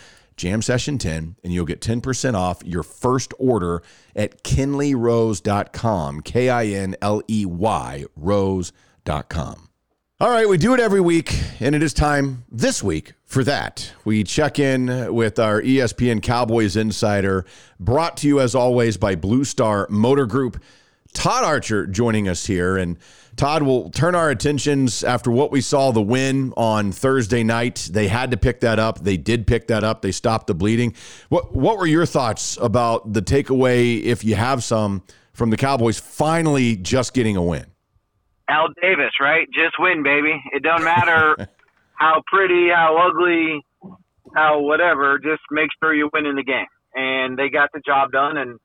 Jam 0.43 0.61
Session 0.61 0.97
10, 0.97 1.37
and 1.41 1.53
you'll 1.53 1.65
get 1.65 1.79
10% 1.79 2.33
off 2.33 2.61
your 2.65 2.83
first 2.83 3.33
order 3.39 3.81
at 4.13 4.43
kinleyrose.com, 4.43 6.19
K 6.19 6.49
I 6.49 6.65
N 6.65 6.97
L 7.01 7.21
E 7.29 7.45
Y, 7.45 8.03
rose.com. 8.17 9.69
All 10.19 10.29
right, 10.29 10.49
we 10.49 10.57
do 10.57 10.73
it 10.73 10.81
every 10.81 10.99
week, 10.99 11.33
and 11.61 11.73
it 11.73 11.81
is 11.81 11.93
time 11.93 12.43
this 12.51 12.83
week 12.83 13.13
for 13.23 13.45
that. 13.45 13.93
We 14.03 14.25
check 14.25 14.59
in 14.59 15.15
with 15.15 15.39
our 15.39 15.61
ESPN 15.61 16.21
Cowboys 16.21 16.75
insider, 16.75 17.45
brought 17.79 18.17
to 18.17 18.27
you 18.27 18.41
as 18.41 18.53
always 18.53 18.97
by 18.97 19.15
Blue 19.15 19.45
Star 19.45 19.87
Motor 19.89 20.25
Group. 20.25 20.61
Todd 21.13 21.45
Archer 21.45 21.87
joining 21.87 22.27
us 22.27 22.47
here. 22.47 22.75
And 22.75 22.97
Todd 23.35 23.63
we'll 23.63 23.89
turn 23.89 24.15
our 24.15 24.29
attentions 24.29 25.03
after 25.03 25.31
what 25.31 25.51
we 25.51 25.59
saw 25.59 25.91
the 25.91 26.01
win 26.01 26.53
on 26.55 26.91
Thursday 26.91 27.43
night. 27.43 27.89
They 27.91 28.07
had 28.07 28.31
to 28.31 28.37
pick 28.37 28.59
that 28.59 28.79
up. 28.79 29.03
They 29.03 29.17
did 29.17 29.47
pick 29.47 29.67
that 29.67 29.83
up. 29.83 30.01
They 30.01 30.11
stopped 30.11 30.47
the 30.47 30.53
bleeding. 30.53 30.95
What 31.29 31.53
what 31.53 31.77
were 31.77 31.87
your 31.87 32.05
thoughts 32.05 32.57
about 32.61 33.13
the 33.13 33.21
takeaway, 33.21 34.01
if 34.03 34.23
you 34.23 34.35
have 34.35 34.63
some, 34.63 35.03
from 35.33 35.49
the 35.49 35.57
Cowboys 35.57 35.99
finally 35.99 36.75
just 36.75 37.13
getting 37.13 37.35
a 37.35 37.43
win? 37.43 37.65
Al 38.49 38.67
Davis, 38.81 39.13
right? 39.19 39.47
Just 39.53 39.75
win, 39.79 40.03
baby. 40.03 40.41
It 40.51 40.61
don't 40.61 40.83
matter 40.83 41.35
how 41.95 42.21
pretty, 42.27 42.69
how 42.69 43.09
ugly, 43.09 43.65
how 44.35 44.59
whatever. 44.59 45.17
Just 45.17 45.41
make 45.49 45.69
sure 45.81 45.93
you 45.93 46.09
win 46.13 46.25
in 46.25 46.35
the 46.35 46.43
game. 46.43 46.65
And 46.93 47.37
they 47.37 47.49
got 47.49 47.69
the 47.73 47.81
job 47.83 48.11
done. 48.11 48.37
And 48.37 48.59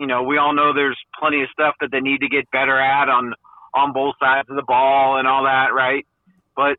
you 0.00 0.06
know, 0.06 0.22
we 0.22 0.38
all 0.38 0.54
know 0.54 0.72
there's 0.74 0.98
plenty 1.20 1.42
of 1.42 1.48
stuff 1.52 1.74
that 1.80 1.90
they 1.92 2.00
need 2.00 2.20
to 2.20 2.28
get 2.28 2.50
better 2.50 2.80
at 2.80 3.08
on 3.08 3.34
on 3.78 3.92
both 3.92 4.14
sides 4.20 4.48
of 4.50 4.56
the 4.56 4.62
ball 4.62 5.18
and 5.18 5.28
all 5.28 5.44
that, 5.44 5.72
right? 5.72 6.06
But 6.56 6.76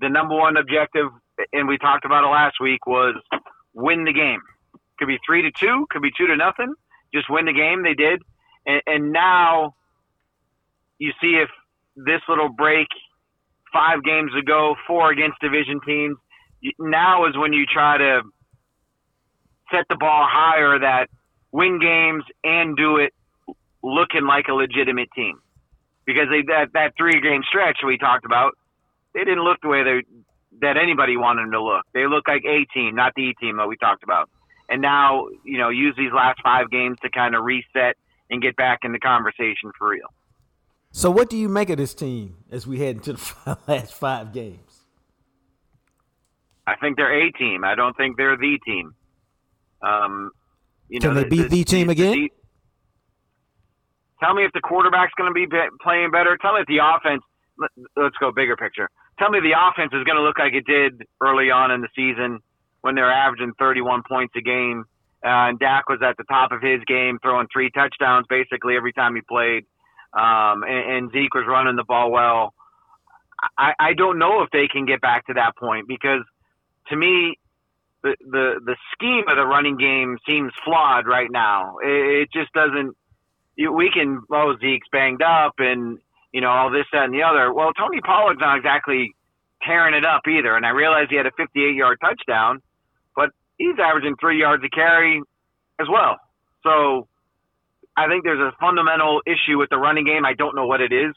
the 0.00 0.08
number 0.08 0.36
one 0.36 0.56
objective, 0.56 1.06
and 1.52 1.68
we 1.68 1.78
talked 1.78 2.04
about 2.04 2.24
it 2.24 2.28
last 2.28 2.56
week, 2.60 2.86
was 2.86 3.14
win 3.74 4.04
the 4.04 4.12
game. 4.12 4.40
Could 4.98 5.08
be 5.08 5.18
three 5.24 5.42
to 5.42 5.50
two, 5.50 5.86
could 5.90 6.02
be 6.02 6.10
two 6.16 6.26
to 6.26 6.36
nothing. 6.36 6.74
Just 7.14 7.30
win 7.30 7.46
the 7.46 7.52
game. 7.52 7.82
They 7.82 7.94
did, 7.94 8.22
and, 8.66 8.82
and 8.86 9.12
now 9.12 9.74
you 10.98 11.12
see 11.20 11.40
if 11.42 11.48
this 11.96 12.20
little 12.28 12.48
break 12.50 12.88
five 13.72 14.02
games 14.04 14.32
ago, 14.38 14.74
four 14.86 15.10
against 15.10 15.40
division 15.40 15.80
teams. 15.86 16.16
Now 16.78 17.26
is 17.26 17.36
when 17.36 17.52
you 17.52 17.64
try 17.66 17.98
to 17.98 18.20
set 19.72 19.86
the 19.88 19.96
ball 19.96 20.26
higher 20.28 20.78
that 20.78 21.08
win 21.52 21.78
games 21.80 22.24
and 22.44 22.76
do 22.76 22.96
it 22.96 23.12
looking 23.82 24.26
like 24.26 24.46
a 24.48 24.52
legitimate 24.52 25.08
team. 25.14 25.40
Because 26.06 26.28
they 26.30 26.42
that, 26.48 26.72
that 26.74 26.92
three 26.96 27.20
game 27.20 27.42
stretch 27.48 27.78
we 27.86 27.98
talked 27.98 28.24
about, 28.24 28.52
they 29.14 29.20
didn't 29.20 29.44
look 29.44 29.58
the 29.62 29.68
way 29.68 29.82
they 29.84 30.00
that 30.60 30.76
anybody 30.76 31.16
wanted 31.16 31.44
them 31.44 31.52
to 31.52 31.62
look. 31.62 31.84
They 31.94 32.06
look 32.06 32.26
like 32.28 32.42
a 32.44 32.64
team, 32.74 32.94
not 32.94 33.12
the 33.14 33.22
E 33.22 33.34
team 33.40 33.56
that 33.58 33.68
we 33.68 33.76
talked 33.76 34.02
about. 34.02 34.28
And 34.68 34.80
now, 34.82 35.26
you 35.44 35.58
know, 35.58 35.68
use 35.68 35.94
these 35.96 36.12
last 36.14 36.40
five 36.42 36.70
games 36.70 36.98
to 37.02 37.10
kind 37.10 37.34
of 37.34 37.44
reset 37.44 37.96
and 38.30 38.40
get 38.40 38.56
back 38.56 38.80
in 38.84 38.92
the 38.92 38.98
conversation 38.98 39.72
for 39.76 39.90
real. 39.90 40.06
So, 40.92 41.10
what 41.10 41.30
do 41.30 41.36
you 41.36 41.48
make 41.48 41.70
of 41.70 41.76
this 41.76 41.94
team 41.94 42.36
as 42.50 42.66
we 42.66 42.78
head 42.78 42.96
into 42.96 43.14
the 43.14 43.58
last 43.68 43.94
five 43.94 44.32
games? 44.32 44.84
I 46.66 46.76
think 46.76 46.96
they're 46.96 47.26
a 47.26 47.32
team. 47.32 47.64
I 47.64 47.74
don't 47.74 47.96
think 47.96 48.16
they're 48.16 48.36
the 48.36 48.58
team. 48.64 48.94
Um, 49.82 50.30
you 50.88 51.00
Can 51.00 51.14
know, 51.14 51.22
they 51.22 51.28
be 51.28 51.42
the 51.42 51.64
team 51.64 51.90
again? 51.90 52.28
Tell 54.22 54.34
me 54.34 54.44
if 54.44 54.52
the 54.52 54.60
quarterback's 54.60 55.12
going 55.16 55.30
to 55.30 55.34
be 55.34 55.46
be- 55.46 55.68
playing 55.82 56.10
better. 56.10 56.36
Tell 56.40 56.54
me 56.54 56.60
if 56.62 56.66
the 56.66 56.78
offense. 56.84 57.22
let- 57.58 57.70
Let's 57.96 58.16
go 58.18 58.32
bigger 58.32 58.56
picture. 58.56 58.88
Tell 59.18 59.30
me 59.30 59.40
the 59.40 59.54
offense 59.58 59.92
is 59.94 60.04
going 60.04 60.16
to 60.16 60.22
look 60.22 60.38
like 60.38 60.54
it 60.54 60.66
did 60.66 61.02
early 61.20 61.50
on 61.50 61.70
in 61.70 61.80
the 61.82 61.88
season 61.96 62.40
when 62.82 62.94
they 62.94 63.02
were 63.02 63.12
averaging 63.12 63.52
31 63.58 64.02
points 64.08 64.34
a 64.36 64.42
game. 64.42 64.84
Uh, 65.24 65.50
and 65.52 65.58
Dak 65.58 65.88
was 65.88 66.00
at 66.02 66.16
the 66.16 66.24
top 66.24 66.52
of 66.52 66.62
his 66.62 66.80
game, 66.86 67.18
throwing 67.22 67.46
three 67.52 67.70
touchdowns 67.70 68.26
basically 68.30 68.76
every 68.76 68.92
time 68.92 69.14
he 69.14 69.20
played. 69.22 69.64
um, 70.14 70.62
and, 70.64 70.92
and 70.96 71.12
Zeke 71.12 71.34
was 71.34 71.44
running 71.48 71.76
the 71.76 71.84
ball 71.84 72.10
well. 72.10 72.54
I, 73.58 73.72
I 73.78 73.94
don't 73.94 74.18
know 74.18 74.42
if 74.42 74.50
they 74.50 74.68
can 74.68 74.86
get 74.86 75.00
back 75.00 75.26
to 75.26 75.34
that 75.34 75.56
point 75.56 75.88
because 75.88 76.22
to 76.88 76.96
me, 76.96 77.38
the, 78.02 78.16
the, 78.20 78.60
the 78.64 78.76
scheme 78.94 79.24
of 79.28 79.36
the 79.36 79.46
running 79.46 79.76
game 79.76 80.18
seems 80.26 80.52
flawed 80.64 81.06
right 81.06 81.30
now. 81.30 81.76
It, 81.84 82.22
it 82.22 82.28
just 82.32 82.52
doesn't, 82.52 82.96
you, 83.56 83.72
we 83.72 83.90
can, 83.92 84.22
oh, 84.32 84.54
Zeke's 84.60 84.88
banged 84.92 85.22
up 85.22 85.54
and, 85.58 85.98
you 86.32 86.40
know, 86.40 86.50
all 86.50 86.70
this, 86.70 86.86
that, 86.92 87.04
and 87.04 87.14
the 87.14 87.22
other. 87.22 87.52
Well, 87.52 87.72
Tony 87.72 88.00
Pollard's 88.00 88.40
not 88.40 88.56
exactly 88.56 89.14
tearing 89.62 89.94
it 89.94 90.04
up 90.04 90.22
either. 90.28 90.56
And 90.56 90.64
I 90.64 90.70
realize 90.70 91.06
he 91.10 91.16
had 91.16 91.26
a 91.26 91.32
58 91.36 91.74
yard 91.74 91.98
touchdown, 92.00 92.62
but 93.14 93.30
he's 93.58 93.76
averaging 93.78 94.16
three 94.20 94.38
yards 94.38 94.64
a 94.64 94.68
carry 94.68 95.22
as 95.80 95.88
well. 95.90 96.18
So 96.62 97.08
I 97.96 98.08
think 98.08 98.24
there's 98.24 98.40
a 98.40 98.52
fundamental 98.60 99.20
issue 99.26 99.58
with 99.58 99.70
the 99.70 99.78
running 99.78 100.04
game. 100.04 100.24
I 100.24 100.34
don't 100.34 100.54
know 100.54 100.66
what 100.66 100.80
it 100.80 100.92
is. 100.92 101.14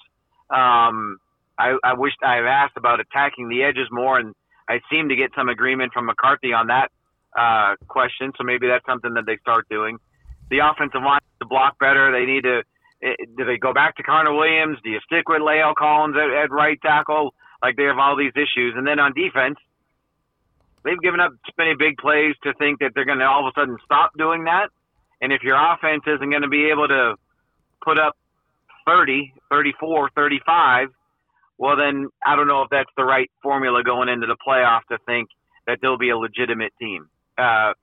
Um, 0.50 1.18
I, 1.58 1.78
I 1.84 1.94
wish 1.94 2.14
I've 2.24 2.46
asked 2.46 2.78
about 2.78 3.00
attacking 3.00 3.50
the 3.50 3.64
edges 3.64 3.88
more, 3.92 4.20
and 4.20 4.34
I 4.68 4.80
seem 4.92 5.10
to 5.10 5.16
get 5.16 5.32
some 5.36 5.50
agreement 5.50 5.94
from 5.94 6.06
McCarthy 6.06 6.54
on 6.54 6.68
that 6.68 6.90
uh, 7.38 7.76
question. 7.88 8.32
So 8.38 8.44
maybe 8.44 8.68
that's 8.68 8.86
something 8.86 9.14
that 9.14 9.26
they 9.26 9.38
start 9.38 9.68
doing. 9.70 9.98
The 10.50 10.60
offensive 10.60 11.02
line 11.04 11.22
to 11.42 11.48
block 11.48 11.80
better. 11.80 12.12
They 12.12 12.26
need 12.26 12.44
to. 12.44 12.62
eh, 13.04 13.16
Do 13.38 13.46
they 13.46 13.58
go 13.58 13.74
back 13.74 13.96
to 13.98 14.04
Connor 14.04 14.34
Williams? 14.34 14.78
Do 14.84 14.90
you 14.90 15.00
stick 15.06 15.28
with 15.30 15.42
La'el 15.42 15.76
Collins 15.76 16.16
at, 16.18 16.30
at 16.30 16.52
right 16.52 16.80
tackle? 16.82 17.34
Like 17.62 17.76
they 17.78 17.84
have 17.84 17.98
all 17.98 18.16
these 18.18 18.34
issues, 18.36 18.74
and 18.76 18.86
then 18.86 19.00
on 19.00 19.14
defense, 19.14 19.58
they've 20.84 21.00
given 21.00 21.20
up 21.20 21.32
too 21.32 21.54
many 21.58 21.76
big 21.80 21.98
plays 21.98 22.36
to 22.44 22.54
think 22.56 22.80
that 22.80 22.92
they're 22.94 23.06
going 23.06 23.20
to 23.20 23.26
all 23.26 23.48
of 23.48 23.54
a 23.56 23.60
sudden 23.60 23.78
stop 23.86 24.12
doing 24.18 24.44
that. 24.46 24.68
And 25.22 25.32
if 25.32 25.42
your 25.44 25.56
offense 25.56 26.04
isn't 26.06 26.30
going 26.30 26.42
to 26.42 26.50
be 26.50 26.70
able 26.70 26.88
to 26.90 27.16
put 27.82 27.98
up 27.98 28.18
30, 28.86 29.34
34, 29.50 30.10
35, 30.16 30.90
well, 31.58 31.78
then 31.78 32.10
I 32.26 32.36
don't 32.36 32.48
know 32.48 32.64
if 32.64 32.70
that's 32.70 32.90
the 32.98 33.06
right 33.06 33.32
formula 33.42 33.84
going 33.84 34.10
into 34.10 34.28
the 34.28 34.36
playoff 34.46 34.82
to 34.92 34.98
think 35.06 35.30
that 35.68 35.80
they'll 35.82 35.98
be 35.98 36.10
a 36.10 36.18
legitimate 36.18 36.74
team. 36.80 37.08
Uh, 37.38 37.74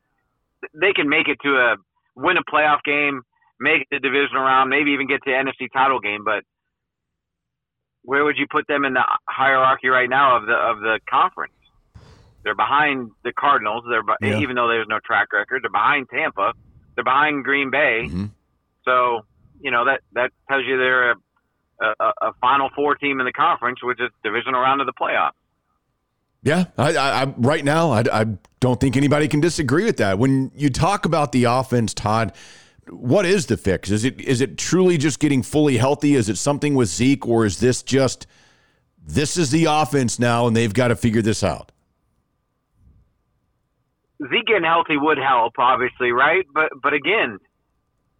they 0.74 0.92
can 0.92 1.08
make 1.08 1.28
it 1.28 1.38
to 1.42 1.48
a 1.56 1.76
win 2.20 2.36
a 2.36 2.44
playoff 2.50 2.78
game, 2.84 3.22
make 3.58 3.86
the 3.90 3.98
divisional 3.98 4.42
round, 4.42 4.70
maybe 4.70 4.92
even 4.92 5.06
get 5.06 5.22
to 5.24 5.30
the 5.30 5.32
NFC 5.32 5.68
title 5.72 6.00
game, 6.00 6.22
but 6.24 6.42
where 8.02 8.24
would 8.24 8.36
you 8.38 8.46
put 8.50 8.66
them 8.66 8.84
in 8.84 8.94
the 8.94 9.02
hierarchy 9.28 9.88
right 9.88 10.08
now 10.08 10.36
of 10.36 10.46
the 10.46 10.54
of 10.54 10.80
the 10.80 11.00
conference? 11.08 11.52
They're 12.42 12.54
behind 12.54 13.10
the 13.24 13.32
Cardinals. 13.32 13.84
They're 13.88 14.02
Yeah. 14.26 14.38
even 14.38 14.56
though 14.56 14.68
there's 14.68 14.88
no 14.88 14.98
track 15.04 15.32
record. 15.32 15.62
They're 15.62 15.70
behind 15.70 16.08
Tampa. 16.10 16.54
They're 16.94 17.04
behind 17.04 17.44
Green 17.44 17.70
Bay. 17.70 18.06
Mhm. 18.08 18.30
So 18.84 19.20
you 19.60 19.70
know 19.70 19.84
that 19.84 20.00
that 20.12 20.30
tells 20.48 20.64
you 20.66 20.78
they're 20.78 21.10
a, 21.12 21.14
a, 21.80 22.12
a 22.22 22.32
Final 22.40 22.70
Four 22.74 22.94
team 22.94 23.20
in 23.20 23.26
the 23.26 23.32
conference, 23.32 23.82
which 23.82 24.00
is 24.00 24.10
divisional 24.24 24.60
round 24.60 24.80
of 24.80 24.86
the 24.86 24.94
playoff. 24.98 25.32
Yeah, 26.42 26.64
I, 26.78 26.94
I, 26.96 27.22
I 27.22 27.34
right 27.36 27.62
now 27.64 27.90
I, 27.90 28.02
I 28.10 28.24
don't 28.60 28.78
think 28.78 28.96
anybody 28.96 29.26
can 29.26 29.40
disagree 29.40 29.84
with 29.84 29.96
that. 29.96 30.18
When 30.18 30.52
you 30.54 30.70
talk 30.70 31.04
about 31.04 31.32
the 31.32 31.44
offense, 31.44 31.94
Todd, 31.94 32.32
what 32.88 33.24
is 33.24 33.46
the 33.46 33.56
fix? 33.56 33.90
Is 33.90 34.04
it 34.04 34.20
is 34.20 34.40
it 34.40 34.58
truly 34.58 34.98
just 34.98 35.18
getting 35.18 35.42
fully 35.42 35.76
healthy? 35.76 36.14
Is 36.14 36.28
it 36.28 36.36
something 36.36 36.74
with 36.74 36.88
Zeke, 36.88 37.26
or 37.26 37.44
is 37.44 37.60
this 37.60 37.82
just 37.82 38.26
this 39.06 39.36
is 39.36 39.50
the 39.50 39.64
offense 39.64 40.18
now, 40.18 40.46
and 40.46 40.56
they've 40.56 40.74
got 40.74 40.88
to 40.88 40.96
figure 40.96 41.22
this 41.22 41.42
out? 41.42 41.72
Zeke 44.22 44.46
getting 44.46 44.64
healthy 44.64 44.96
would 44.96 45.18
help, 45.18 45.54
obviously, 45.58 46.12
right? 46.12 46.44
But 46.52 46.70
but 46.82 46.92
again, 46.92 47.38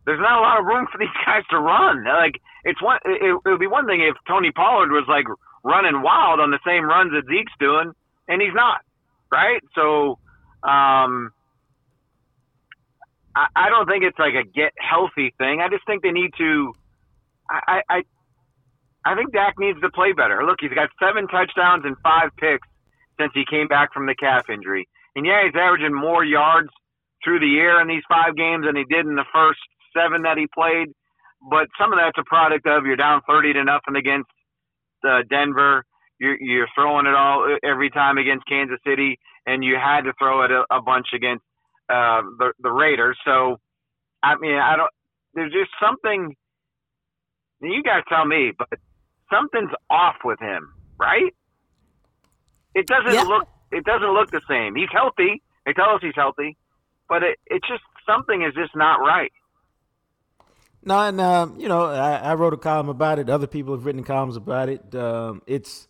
there's 0.07 0.21
not 0.21 0.39
a 0.39 0.43
lot 0.43 0.61
of 0.61 0.67
room 0.67 0.87
for 0.91 0.99
these 1.01 1.09
guys 1.27 1.43
to 1.51 1.59
run. 1.59 2.05
Like 2.05 2.41
it's 2.65 2.81
one, 2.83 2.99
it, 3.05 3.23
it 3.23 3.49
would 3.49 3.61
be 3.61 3.67
one 3.67 3.87
thing 3.87 4.01
if 4.01 4.17
Tony 4.27 4.53
Pollard 4.53 4.91
was 4.91 5.05
like 5.09 5.27
running 5.63 6.03
wild 6.03 6.41
on 6.41 6.51
the 6.51 6.61
same 6.67 6.85
runs 6.85 7.13
that 7.13 7.27
Zeke's 7.27 7.53
doing, 7.59 7.93
and 8.29 8.41
he's 8.41 8.55
not, 8.55 8.81
right? 9.31 9.63
So, 9.75 10.19
um, 10.63 11.33
I, 13.35 13.47
I 13.57 13.69
don't 13.71 13.87
think 13.87 14.05
it's 14.05 14.19
like 14.19 14.35
a 14.35 14.45
get 14.45 14.73
healthy 14.79 15.35
thing. 15.39 15.61
I 15.61 15.69
just 15.69 15.87
think 15.87 16.03
they 16.03 16.13
need 16.13 16.31
to. 16.39 16.73
I, 17.51 17.83
I 17.89 18.03
I 19.05 19.15
think 19.15 19.33
Dak 19.33 19.55
needs 19.59 19.81
to 19.81 19.91
play 19.91 20.13
better. 20.13 20.45
Look, 20.45 20.59
he's 20.61 20.71
got 20.71 20.91
seven 21.01 21.27
touchdowns 21.27 21.85
and 21.85 21.97
five 22.03 22.31
picks 22.39 22.69
since 23.19 23.33
he 23.35 23.45
came 23.49 23.67
back 23.69 23.93
from 23.93 24.07
the 24.07 24.15
calf 24.15 24.51
injury. 24.51 24.89
And 25.17 25.27
yeah, 25.27 25.45
he's 25.45 25.57
averaging 25.57 25.95
more 25.95 26.25
yards 26.25 26.69
through 27.25 27.41
the 27.41 27.59
air 27.59 27.81
in 27.81 27.89
these 27.89 28.05
five 28.09 28.37
games 28.37 28.65
than 28.67 28.77
he 28.77 28.85
did 28.85 29.07
in 29.07 29.15
the 29.17 29.29
first 29.33 29.61
seven 29.97 30.23
that 30.23 30.39
he 30.39 30.47
played. 30.55 30.89
But 31.49 31.69
some 31.81 31.93
of 31.93 31.99
that's 31.99 32.19
a 32.19 32.25
product 32.25 32.67
of 32.67 32.85
you're 32.85 32.97
down 32.97 33.23
30 33.27 33.55
to 33.55 33.65
nothing 33.65 33.97
against 33.97 34.31
uh, 35.07 35.23
Denver. 35.29 35.85
You're, 36.21 36.37
you're 36.41 36.69
throwing 36.75 37.07
it 37.07 37.15
all 37.15 37.57
every 37.65 37.89
time 37.91 38.19
against 38.19 38.47
Kansas 38.47 38.79
City, 38.87 39.19
and 39.51 39.65
you 39.65 39.77
had 39.77 40.03
to 40.03 40.13
throw 40.19 40.45
it 40.45 40.51
a, 40.51 40.65
a 40.71 40.83
bunch 40.83 41.09
against 41.15 41.45
uh, 41.89 42.23
the, 42.39 42.53
the 42.61 42.71
Raiders. 42.71 43.19
So, 43.25 43.57
I 44.23 44.37
mean, 44.41 44.57
I 44.57 44.77
don't. 44.77 44.91
There's 45.35 45.53
just 45.53 45.71
something. 45.83 46.35
You 47.61 47.83
guys 47.83 48.03
tell 48.09 48.25
me, 48.27 48.53
but 48.59 48.69
something's 49.33 49.73
off 49.91 50.17
with 50.25 50.41
him, 50.41 50.73
right? 50.99 51.35
It 52.75 52.87
doesn't 52.89 53.07
Yeah. 53.07 53.25
look. 53.29 53.45
It 53.73 53.85
doesn't 53.85 54.13
look 54.15 54.31
the 54.33 54.41
same. 54.49 54.75
He's 54.77 54.89
healthy. 54.93 55.43
They 55.67 55.73
tell 55.73 55.91
us 55.95 56.01
he's 56.03 56.15
healthy, 56.17 56.57
but 57.09 57.23
it, 57.23 57.39
it's 57.47 57.67
just 57.69 57.83
something 58.07 58.43
is 58.43 58.55
just 58.55 58.75
not 58.77 58.97
right. 58.97 59.33
No, 60.85 60.99
and 61.01 61.21
um, 61.21 61.61
you 61.61 61.69
know, 61.69 61.87
I, 61.87 62.17
I 62.17 62.35
wrote 62.35 62.55
a 62.55 62.59
column 62.59 62.89
about 62.89 63.19
it. 63.19 63.29
Other 63.29 63.47
people 63.47 63.75
have 63.75 63.85
written 63.85 64.05
columns 64.05 64.37
about 64.37 64.69
it. 64.71 64.95
Um, 64.95 65.43
it's, 65.47 65.89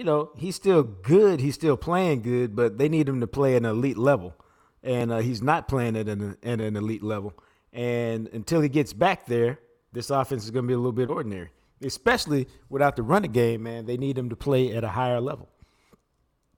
you 0.00 0.06
know, 0.06 0.30
he's 0.34 0.56
still 0.56 0.82
good. 0.82 1.40
He's 1.40 1.56
still 1.56 1.76
playing 1.76 2.22
good, 2.22 2.56
but 2.56 2.78
they 2.78 2.88
need 2.88 3.06
him 3.06 3.20
to 3.20 3.26
play 3.26 3.54
an 3.54 3.66
elite 3.66 3.98
level, 3.98 4.34
and 4.82 5.12
uh, 5.12 5.18
he's 5.18 5.42
not 5.42 5.68
playing 5.68 5.94
at 5.94 6.08
an 6.08 6.38
at 6.42 6.58
an 6.58 6.74
elite 6.74 7.02
level. 7.02 7.34
And 7.70 8.26
until 8.28 8.62
he 8.62 8.70
gets 8.70 8.94
back 8.94 9.26
there, 9.26 9.58
this 9.92 10.08
offense 10.08 10.44
is 10.44 10.50
going 10.52 10.64
to 10.64 10.68
be 10.68 10.72
a 10.72 10.78
little 10.78 10.92
bit 10.92 11.10
ordinary, 11.10 11.50
especially 11.82 12.48
without 12.70 12.96
the 12.96 13.02
running 13.02 13.32
game. 13.32 13.64
Man, 13.64 13.84
they 13.84 13.98
need 13.98 14.16
him 14.16 14.30
to 14.30 14.36
play 14.36 14.74
at 14.74 14.84
a 14.84 14.88
higher 14.88 15.20
level. 15.20 15.50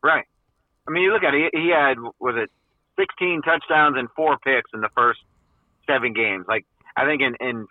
Right. 0.05 0.25
I 0.87 0.93
mean, 0.93 1.03
you 1.03 1.13
look 1.13 1.25
at 1.25 1.35
it. 1.35 1.51
He, 1.53 1.73
had 1.75 1.99
was 2.21 2.37
it 2.37 2.49
16 2.95 3.43
touchdowns 3.43 3.97
and 3.99 4.09
four 4.15 4.39
picks 4.39 4.71
in 4.73 4.83
the 4.83 4.91
first 4.95 5.19
seven 5.91 6.13
games. 6.13 6.45
Like 6.47 6.65
I 6.97 7.07
think 7.07 7.21
in 7.21 7.35
in 7.45 7.67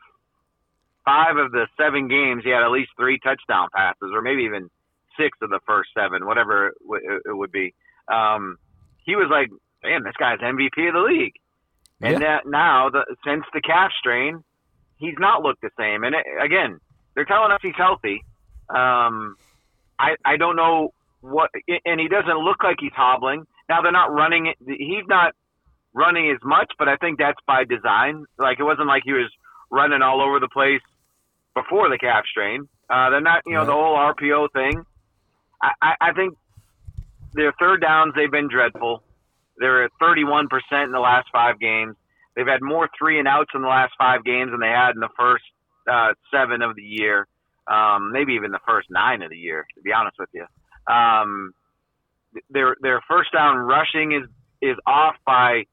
five 1.05 1.37
of 1.37 1.53
the 1.53 1.67
seven 1.77 2.09
games, 2.09 2.43
he 2.43 2.49
had 2.49 2.61
at 2.61 2.71
least 2.71 2.89
three 2.97 3.19
touchdown 3.19 3.69
passes, 3.73 4.11
or 4.13 4.21
maybe 4.21 4.43
even 4.43 4.69
six 5.17 5.37
of 5.41 5.49
the 5.49 5.59
first 5.65 5.89
seven, 5.97 6.25
whatever 6.25 6.67
it, 6.67 6.75
w- 6.85 7.19
it 7.25 7.35
would 7.35 7.51
be. 7.51 7.73
Um, 8.07 8.57
he 9.05 9.15
was 9.15 9.27
like, 9.31 9.49
"Man, 9.83 10.03
this 10.03 10.15
guy's 10.19 10.39
MVP 10.39 10.87
of 10.87 10.93
the 10.93 11.01
league." 11.07 11.33
And 12.01 12.15
that 12.23 12.45
now, 12.47 12.89
the, 12.89 13.05
since 13.25 13.43
the 13.53 13.61
calf 13.61 13.91
strain, 13.99 14.43
he's 14.97 15.15
not 15.19 15.43
looked 15.43 15.61
the 15.61 15.69
same. 15.77 16.03
And 16.03 16.15
it, 16.15 16.25
again, 16.43 16.79
they're 17.13 17.25
telling 17.25 17.51
us 17.51 17.59
he's 17.61 17.75
healthy. 17.77 18.23
Um, 18.69 19.35
I 19.99 20.15
I 20.25 20.37
don't 20.37 20.55
know 20.55 20.93
what, 21.21 21.51
and 21.85 21.99
he 21.99 22.07
doesn't 22.07 22.37
look 22.37 22.63
like 22.63 22.77
he's 22.79 22.93
hobbling. 22.95 23.45
Now 23.69 23.81
they're 23.81 23.91
not 23.91 24.11
running. 24.11 24.47
it- 24.47 24.57
He's 24.65 25.05
not 25.07 25.33
running 25.93 26.31
as 26.31 26.39
much, 26.43 26.71
but 26.79 26.87
I 26.89 26.95
think 26.97 27.19
that's 27.19 27.37
by 27.45 27.65
design. 27.65 28.25
Like 28.39 28.59
it 28.59 28.63
wasn't 28.63 28.87
like 28.87 29.03
he 29.05 29.13
was 29.13 29.29
running 29.69 30.01
all 30.01 30.21
over 30.21 30.39
the 30.39 30.47
place 30.49 30.81
before 31.53 31.89
the 31.89 31.97
calf 31.97 32.25
strain. 32.29 32.67
Uh, 32.89 33.09
they're 33.09 33.21
not, 33.21 33.41
you 33.45 33.53
know, 33.53 33.65
the 33.65 33.71
whole 33.73 33.95
RPO 33.95 34.51
thing. 34.53 34.83
I, 35.61 35.93
I, 36.01 36.13
think 36.13 36.35
their 37.33 37.53
third 37.59 37.81
downs 37.81 38.13
they've 38.15 38.31
been 38.31 38.47
dreadful. 38.49 39.03
They're 39.57 39.85
at 39.85 39.91
31% 40.01 40.47
in 40.83 40.91
the 40.91 40.99
last 40.99 41.27
five 41.31 41.59
games. 41.59 41.95
They've 42.35 42.47
had 42.47 42.61
more 42.61 42.89
three 42.97 43.19
and 43.19 43.27
outs 43.27 43.51
in 43.53 43.61
the 43.61 43.67
last 43.67 43.93
five 43.97 44.23
games 44.23 44.51
than 44.51 44.59
they 44.59 44.67
had 44.67 44.91
in 44.95 45.01
the 45.01 45.09
first 45.17 45.43
uh, 45.91 46.13
seven 46.33 46.61
of 46.61 46.75
the 46.75 46.81
year, 46.81 47.27
um, 47.67 48.11
maybe 48.11 48.33
even 48.33 48.51
the 48.51 48.59
first 48.65 48.87
nine 48.89 49.21
of 49.21 49.29
the 49.29 49.37
year. 49.37 49.65
To 49.75 49.81
be 49.81 49.91
honest 49.93 50.17
with 50.17 50.29
you, 50.33 50.45
um, 50.91 51.53
their 52.49 52.75
their 52.81 53.01
first 53.07 53.31
down 53.33 53.57
rushing 53.57 54.13
is 54.13 54.27
is 54.61 54.77
off 54.87 55.15
by 55.25 55.63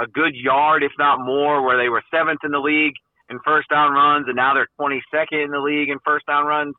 a 0.00 0.06
good 0.06 0.34
yard, 0.34 0.82
if 0.82 0.92
not 0.98 1.20
more. 1.20 1.62
Where 1.62 1.78
they 1.78 1.88
were 1.88 2.02
seventh 2.10 2.40
in 2.44 2.50
the 2.50 2.58
league 2.58 2.94
in 3.30 3.38
first 3.44 3.68
down 3.68 3.92
runs, 3.92 4.26
and 4.26 4.36
now 4.36 4.54
they're 4.54 4.68
22nd 4.78 5.44
in 5.44 5.50
the 5.50 5.60
league 5.60 5.88
in 5.88 5.98
first 6.04 6.26
down 6.26 6.46
runs. 6.46 6.74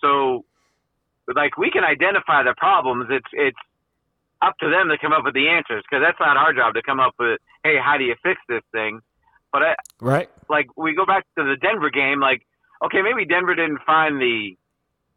So, 0.00 0.44
like, 1.34 1.56
we 1.56 1.70
can 1.70 1.84
identify 1.84 2.42
the 2.42 2.54
problems. 2.56 3.06
It's 3.10 3.30
it's 3.32 3.58
up 4.42 4.54
to 4.60 4.68
them 4.68 4.88
to 4.88 4.98
come 4.98 5.12
up 5.12 5.24
with 5.24 5.34
the 5.34 5.48
answers 5.48 5.82
because 5.88 6.04
that's 6.04 6.20
not 6.20 6.36
our 6.36 6.52
job 6.52 6.74
to 6.74 6.82
come 6.82 7.00
up 7.00 7.14
with, 7.18 7.40
hey, 7.62 7.76
how 7.82 7.96
do 7.96 8.04
you 8.04 8.14
fix 8.22 8.40
this 8.48 8.62
thing? 8.72 9.00
But 9.52 9.62
I, 9.62 9.74
Right. 10.00 10.28
like 10.50 10.66
we 10.76 10.94
go 10.94 11.06
back 11.06 11.24
to 11.38 11.44
the 11.44 11.56
Denver 11.56 11.90
game, 11.90 12.20
like 12.20 12.42
okay, 12.84 13.02
maybe 13.02 13.24
Denver 13.24 13.54
didn't 13.54 13.80
find 13.86 14.20
the 14.20 14.56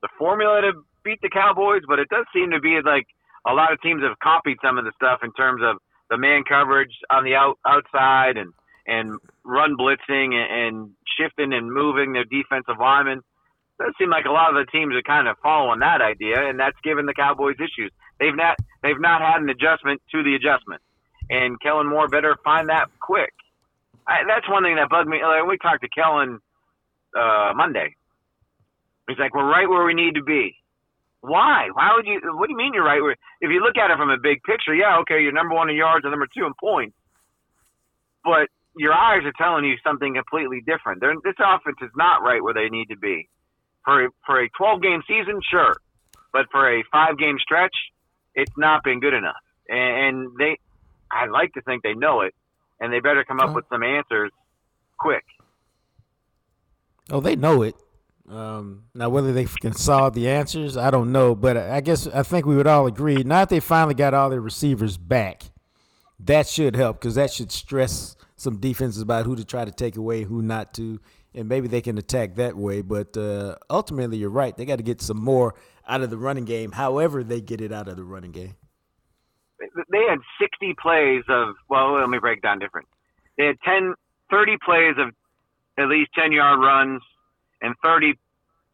the 0.02 0.10
formula 0.18 0.62
to 0.62 0.72
beat 1.04 1.20
the 1.22 1.30
Cowboys, 1.30 1.82
but 1.88 2.00
it 2.00 2.08
does 2.10 2.26
seem 2.34 2.52
to 2.52 2.60
be 2.60 2.80
like 2.86 3.08
a 3.48 3.54
lot 3.54 3.74
of 3.74 3.82
teams 3.82 4.04
have 4.04 4.20
copied 4.20 4.58
some 4.64 4.78
of 4.78 4.86
the 4.86 4.92
stuff 4.96 5.20
in 5.24 5.32
terms 5.34 5.62
of 5.64 5.78
the 6.10 6.18
man 6.18 6.44
coverage 6.48 6.94
on 7.10 7.24
the 7.24 7.36
out, 7.36 7.58
outside 7.66 8.38
and 8.38 8.54
and 8.86 9.20
run 9.44 9.76
blitzing 9.78 10.34
and, 10.34 10.50
and 10.52 10.92
shifting 11.20 11.52
and 11.52 11.72
moving 11.72 12.14
their 12.14 12.24
defensive 12.24 12.80
linemen. 12.80 13.22
Does 13.80 13.94
seem 14.00 14.10
like 14.10 14.26
a 14.26 14.32
lot 14.32 14.50
of 14.50 14.66
the 14.66 14.72
teams 14.72 14.96
are 14.96 15.04
kind 15.04 15.28
of 15.28 15.38
following 15.44 15.80
that 15.80 16.02
idea, 16.02 16.50
and 16.50 16.60
that's 16.60 16.78
given 16.84 17.06
the 17.06 17.14
Cowboys 17.14 17.58
issues. 17.60 17.92
They've 18.20 18.36
not 18.36 18.58
they've 18.82 19.00
not 19.00 19.22
had 19.22 19.42
an 19.42 19.50
adjustment 19.50 20.02
to 20.12 20.24
the 20.24 20.34
adjustment, 20.34 20.82
and 21.30 21.60
Kellen 21.62 21.88
Moore 21.88 22.08
better 22.08 22.36
find 22.44 22.70
that 22.70 22.90
quick. 23.00 23.34
I, 24.08 24.24
that's 24.28 24.50
one 24.50 24.64
thing 24.64 24.78
that 24.78 24.90
bugged 24.90 25.10
me. 25.10 25.22
Like, 25.22 25.46
we 25.46 25.58
talked 25.58 25.84
to 25.84 25.90
Kellen 25.90 26.40
uh, 27.16 27.54
Monday. 27.56 27.96
He's 29.08 29.20
like, 29.20 29.36
"We're 29.36 29.46
right 29.48 29.70
where 29.70 29.86
we 29.86 29.94
need 29.94 30.16
to 30.16 30.24
be." 30.24 30.56
Why? 31.22 31.70
Why 31.74 31.94
would 31.96 32.08
you? 32.08 32.20
What 32.34 32.48
do 32.48 32.54
you 32.54 32.58
mean 32.58 32.74
you're 32.74 32.84
right? 32.84 33.02
Where, 33.02 33.18
if 33.42 33.52
you 33.52 33.62
look 33.62 33.78
at 33.78 33.92
it 33.92 33.98
from 33.98 34.10
a 34.10 34.18
big 34.18 34.42
picture, 34.42 34.74
yeah, 34.74 34.98
okay, 35.00 35.22
you're 35.22 35.32
number 35.32 35.54
one 35.54 35.70
in 35.70 35.76
yards 35.76 36.04
and 36.04 36.12
number 36.12 36.28
two 36.36 36.46
in 36.46 36.54
points, 36.60 36.96
but 38.24 38.50
your 38.76 38.94
eyes 38.94 39.22
are 39.26 39.34
telling 39.38 39.66
you 39.66 39.76
something 39.84 40.16
completely 40.16 40.62
different. 40.66 41.02
They're, 41.02 41.14
this 41.24 41.36
offense 41.40 41.78
is 41.82 41.92
not 41.96 42.22
right 42.22 42.42
where 42.42 42.54
they 42.54 42.70
need 42.70 42.90
to 42.90 42.98
be. 42.98 43.28
For 43.88 44.06
a, 44.06 44.10
for 44.26 44.42
a 44.44 44.50
12 44.50 44.82
game 44.82 45.02
season, 45.08 45.40
sure, 45.50 45.74
but 46.34 46.48
for 46.52 46.70
a 46.70 46.84
five 46.92 47.18
game 47.18 47.38
stretch, 47.42 47.74
it's 48.36 48.52
not 48.58 48.84
been 48.84 49.00
good 49.00 49.14
enough. 49.14 49.38
And, 49.70 50.18
and 50.18 50.32
they, 50.38 50.58
I 51.10 51.28
like 51.28 51.54
to 51.54 51.62
think 51.62 51.84
they 51.84 51.94
know 51.94 52.20
it, 52.20 52.36
and 52.82 52.92
they 52.92 53.00
better 53.00 53.24
come 53.24 53.40
up 53.40 53.56
with 53.56 53.64
some 53.72 53.84
answers 53.84 54.32
quick. 55.00 55.24
Oh, 57.10 57.22
they 57.22 57.38
know 57.38 57.62
it. 57.62 57.76
Um, 58.30 58.84
now, 58.94 59.08
whether 59.08 59.32
they 59.32 59.46
can 59.46 59.72
solve 59.72 60.14
the 60.14 60.28
answers, 60.28 60.76
I 60.76 60.92
don't 60.92 61.14
know. 61.14 61.34
But 61.34 61.56
I 61.56 61.80
guess 61.80 62.08
I 62.08 62.24
think 62.24 62.46
we 62.46 62.58
would 62.58 62.68
all 62.68 62.88
agree. 62.88 63.24
Now 63.24 63.40
that 63.40 63.50
they 63.50 63.62
finally 63.62 63.94
got 63.94 64.14
all 64.14 64.30
their 64.30 64.42
receivers 64.42 64.98
back, 64.98 65.44
that 66.20 66.48
should 66.48 66.76
help 66.76 67.00
because 67.00 67.16
that 67.16 67.32
should 67.32 67.52
stress 67.52 68.18
some 68.36 68.58
defenses 68.58 69.02
about 69.02 69.26
who 69.26 69.36
to 69.36 69.46
try 69.46 69.64
to 69.64 69.72
take 69.72 69.96
away, 69.96 70.24
who 70.24 70.42
not 70.42 70.74
to, 70.74 71.00
and 71.34 71.48
maybe 71.48 71.68
they 71.68 71.82
can 71.82 71.98
attack 71.98 72.36
that 72.36 72.56
way. 72.56 72.82
But 72.82 73.16
uh, 73.18 73.56
ultimately, 73.70 74.18
you're 74.18 74.30
right. 74.30 74.56
They 74.56 74.66
got 74.66 74.78
to 74.78 74.84
get 74.84 75.02
some 75.02 75.18
more 75.18 75.56
out 75.88 76.02
of 76.02 76.10
the 76.10 76.18
running 76.18 76.46
game. 76.46 76.72
However, 76.72 77.24
they 77.24 77.42
get 77.42 77.62
it 77.62 77.72
out 77.72 77.88
of 77.88 77.96
the 77.98 78.04
running 78.04 78.32
game. 78.32 78.56
They 79.92 80.04
had 80.10 80.20
60 80.40 80.76
plays 80.82 81.24
of. 81.30 81.56
Well, 81.70 81.94
let 82.00 82.10
me 82.10 82.20
break 82.20 82.42
down 82.42 82.60
different. 82.60 82.88
They 83.38 83.46
had 83.46 83.56
10, 83.66 83.94
30 84.32 84.58
plays 84.64 84.96
of 84.98 85.10
at 85.80 85.88
least 85.90 86.12
10 86.16 86.32
yard 86.32 86.60
runs 86.60 87.02
and 87.62 87.76
30 87.84 88.14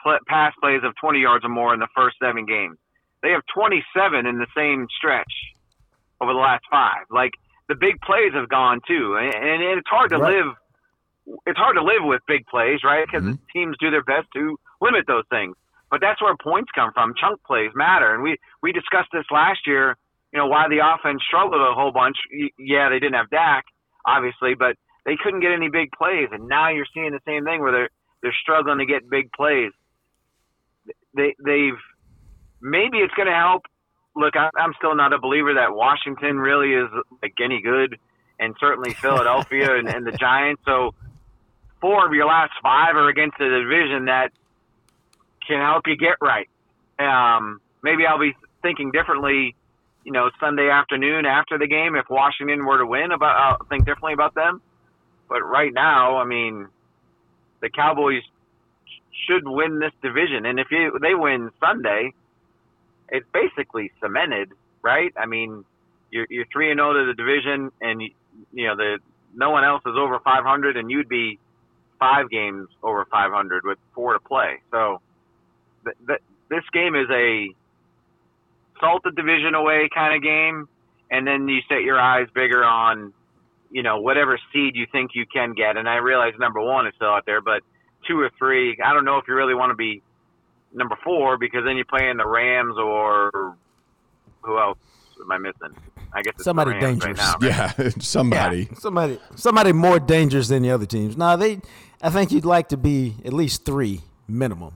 pl- 0.02 0.20
pass 0.28 0.54
plays 0.62 0.82
of 0.84 0.94
20 1.02 1.20
yards 1.20 1.46
or 1.46 1.50
more 1.50 1.74
in 1.74 1.80
the 1.80 1.88
first 1.96 2.18
seven 2.22 2.46
games. 2.46 2.78
They 3.22 3.30
have 3.32 3.42
27 3.54 4.26
in 4.26 4.38
the 4.38 4.48
same 4.56 4.88
stretch 4.98 5.32
over 6.22 6.34
the 6.34 6.40
last 6.40 6.64
five. 6.70 7.06
Like 7.10 7.32
the 7.70 7.76
big 7.76 8.00
plays 8.02 8.34
have 8.34 8.50
gone 8.50 8.80
too, 8.88 9.16
and, 9.18 9.34
and 9.34 9.64
it's 9.80 9.88
hard 9.90 10.10
to 10.12 10.18
Right. 10.18 10.36
live. 10.36 10.54
It's 11.46 11.58
hard 11.58 11.76
to 11.78 11.84
live 11.84 12.04
with 12.04 12.22
big 12.28 12.46
plays, 12.48 12.84
right? 12.84 13.06
Because 13.10 13.24
Mhm. 13.24 13.40
teams 13.52 13.78
do 13.80 13.90
their 13.92 14.04
best 14.04 14.28
to 14.34 14.60
limit 14.82 15.08
those 15.08 15.26
things. 15.30 15.56
But 15.90 16.02
that's 16.02 16.22
where 16.22 16.36
points 16.36 16.72
come 16.74 16.92
from. 16.94 17.14
Chunk 17.16 17.42
plays 17.44 17.72
matter, 17.76 18.14
and 18.14 18.24
we 18.24 18.38
we 18.62 18.72
discussed 18.72 19.10
this 19.14 19.30
last 19.32 19.66
year. 19.68 19.96
You 20.32 20.40
know 20.40 20.48
why 20.48 20.68
the 20.68 20.80
offense 20.80 21.24
struggled 21.24 21.62
a 21.62 21.74
whole 21.74 21.92
bunch. 21.92 22.18
Yeah, 22.58 22.90
they 22.90 23.00
didn't 23.00 23.16
have 23.16 23.30
Dak, 23.30 23.66
obviously, 24.06 24.56
but 24.56 24.76
they 25.06 25.16
couldn't 25.16 25.42
get 25.42 25.52
any 25.52 25.70
big 25.70 25.92
plays, 25.92 26.30
and 26.32 26.48
now 26.48 26.70
you're 26.70 26.88
seeing 26.94 27.12
the 27.12 27.22
same 27.26 27.46
thing 27.46 27.62
where 27.62 27.72
they're 27.72 27.90
they're 28.22 28.34
struggling 28.42 28.80
to 28.80 28.86
get 28.86 29.10
big 29.10 29.32
plays. 29.34 29.72
They 31.16 31.36
they've 31.46 31.80
maybe 32.62 32.98
it's 33.00 33.14
going 33.14 33.28
to 33.28 33.36
help. 33.36 33.64
Look, 34.16 34.36
I, 34.36 34.50
I'm 34.58 34.74
still 34.78 34.96
not 34.96 35.14
a 35.14 35.20
believer 35.20 35.54
that 35.56 35.76
Washington 35.76 36.38
really 36.40 36.74
is 36.74 36.90
like 37.22 37.34
any 37.44 37.62
good, 37.62 37.98
and 38.40 38.56
certainly 38.60 38.96
Philadelphia 39.02 39.76
and, 39.78 39.90
and 39.90 40.06
the 40.06 40.14
Giants. 40.14 40.62
So 40.66 40.96
four 41.84 42.08
of 42.08 42.14
your 42.14 42.26
last 42.26 42.54
five 42.64 42.96
are 42.96 43.10
against 43.10 43.36
a 43.42 43.50
division 43.50 44.06
that 44.06 44.32
can 45.46 45.60
help 45.60 45.84
you 45.86 45.98
get 45.98 46.16
right. 46.22 46.48
Um, 46.98 47.60
maybe 47.84 48.06
I'll 48.08 48.20
be 48.20 48.32
thinking 48.62 48.92
differently, 48.92 49.54
you 50.06 50.14
know, 50.14 50.30
Sunday 50.40 50.70
afternoon 50.70 51.26
after 51.26 51.60
the 51.60 51.68
game 51.68 51.98
if 51.98 52.06
Washington 52.10 52.66
were 52.66 52.78
to 52.78 52.86
win. 52.86 53.12
About 53.12 53.36
I'll 53.36 53.68
think 53.68 53.86
differently 53.86 54.14
about 54.14 54.34
them. 54.34 54.62
But 55.28 55.42
right 55.42 55.74
now, 55.74 56.20
I 56.20 56.24
mean, 56.24 56.70
the 57.62 57.70
Cowboys 57.70 58.24
should 59.28 59.44
win 59.46 59.80
this 59.80 59.92
division, 60.02 60.46
and 60.46 60.60
if 60.60 60.68
you, 60.72 60.98
they 61.02 61.16
win 61.16 61.50
Sunday, 61.60 62.14
it's 63.10 63.28
basically 63.34 63.92
cemented, 64.02 64.52
right? 64.82 65.14
I 65.18 65.26
mean, 65.26 65.66
you're 66.12 66.46
three 66.52 66.72
and 66.72 66.78
zero 66.78 66.94
to 66.94 67.06
the 67.08 67.14
division, 67.14 67.72
and 67.82 68.02
you, 68.02 68.10
you 68.54 68.68
know 68.68 68.78
the 68.78 69.00
no 69.36 69.50
one 69.50 69.66
else 69.66 69.82
is 69.86 69.96
over 69.98 70.20
500, 70.20 70.78
and 70.78 70.90
you'd 70.90 71.10
be 71.10 71.40
five 72.00 72.30
games 72.30 72.68
over 72.82 73.06
500 73.12 73.64
with 73.66 73.78
four 73.94 74.14
to 74.14 74.20
play. 74.20 74.62
So 74.72 75.02
th- 75.84 75.98
th- 76.08 76.22
this 76.50 76.64
game 76.74 76.96
is 76.96 77.08
a 77.12 77.50
salt 78.80 79.02
the 79.04 79.12
division 79.12 79.56
away 79.56 79.90
kind 79.94 80.16
of 80.16 80.22
game, 80.22 80.68
and 81.10 81.26
then 81.26 81.48
you 81.48 81.60
set 81.70 81.82
your 81.82 82.00
eyes 82.00 82.28
bigger 82.34 82.64
on 82.64 83.14
you 83.72 83.84
know 83.84 84.00
whatever 84.00 84.38
seed 84.52 84.76
you 84.76 84.86
think 84.92 85.12
you 85.14 85.26
can 85.26 85.54
get. 85.54 85.78
And 85.78 85.88
I 85.88 85.96
realize 85.96 86.34
number 86.40 86.62
one 86.62 86.88
is 86.88 86.94
still 86.96 87.10
out 87.10 87.26
there, 87.26 87.42
but 87.42 87.62
two 88.08 88.20
or 88.20 88.30
three, 88.38 88.78
I 88.84 88.94
don't 88.94 89.06
know 89.06 89.18
if 89.18 89.26
you 89.28 89.34
really 89.34 89.56
want 89.56 89.72
to 89.72 89.76
be 89.76 90.02
number 90.74 90.98
four 91.04 91.38
because 91.38 91.64
then 91.66 91.76
you're 91.76 91.86
playing 91.86 92.18
the 92.18 92.28
Rams 92.28 92.78
or 92.78 93.56
who 94.42 94.60
else 94.60 94.78
am 95.24 95.32
I 95.32 95.38
missing? 95.38 95.78
I 96.14 96.22
guess 96.22 96.34
it's 96.36 96.44
Somebody 96.44 96.72
the 96.72 96.86
Rams 96.86 97.00
dangerous. 97.04 97.20
right 97.20 97.42
now. 97.42 97.48
right? 97.48 97.78
Yeah, 97.80 97.90
somebody. 98.00 98.70
Somebody, 98.78 99.20
somebody 99.36 99.72
more 99.74 100.00
dangerous 100.00 100.48
than 100.48 100.62
the 100.64 100.72
other 100.72 100.86
teams. 100.86 101.18
Now 101.18 101.36
they, 101.36 101.60
I 102.02 102.10
think 102.10 102.32
you'd 102.32 102.46
like 102.46 102.70
to 102.70 102.78
be 102.78 103.16
at 103.26 103.34
least 103.34 103.66
three 103.66 104.02
minimum, 104.28 104.74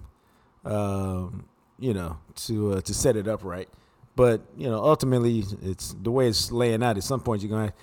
um, 0.65 1.45
you 1.79 1.93
know, 1.93 2.17
to 2.47 2.73
uh, 2.73 2.81
to 2.81 2.93
set 2.93 3.15
it 3.15 3.27
up 3.27 3.43
right. 3.43 3.69
But 4.15 4.41
you 4.57 4.67
know, 4.67 4.83
ultimately, 4.83 5.43
it's 5.61 5.95
the 6.01 6.09
way 6.11 6.27
it's 6.27 6.51
laying 6.51 6.81
out. 6.81 6.97
At 6.97 7.03
some 7.03 7.19
point, 7.19 7.43
you're 7.43 7.51
gonna 7.51 7.73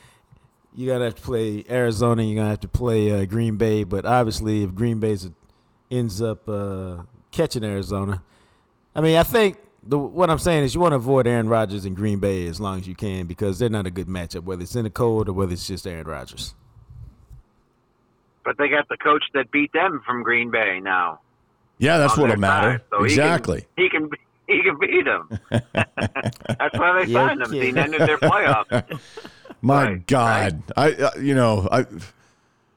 you 0.74 0.88
gotta 0.88 1.04
have 1.04 1.14
to 1.14 1.22
play 1.22 1.64
Arizona. 1.70 2.22
You're 2.24 2.36
gonna 2.36 2.50
have 2.50 2.60
to 2.60 2.68
play 2.68 3.12
uh, 3.12 3.24
Green 3.24 3.56
Bay. 3.56 3.84
But 3.84 4.04
obviously, 4.04 4.64
if 4.64 4.74
Green 4.74 4.98
Bay 4.98 5.16
ends 5.92 6.20
up 6.20 6.48
uh, 6.48 7.02
catching 7.30 7.62
Arizona, 7.62 8.22
I 8.96 9.00
mean, 9.00 9.16
I 9.16 9.22
think 9.22 9.58
the 9.87 9.99
what 9.99 10.30
I'm 10.30 10.39
saying 10.39 10.64
is 10.64 10.74
you 10.74 10.80
want 10.80 10.93
to 10.93 10.97
avoid 10.97 11.26
Aaron 11.26 11.49
Rodgers 11.49 11.85
and 11.85 11.95
Green 11.95 12.18
Bay 12.18 12.47
as 12.47 12.61
long 12.61 12.78
as 12.80 12.87
you 12.89 12.95
can 12.95 13.26
because 13.26 13.59
they're 13.59 13.68
not 13.68 13.87
a 13.87 13.91
good 13.91 14.07
matchup, 14.09 14.45
whether 14.45 14.62
it's 14.62 14.74
in 14.76 14.85
the 14.85 14.91
cold 14.91 15.28
or 15.28 15.32
whether 15.32 15.53
it's 15.53 15.66
just 15.66 15.87
Aaron 15.87 16.07
Rodgers. 16.07 16.55
But 18.45 18.59
they 18.59 18.68
got 18.68 18.89
the 18.89 18.97
coach 18.97 19.22
that 19.35 19.51
beat 19.51 19.72
them 19.72 20.03
from 20.07 20.22
Green 20.22 20.51
Bay 20.51 20.80
now. 20.82 21.20
Yeah, 21.78 21.99
that's 21.99 22.14
on 22.14 22.20
what'll 22.22 22.37
matter. 22.37 22.72
side. 22.78 22.80
So 22.91 23.03
he 23.05 23.14
can- 23.14 23.24
exactly. 23.24 23.66
He 23.76 23.89
can, 23.89 24.11
he 24.47 24.62
can 24.62 24.78
beat 24.78 25.05
them. 25.05 25.28
That's 25.51 26.78
why 26.78 27.03
they 27.05 27.11
Yeah, 27.11 27.26
signed 27.28 27.41
him. 27.43 27.53
yeah. 27.53 27.62
He 27.62 27.68
ended 27.78 28.01
their 28.03 28.18
playoffs. 28.18 28.85
My 29.62 29.85
Right, 29.85 30.07
God, 30.07 30.62
I 30.76 30.93
uh, 30.93 31.11
you 31.18 31.35
know 31.35 31.66
I. 31.72 31.87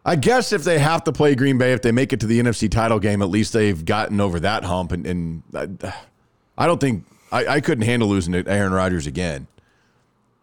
I 0.05 0.16
guess 0.16 0.53
if 0.53 0.64
they 0.64 0.80
have 0.80 1.03
to 1.03 1.12
play 1.12 1.36
Green 1.36 1.58
Bay, 1.58 1.74
if 1.74 1.82
they 1.82 1.91
make 1.91 2.14
it 2.14 2.22
to 2.22 2.28
the 2.28 2.39
NFC 2.39 2.72
title 2.72 2.97
game, 2.97 3.22
at 3.22 3.28
least 3.28 3.51
they've 3.51 3.84
gotten 3.84 4.22
over 4.22 4.39
that 4.39 4.64
hump. 4.64 4.93
And, 4.93 5.05
and 5.05 5.43
I, 5.53 5.93
I 6.58 6.68
don't 6.68 6.80
think 6.80 7.05
I, 7.32 7.45
I 7.47 7.62
couldn't 7.62 7.86
handle 7.86 8.08
losing 8.08 8.34
to 8.34 8.43
Aaron 8.47 8.72
Rodgers 8.74 9.08
again. 9.08 9.47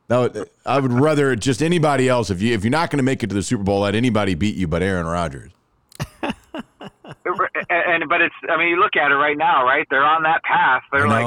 No, 0.09 0.31
I 0.67 0.79
would 0.81 0.93
rather 0.93 1.35
just 1.35 1.63
anybody 1.63 2.09
else. 2.09 2.31
If 2.31 2.43
you 2.43 2.53
if 2.55 2.63
you're 2.63 2.71
not 2.71 2.91
going 2.91 2.99
to 2.99 3.05
make 3.05 3.23
it 3.23 3.29
to 3.29 3.35
the 3.35 3.43
Super 3.43 3.63
Bowl, 3.65 3.81
let 3.81 3.95
anybody 3.95 4.35
beat 4.35 4.55
you, 4.55 4.69
but 4.69 4.83
Aaron 4.83 5.07
Rodgers. 5.07 5.51
and, 6.23 8.09
but 8.09 8.21
it's 8.21 8.35
I 8.49 8.57
mean 8.59 8.69
you 8.69 8.77
look 8.81 8.97
at 8.97 9.11
it 9.11 9.15
right 9.15 9.37
now, 9.37 9.65
right? 9.65 9.87
They're 9.91 10.05
on 10.05 10.23
that 10.25 10.43
path. 10.45 10.83
They're 10.93 11.09
like 11.09 11.25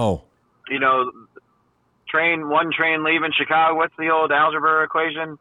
you 0.70 0.80
know, 0.80 1.12
train 2.10 2.50
one 2.50 2.72
train 2.72 3.04
leaving 3.04 3.32
Chicago. 3.32 3.76
What's 3.76 3.96
the 3.98 4.10
old 4.10 4.32
algebra 4.32 4.84
equation? 4.84 5.38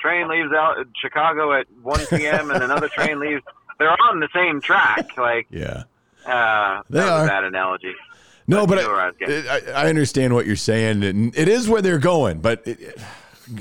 Train 0.00 0.28
leaves 0.28 0.52
out 0.52 0.76
Chicago 1.02 1.52
at 1.58 1.66
1 1.82 2.06
p.m. 2.06 2.52
and 2.52 2.62
another 2.62 2.88
train 2.88 3.18
leaves. 3.18 3.42
They're 3.80 3.90
on 3.90 4.20
the 4.20 4.28
same 4.32 4.60
track. 4.60 5.16
Like 5.18 5.48
yeah. 5.50 5.84
uh, 6.24 6.82
They 6.88 7.00
that 7.00 7.08
are. 7.08 7.24
a 7.24 7.28
bad 7.28 7.44
analogy. 7.44 7.94
No, 8.48 8.66
But 8.66 8.76
but 8.76 8.78
you 8.78 8.88
know 8.88 8.92
where 8.92 9.00
I 9.00 9.10
was. 9.10 9.46
I, 9.46 9.80
I, 9.80 9.84
I 9.84 9.88
understand 9.88 10.34
what 10.34 10.46
you're 10.46 10.56
saying, 10.56 11.04
and 11.04 11.36
it 11.36 11.48
is 11.48 11.68
where 11.68 11.82
they're 11.82 11.98
going. 11.98 12.40
But 12.40 12.66
it, 12.66 12.98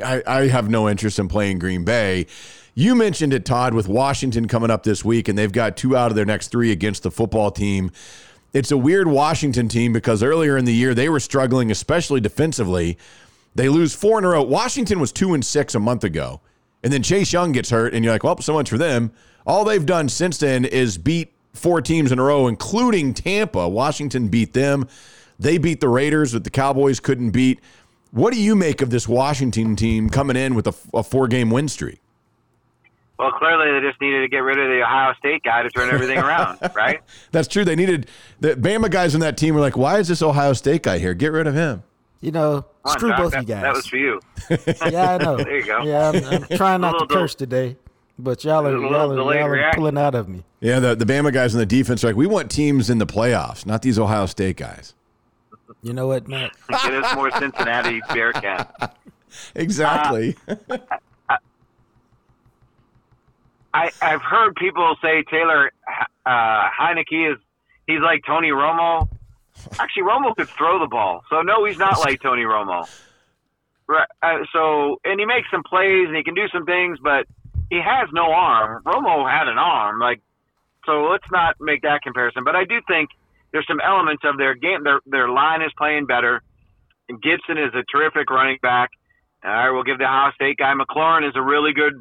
I, 0.03 0.23
I 0.25 0.47
have 0.47 0.69
no 0.69 0.89
interest 0.89 1.19
in 1.19 1.27
playing 1.27 1.59
Green 1.59 1.83
Bay. 1.83 2.25
You 2.73 2.95
mentioned 2.95 3.33
it, 3.33 3.43
Todd, 3.43 3.73
with 3.73 3.87
Washington 3.87 4.47
coming 4.47 4.71
up 4.71 4.83
this 4.83 5.03
week, 5.03 5.27
and 5.27 5.37
they've 5.37 5.51
got 5.51 5.75
two 5.75 5.97
out 5.97 6.11
of 6.11 6.15
their 6.15 6.25
next 6.25 6.49
three 6.49 6.71
against 6.71 7.03
the 7.03 7.11
football 7.11 7.51
team. 7.51 7.91
It's 8.53 8.71
a 8.71 8.77
weird 8.77 9.07
Washington 9.07 9.67
team 9.67 9.91
because 9.91 10.23
earlier 10.23 10.57
in 10.57 10.65
the 10.65 10.73
year 10.73 10.93
they 10.93 11.09
were 11.09 11.19
struggling, 11.19 11.69
especially 11.69 12.21
defensively. 12.21 12.97
They 13.55 13.67
lose 13.67 13.93
four 13.93 14.19
in 14.19 14.25
a 14.25 14.29
row. 14.29 14.43
Washington 14.43 14.99
was 14.99 15.11
two 15.11 15.33
and 15.33 15.43
six 15.43 15.75
a 15.75 15.79
month 15.79 16.03
ago, 16.03 16.41
and 16.83 16.93
then 16.93 17.03
Chase 17.03 17.33
Young 17.33 17.51
gets 17.51 17.71
hurt, 17.71 17.93
and 17.93 18.05
you're 18.05 18.13
like, 18.13 18.23
well, 18.23 18.39
so 18.39 18.53
much 18.53 18.69
for 18.69 18.77
them. 18.77 19.11
All 19.45 19.65
they've 19.65 19.85
done 19.85 20.07
since 20.07 20.37
then 20.37 20.63
is 20.63 20.97
beat 20.97 21.33
four 21.57 21.81
teams 21.81 22.11
in 22.11 22.19
a 22.19 22.23
row, 22.23 22.47
including 22.47 23.13
Tampa. 23.13 23.67
Washington 23.67 24.27
beat 24.27 24.53
them. 24.53 24.87
They 25.39 25.57
beat 25.57 25.81
the 25.81 25.89
Raiders 25.89 26.31
that 26.31 26.43
the 26.43 26.49
Cowboys 26.49 26.99
couldn't 26.99 27.31
beat. 27.31 27.59
What 28.11 28.33
do 28.33 28.41
you 28.41 28.55
make 28.55 28.81
of 28.81 28.89
this 28.89 29.07
Washington 29.07 29.75
team 29.75 30.09
coming 30.09 30.35
in 30.35 30.55
with 30.55 30.67
a, 30.67 30.73
a 30.93 31.03
four 31.03 31.27
game 31.27 31.49
win 31.49 31.67
streak? 31.67 31.99
Well, 33.19 33.31
clearly 33.31 33.71
they 33.71 33.87
just 33.87 33.99
needed 33.99 34.21
to 34.21 34.27
get 34.27 34.39
rid 34.39 34.59
of 34.59 34.67
the 34.67 34.83
Ohio 34.83 35.13
State 35.17 35.43
guy 35.43 35.63
to 35.63 35.69
turn 35.69 35.89
everything 35.89 36.19
around, 36.19 36.59
right? 36.75 37.01
That's 37.31 37.47
true. 37.47 37.65
They 37.65 37.75
needed 37.75 38.07
the 38.39 38.55
Bama 38.55 38.91
guys 38.91 39.15
on 39.15 39.21
that 39.21 39.37
team 39.37 39.55
were 39.55 39.61
like, 39.61 39.75
why 39.75 39.97
is 39.97 40.07
this 40.07 40.21
Ohio 40.21 40.53
State 40.53 40.83
guy 40.83 40.99
here? 40.99 41.15
Get 41.15 41.31
rid 41.31 41.47
of 41.47 41.55
him. 41.55 41.83
You 42.21 42.31
know, 42.31 42.65
on, 42.83 42.97
screw 42.97 43.09
Doc, 43.09 43.17
both 43.19 43.31
that, 43.33 43.41
you 43.43 43.47
guys. 43.47 43.61
That 43.63 43.73
was 43.73 43.87
for 43.87 43.97
you. 43.97 44.19
yeah, 44.49 45.15
I 45.15 45.23
know. 45.23 45.37
There 45.43 45.57
you 45.57 45.65
go. 45.65 45.83
Yeah, 45.83 46.09
I'm, 46.09 46.23
I'm 46.25 46.57
trying 46.57 46.81
not 46.81 46.93
to 46.93 46.97
little 46.99 47.17
curse 47.17 47.35
today, 47.35 47.75
but 48.19 48.43
y'all 48.43 48.65
are, 48.65 48.75
a 48.75 48.81
y'all 48.81 49.11
are, 49.11 49.15
y'all 49.15 49.53
are 49.53 49.71
pulling 49.73 49.97
out 49.97 50.15
of 50.15 50.27
me. 50.27 50.43
Yeah, 50.59 50.79
the, 50.79 50.95
the 50.95 51.05
Bama 51.05 51.31
guys 51.31 51.53
on 51.53 51.59
the 51.59 51.65
defense 51.65 52.03
are 52.03 52.07
like, 52.07 52.15
we 52.15 52.27
want 52.27 52.49
teams 52.49 52.89
in 52.89 52.97
the 52.97 53.05
playoffs, 53.05 53.65
not 53.65 53.81
these 53.81 53.99
Ohio 53.99 54.25
State 54.25 54.57
guys. 54.57 54.95
You 55.83 55.93
know 55.93 56.07
what, 56.07 56.27
Matt? 56.27 56.51
Get 56.69 56.93
us 56.93 57.15
more 57.15 57.31
Cincinnati 57.31 58.01
Bearcats. 58.01 58.91
Exactly. 59.53 60.35
I, 63.73 63.91
I've 64.01 64.21
heard 64.21 64.55
people 64.55 64.95
say 65.01 65.21
Taylor 65.29 65.71
uh, 66.25 66.69
Heinicke 66.79 67.33
is 67.33 67.37
he's 67.85 67.99
like 68.01 68.21
Tony 68.25 68.49
Romo. 68.49 69.07
Actually, 69.79 70.03
Romo 70.03 70.35
could 70.35 70.47
throw 70.47 70.79
the 70.79 70.87
ball, 70.87 71.23
so 71.29 71.41
no, 71.41 71.65
he's 71.65 71.77
not 71.77 71.99
like 71.99 72.21
Tony 72.21 72.43
Romo. 72.43 72.89
Right. 73.87 74.07
Uh, 74.23 74.39
so, 74.51 74.99
and 75.05 75.19
he 75.19 75.25
makes 75.25 75.49
some 75.51 75.63
plays 75.63 76.07
and 76.07 76.15
he 76.15 76.23
can 76.23 76.33
do 76.33 76.47
some 76.51 76.65
things, 76.65 76.97
but 77.01 77.27
he 77.69 77.77
has 77.81 78.09
no 78.13 78.31
arm. 78.31 78.83
Romo 78.83 79.29
had 79.29 79.47
an 79.47 79.57
arm, 79.57 79.99
like 79.99 80.21
so. 80.85 81.03
Let's 81.11 81.29
not 81.31 81.55
make 81.59 81.81
that 81.83 82.01
comparison. 82.01 82.43
But 82.43 82.55
I 82.55 82.63
do 82.65 82.79
think 82.87 83.09
there's 83.51 83.67
some 83.67 83.79
elements 83.79 84.23
of 84.25 84.37
their 84.37 84.55
game. 84.55 84.83
Their 84.83 84.99
their 85.05 85.29
line 85.29 85.61
is 85.61 85.71
playing 85.77 86.05
better. 86.05 86.41
And 87.09 87.21
Gibson 87.21 87.57
is 87.57 87.73
a 87.73 87.83
terrific 87.91 88.29
running 88.29 88.57
back. 88.61 88.89
All 89.43 89.51
right, 89.51 89.69
we'll 89.71 89.83
give 89.83 89.97
the 89.97 90.03
Ohio 90.05 90.31
State 90.33 90.57
guy. 90.57 90.73
McLaurin 90.73 91.27
is 91.27 91.33
a 91.35 91.41
really 91.41 91.71
good 91.73 91.93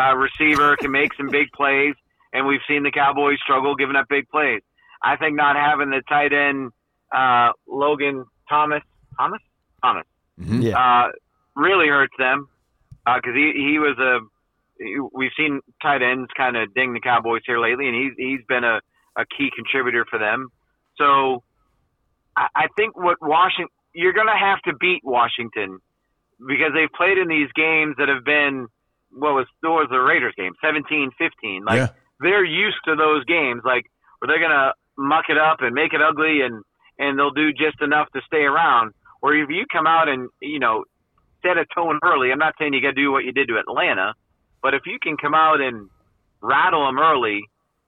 uh, 0.00 0.14
receiver, 0.16 0.76
can 0.76 0.90
make 0.90 1.12
some 1.14 1.28
big 1.28 1.48
plays, 1.52 1.94
and 2.32 2.46
we've 2.46 2.60
seen 2.68 2.82
the 2.82 2.90
Cowboys 2.90 3.38
struggle 3.42 3.74
giving 3.74 3.96
up 3.96 4.06
big 4.08 4.28
plays. 4.30 4.62
I 5.02 5.16
think 5.16 5.36
not 5.36 5.56
having 5.56 5.90
the 5.90 6.00
tight 6.08 6.32
end 6.32 6.72
uh, 7.14 7.50
Logan 7.68 8.24
Thomas, 8.48 8.82
Thomas, 9.18 9.40
Thomas, 9.82 10.04
Yeah. 10.38 10.78
uh, 10.78 11.08
really 11.54 11.88
hurts 11.88 12.14
them 12.18 12.48
because 13.04 13.34
he 13.34 13.52
he 13.54 13.78
was 13.78 13.98
a. 13.98 14.20
We've 15.12 15.30
seen 15.36 15.60
tight 15.82 16.02
ends 16.02 16.28
kind 16.36 16.56
of 16.56 16.72
ding 16.74 16.92
the 16.92 17.00
Cowboys 17.00 17.42
here 17.46 17.58
lately, 17.58 17.88
and 17.88 17.96
he's 17.96 18.12
he's 18.16 18.40
been 18.48 18.64
a, 18.64 18.80
a 19.16 19.24
key 19.36 19.48
contributor 19.54 20.04
for 20.08 20.18
them. 20.18 20.48
So 20.98 21.42
I, 22.36 22.46
I 22.54 22.66
think 22.76 22.96
what 22.96 23.16
Washington 23.20 23.68
you're 23.94 24.12
going 24.12 24.26
to 24.26 24.36
have 24.38 24.60
to 24.62 24.74
beat 24.78 25.00
Washington 25.04 25.78
because 26.46 26.72
they've 26.74 26.92
played 26.94 27.16
in 27.16 27.28
these 27.28 27.48
games 27.56 27.96
that 27.98 28.08
have 28.08 28.24
been 28.24 28.66
what 29.10 29.32
was 29.32 29.46
what 29.62 29.72
was 29.72 29.88
the 29.90 29.98
Raiders 29.98 30.34
game 30.36 30.52
17 30.62 31.10
15 31.16 31.64
like 31.64 31.76
Yeah. 31.78 31.88
they're 32.20 32.44
used 32.44 32.76
to 32.84 32.94
those 32.94 33.24
games 33.24 33.62
like 33.64 33.84
where 34.18 34.28
they're 34.28 34.38
going 34.46 34.50
to 34.52 34.72
muck 34.98 35.26
it 35.30 35.38
up 35.38 35.58
and 35.60 35.74
make 35.74 35.94
it 35.94 36.02
ugly 36.02 36.42
and 36.42 36.62
and 36.98 37.18
they'll 37.18 37.30
do 37.30 37.52
just 37.52 37.80
enough 37.80 38.08
to 38.12 38.20
stay 38.26 38.42
around 38.44 38.92
or 39.22 39.34
if 39.34 39.48
you 39.48 39.64
come 39.72 39.86
out 39.86 40.08
and 40.08 40.28
you 40.42 40.58
know 40.58 40.84
set 41.42 41.56
a 41.56 41.64
tone 41.74 41.98
early 42.04 42.30
I'm 42.32 42.38
not 42.38 42.54
saying 42.58 42.74
you 42.74 42.82
got 42.82 42.88
to 42.88 43.00
do 43.00 43.10
what 43.10 43.24
you 43.24 43.32
did 43.32 43.48
to 43.48 43.56
Atlanta 43.56 44.12
but 44.66 44.74
if 44.74 44.82
you 44.84 44.98
can 45.00 45.16
come 45.16 45.34
out 45.34 45.60
and 45.60 45.88
rattle 46.42 46.84
them 46.86 46.98
early 46.98 47.40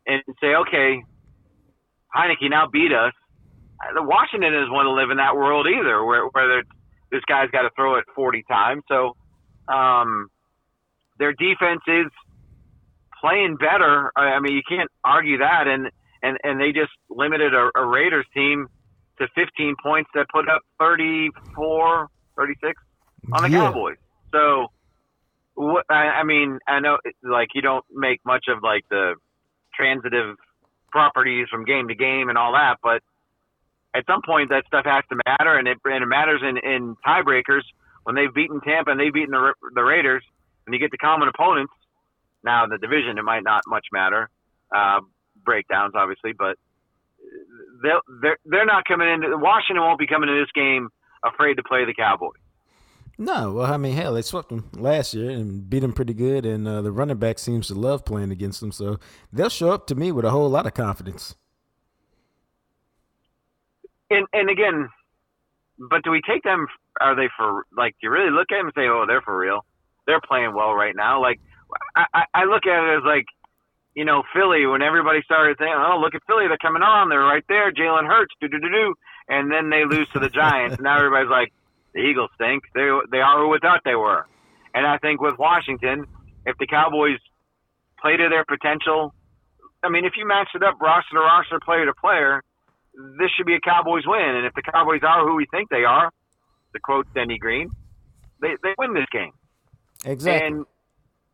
and 0.06 0.22
say 0.40 0.54
okay 0.54 1.02
Heinicke 2.14 2.48
now 2.48 2.68
beat 2.70 2.92
us 2.92 3.12
uh, 3.80 4.02
Washington 4.02 4.52
doesn't 4.52 4.72
want 4.72 4.86
to 4.86 4.92
live 4.92 5.10
in 5.10 5.18
that 5.18 5.36
world 5.36 5.66
either, 5.66 6.04
where 6.04 6.26
where 6.26 6.62
this 7.10 7.22
guy's 7.28 7.50
got 7.50 7.62
to 7.62 7.70
throw 7.76 7.96
it 7.96 8.04
40 8.14 8.44
times. 8.50 8.82
So, 8.88 9.16
um, 9.72 10.28
their 11.18 11.32
defense 11.32 11.82
is 11.86 12.10
playing 13.20 13.56
better. 13.56 14.10
I 14.16 14.36
I 14.36 14.40
mean, 14.40 14.54
you 14.54 14.62
can't 14.68 14.90
argue 15.04 15.38
that. 15.38 15.68
And 15.68 15.90
and 16.22 16.38
and 16.42 16.60
they 16.60 16.72
just 16.72 16.92
limited 17.08 17.54
a, 17.54 17.70
a 17.76 17.86
Raiders 17.86 18.26
team 18.34 18.66
to 19.18 19.28
15 19.34 19.76
points 19.82 20.10
that 20.14 20.26
put 20.32 20.48
up 20.48 20.62
34, 20.78 22.08
36 22.36 22.82
on 23.32 23.42
the 23.42 23.50
Yeah. 23.50 23.58
Cowboys. 23.66 23.96
So, 24.32 24.66
what 25.58 25.84
I, 25.90 26.22
I 26.22 26.24
mean, 26.24 26.58
I 26.68 26.78
know 26.78 26.98
like 27.22 27.48
you 27.54 27.62
don't 27.62 27.84
make 27.92 28.20
much 28.24 28.44
of 28.48 28.62
like 28.62 28.84
the 28.90 29.14
transitive 29.74 30.36
properties 30.92 31.48
from 31.50 31.64
game 31.64 31.88
to 31.88 31.94
game 31.94 32.28
and 32.28 32.38
all 32.38 32.52
that, 32.52 32.76
but 32.82 33.02
at 33.94 34.04
some 34.06 34.20
point 34.24 34.50
that 34.50 34.64
stuff 34.68 34.84
has 34.84 35.02
to 35.10 35.16
matter, 35.26 35.58
and 35.58 35.66
it 35.66 35.78
and 35.84 36.04
it 36.04 36.06
matters 36.06 36.40
in 36.42 36.58
in 36.58 36.96
tiebreakers 37.06 37.62
when 38.04 38.14
they've 38.14 38.32
beaten 38.32 38.60
Tampa 38.60 38.92
and 38.92 39.00
they've 39.00 39.12
beaten 39.12 39.32
the 39.32 39.52
the 39.74 39.82
Raiders, 39.82 40.22
and 40.66 40.72
you 40.72 40.78
get 40.78 40.92
to 40.92 40.98
common 40.98 41.28
opponents. 41.28 41.72
Now 42.44 42.62
in 42.64 42.70
the 42.70 42.78
division, 42.78 43.18
it 43.18 43.24
might 43.24 43.42
not 43.42 43.62
much 43.66 43.86
matter, 43.92 44.30
uh, 44.74 45.00
breakdowns 45.44 45.94
obviously, 45.96 46.34
but 46.38 46.56
they're 47.82 48.38
they're 48.44 48.66
not 48.66 48.84
coming 48.84 49.08
into 49.08 49.36
Washington 49.36 49.82
won't 49.82 49.98
be 49.98 50.06
coming 50.06 50.28
into 50.28 50.40
this 50.40 50.52
game 50.54 50.88
afraid 51.24 51.54
to 51.54 51.64
play 51.64 51.84
the 51.84 51.94
Cowboys. 51.94 52.38
No, 53.20 53.50
well, 53.50 53.72
I 53.72 53.76
mean, 53.78 53.96
hell, 53.96 54.14
they 54.14 54.22
swept 54.22 54.48
them 54.48 54.70
last 54.74 55.12
year 55.12 55.30
and 55.30 55.68
beat 55.68 55.80
them 55.80 55.92
pretty 55.92 56.14
good, 56.14 56.46
and 56.46 56.68
uh, 56.68 56.82
the 56.82 56.92
running 56.92 57.16
back 57.16 57.40
seems 57.40 57.66
to 57.66 57.74
love 57.74 58.04
playing 58.04 58.30
against 58.30 58.60
them, 58.60 58.70
so 58.70 59.00
they'll 59.32 59.48
show 59.48 59.72
up 59.72 59.88
to 59.88 59.96
me 59.96 60.12
with 60.12 60.24
a 60.24 60.30
whole 60.30 60.48
lot 60.48 60.66
of 60.66 60.74
confidence. 60.74 61.34
And 64.08 64.24
and 64.32 64.48
again, 64.48 64.88
but 65.90 66.04
do 66.04 66.12
we 66.12 66.22
take 66.22 66.44
them? 66.44 66.68
Are 67.00 67.16
they 67.16 67.28
for 67.36 67.66
like? 67.76 67.94
Do 68.00 68.06
you 68.06 68.10
really 68.10 68.30
look 68.30 68.52
at 68.52 68.56
them 68.56 68.66
and 68.66 68.74
say, 68.74 68.86
"Oh, 68.88 69.04
they're 69.06 69.20
for 69.20 69.36
real"? 69.36 69.64
They're 70.06 70.20
playing 70.20 70.54
well 70.54 70.72
right 70.72 70.94
now. 70.96 71.20
Like 71.20 71.40
I, 71.96 72.04
I, 72.14 72.24
I 72.34 72.44
look 72.44 72.66
at 72.66 72.84
it 72.84 72.98
as 72.98 73.02
like, 73.04 73.26
you 73.94 74.04
know, 74.04 74.22
Philly 74.32 74.64
when 74.64 74.80
everybody 74.80 75.20
started 75.24 75.56
saying, 75.58 75.74
"Oh, 75.74 75.98
look 76.00 76.14
at 76.14 76.22
Philly, 76.26 76.46
they're 76.46 76.56
coming 76.56 76.82
on, 76.82 77.08
they're 77.08 77.20
right 77.20 77.44
there." 77.48 77.72
Jalen 77.72 78.06
Hurts, 78.06 78.34
do 78.40 78.48
do 78.48 78.60
do 78.60 78.68
do, 78.68 78.94
and 79.28 79.50
then 79.50 79.70
they 79.70 79.84
lose 79.84 80.08
to 80.14 80.20
the 80.20 80.30
Giants. 80.30 80.78
now 80.80 80.96
everybody's 80.96 81.30
like, 81.30 81.52
"The 81.94 82.00
Eagles 82.00 82.30
stink. 82.34 82.64
They 82.74 82.88
they 83.10 83.18
are 83.18 83.38
who 83.40 83.48
we 83.48 83.58
thought 83.60 83.80
they 83.84 83.94
were." 83.94 84.26
And 84.74 84.86
I 84.86 84.98
think 84.98 85.20
with 85.20 85.38
Washington, 85.38 86.06
if 86.46 86.56
the 86.58 86.66
Cowboys 86.66 87.18
play 88.00 88.16
to 88.16 88.28
their 88.28 88.44
potential, 88.44 89.14
I 89.82 89.88
mean, 89.88 90.04
if 90.04 90.12
you 90.16 90.26
match 90.26 90.48
it 90.54 90.62
up 90.62 90.80
roster 90.80 91.14
to 91.14 91.20
roster, 91.20 91.58
player 91.64 91.86
to 91.86 91.94
player, 91.94 92.42
this 93.18 93.30
should 93.36 93.46
be 93.46 93.54
a 93.54 93.60
Cowboys 93.60 94.04
win. 94.06 94.20
And 94.36 94.46
if 94.46 94.54
the 94.54 94.62
Cowboys 94.62 95.00
are 95.02 95.26
who 95.26 95.34
we 95.36 95.46
think 95.50 95.68
they 95.70 95.84
are, 95.84 96.10
to 96.74 96.80
quote 96.80 97.06
Denny 97.14 97.38
Green, 97.38 97.70
they, 98.40 98.54
they 98.62 98.74
win 98.78 98.94
this 98.94 99.06
game. 99.10 99.32
Exactly. 100.04 100.46
And 100.46 100.66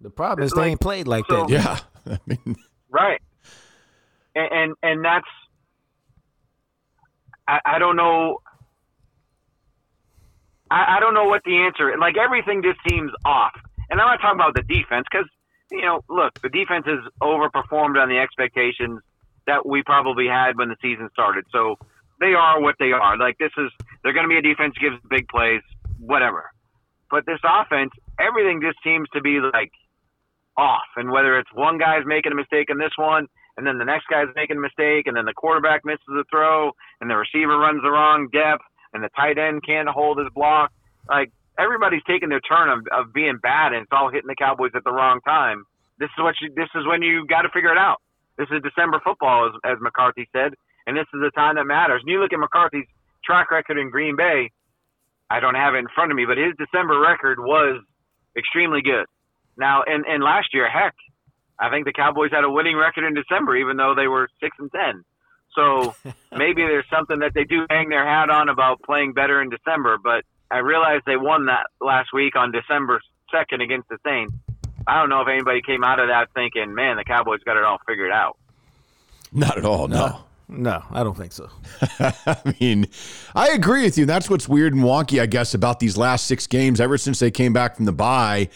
the 0.00 0.10
problem 0.10 0.44
is 0.44 0.52
they 0.52 0.60
like- 0.60 0.70
ain't 0.70 0.80
played 0.80 1.06
like 1.08 1.24
so- 1.28 1.46
that. 1.46 1.50
yeah. 1.50 1.78
I 2.14 2.18
mean, 2.26 2.56
right, 2.90 3.20
and 4.34 4.48
and, 4.52 4.74
and 4.82 5.04
that's 5.04 5.26
I, 7.48 7.60
I 7.64 7.78
don't 7.78 7.96
know. 7.96 8.40
I, 10.74 10.96
I 10.96 11.00
don't 11.00 11.14
know 11.14 11.30
what 11.30 11.42
the 11.44 11.56
answer. 11.56 11.90
Is. 11.90 11.96
Like 12.00 12.16
everything 12.18 12.62
just 12.62 12.80
seems 12.88 13.12
off. 13.24 13.54
And 13.90 14.00
I'm 14.00 14.08
not 14.08 14.20
talking 14.20 14.40
about 14.40 14.54
the 14.54 14.66
defense 14.66 15.06
because 15.10 15.30
you 15.70 15.82
know, 15.82 16.02
look, 16.08 16.34
the 16.42 16.50
defense 16.50 16.84
has 16.86 17.00
overperformed 17.22 17.96
on 17.96 18.08
the 18.08 18.18
expectations 18.18 19.00
that 19.46 19.64
we 19.64 19.82
probably 19.82 20.26
had 20.26 20.56
when 20.56 20.68
the 20.68 20.76
season 20.82 21.08
started. 21.12 21.44
So 21.52 21.76
they 22.20 22.34
are 22.34 22.60
what 22.60 22.74
they 22.78 22.92
are. 22.92 23.16
Like 23.16 23.38
this 23.38 23.52
is 23.56 23.70
they're 24.02 24.12
going 24.12 24.28
to 24.28 24.32
be 24.32 24.38
a 24.38 24.42
defense 24.42 24.74
gives 24.80 24.96
big 25.08 25.28
plays, 25.28 25.62
whatever. 25.98 26.50
But 27.10 27.24
this 27.26 27.38
offense, 27.44 27.90
everything 28.18 28.60
just 28.60 28.78
seems 28.82 29.08
to 29.14 29.20
be 29.20 29.38
like 29.40 29.70
off. 30.56 30.90
And 30.96 31.10
whether 31.10 31.38
it's 31.38 31.50
one 31.54 31.78
guy's 31.78 32.04
making 32.04 32.32
a 32.32 32.34
mistake 32.34 32.66
in 32.68 32.78
this 32.78 32.92
one, 32.96 33.26
and 33.56 33.66
then 33.66 33.78
the 33.78 33.84
next 33.84 34.06
guy's 34.10 34.26
making 34.34 34.56
a 34.56 34.60
mistake, 34.60 35.06
and 35.06 35.16
then 35.16 35.24
the 35.24 35.34
quarterback 35.34 35.84
misses 35.84 36.02
a 36.10 36.24
throw, 36.30 36.72
and 37.00 37.08
the 37.08 37.14
receiver 37.14 37.56
runs 37.58 37.82
the 37.82 37.90
wrong 37.90 38.28
depth, 38.32 38.64
and 38.94 39.02
the 39.02 39.10
tight 39.16 39.36
end 39.36 39.62
can't 39.66 39.88
hold 39.88 40.18
his 40.18 40.28
block. 40.34 40.72
Like 41.08 41.30
everybody's 41.58 42.02
taking 42.06 42.30
their 42.30 42.40
turn 42.40 42.70
of, 42.70 42.80
of 42.90 43.12
being 43.12 43.38
bad, 43.42 43.72
and 43.72 43.82
it's 43.82 43.92
all 43.92 44.10
hitting 44.10 44.28
the 44.28 44.36
Cowboys 44.36 44.72
at 44.74 44.84
the 44.84 44.92
wrong 44.92 45.20
time. 45.26 45.64
This 45.98 46.08
is 46.16 46.22
what 46.22 46.34
you. 46.40 46.50
This 46.56 46.70
is 46.74 46.86
when 46.86 47.02
you 47.02 47.26
got 47.26 47.42
to 47.42 47.50
figure 47.50 47.72
it 47.72 47.78
out. 47.78 47.98
This 48.38 48.48
is 48.50 48.62
December 48.62 49.00
football, 49.04 49.46
as, 49.46 49.52
as 49.64 49.78
McCarthy 49.80 50.28
said, 50.32 50.54
and 50.86 50.96
this 50.96 51.06
is 51.14 51.20
the 51.20 51.30
time 51.36 51.56
that 51.56 51.66
matters. 51.66 52.00
And 52.02 52.10
you 52.10 52.20
look 52.20 52.32
at 52.32 52.38
McCarthy's 52.38 52.86
track 53.24 53.50
record 53.50 53.78
in 53.78 53.90
Green 53.90 54.16
Bay. 54.16 54.50
I 55.30 55.40
don't 55.40 55.54
have 55.54 55.74
it 55.74 55.78
in 55.78 55.86
front 55.94 56.10
of 56.10 56.16
me, 56.16 56.26
but 56.26 56.36
his 56.36 56.52
December 56.58 56.98
record 56.98 57.38
was 57.38 57.80
extremely 58.36 58.82
good. 58.82 59.06
Now, 59.56 59.82
and, 59.86 60.04
and 60.06 60.22
last 60.22 60.48
year, 60.52 60.68
heck, 60.68 60.94
I 61.58 61.70
think 61.70 61.86
the 61.86 61.92
Cowboys 61.92 62.30
had 62.32 62.44
a 62.44 62.50
winning 62.50 62.76
record 62.76 63.04
in 63.04 63.14
December, 63.14 63.56
even 63.56 63.76
though 63.76 63.94
they 63.96 64.08
were 64.08 64.28
six 64.40 64.56
and 64.58 64.70
ten. 64.70 65.04
So 65.54 65.94
maybe 66.32 66.62
there's 66.62 66.88
something 66.90 67.20
that 67.20 67.34
they 67.34 67.44
do 67.44 67.66
hang 67.70 67.88
their 67.88 68.06
hat 68.06 68.30
on 68.30 68.48
about 68.48 68.82
playing 68.82 69.12
better 69.12 69.40
in 69.40 69.50
December. 69.50 69.98
But 70.02 70.24
I 70.50 70.58
realized 70.58 71.04
they 71.06 71.16
won 71.16 71.46
that 71.46 71.66
last 71.80 72.12
week 72.12 72.36
on 72.36 72.52
December 72.52 73.00
second 73.30 73.62
against 73.62 73.88
the 73.88 73.98
Saints. 74.04 74.34
I 74.86 75.00
don't 75.00 75.08
know 75.08 75.22
if 75.22 75.28
anybody 75.28 75.62
came 75.62 75.82
out 75.82 75.98
of 75.98 76.08
that 76.08 76.28
thinking, 76.34 76.74
"Man, 76.74 76.96
the 76.96 77.04
Cowboys 77.04 77.40
got 77.44 77.56
it 77.56 77.64
all 77.64 77.78
figured 77.86 78.12
out." 78.12 78.36
not 79.34 79.58
at 79.58 79.64
all. 79.64 79.88
No. 79.88 80.20
No, 80.46 80.82
I 80.90 81.02
don't 81.02 81.16
think 81.16 81.32
so. 81.32 81.48
I 81.98 82.54
mean, 82.60 82.86
I 83.34 83.48
agree 83.48 83.82
with 83.82 83.96
you. 83.96 84.04
That's 84.04 84.28
what's 84.28 84.46
weird 84.46 84.74
and 84.74 84.82
wonky, 84.82 85.20
I 85.20 85.24
guess, 85.24 85.54
about 85.54 85.80
these 85.80 85.96
last 85.96 86.26
six 86.26 86.46
games 86.46 86.82
ever 86.82 86.98
since 86.98 87.18
they 87.18 87.30
came 87.30 87.54
back 87.54 87.76
from 87.76 87.86
the 87.86 87.92
bye. 87.92 88.50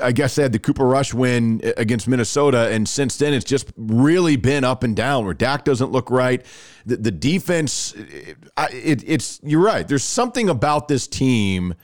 I 0.00 0.12
guess 0.12 0.34
they 0.34 0.42
had 0.42 0.52
the 0.52 0.58
Cooper 0.58 0.86
Rush 0.86 1.14
win 1.14 1.60
against 1.76 2.08
Minnesota, 2.08 2.70
and 2.70 2.88
since 2.88 3.16
then 3.16 3.32
it's 3.32 3.44
just 3.44 3.72
really 3.76 4.36
been 4.36 4.64
up 4.64 4.82
and 4.82 4.96
down. 4.96 5.24
Where 5.24 5.34
Dak 5.34 5.64
doesn't 5.64 5.92
look 5.92 6.10
right, 6.10 6.44
the, 6.84 6.96
the 6.96 7.10
defense. 7.10 7.94
It, 7.94 8.36
it, 8.72 9.04
it's 9.06 9.40
you're 9.42 9.62
right. 9.62 9.86
There's 9.86 10.04
something 10.04 10.48
about 10.48 10.88
this 10.88 11.06
team 11.06 11.74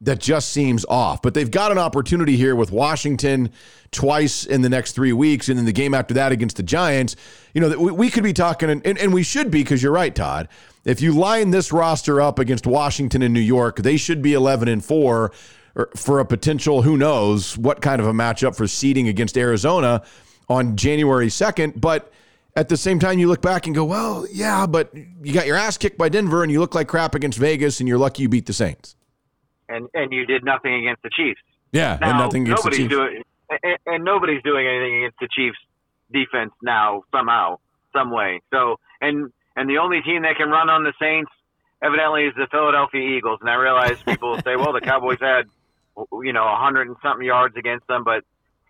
that 0.00 0.20
just 0.20 0.50
seems 0.50 0.84
off. 0.86 1.22
But 1.22 1.34
they've 1.34 1.50
got 1.50 1.72
an 1.72 1.78
opportunity 1.78 2.36
here 2.36 2.54
with 2.54 2.70
Washington 2.70 3.50
twice 3.90 4.44
in 4.44 4.62
the 4.62 4.68
next 4.68 4.92
three 4.92 5.12
weeks, 5.12 5.48
and 5.48 5.58
then 5.58 5.66
the 5.66 5.72
game 5.72 5.94
after 5.94 6.14
that 6.14 6.32
against 6.32 6.56
the 6.56 6.62
Giants. 6.62 7.16
You 7.54 7.60
know, 7.60 7.78
we, 7.78 7.92
we 7.92 8.10
could 8.10 8.24
be 8.24 8.32
talking, 8.32 8.70
and, 8.70 8.86
and 8.86 9.12
we 9.12 9.22
should 9.22 9.50
be 9.50 9.62
because 9.62 9.82
you're 9.82 9.92
right, 9.92 10.14
Todd. 10.14 10.48
If 10.84 11.00
you 11.00 11.12
line 11.12 11.50
this 11.50 11.72
roster 11.72 12.20
up 12.20 12.38
against 12.38 12.66
Washington 12.66 13.22
and 13.22 13.32
New 13.32 13.40
York, 13.40 13.76
they 13.76 13.96
should 13.96 14.20
be 14.20 14.34
11 14.34 14.68
and 14.68 14.84
four 14.84 15.32
for 15.96 16.20
a 16.20 16.24
potential, 16.24 16.82
who 16.82 16.96
knows 16.96 17.58
what 17.58 17.80
kind 17.80 18.00
of 18.00 18.06
a 18.06 18.12
matchup 18.12 18.56
for 18.56 18.66
seeding 18.66 19.08
against 19.08 19.36
Arizona 19.36 20.02
on 20.48 20.76
January 20.76 21.28
2nd. 21.28 21.80
But 21.80 22.12
at 22.56 22.68
the 22.68 22.76
same 22.76 22.98
time, 22.98 23.18
you 23.18 23.28
look 23.28 23.42
back 23.42 23.66
and 23.66 23.74
go, 23.74 23.84
well, 23.84 24.26
yeah, 24.32 24.66
but 24.66 24.94
you 24.94 25.32
got 25.32 25.46
your 25.46 25.56
ass 25.56 25.76
kicked 25.76 25.98
by 25.98 26.08
Denver 26.08 26.42
and 26.42 26.52
you 26.52 26.60
look 26.60 26.74
like 26.74 26.88
crap 26.88 27.14
against 27.14 27.38
Vegas 27.38 27.80
and 27.80 27.88
you're 27.88 27.98
lucky 27.98 28.22
you 28.22 28.28
beat 28.28 28.46
the 28.46 28.52
Saints 28.52 28.96
and 29.68 29.88
and 29.94 30.12
you 30.12 30.26
did 30.26 30.44
nothing 30.44 30.74
against 30.74 31.02
the 31.02 31.10
Chiefs. 31.10 31.40
Yeah, 31.72 31.98
now, 32.00 32.10
and 32.10 32.18
nothing 32.18 32.42
against 32.42 32.64
nobody's 32.64 32.88
the 32.88 32.88
Chiefs. 32.88 32.94
Doing, 32.94 33.22
and, 33.62 33.78
and 33.86 34.04
nobody's 34.04 34.42
doing 34.42 34.66
anything 34.66 34.98
against 34.98 35.18
the 35.20 35.28
Chiefs 35.30 35.58
defense 36.12 36.52
now 36.62 37.02
somehow, 37.12 37.58
some 37.92 38.10
way. 38.10 38.40
So 38.52 38.76
and 39.00 39.32
and 39.56 39.68
the 39.68 39.78
only 39.78 40.02
team 40.02 40.22
that 40.22 40.36
can 40.36 40.48
run 40.48 40.68
on 40.68 40.84
the 40.84 40.92
Saints 41.00 41.30
evidently 41.82 42.24
is 42.24 42.34
the 42.36 42.46
Philadelphia 42.50 43.16
Eagles. 43.16 43.38
And 43.40 43.50
I 43.50 43.54
realize 43.54 44.02
people 44.02 44.30
will 44.30 44.42
say, 44.42 44.56
well, 44.56 44.72
the 44.72 44.80
Cowboys 44.80 45.18
had 45.20 45.44
you 46.22 46.32
know 46.32 46.44
a 46.44 46.56
hundred 46.56 46.88
and 46.88 46.96
something 47.02 47.26
yards 47.26 47.56
against 47.56 47.86
them, 47.86 48.04
but 48.04 48.24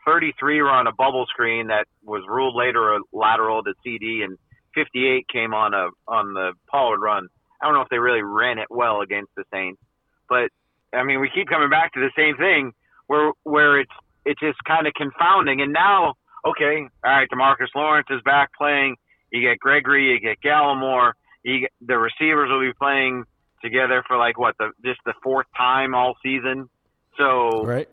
33 0.06 0.62
were 0.62 0.70
on 0.70 0.86
a 0.86 0.92
bubble 0.92 1.26
screen 1.28 1.68
that 1.68 1.86
was 2.04 2.22
ruled 2.28 2.54
later 2.54 2.94
a 2.94 3.00
lateral 3.12 3.62
to 3.62 3.74
CD, 3.82 4.22
and 4.22 4.38
58 4.74 5.26
came 5.28 5.54
on 5.54 5.74
a 5.74 5.88
on 6.08 6.34
the 6.34 6.52
Pollard 6.70 7.00
run. 7.00 7.28
I 7.62 7.66
don't 7.66 7.74
know 7.74 7.80
if 7.80 7.88
they 7.88 7.98
really 7.98 8.22
ran 8.22 8.58
it 8.58 8.66
well 8.70 9.00
against 9.00 9.34
the 9.36 9.44
Saints, 9.52 9.80
but 10.28 10.50
I 10.92 11.04
mean, 11.04 11.20
we 11.20 11.30
keep 11.34 11.48
coming 11.48 11.70
back 11.70 11.92
to 11.94 12.00
the 12.00 12.10
same 12.16 12.36
thing 12.36 12.72
where 13.06 13.32
where 13.44 13.80
it's 13.80 13.92
it's 14.24 14.40
just 14.40 14.58
kind 14.66 14.86
of 14.86 14.94
confounding. 14.94 15.60
And 15.60 15.72
now, 15.72 16.14
okay, 16.46 16.86
all 17.04 17.10
right, 17.10 17.28
Demarcus 17.28 17.74
Lawrence 17.74 18.08
is 18.10 18.20
back 18.24 18.50
playing. 18.56 18.96
You 19.30 19.40
get 19.40 19.58
Gregory, 19.58 20.12
you 20.12 20.20
get 20.20 20.40
Gallimore. 20.40 21.12
You 21.42 21.60
get, 21.60 21.72
the 21.84 21.98
receivers 21.98 22.48
will 22.50 22.60
be 22.60 22.72
playing 22.72 23.24
together 23.62 24.04
for 24.06 24.16
like 24.16 24.38
what 24.38 24.54
the 24.58 24.70
just 24.84 25.00
the 25.04 25.14
fourth 25.22 25.46
time 25.56 25.94
all 25.94 26.14
season. 26.22 26.68
So 27.16 27.64
right. 27.64 27.88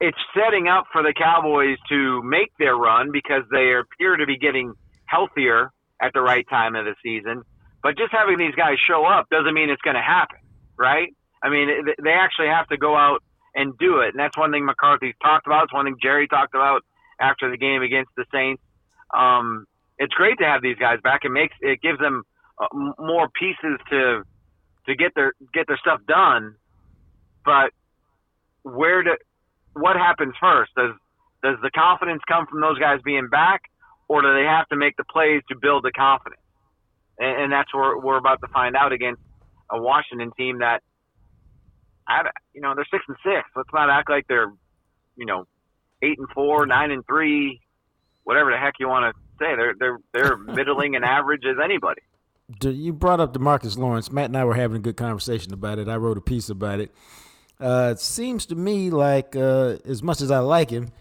it's 0.00 0.18
setting 0.34 0.68
up 0.68 0.84
for 0.92 1.02
the 1.02 1.12
Cowboys 1.16 1.78
to 1.88 2.22
make 2.22 2.50
their 2.58 2.76
run 2.76 3.10
because 3.12 3.42
they 3.50 3.74
appear 3.74 4.16
to 4.16 4.26
be 4.26 4.38
getting 4.38 4.74
healthier 5.06 5.70
at 6.00 6.12
the 6.12 6.20
right 6.20 6.46
time 6.48 6.76
of 6.76 6.84
the 6.84 6.94
season. 7.02 7.42
But 7.82 7.96
just 7.96 8.12
having 8.12 8.38
these 8.38 8.54
guys 8.54 8.76
show 8.88 9.04
up 9.04 9.28
doesn't 9.30 9.54
mean 9.54 9.70
it's 9.70 9.82
going 9.82 9.96
to 9.96 10.02
happen, 10.02 10.38
right? 10.78 11.14
I 11.42 11.50
mean, 11.50 11.68
they 12.02 12.10
actually 12.10 12.48
have 12.48 12.66
to 12.68 12.76
go 12.76 12.96
out 12.96 13.22
and 13.54 13.76
do 13.78 14.00
it, 14.00 14.08
and 14.08 14.18
that's 14.18 14.36
one 14.36 14.50
thing 14.50 14.66
McCarthy's 14.66 15.14
talked 15.22 15.46
about. 15.46 15.64
It's 15.64 15.72
one 15.72 15.84
thing 15.84 15.96
Jerry 16.02 16.26
talked 16.26 16.54
about 16.54 16.82
after 17.20 17.50
the 17.50 17.56
game 17.56 17.82
against 17.82 18.10
the 18.16 18.24
Saints. 18.32 18.62
Um, 19.16 19.66
it's 19.98 20.12
great 20.14 20.38
to 20.38 20.44
have 20.44 20.62
these 20.62 20.76
guys 20.76 20.98
back. 21.02 21.20
It 21.24 21.30
makes 21.30 21.54
it 21.60 21.80
gives 21.80 21.98
them 21.98 22.24
uh, 22.60 22.66
more 22.98 23.28
pieces 23.38 23.78
to 23.90 24.22
to 24.86 24.94
get 24.94 25.12
their 25.14 25.32
get 25.54 25.66
their 25.66 25.78
stuff 25.78 26.00
done. 26.06 26.56
But 27.44 27.70
where 28.66 29.02
do 29.02 29.16
what 29.74 29.96
happens 29.96 30.34
first? 30.40 30.72
Does 30.76 30.92
does 31.42 31.56
the 31.62 31.70
confidence 31.70 32.22
come 32.28 32.46
from 32.46 32.60
those 32.60 32.78
guys 32.78 33.00
being 33.04 33.28
back, 33.30 33.62
or 34.08 34.22
do 34.22 34.34
they 34.34 34.44
have 34.44 34.68
to 34.68 34.76
make 34.76 34.96
the 34.96 35.04
plays 35.04 35.42
to 35.48 35.56
build 35.56 35.84
the 35.84 35.92
confidence? 35.92 36.40
And, 37.18 37.42
and 37.44 37.52
that's 37.52 37.72
where 37.72 37.98
we're 37.98 38.16
about 38.16 38.40
to 38.40 38.48
find 38.48 38.74
out 38.74 38.92
against 38.92 39.22
a 39.70 39.80
Washington 39.80 40.32
team 40.36 40.58
that 40.58 40.82
I, 42.08 42.22
you 42.52 42.60
know, 42.60 42.74
they're 42.74 42.86
six 42.90 43.04
and 43.06 43.16
six. 43.24 43.48
Let's 43.54 43.68
not 43.72 43.90
act 43.90 44.10
like 44.10 44.26
they're, 44.28 44.52
you 45.16 45.26
know, 45.26 45.46
eight 46.02 46.18
and 46.18 46.28
four, 46.34 46.66
nine 46.66 46.90
and 46.90 47.04
three, 47.06 47.60
whatever 48.24 48.50
the 48.50 48.58
heck 48.58 48.74
you 48.80 48.88
want 48.88 49.14
to 49.14 49.20
say. 49.38 49.54
They're 49.54 49.74
they're 49.78 49.98
they're 50.12 50.36
middling 50.54 50.96
and 50.96 51.04
average 51.04 51.42
as 51.48 51.56
anybody. 51.62 52.02
You 52.62 52.92
brought 52.92 53.20
up 53.20 53.34
Demarcus 53.34 53.76
Lawrence. 53.76 54.10
Matt 54.10 54.26
and 54.26 54.36
I 54.36 54.44
were 54.44 54.54
having 54.54 54.76
a 54.76 54.80
good 54.80 54.96
conversation 54.96 55.52
about 55.52 55.78
it. 55.78 55.88
I 55.88 55.96
wrote 55.96 56.16
a 56.16 56.20
piece 56.20 56.48
about 56.48 56.80
it. 56.80 56.92
Uh, 57.60 57.90
it 57.92 58.00
seems 58.00 58.46
to 58.46 58.54
me 58.54 58.90
like, 58.90 59.34
uh, 59.34 59.76
as 59.84 60.02
much 60.02 60.20
as 60.20 60.30
I 60.30 60.40
like 60.40 60.70
him, 60.70 60.92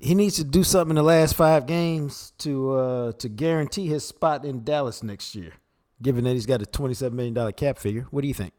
he 0.00 0.14
needs 0.14 0.36
to 0.36 0.44
do 0.44 0.64
something 0.64 0.90
in 0.90 0.96
the 0.96 1.02
last 1.02 1.34
five 1.34 1.66
games 1.66 2.32
to 2.38 2.72
uh, 2.72 3.12
to 3.12 3.28
guarantee 3.28 3.86
his 3.86 4.04
spot 4.04 4.44
in 4.44 4.64
Dallas 4.64 5.02
next 5.02 5.34
year. 5.34 5.52
Given 6.00 6.24
that 6.24 6.34
he's 6.34 6.46
got 6.46 6.62
a 6.62 6.66
twenty-seven 6.66 7.16
million 7.16 7.34
dollar 7.34 7.52
cap 7.52 7.78
figure, 7.78 8.06
what 8.10 8.22
do 8.22 8.28
you 8.28 8.34
think? 8.34 8.52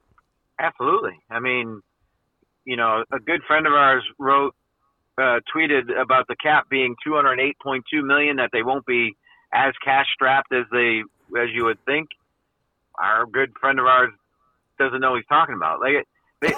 Absolutely. 0.60 1.18
I 1.30 1.40
mean, 1.40 1.82
you 2.66 2.76
know, 2.76 3.06
a 3.12 3.20
good 3.20 3.42
friend 3.48 3.66
of 3.66 3.74
ours 3.74 4.04
wrote, 4.18 4.54
uh, 5.18 5.40
tweeted 5.56 5.90
about 6.00 6.28
the 6.28 6.36
cap 6.36 6.70
being 6.70 6.96
208.2 7.08 7.82
million, 8.04 8.36
that 8.38 8.50
they 8.52 8.62
won't 8.62 8.86
be 8.86 9.16
as 9.54 9.74
cash 9.84 10.06
strapped 10.14 10.54
as 10.54 10.66
they, 10.72 11.02
as 11.40 11.48
you 11.54 11.66
would 11.66 11.84
think. 11.86 12.10
Our 13.00 13.26
good 13.26 13.54
friend 13.60 13.80
of 13.80 13.86
ours 13.86 14.12
doesn't 14.78 15.00
know 15.00 15.16
he's 15.16 15.26
talking 15.30 15.56
about. 15.56 15.80
Like, 15.80 16.06
they, 16.42 16.54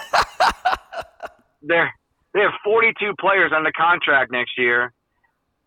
they're, 1.62 1.94
they 2.34 2.40
have 2.42 2.54
42 2.64 3.14
players 3.20 3.52
under 3.56 3.72
contract 3.76 4.32
next 4.32 4.58
year 4.58 4.94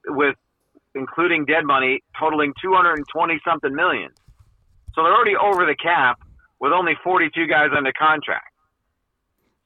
with, 0.06 0.36
including 0.94 1.44
dead 1.44 1.64
money, 1.64 2.02
totaling 2.18 2.52
220 2.62 3.40
something 3.46 3.74
million. 3.74 4.10
So 4.94 5.02
they're 5.02 5.14
already 5.14 5.36
over 5.36 5.66
the 5.66 5.76
cap 5.76 6.20
with 6.60 6.72
only 6.72 6.94
42 7.02 7.46
guys 7.46 7.70
under 7.76 7.92
contract. 7.92 8.54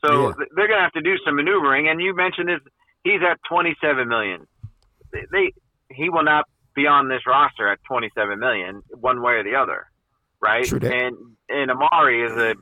So 0.05 0.28
yeah. 0.28 0.32
they're 0.55 0.68
going 0.68 0.78
to 0.78 0.82
have 0.82 0.92
to 0.92 1.03
do 1.03 1.16
some 1.24 1.36
maneuvering. 1.36 1.88
And 1.88 2.01
you 2.01 2.14
mentioned 2.14 2.49
this, 2.49 2.61
he's 3.05 3.20
at 3.28 3.38
27 3.49 4.09
million. 4.09 4.46
They, 5.12 5.24
they 5.32 5.53
he 5.90 6.11
will 6.11 6.24
not 6.24 6.46
be 6.74 6.86
on 6.86 7.09
this 7.09 7.22
roster 7.26 7.70
at 7.72 7.78
27 7.88 8.38
million, 8.38 8.82
one 8.90 9.22
way 9.22 9.32
or 9.34 9.44
the 9.44 9.57
other, 9.57 9.86
right? 10.40 10.64
True 10.64 10.78
and 10.80 11.16
and 11.49 11.70
Amari 11.70 12.22
is 12.22 12.32
a 12.32 12.55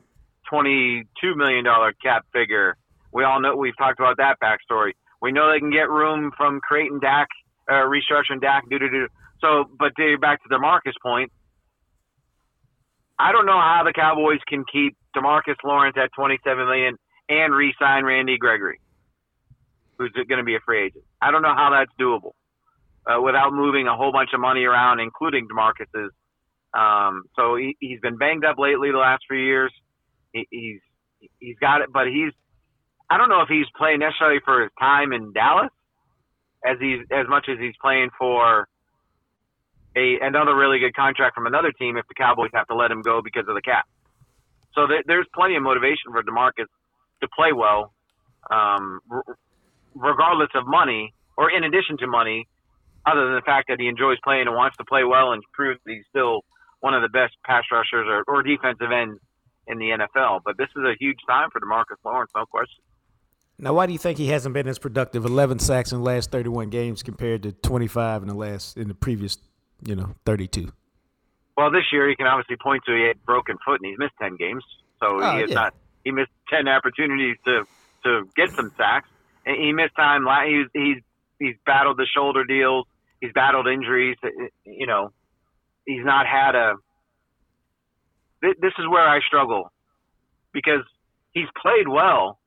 22 0.49 1.35
million 1.35 1.63
dollar 1.63 1.93
cap 2.01 2.25
figure. 2.33 2.75
We 3.13 3.23
all 3.23 3.41
know 3.41 3.55
we've 3.55 3.77
talked 3.77 3.99
about 3.99 4.17
that 4.17 4.37
backstory. 4.41 4.91
We 5.21 5.31
know 5.31 5.51
they 5.51 5.59
can 5.59 5.71
get 5.71 5.89
room 5.89 6.31
from 6.37 6.59
Creighton 6.59 6.99
Dak, 6.99 7.27
uh, 7.69 7.85
restructuring 7.85 8.41
Dak, 8.41 8.63
do 8.69 8.79
do 8.79 8.89
do. 8.89 9.07
So, 9.41 9.65
but 9.77 9.91
to, 9.97 10.17
back 10.19 10.41
to 10.43 10.49
the 10.49 10.59
Marcus 10.59 10.95
point, 11.01 11.31
I 13.19 13.31
don't 13.31 13.45
know 13.45 13.59
how 13.59 13.83
the 13.85 13.93
Cowboys 13.93 14.39
can 14.47 14.63
keep 14.71 14.95
Demarcus 15.15 15.55
Lawrence 15.63 15.95
at 16.01 16.09
27 16.15 16.65
million 16.65 16.95
and 17.29 17.53
re-sign 17.53 18.05
Randy 18.05 18.37
Gregory, 18.37 18.79
who's 19.97 20.11
going 20.13 20.37
to 20.37 20.43
be 20.43 20.55
a 20.55 20.59
free 20.65 20.85
agent. 20.85 21.03
I 21.21 21.31
don't 21.31 21.41
know 21.41 21.55
how 21.55 21.71
that's 21.71 21.91
doable 21.99 22.31
uh, 23.07 23.21
without 23.21 23.53
moving 23.53 23.87
a 23.87 23.95
whole 23.95 24.11
bunch 24.11 24.29
of 24.33 24.39
money 24.39 24.63
around, 24.63 24.99
including 24.99 25.47
Demarcus's. 25.47 26.11
Um, 26.77 27.23
so 27.35 27.55
he, 27.55 27.75
he's 27.79 27.99
been 28.01 28.17
banged 28.17 28.45
up 28.45 28.57
lately 28.59 28.91
the 28.91 28.97
last 28.97 29.23
few 29.27 29.39
years. 29.39 29.73
He, 30.33 30.47
he's 30.51 30.81
he's 31.39 31.57
got 31.59 31.81
it, 31.81 31.89
but 31.93 32.07
he's 32.07 32.33
I 33.09 33.17
don't 33.17 33.29
know 33.29 33.41
if 33.41 33.49
he's 33.49 33.67
playing 33.77 33.99
necessarily 33.99 34.39
for 34.45 34.63
his 34.63 34.71
time 34.79 35.13
in 35.13 35.33
Dallas 35.33 35.71
as 36.65 36.77
he's 36.79 36.99
as 37.11 37.27
much 37.29 37.47
as 37.49 37.57
he's 37.59 37.75
playing 37.81 38.09
for 38.17 38.67
a 39.97 40.19
another 40.21 40.55
really 40.55 40.79
good 40.79 40.95
contract 40.95 41.35
from 41.35 41.47
another 41.47 41.71
team 41.71 41.97
if 41.97 42.07
the 42.07 42.15
Cowboys 42.15 42.51
have 42.53 42.67
to 42.67 42.75
let 42.75 42.91
him 42.91 43.01
go 43.01 43.21
because 43.23 43.45
of 43.47 43.55
the 43.55 43.61
cap. 43.61 43.85
So 44.75 44.87
th- 44.87 45.03
there's 45.07 45.27
plenty 45.35 45.55
of 45.55 45.63
motivation 45.63 46.11
for 46.11 46.23
Demarcus 46.23 46.69
to 47.21 47.27
play 47.35 47.53
well, 47.53 47.93
um, 48.51 48.99
r- 49.11 49.23
regardless 49.95 50.49
of 50.55 50.67
money 50.67 51.13
or 51.37 51.51
in 51.51 51.63
addition 51.63 51.97
to 51.99 52.07
money, 52.07 52.47
other 53.05 53.25
than 53.25 53.35
the 53.35 53.45
fact 53.45 53.67
that 53.69 53.79
he 53.79 53.87
enjoys 53.87 54.17
playing 54.23 54.47
and 54.47 54.55
wants 54.55 54.77
to 54.77 54.85
play 54.85 55.03
well 55.03 55.31
and 55.33 55.43
prove 55.53 55.77
that 55.85 55.93
he's 55.93 56.05
still 56.09 56.41
one 56.81 56.93
of 56.93 57.01
the 57.01 57.09
best 57.09 57.33
pass 57.45 57.63
rushers 57.71 58.07
or, 58.07 58.23
or 58.27 58.43
defensive 58.43 58.91
ends 58.91 59.19
in 59.67 59.79
the 59.79 59.89
NFL. 59.89 60.41
But 60.45 60.57
this 60.57 60.69
is 60.75 60.83
a 60.83 60.93
huge 60.99 61.19
time 61.27 61.49
for 61.51 61.59
Demarcus 61.59 61.97
Lawrence, 62.03 62.31
no 62.35 62.45
question. 62.45 62.83
Now, 63.59 63.73
why 63.73 63.87
do 63.87 63.93
you 63.93 63.99
think 63.99 64.19
he 64.19 64.27
hasn't 64.27 64.53
been 64.53 64.67
as 64.67 64.77
productive? 64.77 65.25
Eleven 65.25 65.57
sacks 65.57 65.91
in 65.91 65.97
the 65.97 66.03
last 66.03 66.31
thirty-one 66.31 66.69
games 66.69 67.01
compared 67.01 67.41
to 67.43 67.51
twenty-five 67.51 68.21
in 68.21 68.27
the 68.27 68.35
last 68.35 68.77
in 68.77 68.87
the 68.87 68.93
previous 68.93 69.39
you 69.85 69.95
know, 69.95 70.15
32. 70.25 70.71
Well, 71.55 71.71
this 71.71 71.83
year 71.91 72.09
he 72.09 72.15
can 72.15 72.27
obviously 72.27 72.57
point 72.57 72.83
to 72.85 72.95
he 72.95 73.07
had 73.07 73.23
broken 73.25 73.57
foot 73.65 73.81
and 73.81 73.89
he's 73.89 73.99
missed 73.99 74.13
10 74.21 74.37
games. 74.37 74.63
So 74.99 75.21
oh, 75.21 75.35
he 75.35 75.41
has 75.41 75.49
yeah. 75.49 75.55
not, 75.55 75.73
he 76.03 76.11
missed 76.11 76.31
10 76.49 76.67
opportunities 76.67 77.37
to, 77.45 77.63
to 78.03 78.29
get 78.35 78.49
some 78.51 78.71
sacks. 78.77 79.09
And 79.45 79.61
he 79.61 79.71
missed 79.73 79.95
time. 79.95 80.25
He's, 80.47 80.67
he's, 80.73 81.03
he's 81.39 81.55
battled 81.65 81.97
the 81.97 82.05
shoulder 82.05 82.43
deals. 82.43 82.85
He's 83.21 83.31
battled 83.33 83.67
injuries. 83.67 84.17
You 84.65 84.85
know, 84.85 85.11
he's 85.85 86.05
not 86.05 86.27
had 86.27 86.55
a, 86.55 86.75
this 88.59 88.73
is 88.79 88.87
where 88.87 89.07
I 89.07 89.19
struggle 89.25 89.71
because 90.53 90.83
he's 91.31 91.47
played 91.61 91.87
well, 91.87 92.39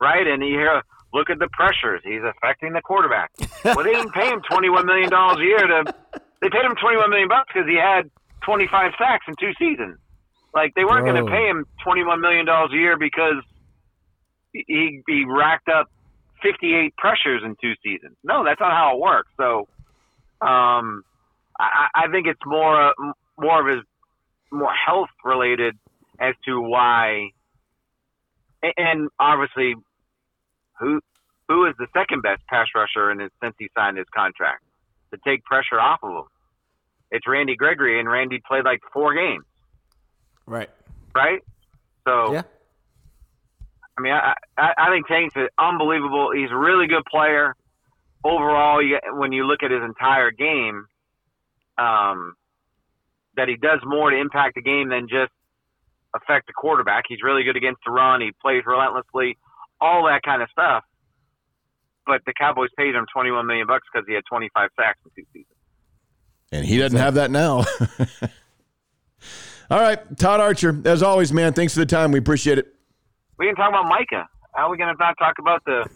right? 0.00 0.26
And 0.26 0.42
you 0.42 0.58
hear, 0.58 0.82
look 1.12 1.30
at 1.30 1.38
the 1.38 1.48
pressures. 1.52 2.00
He's 2.04 2.22
affecting 2.24 2.72
the 2.72 2.82
quarterback. 2.82 3.30
well, 3.64 3.82
they 3.82 3.92
didn't 3.92 4.12
pay 4.12 4.28
him 4.28 4.40
$21 4.50 4.84
million 4.84 5.12
a 5.12 5.40
year 5.40 5.58
to, 5.58 5.94
they 6.40 6.48
paid 6.50 6.64
him 6.64 6.76
21 6.80 7.10
million 7.10 7.28
bucks 7.28 7.50
because 7.52 7.68
he 7.68 7.76
had 7.76 8.10
25 8.44 8.92
sacks 8.98 9.24
in 9.28 9.34
two 9.38 9.52
seasons. 9.58 9.98
Like 10.54 10.74
they 10.74 10.84
weren't 10.84 11.04
going 11.04 11.22
to 11.24 11.30
pay 11.30 11.48
him 11.48 11.66
21 11.84 12.20
million 12.20 12.46
dollars 12.46 12.70
a 12.72 12.76
year 12.76 12.96
because 12.96 13.44
he 14.52 15.02
he 15.06 15.24
racked 15.28 15.68
up 15.68 15.90
58 16.42 16.96
pressures 16.96 17.42
in 17.44 17.54
two 17.60 17.74
seasons. 17.84 18.16
No, 18.24 18.44
that's 18.44 18.60
not 18.60 18.72
how 18.72 18.94
it 18.96 19.00
works. 19.00 19.28
So, 19.36 19.68
um, 20.40 21.04
I, 21.58 21.88
I 21.94 22.08
think 22.10 22.26
it's 22.26 22.40
more 22.46 22.94
more 23.38 23.60
of 23.60 23.76
his 23.76 23.84
more 24.50 24.72
health 24.72 25.10
related 25.24 25.76
as 26.20 26.34
to 26.46 26.60
why, 26.60 27.30
and 28.76 29.08
obviously, 29.20 29.74
who 30.80 31.00
who 31.48 31.64
is 31.66 31.74
the 31.78 31.86
second 31.96 32.22
best 32.22 32.42
pass 32.46 32.66
rusher 32.74 33.10
in 33.10 33.20
his, 33.20 33.30
since 33.42 33.54
he 33.58 33.68
signed 33.76 33.96
his 33.96 34.06
contract 34.14 34.62
to 35.12 35.18
take 35.26 35.44
pressure 35.44 35.80
off 35.80 36.00
of 36.02 36.10
him? 36.10 36.24
It's 37.10 37.26
Randy 37.26 37.56
Gregory, 37.56 37.98
and 37.98 38.08
Randy 38.08 38.40
played 38.46 38.64
like 38.64 38.80
four 38.92 39.14
games, 39.14 39.44
Right. 40.46 40.68
right? 41.14 41.40
So 42.06 42.34
Yeah. 42.34 42.42
I 43.96 44.00
mean, 44.00 44.12
I, 44.12 44.34
I, 44.56 44.72
I 44.78 44.90
think 44.90 45.06
Tank's 45.08 45.34
an 45.36 45.48
unbelievable. 45.58 46.30
He's 46.34 46.50
a 46.52 46.56
really 46.56 46.86
good 46.86 47.04
player 47.10 47.56
overall. 48.22 48.82
You, 48.82 48.98
when 49.14 49.32
you 49.32 49.44
look 49.44 49.62
at 49.62 49.70
his 49.70 49.82
entire 49.82 50.30
game, 50.30 50.86
um, 51.78 52.34
that 53.38 53.48
he 53.48 53.56
does 53.56 53.80
more 53.84 54.10
to 54.10 54.16
impact 54.20 54.54
the 54.56 54.62
game 54.62 54.90
than 54.90 55.08
just 55.08 55.32
affect 56.14 56.46
the 56.46 56.52
quarterback. 56.52 57.04
He's 57.08 57.22
really 57.22 57.42
good 57.44 57.56
against 57.56 57.80
the 57.86 57.92
run. 57.92 58.20
He 58.20 58.32
plays 58.42 58.62
relentlessly, 58.66 59.36
all 59.80 60.06
that 60.06 60.22
kind 60.22 60.42
of 60.42 60.48
stuff. 60.50 60.84
But 62.06 62.20
the 62.26 62.32
Cowboys 62.38 62.70
paid 62.76 62.94
him 62.94 63.06
twenty 63.12 63.30
one 63.30 63.46
million 63.46 63.66
bucks 63.66 63.86
because 63.92 64.06
he 64.06 64.14
had 64.14 64.24
twenty 64.28 64.48
five 64.54 64.70
sacks 64.78 64.98
in 65.04 65.10
two 65.16 65.26
seasons. 65.32 65.54
And 66.52 66.64
he 66.64 66.78
doesn't 66.78 66.98
have 66.98 67.14
that 67.14 67.30
now. 67.30 67.64
All 69.70 69.78
right, 69.80 69.98
Todd 70.16 70.40
Archer, 70.40 70.80
as 70.86 71.02
always, 71.02 71.30
man, 71.30 71.52
thanks 71.52 71.74
for 71.74 71.80
the 71.80 71.86
time. 71.86 72.10
We 72.10 72.18
appreciate 72.18 72.56
it. 72.58 72.74
We 73.38 73.46
can 73.46 73.54
talk 73.54 73.68
about 73.68 73.84
Micah. 73.86 74.26
How 74.54 74.66
are 74.68 74.70
we 74.70 74.78
going 74.78 74.88
to 74.88 74.98
not 74.98 75.18
talk 75.18 75.34
about 75.38 75.62
the 75.66 75.86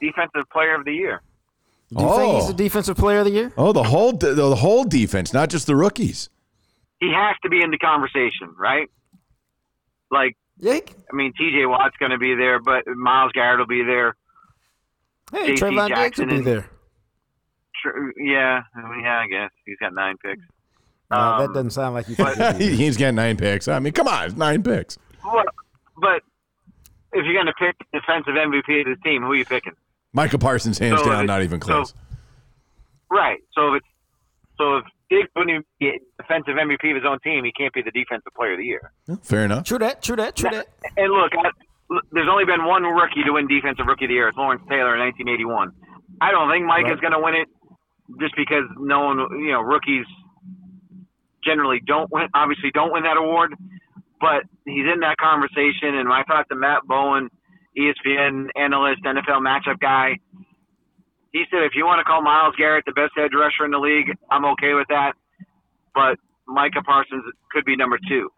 defensive 0.00 0.42
player 0.52 0.74
of 0.74 0.84
the 0.84 0.92
year? 0.92 1.22
Do 1.96 2.02
you 2.02 2.16
think 2.16 2.34
he's 2.34 2.44
Oh. 2.44 2.48
the 2.48 2.54
defensive 2.54 2.96
player 2.96 3.20
of 3.20 3.26
the 3.26 3.30
year? 3.30 3.52
Oh, 3.56 3.72
the 3.72 3.84
whole 3.84 4.12
the, 4.12 4.34
the 4.34 4.56
whole 4.56 4.82
defense, 4.82 5.32
not 5.32 5.50
just 5.50 5.68
the 5.68 5.76
rookies. 5.76 6.30
He 7.02 7.10
has 7.12 7.34
to 7.42 7.48
be 7.48 7.60
in 7.62 7.70
the 7.72 7.78
conversation, 7.78 8.54
right? 8.56 8.88
Like 10.10 10.36
Yeah. 10.58 10.78
I 11.12 11.16
mean, 11.16 11.32
T.J. 11.36 11.66
Watt's 11.66 11.96
going 11.98 12.12
to 12.12 12.18
be 12.18 12.34
there, 12.36 12.60
but 12.60 12.84
Myles 12.86 13.32
Garrett 13.32 13.58
will 13.58 13.66
be 13.66 13.82
there. 13.82 14.14
Hey, 15.32 15.48
J.C. 15.56 15.62
Trevon 15.64 15.88
Diggs 15.88 15.98
Jackson 15.98 16.24
will 16.26 16.30
be 16.30 16.36
and- 16.38 16.46
there. 16.46 16.70
Tr- 17.82 18.10
Yeah, 18.20 18.62
I 18.76 18.88
mean, 18.90 19.00
yeah, 19.04 19.18
I 19.18 19.26
guess 19.26 19.50
he's 19.66 19.78
got 19.80 19.92
nine 19.94 20.14
picks. 20.24 20.42
No, 21.10 21.16
Um, 21.18 21.40
that 21.40 21.52
doesn't 21.54 21.70
sound 21.70 21.94
like 21.94 22.08
you. 22.08 22.14
think 22.14 22.28
he'll 22.36 22.52
be 22.52 22.58
there. 22.68 22.76
He's 22.76 22.96
getting 22.96 23.16
nine 23.16 23.36
picks. 23.36 23.66
I 23.66 23.80
mean, 23.80 23.92
come 23.92 24.06
on, 24.06 24.26
it's 24.26 24.36
nine 24.36 24.62
picks. 24.62 24.96
But, 25.24 25.46
but 25.96 26.22
if 27.12 27.24
you're 27.24 27.34
going 27.34 27.46
to 27.46 27.54
pick 27.58 27.74
defensive 27.92 28.34
MVP 28.34 28.80
of 28.82 28.86
the 28.86 28.96
team, 29.04 29.22
who 29.22 29.32
are 29.32 29.36
you 29.36 29.44
picking? 29.44 29.72
Micah 30.12 30.38
Parsons, 30.38 30.78
hands 30.78 31.00
So 31.00 31.06
down, 31.10 31.24
it- 31.24 31.26
not 31.26 31.42
even 31.42 31.60
so- 31.60 31.66
close. 31.66 31.94
Right. 33.10 33.40
So 33.54 33.74
if 33.74 33.78
it's 33.82 33.86
so 34.58 34.76
if 34.78 34.84
Diggs 35.12 35.28
wouldn't 35.36 35.66
get 35.78 36.00
defensive 36.16 36.56
MVP 36.56 36.80
of 36.88 36.96
his 36.96 37.04
own 37.04 37.20
team, 37.20 37.44
he 37.44 37.52
can't 37.52 37.72
be 37.74 37.82
the 37.82 37.92
defensive 37.92 38.32
player 38.32 38.52
of 38.52 38.58
the 38.58 38.64
year. 38.64 38.92
Fair 39.20 39.44
enough. 39.44 39.64
True 39.64 39.78
that. 39.78 40.00
True 40.02 40.16
that. 40.16 40.36
True 40.36 40.48
that. 40.48 40.68
And 40.96 41.12
look, 41.12 41.32
I, 41.36 41.52
there's 42.12 42.28
only 42.30 42.46
been 42.46 42.64
one 42.64 42.82
rookie 42.82 43.20
to 43.26 43.32
win 43.36 43.46
defensive 43.46 43.84
rookie 43.84 44.06
of 44.06 44.08
the 44.08 44.14
year. 44.14 44.28
It's 44.28 44.38
Lawrence 44.38 44.62
Taylor 44.72 44.96
in 44.96 45.04
1981. 45.12 45.72
I 46.24 46.32
don't 46.32 46.48
think 46.48 46.64
Mike 46.64 46.88
is 46.88 47.00
going 47.00 47.12
to 47.12 47.20
win 47.20 47.36
it 47.36 47.48
just 48.20 48.32
because 48.36 48.64
no 48.80 49.04
one, 49.04 49.18
you 49.44 49.52
know, 49.52 49.60
rookies 49.60 50.06
generally 51.44 51.80
don't 51.84 52.10
win, 52.10 52.28
obviously 52.32 52.70
don't 52.72 52.92
win 52.92 53.02
that 53.02 53.16
award, 53.20 53.52
but 54.20 54.48
he's 54.64 54.88
in 54.88 55.00
that 55.00 55.20
conversation. 55.20 55.92
And 56.00 56.08
I 56.08 56.22
thought 56.24 56.48
the 56.48 56.56
Matt 56.56 56.88
Bowen, 56.88 57.28
ESPN 57.76 58.48
analyst, 58.56 59.04
NFL 59.04 59.44
matchup 59.44 59.76
guy, 59.80 60.16
he 61.32 61.44
said 61.50 61.64
if 61.64 61.72
you 61.74 61.84
want 61.84 61.98
to 62.00 62.04
call 62.04 62.22
Myles 62.22 62.54
Garrett 62.56 62.84
the 62.84 62.92
best 62.92 63.12
edge 63.18 63.32
rusher 63.32 63.64
in 63.64 63.72
the 63.72 63.80
league, 63.80 64.12
I'm 64.30 64.44
okay 64.56 64.74
with 64.74 64.86
that. 64.88 65.12
But 65.94 66.20
Micah 66.46 66.82
Parsons 66.84 67.24
could 67.50 67.64
be 67.64 67.76
number 67.76 67.98
two. 68.08 68.30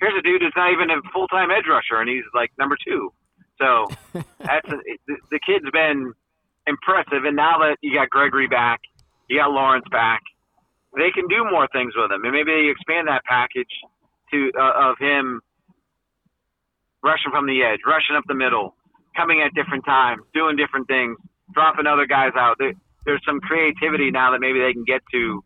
Here's 0.00 0.14
a 0.18 0.22
dude 0.22 0.42
who's 0.42 0.54
not 0.56 0.72
even 0.72 0.90
a 0.90 0.98
full 1.12 1.28
time 1.28 1.50
edge 1.50 1.66
rusher, 1.68 2.00
and 2.00 2.08
he's 2.08 2.26
like 2.34 2.50
number 2.58 2.76
two. 2.76 3.12
So 3.58 3.86
that's 4.38 4.68
a, 4.68 4.78
the, 5.06 5.16
the 5.30 5.40
kid's 5.44 5.70
been 5.72 6.12
impressive. 6.66 7.24
And 7.24 7.36
now 7.36 7.58
that 7.58 7.76
you 7.82 7.94
got 7.94 8.10
Gregory 8.10 8.48
back, 8.48 8.80
you 9.28 9.38
got 9.38 9.50
Lawrence 9.50 9.86
back, 9.90 10.22
they 10.96 11.10
can 11.14 11.28
do 11.28 11.46
more 11.48 11.68
things 11.72 11.94
with 11.94 12.10
him, 12.10 12.24
and 12.24 12.32
maybe 12.32 12.50
they 12.50 12.70
expand 12.70 13.06
that 13.06 13.22
package 13.24 13.70
to 14.32 14.50
uh, 14.58 14.90
of 14.90 14.98
him 14.98 15.40
rushing 17.02 17.30
from 17.30 17.46
the 17.46 17.62
edge, 17.62 17.80
rushing 17.86 18.16
up 18.16 18.24
the 18.26 18.34
middle, 18.34 18.74
coming 19.16 19.42
at 19.44 19.54
different 19.54 19.84
times, 19.84 20.22
doing 20.34 20.56
different 20.56 20.88
things, 20.88 21.16
dropping 21.54 21.86
other 21.86 22.06
guys 22.06 22.32
out. 22.36 22.56
There, 22.58 22.72
there's 23.06 23.22
some 23.26 23.40
creativity 23.40 24.10
now 24.10 24.30
that 24.32 24.40
maybe 24.40 24.60
they 24.60 24.72
can 24.72 24.84
get 24.84 25.02
to 25.12 25.42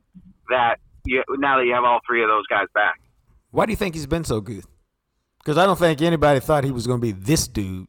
that. 0.50 0.76
You, 1.06 1.22
now 1.36 1.58
that 1.58 1.66
you 1.66 1.74
have 1.74 1.84
all 1.84 2.00
three 2.06 2.22
of 2.22 2.28
those 2.28 2.46
guys 2.46 2.66
back. 2.74 2.98
Why 3.50 3.66
do 3.66 3.72
you 3.72 3.76
think 3.76 3.94
he's 3.94 4.06
been 4.06 4.24
so 4.24 4.40
good? 4.40 4.64
Because 5.38 5.58
I 5.58 5.66
don't 5.66 5.78
think 5.78 6.00
anybody 6.00 6.40
thought 6.40 6.64
he 6.64 6.70
was 6.70 6.86
going 6.86 6.98
to 7.00 7.02
be 7.06 7.12
this 7.12 7.46
dude. 7.46 7.86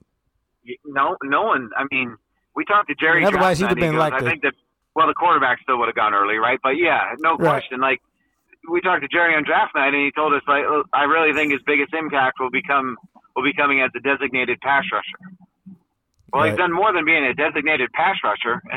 No, 0.86 1.16
no 1.24 1.44
one. 1.44 1.70
I 1.78 1.86
mean, 1.92 2.18
we 2.56 2.66
talked 2.66 2.90
to 2.90 2.96
Jerry. 2.96 3.24
Otherwise 3.24 3.60
Johnson, 3.60 3.78
he'd 3.78 3.84
have 3.84 3.92
been 3.92 3.94
goes, 3.94 4.00
like 4.00 4.14
I 4.14 4.20
the- 4.22 4.30
think 4.30 4.42
that. 4.44 4.54
Well, 4.96 5.08
the 5.08 5.14
quarterback 5.14 5.60
still 5.62 5.78
would 5.80 5.88
have 5.88 5.96
gone 5.96 6.14
early, 6.14 6.36
right? 6.36 6.58
But 6.64 6.78
yeah, 6.78 7.02
no 7.20 7.32
Right. 7.36 7.40
question. 7.60 7.80
Like 7.82 8.00
we 8.70 8.80
talked 8.82 9.02
to 9.02 9.08
Jerry 9.10 9.36
on 9.36 9.44
draft 9.44 9.76
night, 9.76 9.94
and 9.94 10.04
he 10.04 10.12
told 10.16 10.34
us 10.34 10.42
like, 10.48 10.64
I 10.94 11.04
really 11.04 11.34
think 11.34 11.52
his 11.52 11.62
biggest 11.66 11.94
impact 11.94 12.40
will 12.40 12.50
become 12.50 12.96
will 13.36 13.44
be 13.44 13.54
coming 13.54 13.82
as 13.82 13.92
a 13.96 14.00
designated 14.00 14.60
pass 14.62 14.84
rusher. 14.94 15.36
Well, 16.34 16.44
he's 16.46 16.58
done 16.58 16.74
more 16.74 16.92
than 16.92 17.06
being 17.06 17.24
a 17.24 17.34
designated 17.34 17.92
pass 17.94 18.18
rusher. 18.24 18.62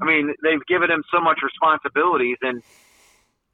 I 0.00 0.04
mean, 0.04 0.34
they've 0.42 0.64
given 0.66 0.90
him 0.90 1.02
so 1.12 1.20
much 1.20 1.40
responsibilities, 1.42 2.38
and 2.42 2.62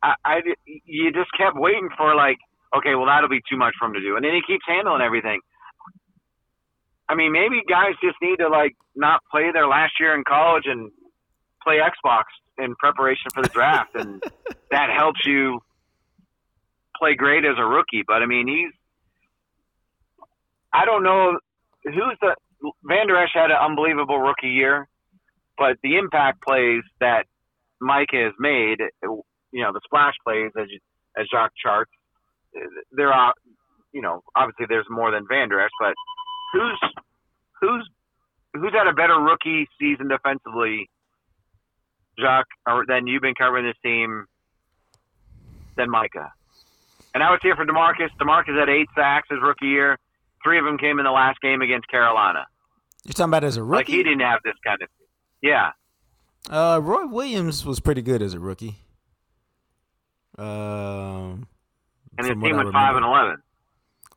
I, 0.03 0.15
I 0.25 0.37
you 0.85 1.13
just 1.13 1.31
kept 1.37 1.57
waiting 1.57 1.89
for 1.97 2.15
like, 2.15 2.37
okay, 2.77 2.95
well 2.95 3.07
that'll 3.07 3.29
be 3.29 3.43
too 3.51 3.57
much 3.57 3.75
for 3.79 3.87
him 3.87 3.95
to 3.95 4.01
do, 4.01 4.17
and 4.17 4.25
then 4.25 4.35
he 4.35 4.43
keeps 4.47 4.65
handling 4.67 5.03
everything. 5.03 5.41
I 7.09 7.15
mean, 7.15 7.33
maybe 7.33 7.63
guys 7.69 7.95
just 8.03 8.17
need 8.21 8.37
to 8.37 8.49
like 8.49 8.77
not 8.95 9.21
play 9.31 9.51
their 9.53 9.67
last 9.67 9.95
year 9.99 10.15
in 10.15 10.25
college 10.25 10.65
and 10.67 10.91
play 11.65 11.79
Xbox 11.79 12.25
in 12.59 12.75
preparation 12.77 13.31
for 13.35 13.43
the 13.43 13.49
draft, 13.49 13.95
and 13.95 14.23
that 14.71 14.91
helps 14.95 15.21
you 15.25 15.61
play 16.97 17.15
great 17.15 17.45
as 17.45 17.57
a 17.59 17.65
rookie. 17.65 18.05
But 18.07 18.23
I 18.23 18.27
mean, 18.27 18.47
he's 18.47 18.73
I 20.73 20.85
don't 20.85 21.03
know 21.03 21.39
who's 21.85 22.19
the 22.21 22.37
Vander 22.85 23.17
Esch 23.17 23.31
had 23.35 23.51
an 23.51 23.57
unbelievable 23.61 24.19
rookie 24.19 24.49
year, 24.49 24.89
but 25.57 25.77
the 25.83 25.97
impact 25.97 26.43
plays 26.43 26.83
that 27.01 27.25
Mike 27.81 28.11
has 28.13 28.33
made, 28.39 28.79
you 29.03 29.63
know, 29.63 29.73
the 29.73 29.81
splash 29.85 30.15
plays 30.25 30.51
as 30.59 30.67
as 31.17 31.27
Jacques 31.31 31.53
charts, 31.63 31.91
they're 32.93 33.13
out. 33.13 33.35
You 33.93 34.03
know, 34.03 34.23
obviously 34.37 34.67
there's 34.69 34.87
more 34.91 35.11
than 35.11 35.27
Vander 35.29 35.61
Esch, 35.61 35.71
but 35.81 35.95
who's 36.53 36.81
who's 37.61 37.89
who's 38.55 38.73
had 38.73 38.87
a 38.87 38.93
better 38.93 39.19
rookie 39.19 39.69
season 39.81 40.09
defensively, 40.09 40.89
Jacques, 42.21 42.47
or 42.67 42.85
than 42.87 43.07
you've 43.07 43.23
been 43.23 43.35
covering 43.35 43.65
this 43.65 43.77
team 43.83 44.27
than 45.77 45.91
Micah? 45.91 46.33
And 47.15 47.23
I 47.23 47.31
was 47.31 47.41
here 47.43 47.57
for 47.57 47.65
Demarcus. 47.65 48.11
Demarcus 48.21 48.59
had 48.59 48.69
eight 48.69 48.89
sacks 48.95 49.29
his 49.31 49.39
rookie 49.43 49.67
year. 49.67 49.99
Three 50.43 50.59
of 50.59 50.65
them 50.65 50.79
came 50.79 50.99
in 50.99 51.05
the 51.05 51.11
last 51.11 51.41
game 51.41 51.63
against 51.63 51.89
Carolina. 51.89 52.47
You're 53.05 53.13
talking 53.13 53.31
about 53.31 53.45
as 53.45 53.57
a 53.57 53.63
rookie? 53.63 53.77
Like 53.77 53.87
he 53.89 54.03
didn't 54.03 54.21
have 54.21 54.41
this 54.45 54.55
kind 54.65 54.81
of. 54.83 54.89
Yeah, 55.41 55.71
uh, 56.51 56.81
Roy 56.83 57.07
Williams 57.07 57.65
was 57.65 57.81
pretty 57.81 58.03
good 58.03 58.23
as 58.23 58.35
a 58.35 58.41
rookie. 58.41 58.77
Um, 60.37 61.47
and 62.17 62.27
his 62.27 62.37
team 62.43 62.57
went 62.57 62.73
five 62.73 62.97
and 62.97 63.05
eleven. 63.05 63.43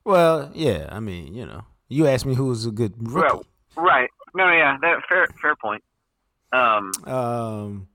Well, 0.04 0.52
yeah. 0.54 0.88
I 0.92 1.00
mean, 1.00 1.34
you 1.34 1.46
know, 1.46 1.64
you 1.90 2.08
asked 2.08 2.26
me 2.26 2.36
who 2.36 2.46
was 2.48 2.66
a 2.66 2.72
good 2.72 2.94
rookie. 2.98 3.28
Well, 3.28 3.46
right? 3.76 4.10
No, 4.34 4.52
yeah, 4.52 4.78
that 4.82 5.02
fair 5.08 5.28
fair 5.42 5.56
point. 5.56 5.84
Um, 6.54 6.92
Um, 7.06 7.88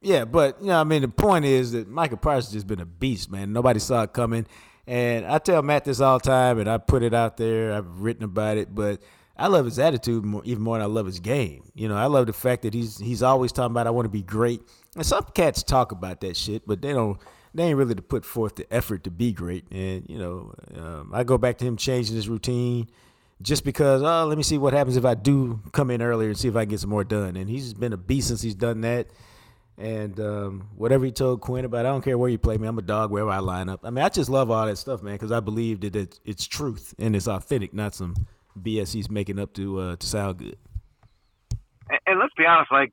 yeah, 0.00 0.24
but 0.24 0.60
you 0.60 0.68
know, 0.68 0.80
I 0.80 0.84
mean, 0.84 1.02
the 1.02 1.08
point 1.08 1.44
is 1.44 1.72
that 1.72 1.88
Micah 1.88 2.16
Parsons 2.16 2.46
has 2.46 2.52
just 2.52 2.66
been 2.66 2.80
a 2.80 2.86
beast, 2.86 3.30
man. 3.30 3.52
Nobody 3.52 3.80
saw 3.80 4.02
it 4.02 4.12
coming, 4.12 4.46
and 4.86 5.26
I 5.26 5.38
tell 5.38 5.62
Matt 5.62 5.84
this 5.84 6.00
all 6.00 6.18
the 6.18 6.24
time, 6.24 6.58
and 6.58 6.68
I 6.68 6.78
put 6.78 7.02
it 7.02 7.14
out 7.14 7.36
there. 7.36 7.72
I've 7.72 8.00
written 8.00 8.24
about 8.24 8.56
it, 8.56 8.74
but 8.74 9.00
I 9.36 9.48
love 9.48 9.64
his 9.64 9.78
attitude 9.78 10.24
more, 10.24 10.42
even 10.44 10.62
more 10.62 10.78
than 10.78 10.82
I 10.84 10.88
love 10.88 11.06
his 11.06 11.20
game. 11.20 11.64
You 11.74 11.88
know, 11.88 11.96
I 11.96 12.06
love 12.06 12.26
the 12.26 12.32
fact 12.32 12.62
that 12.62 12.74
he's 12.74 12.98
he's 12.98 13.22
always 13.22 13.52
talking 13.52 13.72
about 13.72 13.86
I 13.86 13.90
want 13.90 14.06
to 14.06 14.10
be 14.10 14.22
great, 14.22 14.62
and 14.94 15.04
some 15.04 15.24
cats 15.34 15.62
talk 15.62 15.92
about 15.92 16.20
that 16.20 16.36
shit, 16.36 16.66
but 16.66 16.82
they 16.82 16.92
don't. 16.92 17.18
They 17.56 17.62
ain't 17.64 17.78
really 17.78 17.94
to 17.94 18.02
put 18.02 18.24
forth 18.24 18.56
the 18.56 18.66
effort 18.72 19.04
to 19.04 19.10
be 19.10 19.32
great, 19.32 19.64
and 19.70 20.04
you 20.08 20.18
know, 20.18 20.54
um, 20.76 21.10
I 21.14 21.24
go 21.24 21.38
back 21.38 21.58
to 21.58 21.64
him 21.64 21.76
changing 21.76 22.16
his 22.16 22.28
routine 22.28 22.88
just 23.42 23.64
because 23.64 24.02
oh 24.02 24.26
let 24.26 24.36
me 24.36 24.42
see 24.42 24.58
what 24.58 24.72
happens 24.72 24.96
if 24.96 25.04
I 25.04 25.14
do 25.14 25.60
come 25.72 25.90
in 25.90 26.00
earlier 26.00 26.28
and 26.28 26.38
see 26.38 26.48
if 26.48 26.56
I 26.56 26.62
can 26.62 26.70
get 26.70 26.80
some 26.80 26.90
more 26.90 27.04
done. 27.04 27.36
And 27.36 27.48
he's 27.48 27.74
been 27.74 27.92
a 27.92 27.96
beast 27.96 28.28
since 28.28 28.42
he's 28.42 28.54
done 28.54 28.80
that. 28.82 29.08
And 29.76 30.20
um, 30.20 30.68
whatever 30.76 31.04
he 31.04 31.10
told 31.10 31.40
Quinn 31.40 31.64
about, 31.64 31.84
I 31.84 31.88
don't 31.88 32.02
care 32.02 32.16
where 32.16 32.30
you 32.30 32.38
play 32.38 32.56
me, 32.58 32.68
I'm 32.68 32.78
a 32.78 32.82
dog 32.82 33.10
wherever 33.10 33.30
I 33.30 33.38
line 33.38 33.68
up. 33.68 33.80
I 33.84 33.90
mean, 33.90 34.04
I 34.04 34.08
just 34.08 34.30
love 34.30 34.50
all 34.50 34.66
that 34.66 34.78
stuff, 34.78 35.02
man, 35.02 35.14
because 35.14 35.32
I 35.32 35.40
believe 35.40 35.80
that 35.80 35.96
it's, 35.96 36.20
it's 36.24 36.46
truth 36.46 36.94
and 36.98 37.16
it's 37.16 37.26
authentic, 37.26 37.74
not 37.74 37.94
some 37.94 38.14
BS 38.60 38.92
he's 38.92 39.10
making 39.10 39.38
up 39.40 39.52
to 39.54 39.80
uh, 39.80 39.96
to 39.96 40.06
sound 40.06 40.38
good. 40.38 40.56
And, 41.90 42.00
and 42.06 42.20
let's 42.20 42.34
be 42.38 42.46
honest, 42.46 42.70
like 42.70 42.92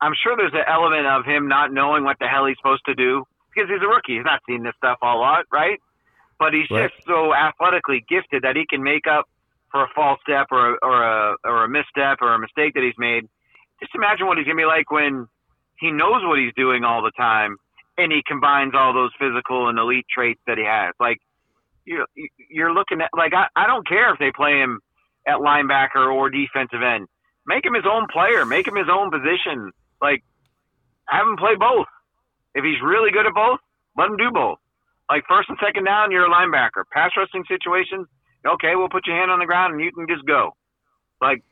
I'm 0.00 0.12
sure 0.22 0.36
there's 0.36 0.54
an 0.54 0.64
element 0.68 1.06
of 1.06 1.24
him 1.24 1.48
not 1.48 1.72
knowing 1.72 2.04
what 2.04 2.18
the 2.20 2.26
hell 2.26 2.46
he's 2.46 2.56
supposed 2.58 2.84
to 2.86 2.94
do 2.94 3.24
because 3.54 3.68
he's 3.68 3.82
a 3.82 3.88
rookie. 3.88 4.16
He's 4.16 4.24
not 4.24 4.40
seen 4.48 4.62
this 4.62 4.74
stuff 4.76 4.98
a 5.02 5.06
lot, 5.06 5.44
right? 5.52 5.78
But 6.38 6.54
he's 6.54 6.70
Right. 6.70 6.90
just 6.90 7.06
so 7.06 7.34
athletically 7.34 8.04
gifted 8.08 8.42
that 8.44 8.56
he 8.56 8.64
can 8.68 8.82
make 8.82 9.06
up 9.06 9.28
for 9.70 9.82
a 9.84 9.88
false 9.94 10.18
step 10.22 10.46
or 10.50 10.74
a, 10.74 10.78
or 10.82 11.02
a 11.02 11.36
or 11.44 11.64
a 11.64 11.68
misstep 11.68 12.18
or 12.22 12.34
a 12.34 12.38
mistake 12.38 12.74
that 12.74 12.82
he's 12.82 12.96
made. 12.98 13.28
Just 13.80 13.94
imagine 13.94 14.26
what 14.26 14.38
he's 14.38 14.46
gonna 14.46 14.56
be 14.56 14.64
like 14.64 14.90
when 14.90 15.26
he 15.78 15.90
knows 15.90 16.22
what 16.24 16.38
he's 16.38 16.52
doing 16.54 16.84
all 16.84 17.02
the 17.02 17.12
time 17.16 17.56
and 17.98 18.12
he 18.12 18.22
combines 18.26 18.72
all 18.74 18.92
those 18.92 19.10
physical 19.18 19.68
and 19.68 19.78
elite 19.78 20.06
traits 20.12 20.40
that 20.46 20.58
he 20.58 20.64
has. 20.64 20.94
Like 21.00 21.18
you 21.84 22.04
you're 22.48 22.72
looking 22.72 23.00
at 23.00 23.10
like 23.16 23.32
I, 23.34 23.46
I 23.56 23.66
don't 23.66 23.86
care 23.86 24.12
if 24.12 24.18
they 24.18 24.32
play 24.34 24.60
him 24.60 24.80
at 25.26 25.36
linebacker 25.36 26.12
or 26.12 26.30
defensive 26.30 26.82
end. 26.82 27.06
Make 27.46 27.64
him 27.64 27.74
his 27.74 27.84
own 27.90 28.06
player. 28.12 28.44
Make 28.44 28.66
him 28.66 28.76
his 28.76 28.88
own 28.90 29.10
position. 29.10 29.72
Like 30.00 30.22
have 31.08 31.26
him 31.26 31.36
play 31.36 31.56
both. 31.58 31.86
If 32.54 32.64
he's 32.64 32.80
really 32.82 33.10
good 33.10 33.26
at 33.26 33.34
both, 33.34 33.60
let 33.96 34.08
him 34.08 34.16
do 34.16 34.30
both. 34.32 34.58
Like 35.08 35.24
first 35.28 35.48
and 35.48 35.58
second 35.64 35.84
down, 35.84 36.10
you're 36.10 36.26
a 36.26 36.30
linebacker. 36.30 36.84
Pass 36.92 37.10
rushing 37.16 37.44
situations, 37.48 38.06
okay, 38.46 38.76
we'll 38.76 38.88
put 38.88 39.06
your 39.06 39.16
hand 39.16 39.30
on 39.30 39.40
the 39.40 39.46
ground 39.46 39.74
and 39.74 39.82
you 39.82 39.90
can 39.92 40.06
just 40.08 40.24
go. 40.26 40.52
Like 41.20 41.42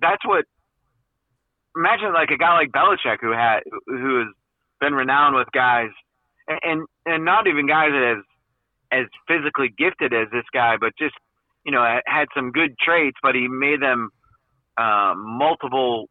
that's 0.00 0.24
what. 0.26 0.44
Imagine 1.76 2.12
like 2.12 2.30
a 2.30 2.36
guy 2.36 2.54
like 2.54 2.70
Belichick 2.70 3.18
who 3.20 3.32
had 3.32 3.60
who 3.86 4.18
has 4.20 4.28
been 4.80 4.94
renowned 4.94 5.36
with 5.36 5.48
guys, 5.52 5.90
and 6.48 6.86
and, 7.06 7.24
not 7.24 7.46
even 7.46 7.66
guys 7.66 7.90
as 7.94 8.24
as 8.92 9.06
physically 9.26 9.72
gifted 9.76 10.12
as 10.12 10.28
this 10.30 10.44
guy, 10.52 10.76
but 10.78 10.92
just 10.98 11.14
you 11.64 11.72
know 11.72 11.82
had 12.06 12.26
some 12.34 12.50
good 12.50 12.76
traits, 12.78 13.16
but 13.22 13.34
he 13.34 13.48
made 13.48 13.80
them 13.80 14.10
uh, 14.76 15.14
multiple 15.16 16.08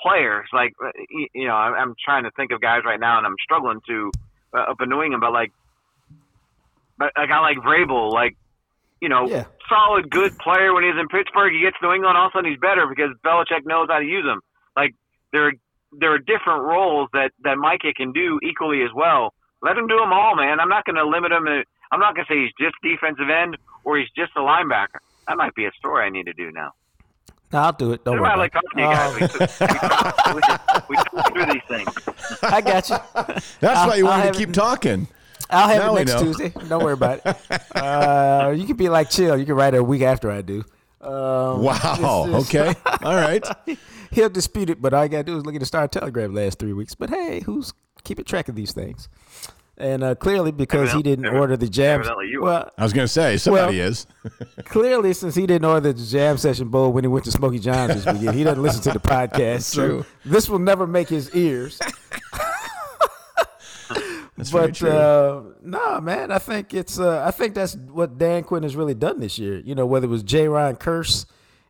players. 0.00 0.48
Like 0.52 0.72
you 1.10 1.28
you 1.34 1.46
know, 1.46 1.54
I'm 1.54 1.74
I'm 1.74 1.94
trying 2.04 2.24
to 2.24 2.30
think 2.32 2.50
of 2.50 2.60
guys 2.60 2.82
right 2.84 2.98
now, 2.98 3.18
and 3.18 3.26
I'm 3.26 3.36
struggling 3.42 3.80
to 3.88 4.10
uh, 4.52 4.70
up 4.70 4.80
in 4.80 4.88
New 4.88 5.02
England, 5.02 5.20
but 5.20 5.32
like, 5.32 5.52
but 6.98 7.12
a 7.16 7.26
guy 7.26 7.40
like 7.40 7.58
Vrabel, 7.58 8.12
like 8.12 8.36
you 9.00 9.08
know, 9.08 9.28
Yeah. 9.28 9.44
solid, 9.68 10.10
good 10.10 10.36
player 10.38 10.72
when 10.72 10.82
he's 10.82 10.98
in 10.98 11.08
Pittsburgh. 11.08 11.52
He 11.52 11.60
gets 11.60 11.76
New 11.82 11.92
England, 11.92 12.16
all 12.16 12.26
of 12.26 12.32
a 12.32 12.38
sudden 12.38 12.50
he's 12.50 12.60
better 12.60 12.86
because 12.88 13.10
Belichick 13.24 13.66
knows 13.66 13.88
how 13.90 13.98
to 13.98 14.04
use 14.04 14.24
him. 14.24 14.40
Like 14.76 14.94
there, 15.34 15.52
there 15.92 16.12
are 16.14 16.18
different 16.18 16.62
roles 16.62 17.08
that 17.12 17.32
that 17.42 17.58
Micah 17.58 17.92
can 17.94 18.12
do 18.12 18.38
equally 18.42 18.80
as 18.82 18.90
well. 18.94 19.34
Let 19.62 19.76
him 19.76 19.86
do 19.86 19.96
them 19.98 20.12
all, 20.12 20.36
man. 20.36 20.60
I'm 20.60 20.68
not 20.68 20.84
going 20.86 20.96
to 20.96 21.04
limit 21.06 21.32
him. 21.32 21.44
To, 21.44 21.64
I'm 21.92 22.00
not 22.00 22.14
going 22.14 22.26
to 22.26 22.32
say 22.32 22.38
he's 22.42 22.52
just 22.58 22.76
defensive 22.82 23.28
end 23.30 23.56
or 23.84 23.98
he's 23.98 24.08
just 24.16 24.32
a 24.36 24.40
linebacker. 24.40 25.00
That 25.28 25.36
might 25.36 25.54
be 25.54 25.64
a 25.66 25.72
story 25.78 26.04
I 26.06 26.10
need 26.10 26.24
to 26.26 26.32
do 26.34 26.50
now. 26.52 26.72
No, 27.52 27.58
I'll 27.60 27.72
do 27.72 27.92
it. 27.92 28.04
Don't 28.04 28.20
That's 28.20 28.36
worry. 28.36 28.38
like 28.38 28.52
about 28.52 28.64
talking 28.74 29.18
to 29.20 29.20
you 29.20 29.28
guys. 29.28 30.28
Um, 30.28 30.34
We, 30.34 30.40
we, 30.40 30.44
we, 30.88 30.96
we 30.96 30.96
talk 30.96 31.32
through 31.32 31.46
these 31.52 31.62
things. 31.68 32.42
I 32.42 32.60
got 32.60 32.88
you. 32.90 32.96
That's 33.60 33.78
I'll- 33.78 33.88
why 33.88 33.96
you 33.96 34.06
I'll 34.08 34.18
wanted 34.18 34.32
to 34.34 34.38
keep 34.38 34.48
it- 34.50 34.54
talking. 34.54 35.08
I'll 35.50 35.68
have 35.68 35.82
Now 35.82 35.96
it 35.96 36.08
next. 36.08 36.20
Tuesday. 36.22 36.52
Don't 36.68 36.82
worry 36.82 36.94
about 36.94 37.20
it. 37.24 37.36
Uh, 37.76 38.52
you 38.56 38.66
can 38.66 38.76
be 38.76 38.88
like 38.88 39.10
chill. 39.10 39.36
You 39.36 39.44
can 39.44 39.54
write 39.54 39.74
it 39.74 39.78
a 39.78 39.84
week 39.84 40.02
after 40.02 40.30
I 40.30 40.42
do. 40.42 40.64
Um, 41.00 41.62
Wow. 41.62 42.26
it's 42.28 42.50
just- 42.50 42.54
Okay. 42.54 42.74
All 43.02 43.14
right. 43.14 43.46
He'll 44.12 44.28
dispute 44.28 44.70
it, 44.70 44.80
but 44.82 44.92
all 44.94 45.02
you 45.04 45.08
gotta 45.10 45.24
do 45.24 45.36
is 45.36 45.44
look 45.46 45.54
at 45.54 45.60
the 45.60 45.66
Star 45.66 45.86
Telegram 45.88 46.34
last 46.34 46.58
three 46.58 46.72
weeks. 46.72 46.94
But 46.94 47.10
hey, 47.10 47.40
who's 47.40 47.72
keeping 48.04 48.24
track 48.24 48.48
of 48.48 48.54
these 48.54 48.72
things? 48.72 49.08
And 49.76 50.04
uh, 50.04 50.14
clearly, 50.14 50.52
because 50.52 50.92
he 50.92 51.02
didn't 51.02 51.26
order 51.26 51.56
the 51.56 51.68
jam. 51.68 51.98
evidently 51.98 52.28
you 52.28 52.42
are. 52.42 52.44
Well, 52.44 52.70
I 52.78 52.84
was 52.84 52.92
going 52.92 53.06
to 53.06 53.12
say 53.12 53.36
somebody 53.38 53.78
Well- 53.80 53.88
is. 53.88 54.06
clearly, 54.66 55.12
since 55.14 55.34
he 55.34 55.46
didn't 55.48 55.64
order 55.64 55.92
the 55.92 56.04
jam 56.06 56.36
session 56.38 56.68
bowl 56.68 56.92
when 56.92 57.02
he 57.02 57.08
went 57.08 57.24
to 57.24 57.32
Smokey 57.32 57.58
John's 57.58 58.04
this 58.04 58.06
weekend, 58.14 58.36
he 58.36 58.44
doesn't 58.44 58.62
listen 58.62 58.82
to 58.82 58.92
the 58.92 59.00
podcast. 59.00 59.62
so 59.62 59.86
True. 59.88 60.04
this 60.24 60.48
will 60.48 60.60
never 60.60 60.86
make 60.86 61.08
his 61.08 61.34
ears. 61.34 61.80
That's 64.36 64.50
very 64.50 64.66
but 64.68 64.74
true. 64.74 64.90
uh, 64.90 65.42
no, 65.62 66.00
man, 66.00 66.32
I 66.32 66.38
think 66.38 66.74
it's 66.74 66.98
uh, 66.98 67.22
I 67.24 67.30
think 67.30 67.54
that's 67.54 67.76
what 67.76 68.18
Dan 68.18 68.42
Quinn 68.42 68.64
has 68.64 68.74
really 68.74 68.94
done 68.94 69.20
this 69.20 69.38
year. 69.38 69.58
You 69.60 69.76
know, 69.76 69.86
whether 69.86 70.06
it 70.06 70.10
was 70.10 70.24
Jayron 70.24 70.76
Kearse 70.78 71.24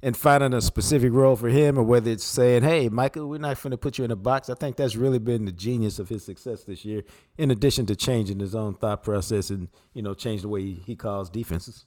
and 0.04 0.14
finding 0.14 0.52
a 0.52 0.60
specific 0.60 1.14
role 1.14 1.34
for 1.34 1.48
him, 1.48 1.78
or 1.78 1.82
whether 1.82 2.10
it's 2.10 2.24
saying, 2.24 2.62
"Hey, 2.62 2.90
Michael, 2.90 3.26
we're 3.26 3.38
not 3.38 3.60
going 3.62 3.70
to 3.70 3.78
put 3.78 3.96
you 3.96 4.04
in 4.04 4.10
a 4.10 4.16
box." 4.16 4.50
I 4.50 4.54
think 4.54 4.76
that's 4.76 4.96
really 4.96 5.18
been 5.18 5.46
the 5.46 5.52
genius 5.52 5.98
of 5.98 6.10
his 6.10 6.22
success 6.22 6.62
this 6.64 6.84
year. 6.84 7.04
In 7.38 7.50
addition 7.50 7.86
to 7.86 7.96
changing 7.96 8.38
his 8.38 8.54
own 8.54 8.74
thought 8.74 9.02
process 9.02 9.48
and 9.48 9.68
you 9.94 10.02
know 10.02 10.12
change 10.12 10.42
the 10.42 10.48
way 10.48 10.72
he, 10.72 10.94
calls 10.94 11.30
defenses. 11.30 11.86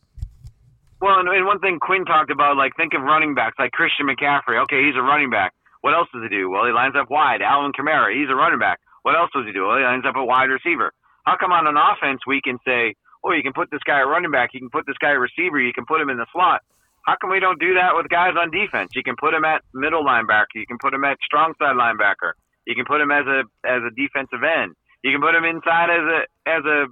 Well, 0.99 1.19
and, 1.19 1.45
one 1.45 1.59
thing 1.59 1.77
Quinn 1.79 2.05
talked 2.05 2.31
about, 2.31 2.57
like 2.57 2.75
think 2.75 2.95
of 2.95 3.03
running 3.03 3.35
backs, 3.35 3.55
like 3.59 3.71
Christian 3.71 4.07
McCaffrey. 4.07 4.59
Okay, 4.63 4.83
he's 4.83 4.95
a 4.97 5.03
running 5.03 5.29
back. 5.29 5.53
What 5.81 5.93
else 5.93 6.07
does 6.11 6.23
he 6.23 6.29
do? 6.29 6.49
Well, 6.49 6.65
he 6.65 6.71
lines 6.71 6.95
up 6.99 7.11
wide. 7.11 7.43
Alvin 7.43 7.71
Kamara, 7.71 8.11
he's 8.17 8.31
a 8.31 8.35
running 8.35 8.57
back. 8.57 8.79
What 9.03 9.15
else 9.15 9.29
does 9.31 9.45
he 9.45 9.53
do? 9.53 9.67
Well, 9.67 9.77
he 9.77 9.83
lines 9.83 10.05
up 10.09 10.15
a 10.15 10.25
wide 10.25 10.49
receiver. 10.49 10.91
How 11.25 11.37
come 11.37 11.51
on 11.51 11.67
an 11.67 11.77
offense 11.77 12.21
we 12.25 12.41
can 12.41 12.57
say, 12.65 12.95
oh, 13.23 13.31
you 13.31 13.43
can 13.43 13.53
put 13.53 13.69
this 13.69 13.83
guy 13.85 13.99
at 13.99 14.09
running 14.09 14.31
back, 14.31 14.51
you 14.53 14.59
can 14.59 14.71
put 14.71 14.87
this 14.87 14.97
guy 14.97 15.11
at 15.11 15.19
receiver, 15.21 15.61
you 15.61 15.71
can 15.71 15.85
put 15.85 16.01
him 16.01 16.09
in 16.09 16.17
the 16.17 16.25
slot. 16.33 16.61
How 17.07 17.15
come 17.15 17.29
we 17.31 17.39
don't 17.39 17.57
do 17.57 17.75
that 17.75 17.95
with 17.95 18.09
guys 18.09 18.33
on 18.37 18.51
defense? 18.51 18.91
You 18.93 19.01
can 19.01 19.15
put 19.17 19.33
him 19.33 19.45
at 19.45 19.61
middle 19.73 20.03
linebacker, 20.03 20.55
you 20.55 20.67
can 20.67 20.77
put 20.77 20.93
him 20.93 21.05
at 21.05 21.17
strong 21.25 21.53
side 21.57 21.77
linebacker, 21.77 22.33
you 22.65 22.75
can 22.75 22.83
put 22.83 22.99
him 22.99 23.11
as 23.11 23.25
a 23.25 23.43
as 23.65 23.81
a 23.87 23.95
defensive 23.95 24.43
end, 24.43 24.75
you 25.03 25.13
can 25.13 25.21
put 25.21 25.33
him 25.33 25.45
inside 25.45 25.89
as 25.89 26.03
a 26.03 26.49
as 26.49 26.65
a 26.65 26.85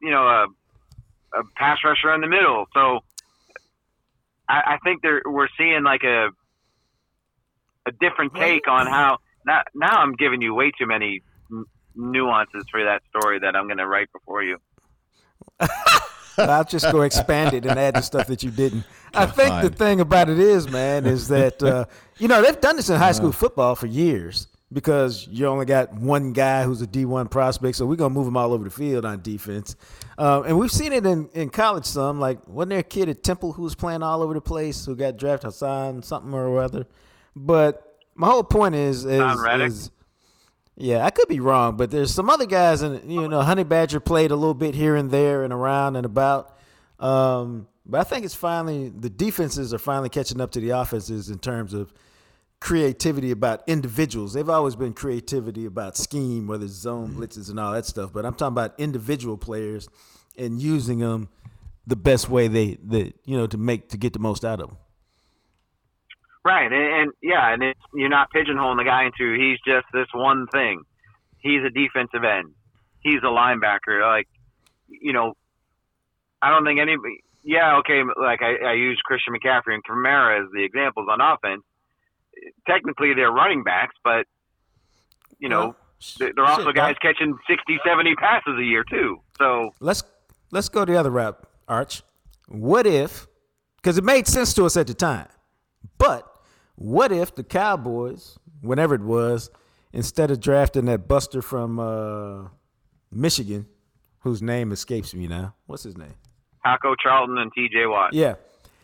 you 0.00 0.12
know 0.12 0.22
a 0.22 0.46
a 1.34 1.42
pass 1.56 1.78
rusher 1.84 2.14
in 2.14 2.20
the 2.20 2.28
middle. 2.28 2.66
So 2.72 3.00
I, 4.48 4.74
I 4.74 4.78
think 4.84 5.02
there 5.02 5.20
we're 5.26 5.48
seeing 5.58 5.82
like 5.82 6.04
a 6.04 6.28
a 7.88 7.92
different 8.00 8.36
take 8.36 8.68
on 8.68 8.86
how 8.86 9.18
now 9.44 9.62
now 9.74 9.98
I'm 9.98 10.14
giving 10.14 10.42
you 10.42 10.54
way 10.54 10.70
too 10.78 10.86
many 10.86 11.22
nuances 11.96 12.66
for 12.70 12.84
that 12.84 13.02
story 13.10 13.40
that 13.40 13.56
I'm 13.56 13.66
going 13.66 13.78
to 13.78 13.86
write 13.86 14.12
before 14.12 14.44
you. 14.44 14.58
I'll 16.38 16.64
just 16.64 16.90
go 16.92 17.02
expand 17.02 17.54
it 17.54 17.66
and 17.66 17.78
add 17.78 17.94
the 17.94 18.02
stuff 18.02 18.26
that 18.28 18.42
you 18.42 18.50
didn't. 18.50 18.84
I 19.14 19.26
think 19.26 19.62
the 19.62 19.70
thing 19.70 20.00
about 20.00 20.28
it 20.28 20.38
is, 20.38 20.68
man, 20.70 21.06
is 21.06 21.28
that 21.28 21.62
uh, 21.62 21.86
you 22.18 22.28
know 22.28 22.42
they've 22.42 22.60
done 22.60 22.76
this 22.76 22.90
in 22.90 22.96
high 22.96 23.12
school 23.12 23.32
football 23.32 23.74
for 23.74 23.86
years 23.86 24.48
because 24.72 25.28
you 25.30 25.46
only 25.46 25.64
got 25.64 25.94
one 25.94 26.32
guy 26.32 26.64
who's 26.64 26.82
a 26.82 26.86
D 26.86 27.04
one 27.04 27.28
prospect, 27.28 27.76
so 27.76 27.86
we're 27.86 27.96
gonna 27.96 28.12
move 28.12 28.26
him 28.26 28.36
all 28.36 28.52
over 28.52 28.64
the 28.64 28.70
field 28.70 29.04
on 29.04 29.22
defense. 29.22 29.76
Um, 30.18 30.44
and 30.44 30.58
we've 30.58 30.70
seen 30.70 30.92
it 30.92 31.06
in, 31.06 31.28
in 31.34 31.50
college 31.50 31.84
some. 31.84 32.20
Like 32.20 32.46
wasn't 32.48 32.70
there 32.70 32.78
a 32.80 32.84
kid 32.84 33.08
at 33.08 33.22
Temple 33.22 33.52
who 33.52 33.62
was 33.62 33.74
playing 33.74 34.02
all 34.02 34.22
over 34.22 34.34
the 34.34 34.40
place 34.40 34.84
who 34.84 34.96
got 34.96 35.16
drafted 35.16 35.48
Hassan 35.48 36.02
something 36.02 36.32
or 36.34 36.60
other? 36.60 36.86
But 37.34 37.82
my 38.14 38.28
whole 38.28 38.44
point 38.44 38.74
is 38.74 39.04
is, 39.04 39.20
Hassan 39.20 39.60
is 39.62 39.90
yeah, 40.76 41.04
I 41.04 41.10
could 41.10 41.28
be 41.28 41.40
wrong, 41.40 41.76
but 41.76 41.90
there's 41.90 42.12
some 42.12 42.28
other 42.28 42.46
guys, 42.46 42.82
and 42.82 43.10
you 43.10 43.28
know, 43.28 43.40
Honey 43.40 43.64
Badger 43.64 43.98
played 43.98 44.30
a 44.30 44.36
little 44.36 44.54
bit 44.54 44.74
here 44.74 44.94
and 44.94 45.10
there 45.10 45.42
and 45.42 45.52
around 45.52 45.96
and 45.96 46.04
about. 46.04 46.56
Um, 47.00 47.68
but 47.86 48.00
I 48.00 48.04
think 48.04 48.24
it's 48.24 48.34
finally 48.34 48.90
the 48.90 49.08
defenses 49.08 49.72
are 49.72 49.78
finally 49.78 50.08
catching 50.08 50.40
up 50.40 50.50
to 50.52 50.60
the 50.60 50.70
offenses 50.70 51.30
in 51.30 51.38
terms 51.38 51.72
of 51.72 51.94
creativity 52.60 53.30
about 53.30 53.62
individuals. 53.66 54.34
They've 54.34 54.48
always 54.48 54.76
been 54.76 54.92
creativity 54.92 55.64
about 55.66 55.96
scheme, 55.96 56.46
whether 56.46 56.64
it's 56.64 56.74
zone 56.74 57.14
blitzes 57.14 57.48
and 57.48 57.58
all 57.58 57.72
that 57.72 57.86
stuff. 57.86 58.12
But 58.12 58.26
I'm 58.26 58.34
talking 58.34 58.54
about 58.54 58.74
individual 58.78 59.36
players 59.36 59.88
and 60.36 60.60
using 60.60 60.98
them 60.98 61.28
the 61.86 61.96
best 61.96 62.28
way 62.28 62.48
they, 62.48 62.78
that 62.84 63.14
you 63.24 63.36
know, 63.36 63.46
to 63.46 63.56
make 63.56 63.90
to 63.90 63.96
get 63.96 64.12
the 64.12 64.18
most 64.18 64.44
out 64.44 64.60
of 64.60 64.68
them. 64.68 64.78
Right, 66.46 66.72
and, 66.72 67.00
and 67.00 67.12
yeah, 67.20 67.52
and 67.52 67.60
it's, 67.60 67.80
you're 67.92 68.08
not 68.08 68.28
pigeonholing 68.32 68.76
the 68.76 68.84
guy 68.84 69.06
into 69.06 69.34
he's 69.34 69.58
just 69.66 69.84
this 69.92 70.06
one 70.14 70.46
thing. 70.52 70.82
He's 71.38 71.58
a 71.66 71.70
defensive 71.70 72.22
end. 72.22 72.54
He's 73.00 73.18
a 73.24 73.32
linebacker. 73.34 74.00
Like, 74.00 74.28
you 74.88 75.12
know, 75.12 75.34
I 76.40 76.50
don't 76.50 76.64
think 76.64 76.78
anybody. 76.78 77.24
Yeah, 77.42 77.78
okay. 77.78 78.02
Like 78.16 78.42
I, 78.42 78.64
I 78.64 78.72
use 78.74 79.00
Christian 79.04 79.34
McCaffrey 79.34 79.74
and 79.74 79.82
Kamara 79.82 80.44
as 80.44 80.48
the 80.52 80.62
examples 80.62 81.08
on 81.10 81.20
offense. 81.20 81.64
Technically, 82.64 83.12
they're 83.12 83.32
running 83.32 83.64
backs, 83.64 83.96
but 84.04 84.26
you 85.40 85.48
know, 85.48 85.74
Well, 86.20 86.30
they're 86.36 86.44
also 86.44 86.70
guys 86.70 86.94
catching 87.02 87.36
60, 87.50 87.78
70 87.84 88.14
passes 88.14 88.54
a 88.56 88.64
year 88.64 88.84
too. 88.88 89.16
So 89.36 89.70
let's 89.80 90.04
let's 90.52 90.68
go 90.68 90.84
the 90.84 90.96
other 90.96 91.10
route, 91.10 91.42
Arch. 91.66 92.04
What 92.46 92.86
if? 92.86 93.26
Because 93.78 93.98
it 93.98 94.04
made 94.04 94.28
sense 94.28 94.54
to 94.54 94.64
us 94.64 94.76
at 94.76 94.86
the 94.86 94.94
time, 94.94 95.26
but 95.98 96.34
what 96.76 97.10
if 97.10 97.34
the 97.34 97.42
Cowboys, 97.42 98.38
whenever 98.60 98.94
it 98.94 99.00
was, 99.02 99.50
instead 99.92 100.30
of 100.30 100.40
drafting 100.40 100.84
that 100.86 101.08
Buster 101.08 101.42
from 101.42 101.78
uh, 101.78 102.48
Michigan, 103.10 103.66
whose 104.20 104.42
name 104.42 104.72
escapes 104.72 105.14
me 105.14 105.26
now, 105.26 105.54
what's 105.66 105.82
his 105.82 105.96
name? 105.96 106.14
Taco 106.64 106.94
Charlton 106.96 107.38
and 107.38 107.52
T.J. 107.52 107.86
Watt. 107.86 108.12
Yeah. 108.12 108.34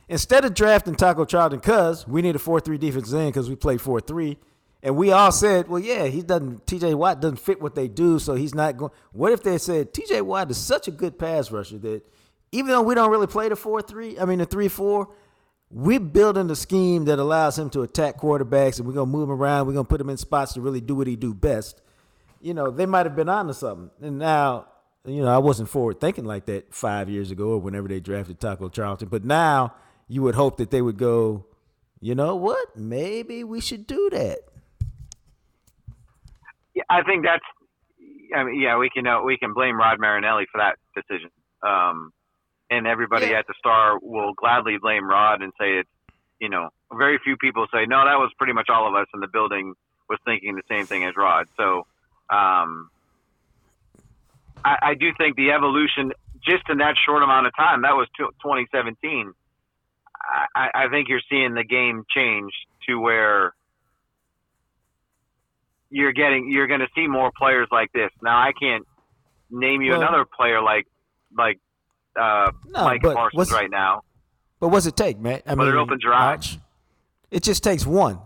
Instead 0.08 0.44
of 0.44 0.54
drafting 0.54 0.94
Taco 0.94 1.24
Charlton, 1.24 1.58
because 1.58 2.06
we 2.06 2.22
need 2.22 2.36
a 2.36 2.38
four-three 2.38 2.78
defense 2.78 3.12
end 3.12 3.32
because 3.32 3.48
we 3.48 3.56
play 3.56 3.76
four-three, 3.76 4.38
and 4.82 4.96
we 4.96 5.12
all 5.12 5.30
said, 5.30 5.68
well, 5.68 5.80
yeah, 5.80 6.06
he 6.06 6.22
doesn't. 6.22 6.66
T.J. 6.66 6.94
Watt 6.94 7.20
doesn't 7.20 7.38
fit 7.38 7.60
what 7.60 7.74
they 7.74 7.88
do, 7.88 8.18
so 8.18 8.34
he's 8.34 8.54
not 8.54 8.76
going. 8.76 8.90
What 9.12 9.32
if 9.32 9.42
they 9.42 9.58
said 9.58 9.94
T.J. 9.94 10.22
Watt 10.22 10.50
is 10.50 10.56
such 10.56 10.88
a 10.88 10.90
good 10.90 11.18
pass 11.18 11.50
rusher 11.50 11.78
that 11.78 12.02
even 12.50 12.68
though 12.68 12.82
we 12.82 12.94
don't 12.94 13.10
really 13.10 13.26
play 13.26 13.48
the 13.48 13.56
four-three, 13.56 14.18
I 14.18 14.24
mean 14.24 14.38
the 14.38 14.46
three-four, 14.46 15.08
we're 15.72 16.00
building 16.00 16.50
a 16.50 16.56
scheme 16.56 17.06
that 17.06 17.18
allows 17.18 17.58
him 17.58 17.70
to 17.70 17.82
attack 17.82 18.18
quarterbacks, 18.18 18.78
and 18.78 18.86
we're 18.86 18.94
gonna 18.94 19.06
move 19.06 19.28
him 19.28 19.32
around. 19.32 19.66
We're 19.66 19.72
gonna 19.72 19.84
put 19.84 20.00
him 20.00 20.10
in 20.10 20.16
spots 20.16 20.52
to 20.54 20.60
really 20.60 20.80
do 20.80 20.94
what 20.94 21.06
he 21.06 21.16
do 21.16 21.34
best. 21.34 21.80
You 22.40 22.54
know, 22.54 22.70
they 22.70 22.86
might 22.86 23.06
have 23.06 23.16
been 23.16 23.28
on 23.28 23.46
onto 23.46 23.54
something, 23.54 23.90
and 24.00 24.18
now. 24.18 24.66
You 25.04 25.22
know, 25.22 25.34
I 25.34 25.38
wasn't 25.38 25.68
forward 25.68 25.98
thinking 26.00 26.24
like 26.24 26.46
that 26.46 26.72
five 26.72 27.10
years 27.10 27.32
ago 27.32 27.48
or 27.48 27.58
whenever 27.58 27.88
they 27.88 27.98
drafted 27.98 28.38
Taco 28.38 28.68
Charlton. 28.68 29.08
But 29.08 29.24
now 29.24 29.74
you 30.06 30.22
would 30.22 30.36
hope 30.36 30.58
that 30.58 30.70
they 30.70 30.80
would 30.80 30.96
go, 30.96 31.44
you 32.00 32.14
know 32.14 32.36
what? 32.36 32.76
Maybe 32.76 33.42
we 33.42 33.60
should 33.60 33.86
do 33.86 34.10
that. 34.12 34.40
Yeah, 36.74 36.82
I 36.90 37.02
think 37.02 37.24
that's. 37.24 37.44
I 38.34 38.44
mean, 38.44 38.60
yeah, 38.60 38.76
we 38.78 38.90
can 38.90 39.06
uh, 39.06 39.22
we 39.22 39.36
can 39.38 39.54
blame 39.54 39.76
Rod 39.76 39.98
Marinelli 40.00 40.46
for 40.50 40.58
that 40.58 40.76
decision, 40.94 41.30
um, 41.62 42.12
and 42.76 42.86
everybody 42.86 43.26
Yeah. 43.28 43.38
at 43.40 43.46
the 43.46 43.54
Star 43.58 43.98
will 44.00 44.32
gladly 44.34 44.78
blame 44.78 45.08
Rod 45.08 45.42
and 45.42 45.52
say 45.60 45.78
it's. 45.78 45.88
You 46.40 46.48
know, 46.48 46.70
very 46.92 47.18
few 47.22 47.36
people 47.36 47.66
say 47.72 47.86
no. 47.86 48.04
That 48.04 48.18
was 48.18 48.32
pretty 48.36 48.52
much 48.52 48.68
all 48.68 48.88
of 48.88 48.94
us 48.96 49.06
in 49.14 49.20
the 49.20 49.28
building 49.28 49.74
was 50.08 50.18
thinking 50.24 50.56
the 50.56 50.62
same 50.68 50.86
thing 50.86 51.04
as 51.04 51.14
Rod. 51.16 51.46
So, 51.56 51.86
um, 52.30 52.90
I, 54.64 54.76
I 54.82 54.94
do 54.94 55.12
think 55.16 55.36
the 55.36 55.52
evolution 55.52 56.12
just 56.44 56.64
in 56.68 56.78
that 56.78 56.96
short 57.06 57.22
amount 57.22 57.46
of 57.46 57.54
time 57.54 57.82
that 57.82 57.94
was 57.94 58.08
tw- 58.16 58.34
2017. 58.42 59.32
I, 60.56 60.70
I 60.74 60.88
think 60.88 61.08
you're 61.08 61.20
seeing 61.30 61.54
the 61.54 61.62
game 61.62 62.02
change 62.12 62.50
to 62.88 62.98
where 62.98 63.54
you're 65.90 66.12
getting 66.12 66.50
you're 66.50 66.66
going 66.66 66.80
to 66.80 66.88
see 66.94 67.06
more 67.06 67.30
players 67.36 67.68
like 67.70 67.92
this. 67.92 68.10
Now 68.22 68.36
I 68.38 68.52
can't 68.58 68.86
name 69.50 69.82
you 69.82 69.92
Well- 69.92 70.02
another 70.02 70.24
player 70.24 70.60
like 70.60 70.86
like 71.36 71.60
uh, 72.20 72.50
No, 72.66 72.84
Mike 72.84 73.02
but 73.02 73.14
Parsons 73.16 73.52
right 73.52 73.70
now. 73.70 74.02
But 74.60 74.68
what's 74.68 74.86
it 74.86 74.96
take, 74.96 75.18
man? 75.18 75.40
I 75.46 75.54
But 75.54 75.68
it 75.68 75.72
mean, 75.72 75.80
opens 75.80 76.02
your 76.02 76.14
eyes. 76.14 76.58
It 77.30 77.42
just 77.42 77.64
takes 77.64 77.84
one. 77.86 78.18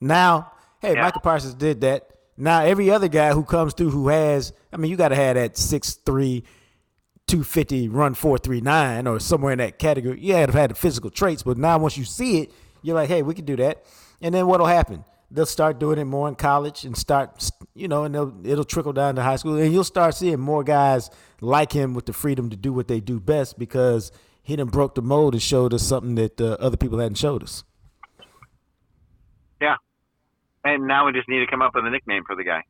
Now, 0.00 0.52
hey, 0.80 0.94
Yeah. 0.94 1.02
Michael 1.02 1.20
Parsons 1.20 1.54
did 1.54 1.80
that. 1.82 2.08
Now 2.36 2.62
every 2.64 2.90
other 2.90 3.06
guy 3.08 3.32
who 3.32 3.44
comes 3.44 3.74
through 3.74 3.90
who 3.90 4.08
has, 4.08 4.52
I 4.72 4.76
mean, 4.76 4.90
you 4.90 4.96
got 4.96 5.08
to 5.08 5.16
have 5.16 5.36
that 5.36 5.54
6'3", 5.54 6.42
250, 7.26 7.88
run 7.88 8.14
four 8.14 8.36
three 8.38 8.60
nine 8.60 9.06
or 9.06 9.18
somewhere 9.20 9.52
in 9.52 9.58
that 9.58 9.78
category. 9.78 10.20
You 10.20 10.34
had 10.34 10.46
to 10.46 10.52
have 10.52 10.60
had 10.60 10.70
the 10.70 10.74
physical 10.74 11.10
traits, 11.10 11.42
but 11.42 11.56
now 11.56 11.78
once 11.78 11.96
you 11.96 12.04
see 12.04 12.40
it, 12.42 12.52
you're 12.82 12.94
like, 12.96 13.08
hey, 13.08 13.22
we 13.22 13.34
can 13.34 13.44
do 13.44 13.56
that. 13.56 13.84
And 14.20 14.34
then 14.34 14.46
what'll 14.46 14.66
happen? 14.66 15.04
They'll 15.30 15.46
start 15.46 15.78
doing 15.78 15.98
it 15.98 16.04
more 16.04 16.28
in 16.28 16.34
college 16.34 16.84
and 16.84 16.96
start, 16.96 17.50
you 17.74 17.88
know, 17.88 18.04
and 18.04 18.14
they'll, 18.14 18.34
it'll 18.44 18.64
trickle 18.64 18.92
down 18.92 19.16
to 19.16 19.22
high 19.22 19.36
school, 19.36 19.56
and 19.56 19.72
you'll 19.72 19.84
start 19.84 20.14
seeing 20.14 20.38
more 20.40 20.62
guys 20.64 21.10
like 21.40 21.72
him 21.72 21.94
with 21.94 22.06
the 22.06 22.12
freedom 22.12 22.50
to 22.50 22.56
do 22.56 22.72
what 22.72 22.88
they 22.88 23.00
do 23.00 23.18
best 23.20 23.58
because 23.58 24.12
he 24.42 24.54
done 24.56 24.68
broke 24.68 24.94
the 24.94 25.02
mold 25.02 25.34
and 25.34 25.42
showed 25.42 25.74
us 25.74 25.82
something 25.82 26.14
that 26.14 26.40
uh, 26.40 26.56
other 26.60 26.76
people 26.76 26.98
hadn't 26.98 27.16
showed 27.18 27.42
us. 27.42 27.64
Yeah, 29.60 29.76
and 30.64 30.86
now 30.86 31.06
we 31.06 31.12
just 31.12 31.28
need 31.28 31.40
to 31.40 31.46
come 31.46 31.62
up 31.62 31.74
with 31.74 31.84
a 31.86 31.90
nickname 31.90 32.22
for 32.26 32.36
the 32.36 32.44
guy. 32.44 32.62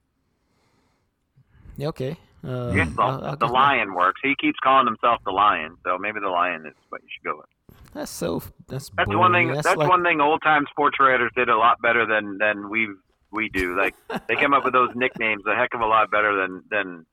Yeah, 1.77 1.89
okay. 1.89 2.17
Uh, 2.47 2.71
guess 2.73 2.89
the, 2.95 3.03
I'll- 3.03 3.25
I'll 3.25 3.37
the 3.37 3.47
give- 3.47 3.51
Lion 3.55 3.95
works. 3.95 4.21
He 4.23 4.35
keeps 4.41 4.59
calling 4.63 4.87
himself 4.87 5.21
the 5.25 5.33
Lion, 5.33 5.77
so 5.85 5.99
maybe 5.99 6.21
the 6.21 6.29
Lion 6.29 6.67
is 6.67 6.75
what 6.91 7.03
you 7.03 7.09
should 7.13 7.25
go 7.25 7.37
with. 7.39 7.47
That's 7.95 8.11
so. 8.11 8.43
That's 8.69 8.91
That's 8.97 9.07
boring. 9.07 9.19
one 9.19 9.33
thing. 9.33 9.49
That's, 9.53 9.67
That's, 9.67 9.77
like, 9.79 9.89
one 9.89 10.03
thing. 10.03 10.21
Old 10.21 10.43
time 10.43 10.65
sports 10.71 10.99
writers 11.01 11.31
did 11.37 11.49
a 11.49 11.57
lot 11.57 11.81
better 11.81 12.05
than 12.07 12.39
than 12.39 12.69
we 12.69 12.89
we 13.35 13.49
do. 13.51 13.77
Like 13.77 13.95
they 14.29 14.37
come 14.37 14.55
up 14.55 14.65
with 14.65 14.73
those 14.73 14.91
nicknames 14.95 15.43
a 15.47 15.55
heck 15.55 15.75
of 15.75 15.81
a 15.81 15.87
lot 15.87 16.11
better 16.11 16.35
than 16.37 16.63
than 16.71 17.07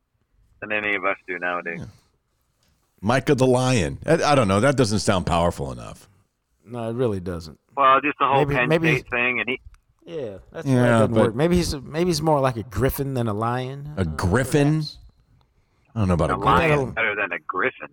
than 0.61 0.71
any 0.71 0.95
of 0.95 1.03
us 1.05 1.17
do 1.27 1.37
nowadays. 1.39 1.81
Micah 3.01 3.35
the 3.35 3.47
Lion. 3.47 3.97
I, 4.05 4.21
I 4.23 4.35
don't 4.35 4.47
know. 4.47 4.59
That 4.59 4.77
doesn't 4.77 4.99
sound 4.99 5.25
powerful 5.25 5.71
enough. 5.71 6.07
No, 6.65 6.89
it 6.89 6.93
really 6.93 7.19
doesn't. 7.19 7.59
Well, 7.75 7.99
just 8.01 8.17
the 8.19 8.27
whole 8.27 8.45
Maybe- 8.45 8.55
Penn 8.55 8.69
maybe- 8.69 8.97
State 8.99 9.09
thing, 9.09 9.39
and 9.39 9.49
he 9.49 9.59
Yeah, 10.05 10.37
that's 10.51 10.67
Yeah, 10.67 10.75
why 10.75 10.85
it 10.85 10.89
doesn't 10.89 11.13
but- 11.15 11.21
work. 11.25 11.35
Maybe 11.35 11.55
he's 11.57 11.75
maybe 11.75 12.09
he's 12.11 12.21
more 12.21 12.39
like 12.39 12.57
a 12.57 12.63
griffin 12.63 13.13
than 13.15 13.27
a 13.27 13.33
lion. 13.33 13.93
A 13.97 14.05
griffin? 14.05 14.83
I 15.95 15.99
don't 15.99 16.07
know 16.07 16.13
about 16.13 16.29
a 16.29 16.35
a 16.35 16.37
lion 16.37 16.69
that'll- 16.69 16.85
better 16.87 17.15
than 17.15 17.31
a 17.33 17.39
griffin. 17.39 17.87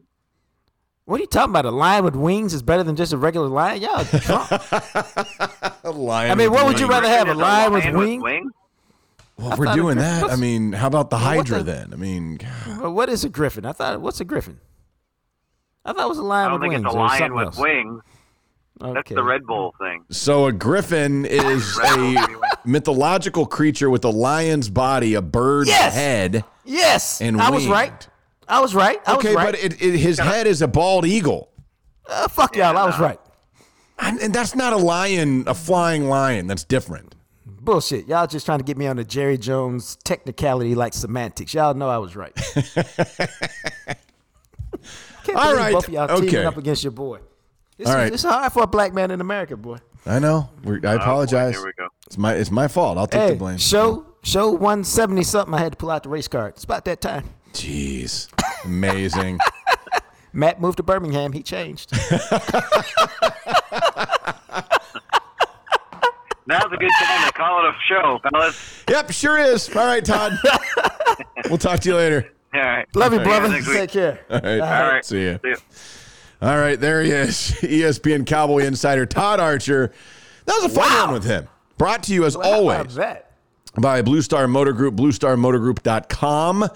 What 1.09 1.17
are 1.21 1.23
you 1.23 1.27
talking 1.27 1.51
about? 1.53 1.65
A 1.65 1.71
lion 1.71 2.05
with 2.05 2.15
wings 2.15 2.53
is 2.53 2.61
better 2.63 2.83
than 2.83 2.95
just 2.95 3.15
a 3.15 3.17
regular 3.17 3.49
lion? 3.49 3.81
Y'all 3.81 4.05
drunk. 4.05 4.51
A 5.85 5.91
lion 5.91 6.31
I 6.31 6.35
mean, 6.35 6.51
what 6.53 6.67
would 6.67 6.79
you 6.79 6.87
rather 6.87 7.09
have? 7.09 7.29
A 7.29 7.31
Is 7.31 7.37
lion 7.39 7.73
with 7.73 7.85
lion 7.87 8.21
wings? 8.21 8.53
Well, 9.39 9.53
if 9.53 9.59
we're 9.59 9.73
doing 9.73 9.97
griffin 9.97 10.21
that, 10.21 10.31
I 10.31 10.37
mean, 10.37 10.73
how 10.75 10.87
about 10.89 11.09
the 11.09 11.17
what 11.17 11.23
Hydra 11.25 11.59
the- 11.59 11.65
then? 11.65 11.95
I 11.95 11.97
mean, 11.97 12.41
Well, 12.81 12.93
what 12.93 13.09
is 13.09 13.25
a 13.25 13.31
griffin? 13.31 13.65
I 13.65 13.73
thought 13.73 14.01
what's 14.03 14.21
a 14.21 14.25
griffin? 14.27 14.61
I 15.85 15.95
thought 15.95 16.05
it 16.05 16.09
was 16.11 16.19
a 16.19 16.23
lion 16.23 16.47
I 16.47 16.51
don't 16.51 16.61
with 16.61 16.71
think 16.73 16.85
wings 16.85 16.85
it's 16.87 16.95
a 16.95 16.99
or 16.99 17.07
lion 17.07 17.35
with 17.35 17.47
else. 17.47 17.57
wings. 17.59 18.03
That's 18.81 19.09
the 19.11 19.23
Red 19.25 19.47
Bull 19.47 19.75
thing. 19.81 20.05
so 20.11 20.47
a 20.47 20.53
griffin 20.53 21.25
is 21.25 21.79
a 21.85 22.27
mythological 22.67 23.47
creature 23.47 23.89
with 23.89 24.05
a 24.05 24.11
lion's 24.11 24.69
body, 24.69 25.15
a 25.15 25.23
bird's 25.23 25.71
Yes! 25.71 25.95
head. 25.95 26.45
Yes, 26.67 27.23
And 27.23 27.41
I 27.41 27.49
was 27.51 27.67
right. 27.67 28.07
I 28.49 28.61
was 28.61 28.75
right. 28.75 28.99
I 29.07 29.15
Okay, 29.17 29.29
was 29.29 29.37
right. 29.37 29.53
but 29.53 29.63
it, 29.63 29.83
it, 29.83 29.99
his 29.99 30.19
head 30.19 30.47
is 30.47 30.63
a 30.63 30.69
bald 30.69 31.05
eagle. 31.07 31.51
Uh, 32.09 32.29
fuck 32.29 32.57
y'all. 32.57 32.77
I 32.77 32.85
was 32.87 32.99
right. 32.99 33.21
And, 33.99 34.19
and 34.21 34.33
that's 34.35 34.55
not 34.55 34.73
a 34.73 34.77
lion, 34.77 35.45
a 35.47 35.55
flying 35.55 36.09
lion. 36.09 36.47
That's 36.47 36.65
different. 36.65 37.15
Bullshit. 37.45 38.07
Y'all 38.09 38.27
just 38.27 38.47
trying 38.47 38.59
to 38.61 38.65
get 38.65 38.77
me 38.79 38.87
on 38.87 38.97
the 38.97 39.05
Jerry 39.05 39.37
Jones 39.37 39.97
technicality 40.05 40.75
like 40.75 40.95
semantics. 40.95 41.53
Y'all 41.53 41.75
know 41.75 41.89
I 41.91 41.99
was 41.99 42.17
right. 42.17 42.35
Can't 45.25 45.37
All 45.37 45.73
both 45.73 45.89
of 45.89 45.93
y'all 45.95 46.11
Okay. 46.11 46.29
teaming 46.29 46.47
up 46.47 46.57
against 46.57 46.83
your 46.85 46.93
boy. 46.93 47.19
It's, 47.77 47.89
All 47.91 47.97
right. 47.97 48.13
it's 48.13 48.23
hard 48.23 48.53
for 48.53 48.63
a 48.63 48.67
black 48.67 48.95
man 48.95 49.11
in 49.11 49.21
America, 49.21 49.57
boy. 49.57 49.79
I 50.07 50.19
know. 50.19 50.49
We're, 50.65 50.81
I 50.85 50.95
apologize. 50.95 51.55
Here 51.57 51.65
we 51.65 51.73
go. 51.77 51.89
It's 52.07 52.17
my 52.17 52.35
it's 52.35 52.51
my 52.51 52.67
fault. 52.69 52.97
I'll 52.99 53.07
take 53.07 53.21
Hey, 53.21 53.31
the 53.33 53.37
blame. 53.37 53.59
show 53.59 54.07
show 54.23 54.51
one 54.51 54.83
seventy 54.85 55.23
something. 55.23 55.53
I 55.55 55.59
had 55.59 55.73
to 55.73 55.77
pull 55.77 55.91
out 55.91 56.03
the 56.03 56.09
race 56.09 56.29
card. 56.29 56.55
It's 56.55 56.65
about 56.65 56.85
that 56.87 57.01
time. 57.01 57.25
Jeez, 57.59 58.29
amazing. 58.65 59.39
Matt 60.33 60.61
moved 60.61 60.77
to 60.77 60.83
Birmingham. 60.83 61.33
He 61.33 61.43
changed. 61.43 61.91
Now's 66.47 66.73
a 66.73 66.77
good 66.79 66.91
time 67.03 67.27
to 67.27 67.33
call 67.35 67.67
it 67.67 67.69
a 67.69 67.75
show, 67.87 68.19
fellas. 68.31 68.85
yep, 68.89 69.11
sure 69.11 69.37
is. 69.37 69.69
All 69.77 69.85
right, 69.85 70.03
Todd. 70.05 70.33
we'll 71.49 71.59
talk 71.59 71.81
to 71.81 71.89
you 71.91 71.95
later. 71.97 72.33
All 72.55 72.61
right. 72.61 72.87
Love 72.95 73.13
you, 73.13 73.21
brother. 73.21 73.49
Next 73.49 73.67
week. 73.69 73.77
Take 73.77 73.91
care. 73.91 74.21
All 74.31 74.41
right. 74.41 74.61
All 74.61 74.91
right. 74.93 75.05
See 75.05 75.27
ya. 75.27 75.39
See 75.43 75.51
ya. 75.51 75.57
All 76.41 76.57
right, 76.57 76.79
there 76.81 77.03
he 77.03 77.11
is. 77.11 77.35
ESPN 77.63 78.25
Cowboy 78.25 78.61
Insider 78.61 79.05
Todd 79.05 79.41
Archer. 79.41 79.93
That 80.47 80.55
was 80.63 80.73
a 80.73 80.75
fun 80.75 80.89
Wow. 80.91 81.05
one 81.07 81.15
with 81.15 81.25
him. 81.25 81.49
Brought 81.77 82.05
to 82.05 82.15
you 82.15 82.25
as 82.25 82.35
How 82.35 82.41
about 82.41 82.53
always 82.53 82.99
by 83.77 84.03
Blue 84.03 84.23
Star 84.23 84.47
Motor 84.49 84.73
Group, 84.73 84.95
bluestarmotorgroup.com. 84.95 86.69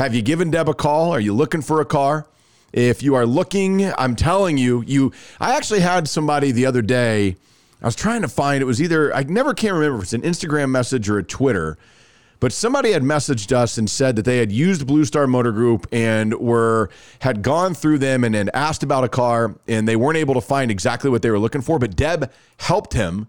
Have 0.00 0.14
you 0.14 0.22
given 0.22 0.50
Deb 0.50 0.66
a 0.66 0.72
call? 0.72 1.12
Are 1.12 1.20
you 1.20 1.34
looking 1.34 1.60
for 1.60 1.82
a 1.82 1.84
car? 1.84 2.26
If 2.72 3.02
you 3.02 3.14
are 3.16 3.26
looking, 3.26 3.92
I'm 3.98 4.16
telling 4.16 4.56
you, 4.56 4.82
you 4.86 5.12
I 5.38 5.54
actually 5.54 5.80
had 5.80 6.08
somebody 6.08 6.52
the 6.52 6.64
other 6.64 6.80
day. 6.80 7.36
I 7.82 7.84
was 7.84 7.96
trying 7.96 8.22
to 8.22 8.28
find 8.28 8.62
it 8.62 8.64
was 8.64 8.80
either 8.80 9.14
I 9.14 9.24
never 9.24 9.52
can 9.52 9.74
remember 9.74 9.98
if 9.98 10.04
it's 10.04 10.12
an 10.14 10.22
Instagram 10.22 10.70
message 10.70 11.10
or 11.10 11.18
a 11.18 11.22
Twitter, 11.22 11.76
but 12.38 12.50
somebody 12.50 12.92
had 12.92 13.02
messaged 13.02 13.52
us 13.52 13.76
and 13.76 13.90
said 13.90 14.16
that 14.16 14.24
they 14.24 14.38
had 14.38 14.50
used 14.50 14.86
Blue 14.86 15.04
Star 15.04 15.26
Motor 15.26 15.52
Group 15.52 15.86
and 15.92 16.32
were 16.32 16.88
had 17.18 17.42
gone 17.42 17.74
through 17.74 17.98
them 17.98 18.24
and 18.24 18.34
had 18.34 18.48
asked 18.54 18.82
about 18.82 19.04
a 19.04 19.08
car 19.10 19.54
and 19.68 19.86
they 19.86 19.96
weren't 19.96 20.16
able 20.16 20.32
to 20.32 20.40
find 20.40 20.70
exactly 20.70 21.10
what 21.10 21.20
they 21.20 21.30
were 21.30 21.38
looking 21.38 21.60
for, 21.60 21.78
but 21.78 21.94
Deb 21.94 22.32
helped 22.56 22.94
him 22.94 23.28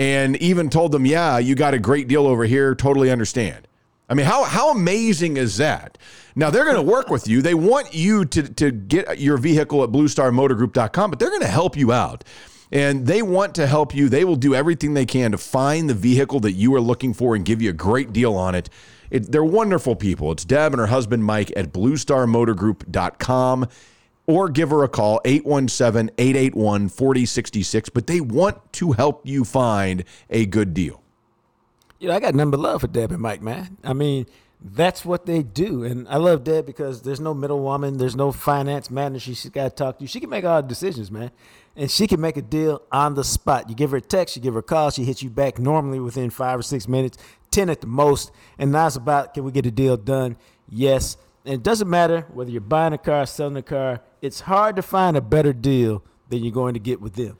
and 0.00 0.34
even 0.38 0.68
told 0.68 0.90
them, 0.90 1.06
"Yeah, 1.06 1.38
you 1.38 1.54
got 1.54 1.74
a 1.74 1.78
great 1.78 2.08
deal 2.08 2.26
over 2.26 2.44
here. 2.44 2.74
Totally 2.74 3.08
understand." 3.08 3.68
I 4.12 4.14
mean, 4.14 4.26
how 4.26 4.44
how 4.44 4.70
amazing 4.70 5.38
is 5.38 5.56
that? 5.56 5.96
Now 6.36 6.50
they're 6.50 6.64
going 6.64 6.76
to 6.76 6.82
work 6.82 7.08
with 7.08 7.26
you. 7.26 7.40
They 7.40 7.54
want 7.54 7.94
you 7.94 8.26
to 8.26 8.42
to 8.42 8.70
get 8.70 9.18
your 9.18 9.38
vehicle 9.38 9.82
at 9.82 9.88
bluestarmotorgroup.com, 9.88 11.10
but 11.10 11.18
they're 11.18 11.30
going 11.30 11.40
to 11.40 11.46
help 11.46 11.78
you 11.78 11.92
out. 11.92 12.22
And 12.70 13.06
they 13.06 13.22
want 13.22 13.54
to 13.54 13.66
help 13.66 13.94
you. 13.94 14.10
They 14.10 14.26
will 14.26 14.36
do 14.36 14.54
everything 14.54 14.92
they 14.92 15.06
can 15.06 15.32
to 15.32 15.38
find 15.38 15.88
the 15.88 15.94
vehicle 15.94 16.40
that 16.40 16.52
you 16.52 16.74
are 16.74 16.80
looking 16.82 17.14
for 17.14 17.34
and 17.34 17.42
give 17.42 17.62
you 17.62 17.70
a 17.70 17.72
great 17.72 18.12
deal 18.12 18.34
on 18.34 18.54
it. 18.54 18.68
it 19.10 19.32
they're 19.32 19.42
wonderful 19.42 19.96
people. 19.96 20.30
It's 20.30 20.44
Deb 20.44 20.74
and 20.74 20.80
her 20.80 20.88
husband 20.88 21.24
Mike 21.24 21.50
at 21.56 21.72
bluestarmotorgroup.com 21.72 23.66
or 24.26 24.50
give 24.50 24.68
her 24.68 24.84
a 24.84 24.88
call 24.88 25.22
817-881-4066 25.24 27.88
but 27.94 28.06
they 28.06 28.20
want 28.20 28.72
to 28.74 28.92
help 28.92 29.26
you 29.26 29.44
find 29.44 30.04
a 30.30 30.46
good 30.46 30.74
deal 30.74 31.01
You 32.02 32.08
know, 32.08 32.14
I 32.14 32.18
got 32.18 32.34
but 32.34 32.58
love 32.58 32.80
for 32.80 32.88
Deb 32.88 33.12
and 33.12 33.22
Mike, 33.22 33.42
man. 33.42 33.78
I 33.84 33.92
mean, 33.92 34.26
That's 34.60 35.04
what 35.04 35.24
they 35.24 35.44
do. 35.44 35.84
And 35.84 36.08
I 36.08 36.16
love 36.16 36.42
Deb 36.42 36.66
because 36.66 37.02
there's 37.02 37.20
no 37.20 37.32
middlewoman, 37.32 37.98
there's 37.98 38.16
no 38.16 38.32
finance 38.32 38.90
manager 38.90 39.20
she's 39.20 39.48
got 39.50 39.64
to 39.64 39.70
talk 39.70 39.98
to. 39.98 40.02
You. 40.02 40.08
She 40.08 40.18
can 40.18 40.28
make 40.28 40.44
all 40.44 40.60
the 40.60 40.66
decisions, 40.66 41.12
man. 41.12 41.30
And 41.76 41.88
she 41.88 42.08
can 42.08 42.20
make 42.20 42.36
a 42.36 42.42
deal 42.42 42.82
on 42.90 43.14
the 43.14 43.22
spot. 43.22 43.68
You 43.68 43.76
give 43.76 43.92
her 43.92 43.98
a 43.98 44.00
text, 44.00 44.34
you 44.34 44.42
give 44.42 44.54
her 44.54 44.60
a 44.60 44.64
call, 44.64 44.90
she 44.90 45.04
hits 45.04 45.22
you 45.22 45.30
back 45.30 45.60
normally 45.60 46.00
within 46.00 46.30
five 46.30 46.58
or 46.58 46.62
six 46.62 46.88
minutes, 46.88 47.18
10 47.52 47.70
at 47.70 47.80
the 47.80 47.86
most. 47.86 48.32
And 48.58 48.74
it's 48.74 48.96
about 48.96 49.34
can 49.34 49.44
we 49.44 49.52
get 49.52 49.66
a 49.66 49.70
deal 49.70 49.96
done? 49.96 50.36
Yes. 50.68 51.16
And 51.44 51.54
it 51.54 51.62
doesn't 51.62 51.88
matter 51.88 52.26
whether 52.32 52.50
you're 52.50 52.62
buying 52.62 52.94
a 52.94 52.98
car, 52.98 53.26
selling 53.26 53.56
a 53.56 53.62
car, 53.62 54.00
it's 54.20 54.40
hard 54.40 54.74
to 54.74 54.82
find 54.82 55.16
a 55.16 55.20
better 55.20 55.52
deal 55.52 56.02
than 56.30 56.42
you're 56.42 56.52
going 56.52 56.74
to 56.74 56.80
get 56.80 57.00
with 57.00 57.14
them. 57.14 57.38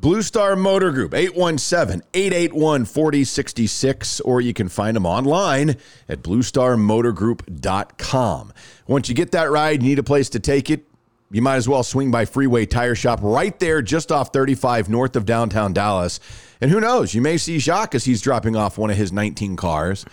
Blue 0.00 0.22
Star 0.22 0.54
Motor 0.54 0.92
Group, 0.92 1.12
817 1.12 2.02
881 2.14 2.84
4066, 2.84 4.20
or 4.20 4.40
you 4.40 4.54
can 4.54 4.68
find 4.68 4.94
them 4.94 5.04
online 5.04 5.70
at 6.08 6.22
bluestarmotorgroup.com. 6.22 8.52
Once 8.86 9.08
you 9.08 9.16
get 9.16 9.32
that 9.32 9.50
ride, 9.50 9.82
you 9.82 9.88
need 9.88 9.98
a 9.98 10.04
place 10.04 10.28
to 10.28 10.38
take 10.38 10.70
it. 10.70 10.84
You 11.32 11.42
might 11.42 11.56
as 11.56 11.68
well 11.68 11.82
swing 11.82 12.12
by 12.12 12.26
Freeway 12.26 12.64
Tire 12.64 12.94
Shop 12.94 13.18
right 13.22 13.58
there, 13.58 13.82
just 13.82 14.12
off 14.12 14.32
35 14.32 14.88
north 14.88 15.16
of 15.16 15.26
downtown 15.26 15.72
Dallas. 15.72 16.20
And 16.60 16.70
who 16.70 16.78
knows, 16.78 17.12
you 17.12 17.20
may 17.20 17.36
see 17.36 17.58
Jacques 17.58 17.96
as 17.96 18.04
he's 18.04 18.22
dropping 18.22 18.54
off 18.54 18.78
one 18.78 18.90
of 18.90 18.96
his 18.96 19.10
19 19.10 19.56
cars 19.56 20.04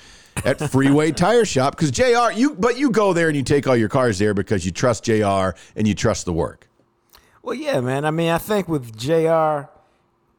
at 0.44 0.58
Freeway 0.72 1.12
Tire 1.12 1.46
Shop 1.46 1.76
because 1.76 1.92
JR, 1.92 2.32
you 2.34 2.56
but 2.56 2.80
you 2.80 2.90
go 2.90 3.14
there 3.14 3.28
and 3.28 3.38
you 3.38 3.44
take 3.44 3.68
all 3.68 3.78
your 3.78 3.90
cars 3.90 4.18
there 4.18 4.34
because 4.34 4.66
you 4.66 4.72
trust 4.72 5.04
JR 5.04 5.52
and 5.76 5.88
you 5.88 5.94
trust 5.94 6.26
the 6.26 6.34
work. 6.34 6.68
Well, 7.44 7.54
yeah, 7.54 7.82
man. 7.82 8.04
I 8.04 8.10
mean, 8.10 8.32
I 8.32 8.40
think 8.40 8.68
with 8.68 8.98
JR 8.98 9.70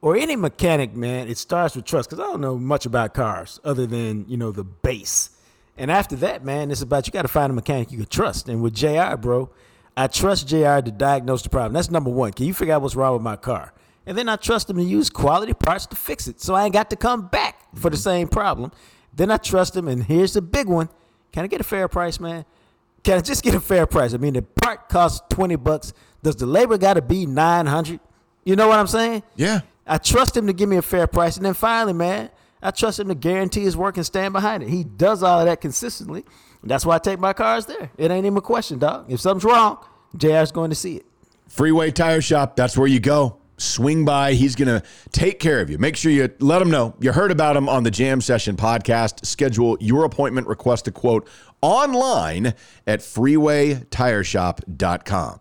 or 0.06 0.16
any 0.16 0.36
mechanic, 0.36 0.94
man, 0.94 1.26
it 1.26 1.36
starts 1.36 1.74
with 1.74 1.84
trust 1.84 2.08
because 2.08 2.24
I 2.24 2.30
don't 2.30 2.40
know 2.40 2.56
much 2.56 2.86
about 2.86 3.12
cars 3.12 3.58
other 3.64 3.88
than, 3.88 4.24
you 4.28 4.36
know, 4.36 4.52
the 4.52 4.62
base. 4.62 5.30
And 5.76 5.90
after 5.90 6.14
that, 6.16 6.44
man, 6.44 6.70
it's 6.70 6.80
about 6.80 7.08
you 7.08 7.12
got 7.12 7.22
to 7.22 7.28
find 7.28 7.50
a 7.50 7.52
mechanic 7.52 7.90
you 7.90 7.98
can 7.98 8.06
trust. 8.06 8.48
And 8.48 8.62
with 8.62 8.72
JR, 8.72 9.16
bro, 9.16 9.50
I 9.96 10.06
trust 10.06 10.46
JR 10.46 10.78
to 10.78 10.92
diagnose 10.96 11.42
the 11.42 11.48
problem. 11.48 11.72
That's 11.72 11.90
number 11.90 12.08
one. 12.08 12.32
Can 12.34 12.46
you 12.46 12.54
figure 12.54 12.72
out 12.72 12.82
what's 12.82 12.94
wrong 12.94 13.14
with 13.14 13.22
my 13.22 13.34
car? 13.34 13.72
And 14.06 14.16
then 14.16 14.28
I 14.28 14.36
trust 14.36 14.70
him 14.70 14.76
to 14.76 14.84
use 14.84 15.10
quality 15.10 15.54
parts 15.54 15.86
to 15.86 15.96
fix 15.96 16.28
it 16.28 16.40
so 16.40 16.54
I 16.54 16.66
ain't 16.66 16.72
got 16.72 16.88
to 16.90 16.96
come 16.96 17.26
back 17.26 17.60
for 17.74 17.90
the 17.90 17.96
same 17.96 18.28
problem. 18.28 18.70
Then 19.12 19.32
I 19.32 19.38
trust 19.38 19.74
him, 19.74 19.88
and 19.88 20.04
here's 20.04 20.34
the 20.34 20.40
big 20.40 20.68
one. 20.68 20.88
Can 21.32 21.42
I 21.42 21.48
get 21.48 21.60
a 21.60 21.64
fair 21.64 21.88
price, 21.88 22.20
man? 22.20 22.44
Can 23.02 23.18
I 23.18 23.22
just 23.22 23.42
get 23.42 23.56
a 23.56 23.60
fair 23.60 23.88
price? 23.88 24.14
I 24.14 24.18
mean, 24.18 24.34
the 24.34 24.42
part 24.42 24.88
costs 24.88 25.26
20 25.30 25.56
bucks. 25.56 25.92
Does 26.22 26.36
the 26.36 26.46
labor 26.46 26.78
got 26.78 26.94
to 26.94 27.02
be 27.02 27.26
900? 27.26 27.98
You 28.44 28.54
know 28.54 28.68
what 28.68 28.78
I'm 28.78 28.86
saying? 28.86 29.24
Yeah. 29.34 29.62
I 29.86 29.98
trust 29.98 30.36
him 30.36 30.46
to 30.46 30.52
give 30.52 30.68
me 30.68 30.76
a 30.76 30.82
fair 30.82 31.06
price. 31.06 31.36
And 31.36 31.46
then 31.46 31.54
finally, 31.54 31.92
man, 31.92 32.30
I 32.62 32.72
trust 32.72 32.98
him 32.98 33.08
to 33.08 33.14
guarantee 33.14 33.62
his 33.62 33.76
work 33.76 33.96
and 33.96 34.04
stand 34.04 34.32
behind 34.32 34.62
it. 34.62 34.68
He 34.68 34.84
does 34.84 35.22
all 35.22 35.40
of 35.40 35.46
that 35.46 35.60
consistently. 35.60 36.24
That's 36.64 36.84
why 36.84 36.96
I 36.96 36.98
take 36.98 37.20
my 37.20 37.32
cars 37.32 37.66
there. 37.66 37.90
It 37.96 38.10
ain't 38.10 38.26
even 38.26 38.38
a 38.38 38.42
question, 38.42 38.80
dog. 38.80 39.06
If 39.08 39.20
something's 39.20 39.44
wrong, 39.44 39.78
JR's 40.16 40.50
going 40.50 40.70
to 40.70 40.76
see 40.76 40.96
it. 40.96 41.06
Freeway 41.48 41.92
Tire 41.92 42.20
Shop, 42.20 42.56
that's 42.56 42.76
where 42.76 42.88
you 42.88 42.98
go. 42.98 43.38
Swing 43.58 44.04
by. 44.04 44.34
He's 44.34 44.56
going 44.56 44.68
to 44.68 44.82
take 45.12 45.38
care 45.38 45.60
of 45.60 45.70
you. 45.70 45.78
Make 45.78 45.96
sure 45.96 46.12
you 46.12 46.28
let 46.40 46.60
him 46.60 46.70
know 46.70 46.94
you 47.00 47.12
heard 47.12 47.30
about 47.30 47.56
him 47.56 47.68
on 47.68 47.84
the 47.84 47.90
Jam 47.90 48.20
Session 48.20 48.56
podcast. 48.56 49.24
Schedule 49.24 49.78
your 49.80 50.04
appointment, 50.04 50.48
request 50.48 50.88
a 50.88 50.90
quote 50.90 51.28
online 51.62 52.52
at 52.86 53.00
freewaytireshop.com. 53.00 55.40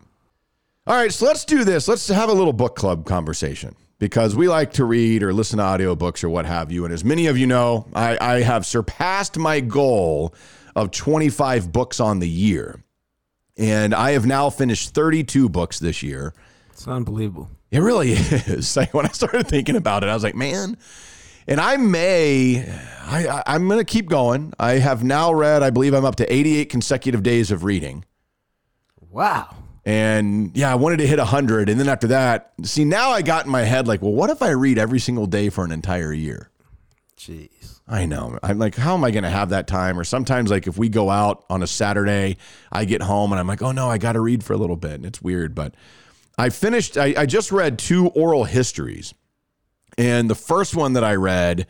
All 0.88 0.96
right, 0.96 1.12
so 1.12 1.26
let's 1.26 1.44
do 1.44 1.64
this. 1.64 1.88
Let's 1.88 2.08
have 2.08 2.30
a 2.30 2.34
little 2.34 2.54
book 2.54 2.76
club 2.76 3.06
conversation 3.06 3.76
because 4.00 4.36
we 4.36 4.48
like 4.48 4.74
to 4.74 4.86
read 4.86 5.24
or 5.24 5.34
listen 5.34 5.58
to 5.58 5.64
audiobooks 5.64 6.24
or 6.24 6.30
what 6.30 6.46
have 6.46 6.72
you. 6.72 6.86
And 6.86 6.94
as 6.94 7.04
many 7.04 7.28
of 7.28 7.38
you 7.38 7.48
know, 7.48 7.88
I, 7.94 8.18
I 8.20 8.42
have 8.42 8.66
surpassed 8.66 9.38
my 9.38 9.60
goal 9.60 10.34
of 10.76 10.92
25 10.92 11.72
books 11.72 12.00
on 12.00 12.20
the 12.20 12.30
year. 12.30 12.84
And 13.58 13.96
I 13.96 14.12
have 14.12 14.26
now 14.26 14.50
finished 14.50 14.94
32 14.94 15.48
books 15.48 15.80
this 15.80 16.04
year. 16.04 16.34
It's 16.72 16.88
unbelievable. 16.88 17.50
It 17.72 17.80
really 17.80 18.12
is. 18.14 18.76
Like 18.76 18.94
when 18.94 19.06
I 19.06 19.10
started 19.10 19.48
thinking 19.48 19.76
about 19.76 20.04
it, 20.04 20.08
I 20.08 20.14
was 20.14 20.24
like, 20.24 20.36
man. 20.36 20.78
And 21.48 21.62
I 21.62 21.78
may, 21.78 22.68
I, 23.04 23.44
I'm 23.46 23.68
going 23.68 23.80
to 23.80 23.86
keep 23.86 24.10
going. 24.10 24.52
I 24.60 24.74
have 24.74 25.04
now 25.04 25.32
read, 25.32 25.62
I 25.62 25.70
believe 25.70 25.94
I'm 25.94 26.04
up 26.04 26.16
to 26.16 26.34
88 26.34 26.70
consecutive 26.70 27.22
days 27.22 27.52
of 27.52 27.64
reading. 27.64 28.04
Wow. 29.00 29.56
And 29.86 30.56
yeah, 30.57 30.72
I 30.72 30.76
wanted 30.76 30.98
to 30.98 31.07
hit 31.07 31.20
100. 31.20 31.70
And 31.70 31.80
then 31.80 31.88
after 31.88 32.07
that, 32.07 32.53
see, 32.64 32.84
now 32.84 33.12
I 33.12 33.22
got 33.22 33.45
in 33.45 33.52
my 33.52 33.62
head 33.62 33.88
like, 33.88 34.02
well, 34.02 34.14
what 34.14 34.32
if 34.32 34.41
I 34.41 34.49
read 34.49 34.80
every 34.80 34.99
single 34.99 35.28
day 35.28 35.49
for 35.49 35.64
an 35.64 35.72
entire 35.72 36.12
year? 36.12 36.49
Jeez. 37.18 37.80
I 37.88 38.07
know. 38.07 38.40
I'm 38.41 38.57
like, 38.57 38.76
how 38.76 38.95
am 38.95 39.03
I 39.03 39.12
going 39.12 39.26
to 39.26 39.30
have 39.30 39.49
that 39.49 39.68
time? 39.68 39.99
Or 39.99 40.03
sometimes, 40.03 40.49
like, 40.49 40.66
if 40.66 40.76
we 40.76 40.90
go 40.90 41.12
out 41.12 41.45
on 41.52 41.62
a 41.62 41.68
Saturday, 41.68 42.38
I 42.72 42.86
get 42.86 43.03
home 43.03 43.32
and 43.32 43.40
I'm 43.40 43.45
like, 43.45 43.62
oh 43.62 43.72
no, 43.72 43.88
I 43.88 43.99
got 43.99 44.14
to 44.14 44.22
read 44.22 44.44
for 44.44 44.53
a 44.53 44.57
little 44.57 44.76
bit. 44.76 44.94
And 44.94 45.06
it's 45.06 45.22
weird. 45.22 45.53
But 45.53 45.76
I 46.36 46.49
finished, 46.49 46.98
I, 46.98 47.14
I 47.16 47.26
just 47.28 47.52
read 47.52 47.78
two 47.78 48.07
oral 48.07 48.45
histories. 48.45 49.14
And 49.99 50.30
the 50.30 50.36
first 50.36 50.76
one 50.76 50.94
that 50.94 51.03
I 51.03 51.14
read 51.14 51.68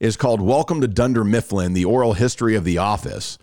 is 0.00 0.18
called 0.18 0.42
Welcome 0.42 0.82
to 0.82 0.88
Dunder 0.88 1.24
Mifflin, 1.24 1.72
the 1.72 1.86
oral 1.86 2.12
history 2.12 2.56
of 2.56 2.64
The 2.64 2.78
Office. 2.78 3.38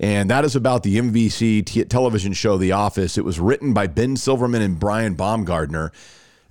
And 0.00 0.30
that 0.30 0.46
is 0.46 0.56
about 0.56 0.82
the 0.82 0.96
NBC 0.98 1.64
t- 1.66 1.84
television 1.84 2.32
show 2.32 2.56
The 2.56 2.72
Office. 2.72 3.18
It 3.18 3.24
was 3.24 3.38
written 3.38 3.74
by 3.74 3.86
Ben 3.86 4.16
Silverman 4.16 4.62
and 4.62 4.80
Brian 4.80 5.12
Baumgartner. 5.14 5.92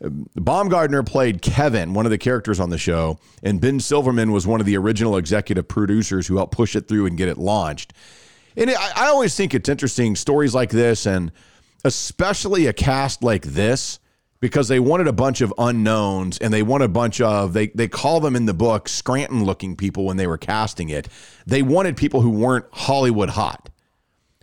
Uh, 0.03 0.09
Baumgartner 0.35 1.01
played 1.01 1.41
Kevin, 1.41 1.95
one 1.95 2.05
of 2.05 2.11
the 2.11 2.19
characters 2.19 2.59
on 2.59 2.69
the 2.69 2.77
show, 2.77 3.17
and 3.41 3.59
Ben 3.59 3.79
Silverman 3.79 4.31
was 4.31 4.45
one 4.45 4.59
of 4.59 4.67
the 4.67 4.77
original 4.77 5.17
executive 5.17 5.67
producers 5.67 6.27
who 6.27 6.37
helped 6.37 6.53
push 6.53 6.75
it 6.75 6.87
through 6.87 7.07
and 7.07 7.17
get 7.17 7.27
it 7.27 7.39
launched. 7.39 7.91
And 8.55 8.69
I, 8.69 8.91
I 8.95 9.07
always 9.07 9.35
think 9.35 9.55
it's 9.55 9.67
interesting 9.67 10.15
stories 10.15 10.53
like 10.53 10.69
this, 10.69 11.07
and 11.07 11.31
especially 11.83 12.67
a 12.67 12.73
cast 12.73 13.23
like 13.23 13.45
this, 13.45 13.99
because 14.41 14.67
they 14.67 14.79
wanted 14.79 15.07
a 15.07 15.13
bunch 15.13 15.41
of 15.41 15.53
unknowns 15.57 16.37
and 16.37 16.53
they 16.53 16.63
want 16.63 16.83
a 16.83 16.87
bunch 16.87 17.19
of 17.21 17.53
they 17.53 17.67
they 17.67 17.87
call 17.87 18.19
them 18.19 18.35
in 18.35 18.45
the 18.45 18.53
book 18.53 18.87
Scranton 18.87 19.43
looking 19.43 19.75
people 19.75 20.05
when 20.05 20.17
they 20.17 20.27
were 20.27 20.37
casting 20.37 20.89
it. 20.89 21.07
They 21.45 21.61
wanted 21.61 21.97
people 21.97 22.21
who 22.21 22.29
weren't 22.29 22.65
Hollywood 22.71 23.29
hot. 23.29 23.69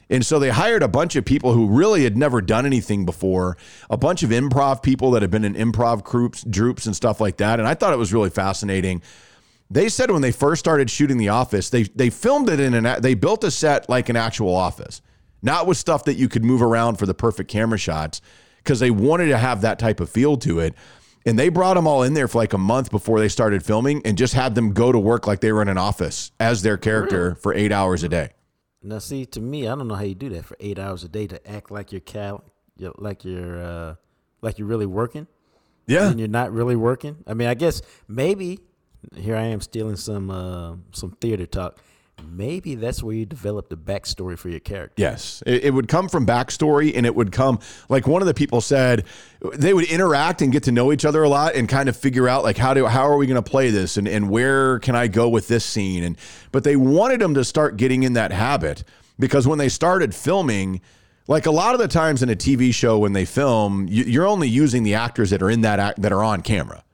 And 0.08 0.24
so 0.24 0.38
they 0.38 0.50
hired 0.50 0.84
a 0.84 0.88
bunch 0.88 1.16
of 1.16 1.24
people 1.24 1.52
who 1.52 1.66
really 1.66 2.04
had 2.04 2.16
never 2.16 2.40
done 2.40 2.64
anything 2.64 3.04
before, 3.04 3.56
a 3.90 3.96
bunch 3.96 4.22
of 4.22 4.30
improv 4.30 4.80
people 4.80 5.10
that 5.12 5.22
had 5.22 5.32
been 5.32 5.44
in 5.44 5.54
improv 5.54 6.04
groups, 6.04 6.44
droops 6.44 6.86
and 6.86 6.94
stuff 6.94 7.20
like 7.20 7.38
that. 7.38 7.58
And 7.58 7.66
I 7.66 7.74
thought 7.74 7.92
it 7.92 7.98
was 7.98 8.12
really 8.12 8.30
fascinating. 8.30 9.02
They 9.68 9.88
said 9.88 10.12
when 10.12 10.22
they 10.22 10.30
first 10.30 10.60
started 10.60 10.90
shooting 10.90 11.18
The 11.18 11.30
Office, 11.30 11.70
they 11.70 11.84
they 11.84 12.10
filmed 12.10 12.48
it 12.48 12.60
in 12.60 12.74
an 12.74 13.02
they 13.02 13.14
built 13.14 13.42
a 13.42 13.50
set 13.50 13.88
like 13.88 14.08
an 14.08 14.14
actual 14.14 14.54
office, 14.54 15.02
not 15.42 15.66
with 15.66 15.76
stuff 15.76 16.04
that 16.04 16.14
you 16.14 16.28
could 16.28 16.44
move 16.44 16.62
around 16.62 16.96
for 16.96 17.06
the 17.06 17.14
perfect 17.14 17.50
camera 17.50 17.78
shots, 17.78 18.20
because 18.66 18.80
they 18.80 18.90
wanted 18.90 19.28
to 19.28 19.38
have 19.38 19.60
that 19.60 19.78
type 19.78 20.00
of 20.00 20.10
feel 20.10 20.36
to 20.38 20.58
it. 20.58 20.74
And 21.24 21.38
they 21.38 21.48
brought 21.48 21.74
them 21.74 21.86
all 21.86 22.02
in 22.02 22.14
there 22.14 22.28
for 22.28 22.38
like 22.38 22.52
a 22.52 22.58
month 22.58 22.90
before 22.90 23.18
they 23.20 23.28
started 23.28 23.64
filming, 23.64 24.02
and 24.04 24.18
just 24.18 24.34
had 24.34 24.54
them 24.54 24.72
go 24.72 24.92
to 24.92 24.98
work 24.98 25.26
like 25.26 25.40
they 25.40 25.52
were 25.52 25.62
in 25.62 25.68
an 25.68 25.78
office 25.78 26.30
as 26.38 26.62
their 26.62 26.76
character 26.76 27.34
for 27.36 27.54
eight 27.54 27.72
hours 27.72 28.02
a 28.02 28.08
day. 28.08 28.30
Now, 28.82 28.98
see, 28.98 29.26
to 29.26 29.40
me, 29.40 29.66
I 29.66 29.74
don't 29.74 29.88
know 29.88 29.96
how 29.96 30.04
you 30.04 30.14
do 30.14 30.28
that 30.30 30.44
for 30.44 30.56
eight 30.60 30.78
hours 30.78 31.02
a 31.02 31.08
day 31.08 31.26
to 31.26 31.50
act 31.50 31.72
like 31.72 31.90
you're 31.90 32.00
cal, 32.00 32.44
like 32.78 33.24
you're, 33.24 33.60
uh, 33.60 33.94
like 34.42 34.58
you're 34.58 34.68
really 34.68 34.86
working, 34.86 35.26
Yeah, 35.88 36.08
and 36.10 36.20
you're 36.20 36.28
not 36.28 36.52
really 36.52 36.76
working. 36.76 37.16
I 37.26 37.34
mean, 37.34 37.48
I 37.48 37.54
guess 37.54 37.82
maybe 38.06 38.60
here 39.16 39.34
I 39.34 39.46
am 39.46 39.60
stealing 39.60 39.96
some, 39.96 40.30
uh, 40.30 40.76
some 40.92 41.16
theater 41.20 41.46
talk. 41.46 41.80
Maybe 42.36 42.74
that's 42.74 43.02
where 43.02 43.14
you 43.14 43.26
develop 43.26 43.68
the 43.68 43.76
backstory 43.76 44.38
for 44.38 44.48
your 44.48 44.60
character. 44.60 45.00
Yes, 45.00 45.42
it, 45.46 45.64
it 45.64 45.74
would 45.74 45.88
come 45.88 46.08
from 46.08 46.26
backstory, 46.26 46.94
and 46.94 47.06
it 47.06 47.14
would 47.14 47.32
come 47.32 47.60
like 47.88 48.06
one 48.06 48.22
of 48.22 48.26
the 48.26 48.34
people 48.34 48.60
said 48.60 49.04
they 49.54 49.72
would 49.72 49.84
interact 49.86 50.42
and 50.42 50.52
get 50.52 50.64
to 50.64 50.72
know 50.72 50.92
each 50.92 51.04
other 51.04 51.22
a 51.22 51.28
lot, 51.28 51.54
and 51.54 51.68
kind 51.68 51.88
of 51.88 51.96
figure 51.96 52.28
out 52.28 52.42
like 52.42 52.56
how 52.56 52.74
do 52.74 52.86
how 52.86 53.06
are 53.06 53.16
we 53.16 53.26
going 53.26 53.42
to 53.42 53.50
play 53.50 53.70
this, 53.70 53.96
and 53.96 54.08
and 54.08 54.30
where 54.30 54.78
can 54.80 54.94
I 54.94 55.08
go 55.08 55.28
with 55.28 55.48
this 55.48 55.64
scene, 55.64 56.02
and 56.04 56.18
but 56.52 56.64
they 56.64 56.76
wanted 56.76 57.20
them 57.20 57.34
to 57.34 57.44
start 57.44 57.76
getting 57.76 58.02
in 58.02 58.14
that 58.14 58.32
habit 58.32 58.84
because 59.18 59.46
when 59.46 59.58
they 59.58 59.68
started 59.68 60.14
filming. 60.14 60.80
Like 61.28 61.46
a 61.46 61.50
lot 61.50 61.74
of 61.74 61.80
the 61.80 61.88
times 61.88 62.22
in 62.22 62.30
a 62.30 62.36
TV 62.36 62.72
show, 62.72 63.00
when 63.00 63.12
they 63.12 63.24
film, 63.24 63.88
you, 63.88 64.04
you're 64.04 64.28
only 64.28 64.48
using 64.48 64.84
the 64.84 64.94
actors 64.94 65.30
that 65.30 65.42
are 65.42 65.50
in 65.50 65.62
that 65.62 65.80
act, 65.80 66.00
that 66.02 66.12
are 66.12 66.22
on 66.22 66.40
camera, 66.40 66.84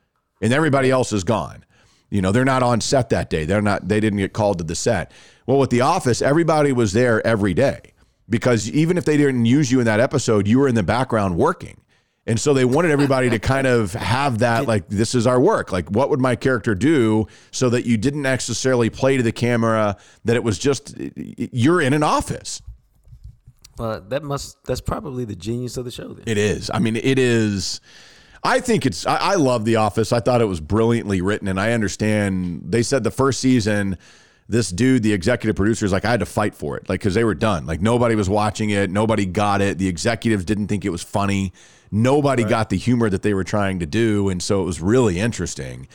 and 0.40 0.54
everybody 0.54 0.90
else 0.90 1.12
is 1.12 1.22
gone. 1.22 1.66
You 2.12 2.20
know, 2.20 2.30
they're 2.30 2.44
not 2.44 2.62
on 2.62 2.82
set 2.82 3.08
that 3.08 3.30
day. 3.30 3.46
They're 3.46 3.62
not. 3.62 3.88
They 3.88 3.98
didn't 3.98 4.18
get 4.18 4.34
called 4.34 4.58
to 4.58 4.64
the 4.64 4.74
set. 4.74 5.12
Well, 5.46 5.58
with 5.58 5.70
The 5.70 5.80
Office, 5.80 6.20
everybody 6.20 6.70
was 6.70 6.92
there 6.92 7.26
every 7.26 7.54
day 7.54 7.80
because 8.28 8.70
even 8.70 8.98
if 8.98 9.06
they 9.06 9.16
didn't 9.16 9.46
use 9.46 9.72
you 9.72 9.80
in 9.80 9.86
that 9.86 9.98
episode, 9.98 10.46
you 10.46 10.58
were 10.58 10.68
in 10.68 10.74
the 10.74 10.82
background 10.82 11.38
working. 11.38 11.80
And 12.26 12.38
so 12.38 12.52
they 12.54 12.66
wanted 12.66 12.90
everybody 12.92 13.30
to 13.30 13.38
kind 13.38 13.66
of 13.66 13.94
have 13.94 14.38
that, 14.40 14.68
like, 14.68 14.88
this 14.88 15.14
is 15.14 15.26
our 15.26 15.40
work. 15.40 15.72
Like, 15.72 15.88
what 15.90 16.10
would 16.10 16.20
my 16.20 16.36
character 16.36 16.74
do 16.74 17.26
so 17.50 17.68
that 17.70 17.84
you 17.84 17.96
didn't 17.96 18.22
necessarily 18.22 18.90
play 18.90 19.16
to 19.16 19.24
the 19.24 19.32
camera, 19.32 19.96
that 20.24 20.36
it 20.36 20.44
was 20.44 20.58
just, 20.58 20.94
you're 21.16 21.80
in 21.80 21.94
an 21.94 22.04
office. 22.04 22.62
Well, 23.78 24.02
that 24.02 24.22
must 24.22 24.62
that's 24.64 24.82
probably 24.82 25.24
the 25.24 25.34
genius 25.34 25.78
of 25.78 25.84
the 25.86 25.90
show. 25.90 26.12
Then 26.12 26.24
It 26.26 26.38
is. 26.38 26.70
I 26.72 26.78
mean, 26.78 26.94
it 26.94 27.18
is. 27.18 27.80
I 28.44 28.60
think 28.60 28.86
it's. 28.86 29.06
I, 29.06 29.16
I 29.16 29.34
love 29.36 29.64
The 29.64 29.76
Office. 29.76 30.12
I 30.12 30.20
thought 30.20 30.40
it 30.40 30.46
was 30.46 30.60
brilliantly 30.60 31.20
written, 31.20 31.48
and 31.48 31.60
I 31.60 31.72
understand. 31.72 32.62
They 32.64 32.82
said 32.82 33.04
the 33.04 33.10
first 33.10 33.40
season, 33.40 33.98
this 34.48 34.70
dude, 34.70 35.02
the 35.02 35.12
executive 35.12 35.54
producer, 35.54 35.86
is 35.86 35.92
like, 35.92 36.04
I 36.04 36.10
had 36.10 36.20
to 36.20 36.26
fight 36.26 36.54
for 36.54 36.76
it, 36.76 36.88
like 36.88 37.00
because 37.00 37.14
they 37.14 37.24
were 37.24 37.34
done. 37.34 37.66
Like 37.66 37.80
nobody 37.80 38.14
was 38.14 38.28
watching 38.28 38.70
it, 38.70 38.90
nobody 38.90 39.26
got 39.26 39.60
it. 39.60 39.78
The 39.78 39.88
executives 39.88 40.44
didn't 40.44 40.66
think 40.66 40.84
it 40.84 40.90
was 40.90 41.02
funny. 41.02 41.52
Nobody 41.90 42.42
got 42.42 42.70
the 42.70 42.78
humor 42.78 43.10
that 43.10 43.22
they 43.22 43.34
were 43.34 43.44
trying 43.44 43.78
to 43.80 43.86
do, 43.86 44.28
and 44.28 44.42
so 44.42 44.62
it 44.62 44.64
was 44.64 44.80
really 44.80 45.20
interesting. 45.20 45.86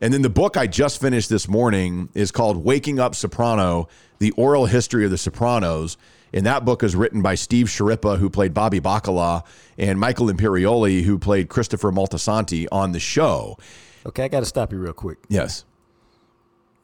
And 0.00 0.12
then 0.12 0.22
the 0.22 0.30
book 0.30 0.56
I 0.56 0.66
just 0.66 1.00
finished 1.00 1.28
this 1.28 1.46
morning 1.46 2.08
is 2.14 2.30
called 2.30 2.64
Waking 2.64 2.98
Up 2.98 3.14
Soprano: 3.14 3.88
The 4.18 4.32
Oral 4.32 4.66
History 4.66 5.04
of 5.04 5.10
the 5.10 5.18
Sopranos. 5.18 5.96
And 6.32 6.44
that 6.44 6.64
book 6.64 6.82
is 6.82 6.94
written 6.96 7.22
by 7.22 7.34
Steve 7.34 7.66
Schirripa, 7.66 8.18
who 8.18 8.28
played 8.28 8.52
Bobby 8.52 8.80
Bacala, 8.80 9.44
and 9.78 9.98
Michael 9.98 10.26
Imperioli, 10.26 11.02
who 11.02 11.18
played 11.18 11.48
Christopher 11.48 11.92
Maltasanti 11.92 12.66
on 12.72 12.92
the 12.92 13.00
show. 13.00 13.56
Okay, 14.04 14.24
I 14.24 14.28
got 14.28 14.40
to 14.40 14.46
stop 14.46 14.72
you 14.72 14.78
real 14.78 14.92
quick. 14.92 15.18
Yes. 15.28 15.64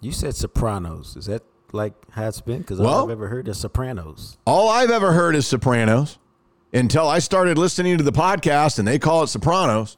You 0.00 0.12
said 0.12 0.34
Sopranos. 0.34 1.16
Is 1.16 1.26
that 1.26 1.42
like 1.72 1.92
how 2.10 2.28
it's 2.28 2.40
been? 2.40 2.58
Because 2.58 2.78
Well- 2.80 2.90
all 2.90 3.04
I've 3.04 3.10
ever 3.10 3.28
heard 3.28 3.48
is 3.48 3.58
Sopranos. 3.58 4.38
All 4.46 4.68
I've 4.68 4.90
ever 4.90 5.12
heard 5.12 5.34
is 5.36 5.46
Sopranos 5.46 6.18
until 6.72 7.08
I 7.08 7.18
started 7.18 7.58
listening 7.58 7.98
to 7.98 8.04
the 8.04 8.12
podcast 8.12 8.78
and 8.78 8.86
they 8.88 8.98
call 8.98 9.22
it 9.22 9.28
Sopranos. 9.28 9.96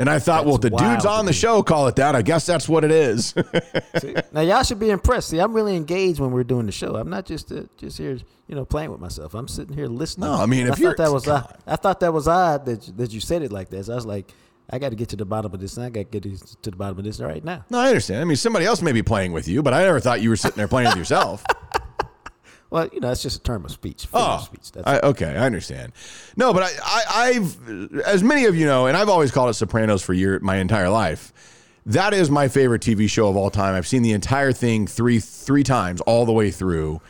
And 0.00 0.08
I 0.08 0.18
thought, 0.18 0.46
well, 0.46 0.54
if 0.54 0.62
the 0.62 0.70
dudes 0.70 1.04
on 1.04 1.26
the 1.26 1.32
show 1.32 1.62
call 1.62 1.86
it 1.86 1.96
that, 1.96 2.16
I 2.16 2.22
guess 2.22 2.46
that's 2.46 2.66
what 2.68 2.84
it 2.84 2.90
is. 2.90 3.34
See, 4.00 4.14
now 4.32 4.40
y'all 4.40 4.62
should 4.62 4.78
be 4.80 4.88
impressed. 4.88 5.28
See, 5.28 5.38
I'm 5.38 5.52
really 5.52 5.76
engaged 5.76 6.18
when 6.20 6.30
we're 6.30 6.42
doing 6.42 6.64
the 6.64 6.72
show. 6.72 6.96
I'm 6.96 7.10
not 7.10 7.26
just 7.26 7.52
uh, 7.52 7.64
just 7.76 7.98
here, 7.98 8.18
you 8.48 8.54
know, 8.54 8.64
playing 8.64 8.90
with 8.90 9.00
myself. 9.00 9.34
I'm 9.34 9.46
sitting 9.46 9.76
here 9.76 9.86
listening. 9.88 10.28
No, 10.30 10.34
I 10.36 10.46
mean, 10.46 10.66
if 10.68 10.74
I 10.74 10.76
you're- 10.78 10.94
thought 10.96 11.04
that 11.04 11.12
was 11.12 11.28
odd. 11.28 11.54
I 11.66 11.76
thought 11.76 12.00
that 12.00 12.14
was 12.14 12.26
odd 12.26 12.64
that 12.64 12.88
you- 12.88 12.94
that 12.94 13.12
you 13.12 13.20
said 13.20 13.42
it 13.42 13.52
like 13.52 13.68
that. 13.68 13.84
So 13.84 13.92
I 13.92 13.96
was 13.96 14.06
like, 14.06 14.32
I 14.70 14.78
got 14.78 14.88
to 14.88 14.96
get 14.96 15.10
to 15.10 15.16
the 15.16 15.26
bottom 15.26 15.52
of 15.52 15.60
this, 15.60 15.76
and 15.76 15.84
I 15.84 15.90
got 15.90 16.10
to 16.12 16.18
get 16.20 16.22
to 16.62 16.70
the 16.70 16.76
bottom 16.76 16.96
of 16.98 17.04
this 17.04 17.20
right 17.20 17.44
now. 17.44 17.64
no, 17.68 17.78
I 17.78 17.88
understand. 17.88 18.22
I 18.22 18.24
mean, 18.24 18.36
somebody 18.36 18.64
else 18.64 18.80
may 18.80 18.92
be 18.92 19.02
playing 19.02 19.32
with 19.32 19.48
you, 19.48 19.62
but 19.62 19.74
I 19.74 19.82
never 19.82 20.00
thought 20.00 20.22
you 20.22 20.30
were 20.30 20.36
sitting 20.36 20.56
there 20.56 20.68
playing 20.68 20.88
with 20.88 20.96
yourself. 20.96 21.44
Well, 22.70 22.88
you 22.92 23.00
know, 23.00 23.10
it's 23.10 23.22
just 23.22 23.38
a 23.38 23.42
term 23.42 23.64
of 23.64 23.72
speech. 23.72 24.06
figure 24.06 24.18
of 24.20 24.40
Oh, 24.40 24.44
speech. 24.44 24.72
That's 24.72 24.86
I, 24.86 25.00
okay, 25.00 25.36
I 25.36 25.44
understand. 25.46 25.92
No, 26.36 26.52
but 26.54 26.62
I, 26.62 26.68
I, 26.84 27.02
I've, 27.28 28.00
as 28.06 28.22
many 28.22 28.44
of 28.46 28.54
you 28.56 28.64
know, 28.66 28.86
and 28.86 28.96
I've 28.96 29.08
always 29.08 29.30
called 29.32 29.50
it 29.50 29.54
Sopranos 29.54 30.02
for 30.02 30.14
year, 30.14 30.38
my 30.40 30.56
entire 30.56 30.88
life. 30.88 31.32
That 31.86 32.14
is 32.14 32.30
my 32.30 32.46
favorite 32.48 32.82
TV 32.82 33.08
show 33.10 33.28
of 33.28 33.36
all 33.36 33.50
time. 33.50 33.74
I've 33.74 33.86
seen 33.88 34.02
the 34.02 34.12
entire 34.12 34.52
thing 34.52 34.86
three, 34.86 35.18
three 35.18 35.64
times, 35.64 36.00
all 36.02 36.24
the 36.26 36.32
way 36.32 36.50
through. 36.50 37.00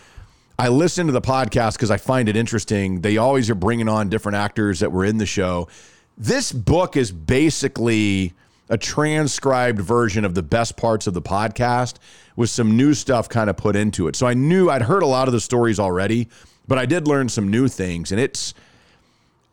I 0.59 0.69
listen 0.69 1.07
to 1.07 1.12
the 1.12 1.20
podcast 1.20 1.74
because 1.74 1.91
I 1.91 1.97
find 1.97 2.28
it 2.28 2.37
interesting. 2.37 3.01
They 3.01 3.16
always 3.16 3.51
are 3.51 3.55
bringing 3.55 3.89
on 3.89 4.09
different 4.09 4.37
actors 4.37 4.81
that 4.81 4.93
were 4.93 5.05
in 5.05 5.19
the 5.19 5.27
show. 5.27 5.69
This 6.16 6.53
book 6.53 6.97
is 6.97 7.12
basically 7.12 8.32
a 8.70 8.78
transcribed 8.78 9.80
version 9.80 10.24
of 10.24 10.34
the 10.34 10.42
best 10.42 10.76
parts 10.76 11.06
of 11.06 11.12
the 11.12 11.20
podcast 11.20 11.97
with 12.36 12.48
some 12.48 12.76
new 12.76 12.94
stuff 12.94 13.28
kind 13.28 13.51
of 13.51 13.56
put 13.56 13.76
into 13.76 14.09
it. 14.09 14.16
So 14.16 14.26
I 14.26 14.34
knew 14.34 14.70
I'd 14.70 14.82
heard 14.82 15.02
a 15.02 15.06
lot 15.06 15.28
of 15.28 15.32
the 15.32 15.40
stories 15.40 15.78
already, 15.78 16.28
but 16.68 16.78
I 16.78 16.86
did 16.86 17.06
learn 17.09 17.28
some 17.28 17.48
new 17.48 17.66
things. 17.66 18.12
And 18.12 18.20
it's, 18.20 18.55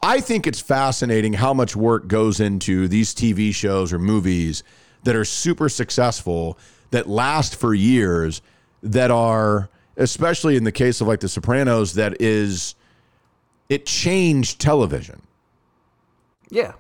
I 0.04 0.22
think 0.22 0.46
it's 0.46 0.62
fascinating 0.62 1.34
how 1.34 1.54
much 1.54 1.76
work 1.76 2.08
goes 2.08 2.40
into 2.40 2.88
these 2.88 3.14
TV 3.16 3.54
shows 3.54 3.92
or 3.92 3.98
movies 3.98 4.64
that 5.04 5.16
are 5.16 5.26
super 5.26 5.68
successful, 5.68 6.58
that 6.92 7.10
last 7.10 7.56
for 7.56 7.74
years, 7.74 8.42
that 8.84 9.10
are, 9.10 9.70
especially 9.98 10.56
in 10.56 10.64
the 10.64 10.72
case 10.72 11.02
of 11.02 11.08
like 11.08 11.22
The 11.22 11.30
Sopranos, 11.30 11.96
that 11.96 12.22
is, 12.22 12.76
it 13.68 13.88
changed 13.88 14.62
television. 14.62 15.22
yeah. 16.50 16.74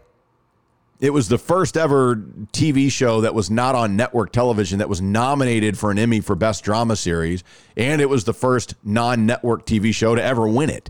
It 1.00 1.14
was 1.14 1.30
the 1.30 1.38
first 1.38 1.78
ever 1.78 2.16
TV 2.54 2.92
show 2.92 3.22
that 3.22 3.36
was 3.36 3.52
not 3.52 3.76
on 3.76 3.96
network 3.96 4.32
television 4.32 4.80
that 4.80 4.90
was 4.90 5.00
nominated 5.00 5.78
for 5.78 5.92
an 5.92 6.00
Emmy 6.00 6.22
for 6.22 6.36
Best 6.36 6.64
Drama 6.64 6.96
Series. 6.96 7.44
And 7.76 8.02
it 8.02 8.10
was 8.10 8.24
the 8.24 8.34
first 8.34 8.74
non 8.84 9.28
network 9.28 9.68
TV 9.68 9.94
show 9.94 10.16
to 10.16 10.24
ever 10.24 10.48
win 10.48 10.72
it. 10.72 10.90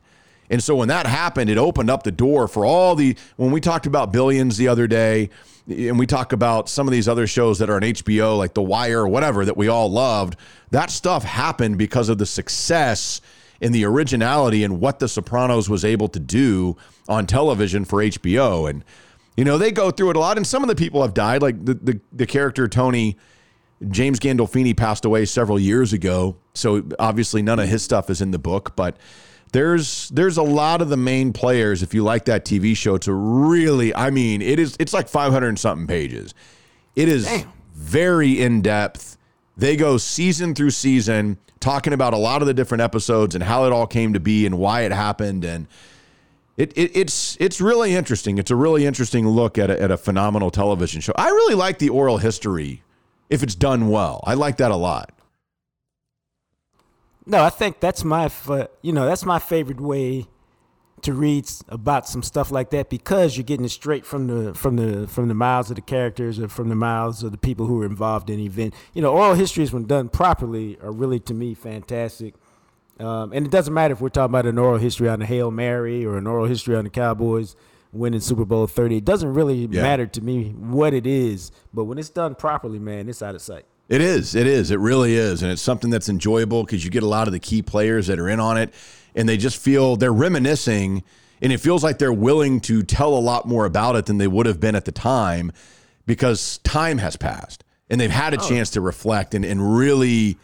And 0.49 0.63
so 0.63 0.77
when 0.77 0.87
that 0.87 1.07
happened, 1.07 1.49
it 1.49 1.57
opened 1.57 1.89
up 1.89 2.03
the 2.03 2.11
door 2.11 2.47
for 2.47 2.65
all 2.65 2.95
the. 2.95 3.17
When 3.35 3.51
we 3.51 3.59
talked 3.59 3.85
about 3.85 4.13
Billions 4.13 4.55
the 4.55 4.69
other 4.69 4.87
day, 4.87 5.29
and 5.67 5.99
we 5.99 6.07
talk 6.07 6.31
about 6.31 6.69
some 6.69 6.87
of 6.87 6.93
these 6.93 7.09
other 7.09 7.27
shows 7.27 7.59
that 7.59 7.69
are 7.69 7.75
on 7.75 7.81
HBO, 7.81 8.37
like 8.37 8.53
The 8.53 8.61
Wire 8.61 9.01
or 9.01 9.07
whatever, 9.09 9.43
that 9.43 9.57
we 9.57 9.67
all 9.67 9.91
loved, 9.91 10.37
that 10.71 10.89
stuff 10.89 11.25
happened 11.25 11.77
because 11.77 12.07
of 12.07 12.17
the 12.17 12.25
success 12.25 13.19
and 13.59 13.75
the 13.75 13.83
originality 13.83 14.63
and 14.63 14.79
what 14.79 14.99
The 14.99 15.09
Sopranos 15.09 15.69
was 15.69 15.83
able 15.83 16.07
to 16.09 16.19
do 16.19 16.77
on 17.09 17.27
television 17.27 17.83
for 17.83 17.99
HBO. 17.99 18.69
And 18.69 18.85
you 19.37 19.45
know, 19.45 19.57
they 19.57 19.71
go 19.71 19.91
through 19.91 20.09
it 20.09 20.15
a 20.17 20.19
lot, 20.19 20.35
and 20.35 20.45
some 20.45 20.63
of 20.63 20.67
the 20.67 20.75
people 20.75 21.03
have 21.03 21.13
died. 21.13 21.41
Like 21.41 21.63
the 21.63 21.75
the, 21.75 22.01
the 22.11 22.25
character 22.25 22.67
Tony 22.67 23.17
James 23.89 24.19
Gandolfini 24.19 24.75
passed 24.75 25.05
away 25.05 25.25
several 25.25 25.59
years 25.59 25.93
ago, 25.93 26.35
so 26.55 26.83
obviously 26.99 27.43
none 27.43 27.59
of 27.59 27.69
his 27.69 27.83
stuff 27.83 28.09
is 28.09 28.19
in 28.19 28.31
the 28.31 28.39
book. 28.39 28.75
But 28.75 28.97
there's 29.51 30.09
there's 30.09 30.37
a 30.37 30.43
lot 30.43 30.81
of 30.81 30.89
the 30.89 30.97
main 30.97 31.33
players. 31.33 31.83
If 31.83 31.93
you 31.93 32.03
like 32.03 32.25
that 32.25 32.45
TV 32.45 32.75
show, 32.75 32.97
to 32.97 33.13
really, 33.13 33.95
I 33.95 34.09
mean, 34.09 34.41
it 34.41 34.57
is 34.57 34.75
it's 34.79 34.93
like 34.93 35.07
500 35.07 35.47
and 35.47 35.59
something 35.59 35.87
pages. 35.87 36.33
It 36.95 37.07
is 37.07 37.45
very 37.75 38.41
in 38.41 38.63
depth. 38.63 39.17
They 39.55 39.75
go 39.75 39.97
season 39.97 40.55
through 40.55 40.71
season 40.71 41.37
talking 41.59 41.93
about 41.93 42.13
a 42.13 42.17
lot 42.17 42.41
of 42.41 42.47
the 42.47 42.53
different 42.53 42.81
episodes 42.81 43.35
and 43.35 43.43
how 43.43 43.65
it 43.65 43.71
all 43.71 43.87
came 43.87 44.13
to 44.13 44.19
be 44.19 44.45
and 44.45 44.57
why 44.57 44.81
it 44.81 44.91
happened 44.91 45.43
and 45.43 45.67
it, 46.57 46.73
it, 46.75 46.91
it's 46.95 47.37
it's 47.39 47.61
really 47.61 47.93
interesting. 47.93 48.39
It's 48.39 48.51
a 48.51 48.55
really 48.55 48.85
interesting 48.85 49.27
look 49.27 49.57
at 49.57 49.69
a, 49.69 49.81
at 49.81 49.91
a 49.91 49.97
phenomenal 49.97 50.49
television 50.49 51.01
show. 51.01 51.13
I 51.15 51.29
really 51.29 51.55
like 51.55 51.77
the 51.77 51.89
oral 51.89 52.17
history 52.17 52.83
if 53.29 53.43
it's 53.43 53.55
done 53.55 53.89
well. 53.89 54.23
I 54.25 54.33
like 54.33 54.57
that 54.57 54.71
a 54.71 54.75
lot. 54.75 55.13
No, 57.25 57.43
I 57.43 57.49
think 57.49 57.79
that's 57.79 58.03
my, 58.03 58.31
uh, 58.47 58.67
you 58.81 58.93
know, 58.93 59.05
that's 59.05 59.25
my 59.25 59.37
favorite 59.37 59.81
way 59.81 60.27
to 61.01 61.13
read 61.13 61.47
about 61.69 62.07
some 62.07 62.23
stuff 62.23 62.51
like 62.51 62.71
that 62.71 62.89
because 62.89 63.37
you're 63.37 63.43
getting 63.43 63.65
it 63.65 63.69
straight 63.69 64.05
from 64.05 64.27
the 64.27 64.53
from 64.55 64.77
the 64.77 65.07
from 65.07 65.27
the 65.27 65.35
mouths 65.35 65.69
of 65.69 65.75
the 65.75 65.81
characters 65.81 66.39
or 66.39 66.47
from 66.47 66.69
the 66.69 66.75
mouths 66.75 67.21
of 67.21 67.31
the 67.31 67.37
people 67.37 67.67
who 67.67 67.81
are 67.81 67.85
involved 67.85 68.29
in 68.31 68.37
the 68.37 68.45
event. 68.45 68.73
You 68.93 69.03
know, 69.03 69.13
oral 69.13 69.35
histories 69.35 69.71
when 69.71 69.85
done 69.85 70.09
properly 70.09 70.77
are 70.81 70.91
really 70.91 71.19
to 71.21 71.33
me 71.35 71.53
fantastic. 71.53 72.33
Um, 72.99 73.31
and 73.33 73.45
it 73.45 73.51
doesn't 73.51 73.73
matter 73.73 73.93
if 73.93 74.01
we're 74.01 74.09
talking 74.09 74.31
about 74.33 74.45
an 74.45 74.57
oral 74.57 74.77
history 74.79 75.07
on 75.07 75.19
the 75.19 75.25
Hail 75.25 75.51
Mary 75.51 76.05
or 76.05 76.17
an 76.17 76.25
oral 76.27 76.45
history 76.45 76.75
on 76.75 76.83
the 76.83 76.89
Cowboys 76.89 77.55
winning 77.91 78.19
Super 78.19 78.43
Bowl 78.45 78.65
30. 78.67 78.97
It 78.97 79.05
doesn't 79.05 79.33
really 79.33 79.67
Yeah. 79.71 79.81
matter 79.81 80.05
to 80.07 80.21
me 80.21 80.49
what 80.57 80.93
it 80.93 81.05
is, 81.07 81.51
but 81.73 81.85
when 81.85 81.97
it's 81.97 82.09
done 82.09 82.35
properly, 82.35 82.79
man, 82.79 83.07
it's 83.07 83.21
out 83.21 83.35
of 83.35 83.41
sight. 83.41 83.65
It 83.87 84.01
is. 84.01 84.35
It 84.35 84.47
is. 84.47 84.71
It 84.71 84.79
really 84.79 85.15
is. 85.15 85.41
And 85.41 85.51
it's 85.51 85.61
something 85.61 85.89
that's 85.89 86.09
enjoyable 86.09 86.63
because 86.63 86.83
you 86.83 86.91
get 86.91 87.03
a 87.03 87.07
lot 87.07 87.27
of 87.27 87.33
the 87.33 87.39
key 87.39 87.61
players 87.61 88.07
that 88.07 88.19
are 88.19 88.27
in 88.27 88.39
on 88.39 88.57
it 88.57 88.73
and 89.15 89.29
they 89.29 89.37
just 89.37 89.57
feel 89.57 89.95
they're 89.95 90.11
reminiscing 90.11 91.03
and 91.41 91.53
it 91.53 91.59
feels 91.59 91.83
like 91.83 91.97
they're 91.99 92.11
willing 92.11 92.59
to 92.61 92.83
tell 92.83 93.13
a 93.15 93.19
lot 93.19 93.47
more 93.47 93.65
about 93.65 93.95
it 93.95 94.07
than 94.07 94.17
they 94.17 94.27
would 94.27 94.45
have 94.47 94.59
been 94.59 94.75
at 94.75 94.85
the 94.85 94.91
time 94.91 95.51
because 96.05 96.57
time 96.59 96.97
has 96.97 97.15
passed 97.15 97.63
and 97.89 98.01
they've 98.01 98.11
had 98.11 98.33
a 98.33 98.37
chance 98.37 98.69
to 98.71 98.81
reflect 98.81 99.33
and, 99.33 99.45
and 99.45 99.77
really 99.77 100.37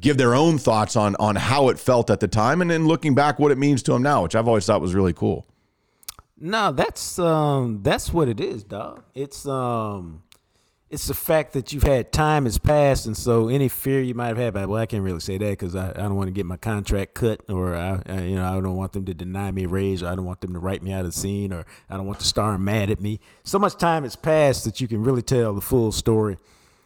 give 0.00 0.16
their 0.16 0.34
own 0.34 0.58
thoughts 0.58 0.96
on 0.96 1.16
on 1.16 1.36
how 1.36 1.68
it 1.68 1.78
felt 1.78 2.10
at 2.10 2.20
the 2.20 2.28
time 2.28 2.60
and 2.60 2.70
then 2.70 2.86
looking 2.86 3.14
back 3.14 3.38
what 3.38 3.52
it 3.52 3.58
means 3.58 3.82
to 3.84 3.92
them 3.92 4.02
now, 4.02 4.22
which 4.22 4.34
I've 4.34 4.48
always 4.48 4.66
thought 4.66 4.80
was 4.80 4.94
really 4.94 5.12
cool. 5.12 5.46
No, 6.38 6.72
that's 6.72 7.18
um 7.18 7.80
that's 7.82 8.12
what 8.12 8.28
it 8.28 8.40
is, 8.40 8.64
dog. 8.64 9.02
It's 9.14 9.46
um 9.46 10.22
it's 10.90 11.08
the 11.08 11.14
fact 11.14 11.54
that 11.54 11.72
you've 11.72 11.82
had 11.82 12.12
time 12.12 12.44
has 12.44 12.56
passed, 12.58 13.06
and 13.06 13.16
so 13.16 13.48
any 13.48 13.68
fear 13.68 14.00
you 14.00 14.14
might 14.14 14.28
have 14.28 14.36
had, 14.36 14.54
but 14.54 14.68
well, 14.68 14.80
I 14.80 14.86
can't 14.86 15.02
really 15.02 15.18
say 15.18 15.38
that 15.38 15.50
because 15.50 15.74
I, 15.74 15.90
I 15.90 16.02
don't 16.02 16.14
want 16.14 16.28
to 16.28 16.32
get 16.32 16.46
my 16.46 16.56
contract 16.56 17.14
cut, 17.14 17.40
or 17.48 17.74
I, 17.74 18.00
I 18.06 18.20
you 18.22 18.36
know 18.36 18.44
I 18.44 18.60
don't 18.60 18.76
want 18.76 18.92
them 18.92 19.04
to 19.06 19.14
deny 19.14 19.50
me 19.50 19.64
a 19.64 19.68
raise, 19.68 20.02
or 20.02 20.08
I 20.08 20.14
don't 20.14 20.24
want 20.24 20.40
them 20.40 20.52
to 20.52 20.58
write 20.58 20.82
me 20.82 20.92
out 20.92 21.00
of 21.00 21.06
the 21.06 21.12
scene, 21.12 21.52
or 21.52 21.66
I 21.90 21.96
don't 21.96 22.06
want 22.06 22.18
the 22.18 22.24
star 22.24 22.58
mad 22.58 22.90
at 22.90 23.00
me. 23.00 23.18
So 23.42 23.58
much 23.58 23.76
time 23.76 24.04
has 24.04 24.14
passed 24.14 24.64
that 24.64 24.80
you 24.80 24.86
can 24.86 25.02
really 25.02 25.22
tell 25.22 25.52
the 25.52 25.60
full 25.60 25.90
story 25.90 26.36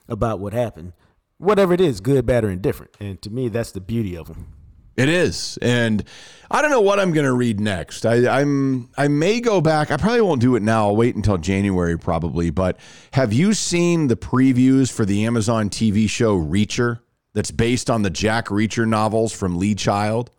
about 0.08 0.40
what 0.40 0.54
happened, 0.54 0.94
whatever 1.38 1.72
it 1.72 1.80
is, 1.80 2.00
good, 2.00 2.26
bad, 2.26 2.44
or 2.44 2.50
indifferent. 2.50 2.96
And 3.00 3.20
to 3.22 3.30
me, 3.30 3.48
that's 3.48 3.72
the 3.72 3.80
beauty 3.80 4.16
of 4.16 4.28
them. 4.28 4.48
It 4.96 5.08
is, 5.08 5.56
and 5.62 6.02
I 6.50 6.60
don't 6.60 6.72
know 6.72 6.80
what 6.80 6.98
I'm 6.98 7.12
going 7.12 7.24
to 7.24 7.32
read 7.32 7.60
next. 7.60 8.04
I, 8.04 8.40
I'm 8.40 8.90
I 8.98 9.06
may 9.06 9.38
go 9.38 9.60
back. 9.60 9.92
I 9.92 9.96
probably 9.96 10.22
won't 10.22 10.40
do 10.40 10.56
it 10.56 10.62
now. 10.62 10.88
I'll 10.88 10.96
wait 10.96 11.14
until 11.14 11.38
January 11.38 11.96
probably. 11.96 12.50
But 12.50 12.78
have 13.12 13.32
you 13.32 13.54
seen 13.54 14.08
the 14.08 14.16
previews 14.16 14.90
for 14.90 15.04
the 15.04 15.24
Amazon 15.24 15.70
TV 15.70 16.10
show 16.10 16.36
Reacher? 16.36 16.98
That's 17.32 17.52
based 17.52 17.88
on 17.88 18.02
the 18.02 18.10
Jack 18.10 18.46
Reacher 18.46 18.88
novels 18.88 19.32
from 19.32 19.56
Lee 19.56 19.76
Child. 19.76 20.32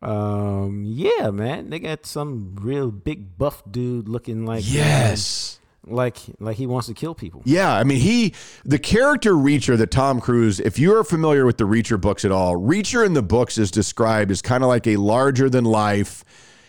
Um, 0.00 0.84
yeah, 0.86 1.30
man, 1.30 1.68
they 1.68 1.80
got 1.80 2.06
some 2.06 2.56
real 2.60 2.90
big 2.90 3.36
buff 3.36 3.62
dude 3.70 4.08
looking 4.08 4.46
like 4.46 4.62
Yes. 4.66 5.58
Like 5.86 6.16
like 6.40 6.56
he 6.56 6.66
wants 6.66 6.86
to 6.88 6.94
kill 6.94 7.14
people. 7.14 7.42
Yeah, 7.44 7.72
I 7.74 7.84
mean 7.84 8.00
he 8.00 8.34
the 8.64 8.78
character 8.78 9.32
Reacher 9.34 9.76
that 9.78 9.90
Tom 9.90 10.20
Cruise, 10.20 10.60
if 10.60 10.78
you're 10.78 11.04
familiar 11.04 11.44
with 11.46 11.58
the 11.58 11.64
Reacher 11.64 12.00
books 12.00 12.24
at 12.24 12.30
all, 12.32 12.56
Reacher 12.56 13.04
in 13.04 13.12
the 13.14 13.22
books 13.22 13.58
is 13.58 13.70
described 13.70 14.30
as 14.30 14.42
kind 14.42 14.62
of 14.64 14.68
like 14.68 14.86
a 14.86 14.96
larger 14.96 15.48
than 15.50 15.64
life. 15.64 16.24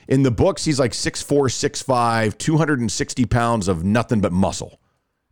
In 0.08 0.22
the 0.22 0.30
books, 0.30 0.64
he's 0.64 0.80
like 0.80 0.92
6'4, 0.92 1.50
6'5, 1.50 2.38
260 2.38 3.26
pounds 3.26 3.68
of 3.68 3.84
nothing 3.84 4.22
but 4.22 4.32
muscle. 4.32 4.80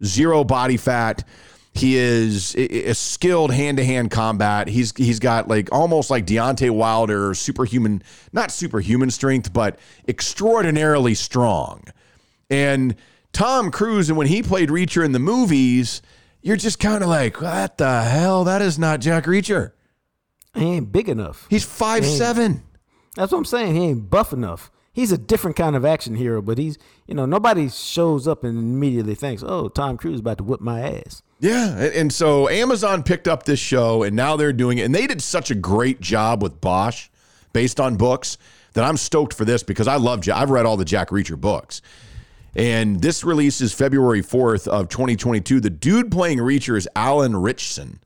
Zero 0.03 0.43
body 0.43 0.77
fat. 0.77 1.23
He 1.75 1.95
is 1.97 2.55
i- 2.57 2.91
skilled 2.93 3.51
hand 3.51 3.77
to 3.77 3.85
hand 3.85 4.11
combat. 4.11 4.67
He's 4.67 4.93
he's 4.95 5.19
got 5.19 5.47
like 5.47 5.69
almost 5.71 6.09
like 6.09 6.25
Deontay 6.25 6.71
Wilder, 6.71 7.33
superhuman, 7.33 8.01
not 8.31 8.51
superhuman 8.51 9.09
strength, 9.11 9.51
but 9.53 9.77
extraordinarily 10.07 11.13
strong. 11.15 11.83
And 12.49 12.95
Tom 13.33 13.71
Cruise, 13.71 14.09
and 14.09 14.17
when 14.17 14.27
he 14.27 14.41
played 14.43 14.69
Reacher 14.69 15.03
in 15.03 15.11
the 15.11 15.19
movies, 15.19 16.01
you're 16.41 16.55
just 16.55 16.79
kind 16.79 17.03
of 17.03 17.09
like, 17.09 17.41
what 17.41 17.77
the 17.77 18.03
hell? 18.03 18.43
That 18.43 18.61
is 18.61 18.77
not 18.79 18.99
Jack 19.01 19.25
Reacher. 19.25 19.71
He 20.55 20.65
ain't 20.65 20.91
big 20.91 21.09
enough. 21.09 21.47
He's 21.49 21.65
five 21.65 22.05
seven. 22.05 22.63
That's 23.15 23.31
what 23.31 23.39
I'm 23.39 23.45
saying. 23.45 23.75
He 23.75 23.81
ain't 23.85 24.09
buff 24.09 24.31
enough. 24.33 24.71
He's 24.91 25.11
a 25.11 25.17
different 25.17 25.57
kind 25.57 25.75
of 25.75 25.83
action 25.83 26.13
hero, 26.15 26.41
but 26.43 26.59
he's 26.59 26.77
you 27.07 27.15
know 27.15 27.25
nobody 27.25 27.67
shows 27.69 28.27
up 28.27 28.43
and 28.43 28.57
immediately 28.57 29.15
thinks, 29.15 29.41
"Oh, 29.43 29.67
Tom 29.67 29.97
Cruise 29.97 30.15
is 30.15 30.19
about 30.19 30.37
to 30.37 30.43
whip 30.43 30.61
my 30.61 30.81
ass." 30.81 31.23
Yeah, 31.39 31.75
and 31.79 32.13
so 32.13 32.47
Amazon 32.47 33.01
picked 33.01 33.27
up 33.27 33.43
this 33.43 33.59
show, 33.59 34.03
and 34.03 34.15
now 34.15 34.35
they're 34.35 34.53
doing 34.53 34.77
it, 34.77 34.83
and 34.83 34.93
they 34.93 35.07
did 35.07 35.21
such 35.21 35.49
a 35.49 35.55
great 35.55 35.99
job 35.99 36.43
with 36.43 36.61
Bosch, 36.61 37.09
based 37.51 37.79
on 37.79 37.95
books, 37.97 38.37
that 38.73 38.83
I'm 38.83 38.97
stoked 38.97 39.33
for 39.33 39.43
this 39.45 39.63
because 39.63 39.87
I 39.87 39.95
love. 39.95 40.23
Ja- 40.25 40.37
I've 40.37 40.51
read 40.51 40.67
all 40.67 40.77
the 40.77 40.85
Jack 40.85 41.09
Reacher 41.09 41.39
books, 41.39 41.81
and 42.55 43.01
this 43.01 43.23
releases 43.23 43.73
February 43.73 44.21
4th 44.21 44.67
of 44.67 44.89
2022. 44.89 45.59
The 45.59 45.69
dude 45.69 46.11
playing 46.11 46.39
Reacher 46.39 46.77
is 46.77 46.87
Alan 46.95 47.35
Ritchson, 47.35 47.99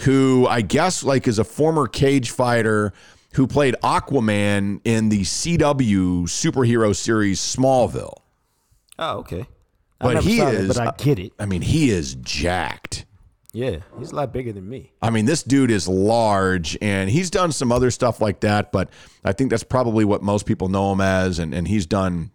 who 0.00 0.46
I 0.48 0.62
guess 0.62 1.02
like 1.02 1.28
is 1.28 1.38
a 1.38 1.44
former 1.44 1.86
cage 1.86 2.30
fighter 2.30 2.92
who 3.34 3.46
played 3.46 3.76
Aquaman 3.82 4.80
in 4.84 5.08
the 5.08 5.22
CW 5.22 6.22
superhero 6.24 6.94
series 6.94 7.40
Smallville. 7.40 8.16
Oh, 8.98 9.18
okay. 9.18 9.46
I 10.00 10.14
But 10.14 10.24
he 10.24 10.40
is, 10.40 10.76
but 10.76 10.78
I 10.78 10.92
get 10.96 11.18
it. 11.18 11.32
I 11.38 11.46
mean, 11.46 11.62
he 11.62 11.90
is 11.90 12.14
jacked. 12.14 13.04
Yeah, 13.52 13.78
he's 13.98 14.12
a 14.12 14.14
lot 14.14 14.32
bigger 14.32 14.52
than 14.52 14.68
me. 14.68 14.92
I 15.02 15.10
mean, 15.10 15.24
this 15.24 15.42
dude 15.42 15.70
is 15.70 15.88
large 15.88 16.78
and 16.80 17.10
he's 17.10 17.30
done 17.30 17.50
some 17.52 17.72
other 17.72 17.90
stuff 17.90 18.20
like 18.20 18.40
that, 18.40 18.70
but 18.70 18.90
I 19.24 19.32
think 19.32 19.50
that's 19.50 19.64
probably 19.64 20.04
what 20.04 20.22
most 20.22 20.46
people 20.46 20.68
know 20.68 20.92
him 20.92 21.00
as. 21.00 21.38
And, 21.38 21.52
and 21.52 21.66
he's 21.66 21.84
done 21.84 22.30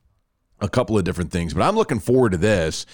a 0.61 0.69
couple 0.69 0.97
of 0.97 1.03
different 1.03 1.31
things. 1.31 1.53
But 1.53 1.63
I'm 1.63 1.75
looking 1.75 1.99
forward 1.99 2.31
to 2.33 2.37
this. 2.37 2.85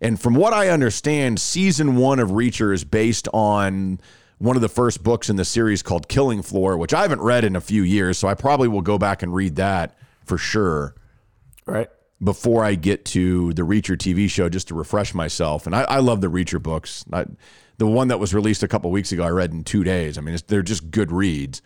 And 0.00 0.20
from 0.20 0.34
what 0.34 0.52
I 0.52 0.68
understand, 0.68 1.40
season 1.40 1.96
one 1.96 2.18
of 2.18 2.30
Reacher 2.30 2.74
is 2.74 2.84
based 2.84 3.28
on 3.32 4.00
one 4.38 4.54
of 4.54 4.60
the 4.62 4.68
first 4.68 5.02
books 5.02 5.30
in 5.30 5.36
the 5.36 5.44
series 5.44 5.82
called 5.82 6.08
Killing 6.08 6.42
Floor, 6.42 6.76
which 6.76 6.92
I 6.92 7.00
haven't 7.02 7.22
read 7.22 7.44
in 7.44 7.56
a 7.56 7.60
few 7.60 7.82
years. 7.82 8.18
So 8.18 8.28
I 8.28 8.34
probably 8.34 8.68
will 8.68 8.82
go 8.82 8.98
back 8.98 9.22
and 9.22 9.34
read 9.34 9.56
that 9.56 9.96
for 10.26 10.36
sure 10.36 10.94
Right. 11.64 11.88
before 12.22 12.62
I 12.62 12.74
get 12.74 13.06
to 13.06 13.52
the 13.54 13.62
Reacher 13.62 13.96
TV 13.96 14.28
show 14.28 14.48
just 14.50 14.68
to 14.68 14.74
refresh 14.74 15.14
myself. 15.14 15.64
And 15.66 15.74
I, 15.74 15.82
I 15.84 15.98
love 16.00 16.20
the 16.20 16.30
Reacher 16.30 16.62
books. 16.62 17.02
I, 17.12 17.24
the 17.78 17.86
one 17.86 18.08
that 18.08 18.20
was 18.20 18.34
released 18.34 18.62
a 18.62 18.68
couple 18.68 18.90
weeks 18.90 19.12
ago, 19.12 19.22
I 19.24 19.30
read 19.30 19.52
in 19.52 19.64
two 19.64 19.82
days. 19.84 20.18
I 20.18 20.20
mean, 20.20 20.34
it's, 20.34 20.42
they're 20.42 20.62
just 20.62 20.90
good 20.90 21.10
reads. 21.10 21.62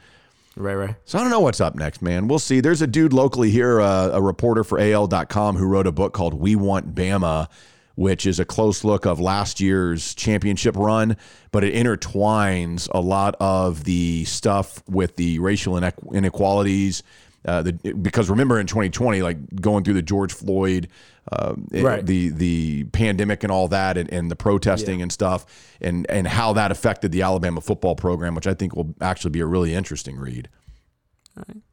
Right, 0.56 0.74
right. 0.74 0.94
So 1.05 1.18
I 1.18 1.22
don't 1.22 1.31
know 1.31 1.40
what's 1.40 1.60
up 1.60 1.74
next, 1.74 2.02
man. 2.02 2.28
We'll 2.28 2.39
see. 2.39 2.60
There's 2.60 2.82
a 2.82 2.86
dude 2.86 3.12
locally 3.12 3.51
here, 3.51 3.81
uh, 3.81 4.10
a 4.12 4.20
reporter 4.20 4.64
for 4.64 4.78
AL.com, 4.81 5.56
who 5.56 5.66
wrote 5.66 5.86
a 5.86 5.93
book 5.93 6.12
called 6.12 6.35
We 6.35 6.56
Want 6.56 6.94
Bama, 6.94 7.48
which 7.94 8.27
is 8.27 8.40
a 8.40 8.44
close 8.44 8.82
look 8.82 9.06
of 9.06 9.20
last 9.20 9.60
year's 9.60 10.14
championship 10.14 10.77
run, 10.77 11.16
but 11.52 11.64
it 11.64 11.74
intertwines 11.74 12.89
a 12.93 13.01
lot 13.01 13.36
of 13.40 13.85
the 13.85 14.24
stuff 14.24 14.82
with 14.89 15.16
the 15.16 15.39
racial 15.39 15.74
inequ- 15.74 16.12
inequalities. 16.12 17.02
Uh, 17.45 17.62
the, 17.62 17.73
because 17.73 18.29
remember 18.29 18.61
in 18.61 18.67
2020, 18.67 19.23
like 19.23 19.39
going 19.61 19.83
through 19.83 19.95
the 19.95 20.03
George 20.03 20.33
Floyd, 20.33 20.89
uh, 21.33 21.55
Right. 21.73 22.05
the 22.05 22.29
the 22.31 22.85
pandemic 22.85 23.43
and 23.45 23.51
all 23.51 23.69
that, 23.69 23.97
and, 23.97 24.12
and 24.12 24.31
the 24.31 24.37
protesting 24.37 25.01
and 25.01 25.11
stuff, 25.11 25.47
and 25.81 26.05
and 26.11 26.27
how 26.29 26.53
that 26.53 26.71
affected 26.71 27.12
the 27.12 27.23
Alabama 27.23 27.61
football 27.62 27.97
program, 27.97 28.35
which 28.35 28.47
I 28.47 28.53
think 28.55 28.77
will 28.77 28.95
actually 29.01 29.31
be 29.31 29.41
a 29.41 29.47
really 29.47 29.75
interesting 29.75 30.17
read. 30.19 30.49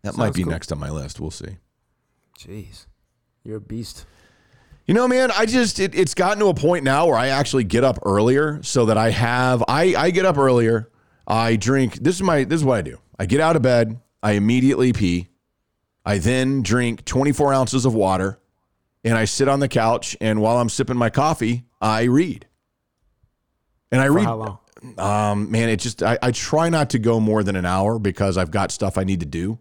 That 0.04 0.16
might 0.16 0.34
be 0.34 0.44
cool. 0.44 0.52
next 0.52 0.72
on 0.72 0.80
my 0.80 0.90
list. 0.90 1.20
We'll 1.20 1.32
see. 1.32 1.58
Jeez, 2.40 2.86
you're 3.44 3.58
a 3.58 3.62
beast. 3.62 4.06
You 4.86 4.94
know, 4.94 5.06
man, 5.08 5.32
I 5.32 5.46
just 5.46 5.80
it, 5.82 5.94
it's 5.96 6.14
gotten 6.14 6.40
to 6.40 6.46
a 6.48 6.54
point 6.54 6.86
now 6.86 7.08
where 7.08 7.18
I 7.18 7.28
actually 7.28 7.66
get 7.66 7.84
up 7.84 8.00
earlier 8.06 8.62
so 8.64 8.86
that 8.86 8.98
I 8.98 9.10
have 9.10 9.62
I 9.68 9.96
I 9.98 10.12
get 10.12 10.26
up 10.26 10.38
earlier. 10.38 10.90
I 11.28 11.58
drink. 11.58 11.96
This 11.96 12.16
is 12.16 12.22
my 12.24 12.46
this 12.46 12.62
is 12.62 12.64
what 12.64 12.78
I 12.78 12.82
do. 12.84 13.00
I 13.20 13.26
get 13.26 13.42
out 13.42 13.58
of 13.58 13.62
bed. 13.62 14.00
I 14.24 14.34
immediately 14.34 14.94
pee. 14.94 15.28
I 16.08 16.20
then 16.20 16.62
drink 16.62 17.04
24 17.04 17.54
ounces 17.54 17.84
of 17.84 17.94
water, 17.94 18.40
and 19.04 19.18
I 19.18 19.26
sit 19.26 19.50
on 19.50 19.60
the 19.60 19.68
couch. 19.68 20.16
And 20.22 20.42
while 20.42 20.58
I'm 20.58 20.70
sipping 20.70 20.96
my 20.96 21.10
coffee, 21.10 21.66
I 21.82 22.04
read. 22.04 22.48
And 23.92 24.00
I 24.00 24.08
For 24.08 24.14
read. 24.14 24.26
Um, 24.98 25.52
man, 25.52 25.68
it 25.68 25.82
just 25.82 26.02
I, 26.02 26.18
I 26.22 26.32
try 26.32 26.70
not 26.70 26.92
to 26.92 27.00
go 27.00 27.20
more 27.20 27.44
than 27.44 27.58
an 27.58 27.66
hour 27.66 28.00
because 28.00 28.38
I've 28.38 28.52
got 28.52 28.72
stuff 28.72 28.98
I 28.98 29.04
need 29.04 29.20
to 29.20 29.26
do. 29.26 29.60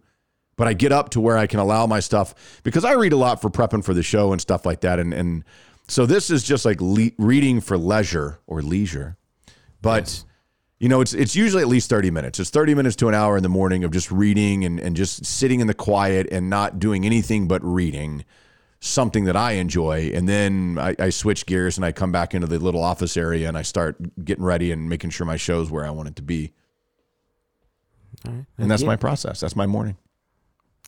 But 0.54 0.68
I 0.68 0.72
get 0.72 0.92
up 0.92 1.10
to 1.10 1.20
where 1.20 1.36
I 1.36 1.48
can 1.48 1.58
allow 1.58 1.84
my 1.86 1.98
stuff 1.98 2.60
because 2.62 2.84
I 2.84 2.92
read 2.92 3.12
a 3.12 3.16
lot 3.16 3.42
for 3.42 3.50
prepping 3.50 3.84
for 3.84 3.92
the 3.92 4.04
show 4.04 4.30
and 4.30 4.40
stuff 4.40 4.64
like 4.64 4.82
that. 4.82 5.00
And 5.00 5.12
and 5.12 5.42
so 5.88 6.06
this 6.06 6.30
is 6.30 6.44
just 6.44 6.64
like 6.64 6.80
le- 6.80 7.10
reading 7.18 7.60
for 7.60 7.76
leisure 7.76 8.38
or 8.46 8.62
leisure. 8.62 9.16
But 9.82 10.22
you 10.78 10.88
know, 10.88 11.00
it's 11.00 11.14
it's 11.14 11.34
usually 11.34 11.62
at 11.62 11.68
least 11.68 11.88
30 11.88 12.10
minutes. 12.10 12.38
It's 12.38 12.50
30 12.50 12.74
minutes 12.74 12.96
to 12.96 13.08
an 13.08 13.14
hour 13.14 13.36
in 13.36 13.42
the 13.42 13.48
morning 13.48 13.82
of 13.84 13.90
just 13.90 14.10
reading 14.10 14.64
and, 14.64 14.78
and 14.78 14.94
just 14.96 15.24
sitting 15.24 15.60
in 15.60 15.66
the 15.66 15.74
quiet 15.74 16.26
and 16.30 16.50
not 16.50 16.78
doing 16.78 17.04
anything 17.06 17.48
but 17.48 17.62
reading 17.64 18.24
something 18.80 19.24
that 19.24 19.36
I 19.36 19.52
enjoy. 19.52 20.10
And 20.14 20.28
then 20.28 20.76
I, 20.78 20.94
I 20.98 21.08
switch 21.10 21.46
gears 21.46 21.78
and 21.78 21.84
I 21.84 21.92
come 21.92 22.12
back 22.12 22.34
into 22.34 22.46
the 22.46 22.58
little 22.58 22.82
office 22.84 23.16
area 23.16 23.48
and 23.48 23.56
I 23.56 23.62
start 23.62 23.96
getting 24.24 24.44
ready 24.44 24.70
and 24.70 24.88
making 24.88 25.10
sure 25.10 25.26
my 25.26 25.38
show's 25.38 25.70
where 25.70 25.86
I 25.86 25.90
want 25.90 26.08
it 26.08 26.16
to 26.16 26.22
be. 26.22 26.52
And 28.24 28.46
that's 28.70 28.82
Yeah. 28.82 28.88
my 28.88 28.96
process. 28.96 29.40
That's 29.40 29.56
my 29.56 29.66
morning, 29.66 29.96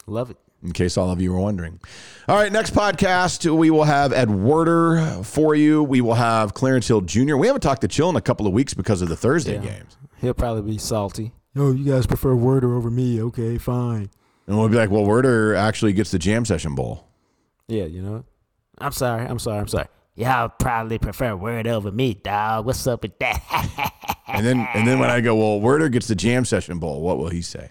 Love 0.06 0.31
it. 0.31 0.36
In 0.62 0.72
case 0.72 0.97
all 0.97 1.10
of 1.10 1.20
you 1.20 1.32
were 1.32 1.40
wondering. 1.40 1.80
All 2.28 2.36
right, 2.36 2.52
next 2.52 2.74
podcast, 2.74 3.51
we 3.56 3.70
will 3.70 3.85
have 3.85 4.12
Ed 4.12 4.30
Werder 4.30 5.22
for 5.24 5.55
you. 5.55 5.82
We 5.82 6.01
will 6.01 6.14
have 6.14 6.55
Clarence 6.55 6.89
Hill 6.89 7.01
Jr. 7.02 7.36
We 7.36 7.47
haven't 7.47 7.62
talked 7.62 7.82
to 7.82 7.89
Chill 7.89 8.10
in 8.10 8.16
a 8.16 8.20
couple 8.20 8.47
of 8.47 8.52
weeks 8.52 8.74
because 8.74 9.01
of 9.02 9.09
the 9.09 9.16
Thursday 9.16 9.55
Yeah. 9.55 9.60
games. 9.78 9.97
He'll 10.20 10.35
probably 10.35 10.72
be 10.72 10.78
salty. 10.78 11.32
Oh, 11.56 11.72
you 11.72 11.90
guys 11.90 12.06
prefer 12.06 12.35
Werder 12.35 12.74
over 12.74 12.90
me? 12.90 13.22
Okay, 13.22 13.56
fine. 13.59 14.10
And 14.47 14.59
we'll 14.59 14.68
be 14.68 14.76
like, 14.76 14.90
well, 14.90 15.05
Werder 15.05 15.55
actually 15.55 15.93
gets 15.93 16.10
the 16.10 16.18
Jam 16.18 16.44
Session 16.44 16.74
Bowl. 16.74 17.05
Yeah, 17.68 17.85
you 17.85 18.02
know. 18.02 18.24
I'm 18.78 18.93
sorry. 18.93 19.26
I'm 19.26 19.39
sorry. 19.39 19.59
I'm 19.59 19.68
sorry. 19.68 19.86
Y'all 20.14 20.48
probably 20.48 20.98
prefer 20.98 21.36
Word 21.36 21.66
over 21.68 21.93
me, 21.93 22.14
dog. 22.14 22.66
What's 22.66 22.86
up 22.86 23.02
with 23.02 23.18
that? 23.20 23.94
And 24.30 24.44
then 24.44 24.68
and 24.74 24.86
then 24.86 24.98
when 24.98 25.09
I 25.09 25.22
go, 25.22 25.35
well, 25.36 25.59
Werder 25.59 25.89
gets 25.89 26.06
the 26.06 26.14
Jam 26.14 26.44
Session 26.44 26.78
Bowl, 26.78 27.01
what 27.01 27.16
will 27.16 27.30
he 27.30 27.40
say? 27.40 27.70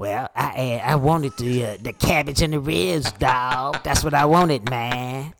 Well, 0.00 0.30
I 0.34 0.80
uh, 0.82 0.92
I 0.92 0.94
wanted 0.94 1.36
the 1.36 1.66
uh, 1.66 1.76
the 1.78 1.92
cabbage 1.92 2.40
and 2.40 2.54
the 2.54 2.58
ribs, 2.58 3.12
dog. 3.12 3.84
That's 3.84 4.02
what 4.02 4.14
I 4.14 4.24
wanted, 4.24 4.70
man. 4.70 5.34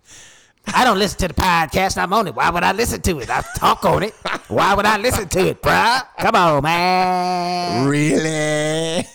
I 0.66 0.85
don't 0.85 0.99
listen 0.99 1.16
to 1.20 1.28
the 1.28 1.35
podcast. 1.35 1.97
I'm 1.97 2.12
on 2.12 2.28
it. 2.28 2.35
Why 2.35 2.51
would 2.51 2.62
I 2.62 2.73
listen 2.73 3.01
to 3.01 3.20
it? 3.20 3.31
I 3.31 3.43
talk 3.57 3.87
on 3.87 4.03
it. 4.03 4.12
Why 4.49 4.74
would 4.74 4.85
I 4.85 4.99
listen 4.99 5.31
to 5.31 5.47
it, 5.47 5.62
bruh? 5.62 6.03
Come 6.19 6.35
on, 6.35 6.62
man. 6.62 7.89
Really? 7.89 9.07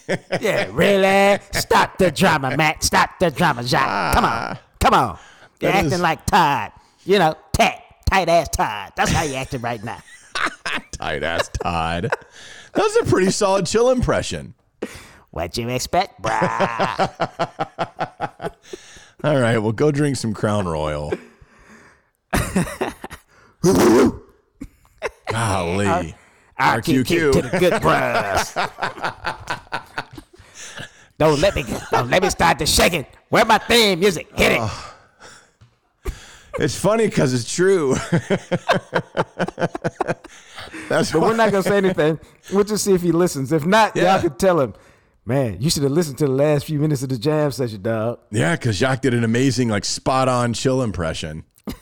Yeah, 0.42 0.68
really? 0.72 1.40
Stop 1.52 2.00
the 2.00 2.10
drama, 2.10 2.58
Matt. 2.58 2.84
Stop 2.84 3.20
the 3.20 3.30
drama, 3.30 3.64
Jacques. 3.64 4.16
Come 4.16 4.26
on. 4.26 4.58
Come 4.80 4.94
on. 4.96 5.20
You're 5.62 5.74
acting 5.74 5.92
is- 5.92 6.02
like 6.02 6.26
Todd. 6.26 6.72
You 7.04 7.20
know, 7.20 7.36
tat, 7.54 7.84
tight 8.10 8.30
ass 8.30 8.50
Todd. 8.50 8.94
That's 8.96 9.12
how 9.12 9.22
you 9.22 9.36
acting 9.36 9.62
right 9.62 9.84
now. 9.84 10.00
Tight 10.94 11.22
ass 11.22 11.52
Todd. 11.62 12.10
That 12.74 12.82
was 12.82 12.96
a 12.96 13.06
pretty 13.06 13.30
solid 13.30 13.68
chill 13.68 13.92
impression. 13.92 14.56
What 15.36 15.58
you 15.58 15.68
expect, 15.68 16.22
bruh? 16.22 16.42
All 19.26 19.38
right, 19.38 19.58
well, 19.58 19.74
go 19.74 19.92
drink 19.92 20.16
some 20.16 20.34
Crown 20.34 20.66
Royal. 20.66 21.12
Golly. 25.30 26.16
I'll 26.58 26.82
keep 26.82 27.06
RQQ. 27.06 27.34
to 27.34 27.42
the 27.42 27.50
good 27.60 27.82
bros. 27.82 28.54
don't 31.18 31.42
let 31.42 31.54
me 31.54 31.66
don't 31.92 32.10
let 32.10 32.24
me 32.24 32.30
start 32.30 32.58
the 32.60 32.66
shaking. 32.66 33.06
Where 33.28 33.44
my 33.44 33.58
theme 33.58 34.00
music? 34.00 34.30
Hit 34.38 34.54
it. 34.54 34.62
It's 36.60 36.80
funny 36.80 37.08
because 37.08 37.34
it's 37.34 37.54
true. 37.54 37.96
That's 40.88 41.12
But 41.14 41.20
why. 41.20 41.28
we're 41.28 41.36
not 41.36 41.52
gonna 41.52 41.62
say 41.62 41.76
anything. 41.76 42.22
We'll 42.54 42.64
just 42.64 42.86
see 42.86 42.94
if 42.94 43.02
he 43.02 43.12
listens. 43.12 43.52
If 43.52 43.66
not, 43.66 43.98
Yeah. 43.98 44.14
y'all 44.14 44.22
can 44.22 44.36
tell 44.38 44.62
him, 44.62 44.74
man, 45.26 45.58
you 45.60 45.70
should 45.70 45.84
have 45.84 45.92
listened 45.92 46.18
to 46.20 46.26
the 46.26 46.32
last 46.32 46.66
few 46.66 46.80
minutes 46.80 47.04
of 47.04 47.10
the 47.10 47.18
jam 47.18 47.52
session, 47.52 47.82
dog. 47.82 48.20
Yeah, 48.32 48.56
because 48.56 48.78
Jacques 48.78 49.02
did 49.02 49.14
an 49.14 49.24
amazing, 49.24 49.70
like, 49.70 49.86
spot 49.86 50.30
on 50.30 50.54
chill 50.54 50.82
impression. 50.82 51.44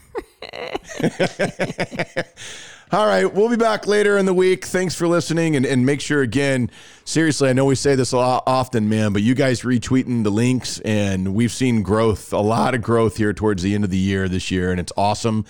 All 2.91 3.07
right, 3.07 3.25
we'll 3.25 3.49
be 3.49 3.55
back 3.55 3.87
later 3.87 4.19
in 4.19 4.27
the 4.27 4.35
week. 4.35 4.65
Thanks 4.65 4.93
for 4.93 5.07
listening, 5.07 5.55
and, 5.55 5.65
and 5.65 5.83
make 5.83 5.99
sure 5.99 6.21
again. 6.21 6.69
Seriously, 7.05 7.49
I 7.49 7.53
know 7.53 7.65
we 7.65 7.73
say 7.73 7.95
this 7.95 8.11
a 8.11 8.17
lot 8.17 8.43
often, 8.45 8.87
man, 8.87 9.13
but 9.13 9.23
you 9.23 9.33
guys 9.33 9.61
retweeting 9.61 10.23
the 10.23 10.29
links, 10.29 10.79
and 10.81 11.33
we've 11.33 11.51
seen 11.51 11.81
growth, 11.81 12.31
a 12.31 12.37
lot 12.37 12.75
of 12.75 12.83
growth 12.83 13.17
here 13.17 13.33
towards 13.33 13.63
the 13.63 13.73
end 13.73 13.83
of 13.83 13.89
the 13.89 13.97
year 13.97 14.29
this 14.29 14.51
year, 14.51 14.69
and 14.69 14.79
it's 14.79 14.91
awesome. 14.95 15.43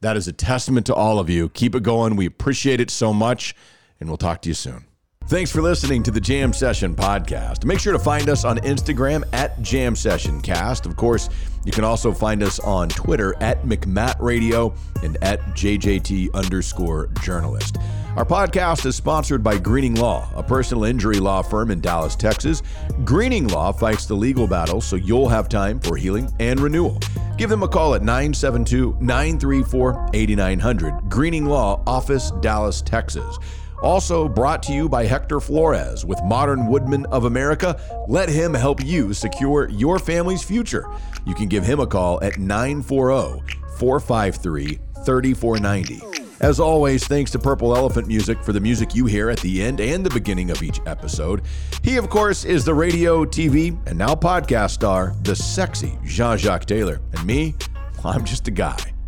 That 0.00 0.16
is 0.16 0.26
a 0.26 0.32
testament 0.32 0.86
to 0.86 0.94
all 0.94 1.20
of 1.20 1.30
you. 1.30 1.48
Keep 1.50 1.76
it 1.76 1.84
going. 1.84 2.16
We 2.16 2.26
appreciate 2.26 2.80
it 2.80 2.90
so 2.90 3.14
much, 3.14 3.54
and 4.00 4.08
we'll 4.10 4.16
talk 4.16 4.42
to 4.42 4.48
you 4.48 4.54
soon. 4.54 4.87
Thanks 5.28 5.50
for 5.52 5.60
listening 5.60 6.02
to 6.04 6.10
the 6.10 6.22
Jam 6.22 6.54
Session 6.54 6.94
podcast. 6.94 7.66
Make 7.66 7.80
sure 7.80 7.92
to 7.92 7.98
find 7.98 8.30
us 8.30 8.46
on 8.46 8.56
Instagram 8.60 9.24
at 9.34 9.60
Jam 9.60 9.94
Session 9.94 10.40
Cast. 10.40 10.86
Of 10.86 10.96
course, 10.96 11.28
you 11.66 11.70
can 11.70 11.84
also 11.84 12.14
find 12.14 12.42
us 12.42 12.58
on 12.60 12.88
Twitter 12.88 13.34
at 13.42 13.62
McMatt 13.64 14.18
Radio 14.20 14.74
and 15.02 15.18
at 15.22 15.38
JJT 15.48 16.32
underscore 16.32 17.08
journalist. 17.20 17.76
Our 18.16 18.24
podcast 18.24 18.86
is 18.86 18.96
sponsored 18.96 19.44
by 19.44 19.58
Greening 19.58 19.96
Law, 19.96 20.30
a 20.34 20.42
personal 20.42 20.84
injury 20.84 21.20
law 21.20 21.42
firm 21.42 21.70
in 21.70 21.82
Dallas, 21.82 22.16
Texas. 22.16 22.62
Greening 23.04 23.48
Law 23.48 23.70
fights 23.70 24.06
the 24.06 24.14
legal 24.14 24.46
battle 24.46 24.80
so 24.80 24.96
you'll 24.96 25.28
have 25.28 25.50
time 25.50 25.78
for 25.78 25.98
healing 25.98 26.32
and 26.40 26.58
renewal. 26.58 26.98
Give 27.36 27.50
them 27.50 27.62
a 27.62 27.68
call 27.68 27.94
at 27.94 28.00
972 28.00 28.96
934 28.98 30.08
8900. 30.14 31.10
Greening 31.10 31.44
Law, 31.44 31.82
Office, 31.86 32.32
Dallas, 32.40 32.80
Texas. 32.80 33.38
Also 33.82 34.28
brought 34.28 34.62
to 34.64 34.72
you 34.72 34.88
by 34.88 35.04
Hector 35.04 35.40
Flores 35.40 36.04
with 36.04 36.22
Modern 36.24 36.66
Woodmen 36.66 37.06
of 37.06 37.24
America. 37.24 37.80
Let 38.08 38.28
him 38.28 38.54
help 38.54 38.84
you 38.84 39.14
secure 39.14 39.68
your 39.68 39.98
family's 39.98 40.42
future. 40.42 40.86
You 41.26 41.34
can 41.34 41.46
give 41.46 41.64
him 41.64 41.80
a 41.80 41.86
call 41.86 42.22
at 42.22 42.38
940 42.38 43.42
453 43.78 44.78
3490. 45.04 46.18
As 46.40 46.60
always, 46.60 47.04
thanks 47.04 47.32
to 47.32 47.38
Purple 47.38 47.76
Elephant 47.76 48.06
Music 48.06 48.40
for 48.44 48.52
the 48.52 48.60
music 48.60 48.94
you 48.94 49.06
hear 49.06 49.28
at 49.28 49.40
the 49.40 49.60
end 49.60 49.80
and 49.80 50.06
the 50.06 50.10
beginning 50.10 50.50
of 50.50 50.62
each 50.62 50.80
episode. 50.86 51.42
He, 51.82 51.96
of 51.96 52.08
course, 52.08 52.44
is 52.44 52.64
the 52.64 52.74
radio, 52.74 53.24
TV, 53.24 53.76
and 53.88 53.98
now 53.98 54.14
podcast 54.14 54.70
star, 54.70 55.14
the 55.22 55.34
sexy 55.34 55.98
Jean 56.04 56.38
Jacques 56.38 56.66
Taylor. 56.66 57.00
And 57.12 57.26
me, 57.26 57.56
I'm 58.04 58.24
just 58.24 58.46
a 58.46 58.52
guy, 58.52 58.78